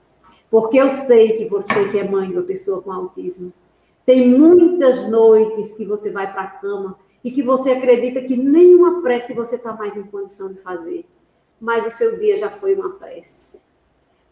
Porque 0.52 0.78
eu 0.78 0.90
sei 0.90 1.38
que 1.38 1.46
você, 1.46 1.88
que 1.88 1.98
é 1.98 2.04
mãe 2.04 2.28
de 2.28 2.34
uma 2.34 2.44
pessoa 2.44 2.82
com 2.82 2.92
autismo, 2.92 3.54
tem 4.06 4.28
muitas 4.28 5.10
noites 5.10 5.74
que 5.74 5.86
você 5.86 6.10
vai 6.10 6.30
para 6.30 6.42
a 6.42 6.48
cama 6.48 7.00
e 7.24 7.32
que 7.32 7.42
você 7.42 7.72
acredita 7.72 8.22
que 8.24 8.36
nenhuma 8.36 9.02
prece 9.02 9.34
você 9.34 9.56
está 9.56 9.72
mais 9.72 9.96
em 9.96 10.04
condição 10.04 10.52
de 10.52 10.60
fazer 10.60 11.06
mas 11.66 11.88
o 11.88 11.92
seu 11.92 12.20
dia 12.20 12.38
já 12.38 12.52
foi 12.52 12.76
uma 12.76 12.92
prece. 12.92 13.34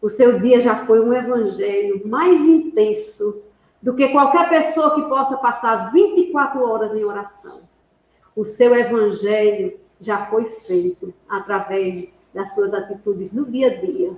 O 0.00 0.08
seu 0.08 0.38
dia 0.38 0.60
já 0.60 0.86
foi 0.86 1.00
um 1.00 1.12
evangelho 1.12 2.06
mais 2.06 2.40
intenso 2.42 3.42
do 3.82 3.92
que 3.92 4.10
qualquer 4.10 4.48
pessoa 4.48 4.94
que 4.94 5.02
possa 5.08 5.36
passar 5.38 5.90
24 5.90 6.62
horas 6.62 6.94
em 6.94 7.02
oração. 7.02 7.62
O 8.36 8.44
seu 8.44 8.72
evangelho 8.76 9.76
já 9.98 10.26
foi 10.26 10.44
feito 10.64 11.12
através 11.28 12.08
das 12.32 12.54
suas 12.54 12.72
atitudes 12.72 13.32
no 13.32 13.44
dia 13.46 13.66
a 13.66 13.74
dia, 13.74 14.12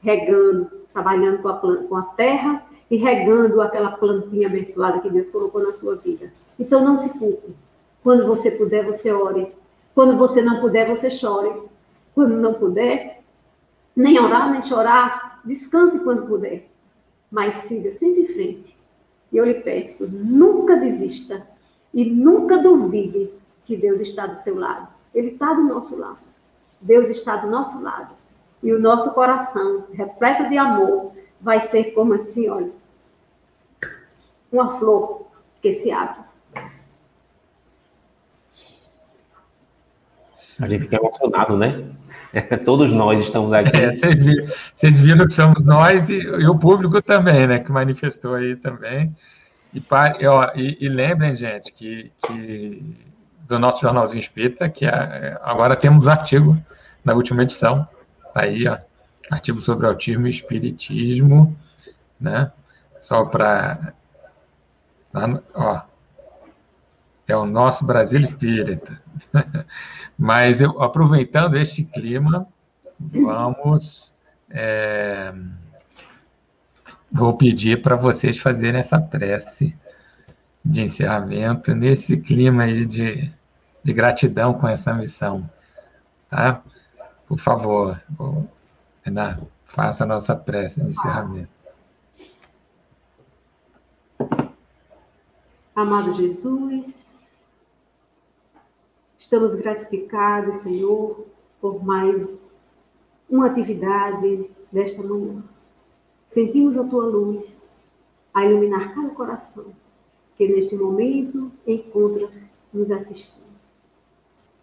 regando, 0.00 0.70
trabalhando 0.90 1.42
com 1.42 1.48
a, 1.48 1.58
com 1.58 1.96
a 1.96 2.02
terra 2.02 2.64
e 2.90 2.96
regando 2.96 3.60
aquela 3.60 3.90
plantinha 3.90 4.48
abençoada 4.48 5.00
que 5.00 5.10
Deus 5.10 5.28
colocou 5.28 5.62
na 5.62 5.72
sua 5.74 5.96
vida. 5.96 6.32
Então 6.58 6.82
não 6.82 6.96
se 6.96 7.10
culpe. 7.10 7.54
Quando 8.02 8.26
você 8.26 8.50
puder, 8.50 8.86
você 8.86 9.12
ore. 9.12 9.52
Quando 9.94 10.16
você 10.16 10.40
não 10.40 10.62
puder, 10.62 10.88
você 10.88 11.10
chore. 11.10 11.73
Quando 12.14 12.36
não 12.36 12.54
puder, 12.54 13.22
nem 13.94 14.18
orar, 14.18 14.50
nem 14.50 14.62
chorar, 14.62 15.40
descanse 15.44 15.98
quando 16.00 16.26
puder. 16.26 16.68
Mas 17.30 17.54
siga 17.54 17.92
sempre 17.92 18.22
em 18.22 18.28
frente. 18.28 18.78
E 19.32 19.36
eu 19.36 19.44
lhe 19.44 19.54
peço, 19.54 20.06
nunca 20.08 20.76
desista 20.76 21.46
e 21.92 22.04
nunca 22.04 22.58
duvide 22.58 23.30
que 23.64 23.76
Deus 23.76 24.00
está 24.00 24.26
do 24.26 24.38
seu 24.38 24.56
lado. 24.58 24.88
Ele 25.14 25.30
está 25.30 25.52
do 25.52 25.62
nosso 25.62 25.96
lado. 25.96 26.18
Deus 26.80 27.08
está 27.08 27.36
do 27.36 27.48
nosso 27.48 27.80
lado. 27.80 28.14
E 28.62 28.72
o 28.72 28.80
nosso 28.80 29.12
coração, 29.12 29.84
repleto 29.92 30.48
de 30.48 30.56
amor, 30.56 31.12
vai 31.40 31.68
ser 31.68 31.92
como 31.92 32.14
assim, 32.14 32.48
olha, 32.48 32.70
uma 34.50 34.74
flor 34.78 35.26
que 35.60 35.72
se 35.74 35.90
abre. 35.90 36.22
A 40.60 40.68
gente 40.68 40.82
fica 40.82 40.96
emocionado, 40.96 41.56
né? 41.56 41.90
Todos 42.64 42.90
nós 42.92 43.20
estamos 43.20 43.52
aqui. 43.52 43.76
É, 43.76 43.92
vocês, 43.92 44.18
viram, 44.18 44.46
viram, 45.02 45.26
que 45.26 45.34
somos 45.34 45.64
nós 45.64 46.08
e, 46.08 46.18
e, 46.18 46.46
o 46.46 46.58
público 46.58 47.00
também, 47.02 47.46
né? 47.46 47.58
Que 47.58 47.70
manifestou 47.70 48.34
aí 48.34 48.56
também. 48.56 49.14
E, 49.72 49.82
ó, 50.26 50.50
e, 50.54 50.76
e 50.80 50.88
lembrem, 50.88 51.34
gente, 51.34 51.72
que, 51.72 52.12
que, 52.26 52.96
do 53.48 53.58
nosso 53.58 53.80
jornalzinho 53.80 54.20
espírita, 54.20 54.68
que 54.68 54.86
é, 54.86 55.38
agora 55.42 55.76
temos 55.76 56.06
artigo 56.06 56.56
na 57.04 57.14
última 57.14 57.42
edição. 57.42 57.86
Tá 58.32 58.42
aí, 58.42 58.66
ó. 58.66 58.78
Artigo 59.30 59.60
sobre 59.60 59.86
autismo 59.86 60.26
e 60.26 60.30
espiritismo, 60.30 61.56
né? 62.20 62.52
Só 63.00 63.24
para 63.24 63.94
ó, 65.54 65.80
é 67.26 67.36
o 67.36 67.46
nosso 67.46 67.84
Brasil 67.84 68.20
espírita. 68.20 69.00
Mas 70.18 70.60
eu, 70.60 70.82
aproveitando 70.82 71.56
este 71.56 71.84
clima, 71.84 72.46
vamos. 72.98 74.14
É, 74.50 75.34
vou 77.10 77.36
pedir 77.36 77.82
para 77.82 77.96
vocês 77.96 78.38
fazerem 78.38 78.80
essa 78.80 79.00
prece 79.00 79.76
de 80.64 80.82
encerramento 80.82 81.74
nesse 81.74 82.16
clima 82.16 82.64
aí 82.64 82.86
de, 82.86 83.30
de 83.82 83.92
gratidão 83.92 84.54
com 84.54 84.66
essa 84.68 84.94
missão. 84.94 85.48
Tá? 86.30 86.62
Por 87.26 87.38
favor, 87.38 88.00
Renato, 89.02 89.46
faça 89.64 90.04
a 90.04 90.06
nossa 90.06 90.34
prece 90.36 90.80
de 90.80 90.90
encerramento. 90.90 91.54
Amado 95.74 96.12
Jesus, 96.12 97.03
estamos 99.24 99.54
gratificados, 99.54 100.58
Senhor, 100.58 101.24
por 101.58 101.82
mais 101.82 102.46
uma 103.28 103.46
atividade 103.46 104.50
desta 104.70 105.02
manhã. 105.02 105.42
Sentimos 106.26 106.76
a 106.76 106.84
tua 106.84 107.06
luz 107.06 107.74
a 108.34 108.44
iluminar 108.44 108.94
cada 108.94 109.08
coração 109.10 109.74
que 110.36 110.46
neste 110.46 110.76
momento 110.76 111.50
encontra-se 111.66 112.50
nos 112.70 112.90
assistindo. 112.90 113.54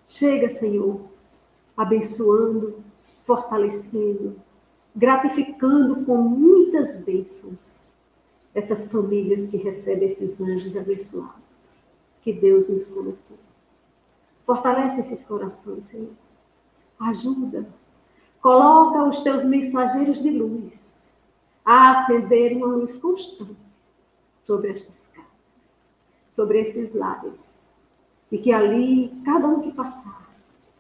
Chega, 0.06 0.54
Senhor, 0.54 1.02
abençoando, 1.76 2.84
fortalecendo, 3.24 4.36
gratificando 4.96 6.06
com 6.06 6.18
muitas 6.18 6.98
bênçãos 6.98 7.94
essas 8.54 8.92
famílias 8.92 9.48
que 9.48 9.58
recebem 9.58 10.08
esses 10.08 10.40
anjos 10.40 10.78
abençoados 10.78 11.88
que 12.22 12.32
Deus 12.32 12.70
nos 12.70 12.88
colocou. 12.88 13.40
Fortalece 14.52 15.00
esses 15.00 15.24
corações, 15.24 15.86
Senhor. 15.86 16.12
Ajuda. 17.00 17.66
Coloca 18.42 19.06
os 19.06 19.22
teus 19.22 19.46
mensageiros 19.46 20.22
de 20.22 20.30
luz 20.30 21.32
a 21.64 22.02
acender 22.02 22.58
uma 22.58 22.68
luz 22.68 22.98
constante 22.98 23.56
sobre 24.46 24.72
estas 24.72 25.08
casas, 25.08 25.86
sobre 26.28 26.60
esses 26.60 26.94
lares. 26.94 27.66
E 28.30 28.38
que 28.38 28.52
ali, 28.52 29.18
cada 29.24 29.48
um 29.48 29.62
que 29.62 29.72
passar, 29.72 30.30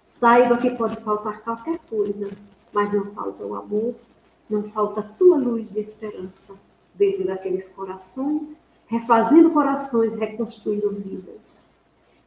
saiba 0.09 0.57
que 0.57 0.71
pode 0.71 0.97
faltar 0.97 1.41
qualquer 1.41 1.79
coisa, 1.89 2.29
mas 2.73 2.91
não 2.91 3.05
falta 3.13 3.45
o 3.45 3.55
amor, 3.55 3.95
não 4.49 4.63
falta 4.63 4.99
a 4.99 5.03
tua 5.03 5.37
luz 5.37 5.71
de 5.71 5.79
esperança 5.79 6.55
dentro 6.93 7.23
daqueles 7.23 7.69
corações, 7.69 8.53
refazendo 8.87 9.51
corações, 9.51 10.13
reconstruindo 10.13 10.91
vidas. 10.91 11.60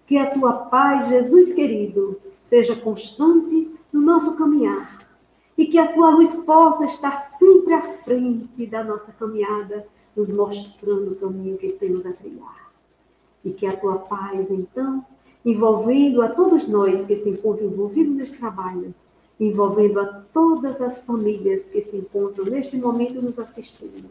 Que 0.07 0.19
a 0.19 0.31
tua 0.31 0.53
paz, 0.53 1.09
Jesus 1.09 1.55
querido, 1.55 2.21
seja 2.41 2.77
constante 2.77 3.71
no 3.93 4.01
nosso 4.01 4.37
caminhar 4.37 5.05
e 5.57 5.67
que 5.67 5.79
a 5.79 5.93
tua 5.93 6.11
luz 6.11 6.35
possa 6.35 6.85
estar 6.85 7.13
sempre 7.13 7.75
à 7.75 7.83
frente 7.83 8.67
da 8.67 8.83
nossa 8.83 9.13
caminhada, 9.13 9.87
nos 10.17 10.31
mostrando 10.31 11.13
o 11.13 11.17
caminho 11.17 11.57
que 11.57 11.73
temos 11.73 12.05
a 12.05 12.13
trilhar. 12.13 12.73
E 13.45 13.51
que 13.53 13.67
a 13.67 13.77
tua 13.77 13.99
paz, 13.99 14.51
então, 14.51 15.05
envolvendo 15.45 16.23
a 16.23 16.29
todos 16.29 16.67
nós 16.67 17.05
que 17.05 17.17
se 17.17 17.31
encontram 17.31 17.69
envolvidos 17.69 18.15
neste 18.15 18.39
trabalho, 18.39 18.95
envolvendo 19.39 20.01
a 20.01 20.07
todas 20.33 20.81
as 20.81 21.03
famílias 21.03 21.69
que 21.69 21.83
se 21.83 21.99
encontram 21.99 22.45
neste 22.47 22.77
momento 22.77 23.21
nos 23.21 23.39
assistindo, 23.39 24.09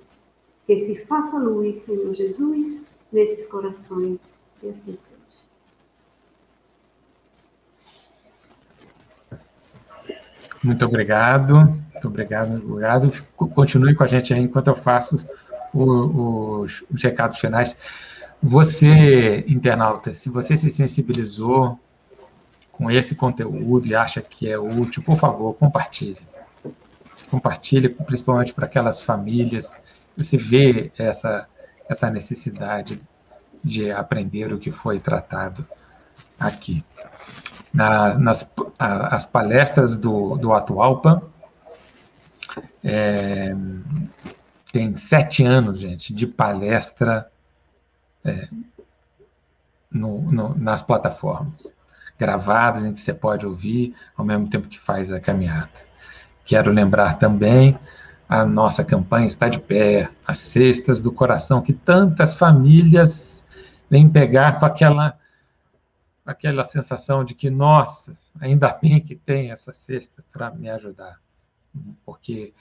que 0.66 0.86
se 0.86 0.96
faça 1.06 1.38
luz, 1.38 1.80
Senhor 1.80 2.14
Jesus, 2.14 2.84
nesses 3.12 3.48
corações, 3.48 4.34
e 4.62 4.70
assim 4.70 4.96
seja. 4.96 5.13
Muito 10.64 10.86
obrigado, 10.86 11.56
muito 11.92 12.08
obrigado, 12.08 12.56
obrigado. 12.56 13.12
Continue 13.36 13.96
com 13.96 14.04
a 14.04 14.08
gente 14.08 14.34
aí 14.34 14.42
enquanto 14.42 14.68
eu 14.68 14.76
faço 14.76 15.26
os, 15.74 16.84
os 16.90 17.04
recados 17.04 17.38
finais. 17.38 17.76
Você, 18.42 19.44
internauta, 19.48 20.14
se 20.14 20.30
você 20.30 20.56
se 20.58 20.70
sensibilizou 20.70 21.80
com 22.72 22.90
esse 22.90 23.16
conteúdo 23.16 23.88
e 23.88 23.96
acha 23.96 24.22
que 24.22 24.50
é 24.50 24.58
útil, 24.58 25.04
por 25.04 25.18
favor, 25.18 25.54
compartilhe. 25.54 26.18
Compartilhe, 27.30 27.90
principalmente 27.90 28.54
para 28.54 28.66
aquelas 28.66 29.02
famílias 29.02 29.84
você 30.16 30.38
vê 30.38 30.92
essa, 30.98 31.48
essa 31.90 32.10
necessidade 32.10 33.00
de 33.64 33.92
aprender 33.92 34.54
o 34.54 34.60
que 34.60 34.72
foi 34.72 35.00
tratado 35.00 35.66
aqui. 36.40 36.84
Na, 37.74 38.16
nas 38.18 38.50
as 38.78 39.26
palestras 39.26 39.98
do, 39.98 40.36
do 40.38 40.54
Atualpa, 40.54 41.24
é, 42.84 43.56
tem 44.72 44.96
sete 44.96 45.44
anos, 45.44 45.80
gente, 45.80 46.14
de 46.14 46.28
palestra 46.28 47.28
é, 48.24 48.48
no, 49.92 50.22
no, 50.32 50.56
nas 50.56 50.82
plataformas, 50.82 51.72
gravadas 52.18 52.86
em 52.86 52.94
que 52.94 53.02
você 53.02 53.14
pode 53.14 53.46
ouvir 53.46 53.96
ao 54.16 54.26
mesmo 54.26 54.50
tempo 54.50 54.68
que 54.68 54.80
faz 54.80 55.12
a 55.12 55.20
caminhada. 55.20 55.70
Quero 56.46 56.72
lembrar 56.72 57.18
também 57.18 57.76
a 58.28 58.46
nossa 58.46 58.84
campanha 58.84 59.28
está 59.28 59.48
de 59.48 59.60
pé, 59.60 60.10
as 60.26 60.40
cestas 60.40 61.02
do 61.02 61.12
coração, 61.12 61.62
que 61.62 61.74
tantas 61.74 62.36
famílias 62.36 63.46
vêm 63.90 64.10
pegar 64.10 64.60
com 64.60 64.66
aquela, 64.66 65.16
aquela 66.26 66.64
sensação 66.64 67.24
de 67.24 67.34
que, 67.34 67.50
nossa, 67.50 68.18
ainda 68.40 68.74
bem 68.74 69.00
que 69.00 69.16
tem 69.16 69.52
essa 69.52 69.72
cesta 69.72 70.24
para 70.32 70.52
me 70.52 70.70
ajudar. 70.70 71.20
Porque 72.06 72.54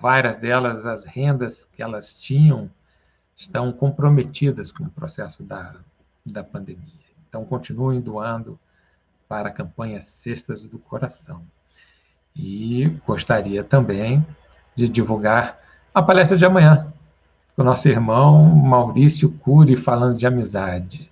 várias 0.00 0.36
delas, 0.36 0.86
as 0.86 1.04
rendas 1.04 1.64
que 1.64 1.82
elas 1.82 2.12
tinham, 2.12 2.70
estão 3.36 3.72
comprometidas 3.72 4.70
com 4.70 4.84
o 4.84 4.90
processo 4.90 5.42
da, 5.42 5.74
da 6.24 6.42
pandemia. 6.44 7.04
Então, 7.28 7.44
continuem 7.44 8.00
doando 8.00 8.58
para 9.28 9.48
a 9.48 9.52
campanha 9.52 10.02
Cestas 10.02 10.64
do 10.66 10.78
Coração. 10.78 11.42
E 12.36 12.86
gostaria 13.06 13.62
também 13.62 14.24
de 14.74 14.88
divulgar 14.88 15.58
a 15.92 16.02
palestra 16.02 16.36
de 16.36 16.44
amanhã, 16.44 16.92
com 17.54 17.62
o 17.62 17.64
nosso 17.64 17.88
irmão 17.88 18.44
Maurício 18.44 19.30
Cury 19.30 19.76
falando 19.76 20.16
de 20.16 20.26
amizade. 20.26 21.10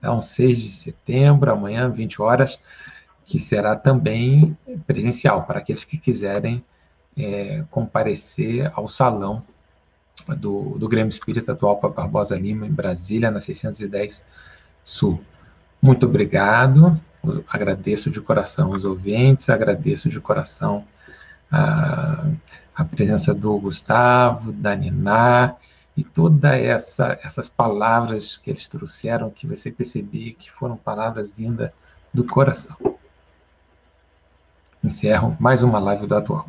Então, 0.00 0.20
6 0.20 0.58
de 0.58 0.68
setembro, 0.68 1.52
amanhã, 1.52 1.88
20 1.88 2.20
horas, 2.20 2.58
que 3.26 3.38
será 3.38 3.76
também 3.76 4.56
presencial, 4.86 5.44
para 5.44 5.60
aqueles 5.60 5.84
que 5.84 5.96
quiserem 5.96 6.64
é, 7.16 7.62
comparecer 7.70 8.72
ao 8.74 8.88
salão 8.88 9.42
do, 10.26 10.78
do 10.78 10.88
Grêmio 10.88 11.10
Espírita 11.10 11.52
atual 11.52 11.76
para 11.76 11.90
Barbosa 11.90 12.36
Lima, 12.36 12.66
em 12.66 12.72
Brasília, 12.72 13.30
na 13.30 13.40
610 13.40 14.24
Sul. 14.82 15.22
Muito 15.80 16.06
obrigado, 16.06 16.98
agradeço 17.48 18.10
de 18.10 18.20
coração 18.20 18.70
os 18.70 18.84
ouvintes, 18.84 19.48
agradeço 19.50 20.08
de 20.08 20.18
coração 20.18 20.84
a, 21.52 22.24
a 22.74 22.84
presença 22.84 23.34
do 23.34 23.58
Gustavo, 23.58 24.52
da 24.52 24.74
Niná, 24.74 25.56
e 25.96 26.04
todas 26.04 26.52
essa, 26.52 27.18
essas 27.22 27.48
palavras 27.48 28.36
que 28.36 28.50
eles 28.50 28.68
trouxeram, 28.68 29.30
que 29.30 29.46
você 29.46 29.70
percebia 29.70 30.32
que 30.34 30.50
foram 30.50 30.76
palavras 30.76 31.32
vindas 31.32 31.70
do 32.12 32.24
coração. 32.24 32.76
Encerro 34.82 35.36
mais 35.38 35.62
uma 35.62 35.78
live 35.78 36.06
do 36.06 36.14
Atual. 36.14 36.48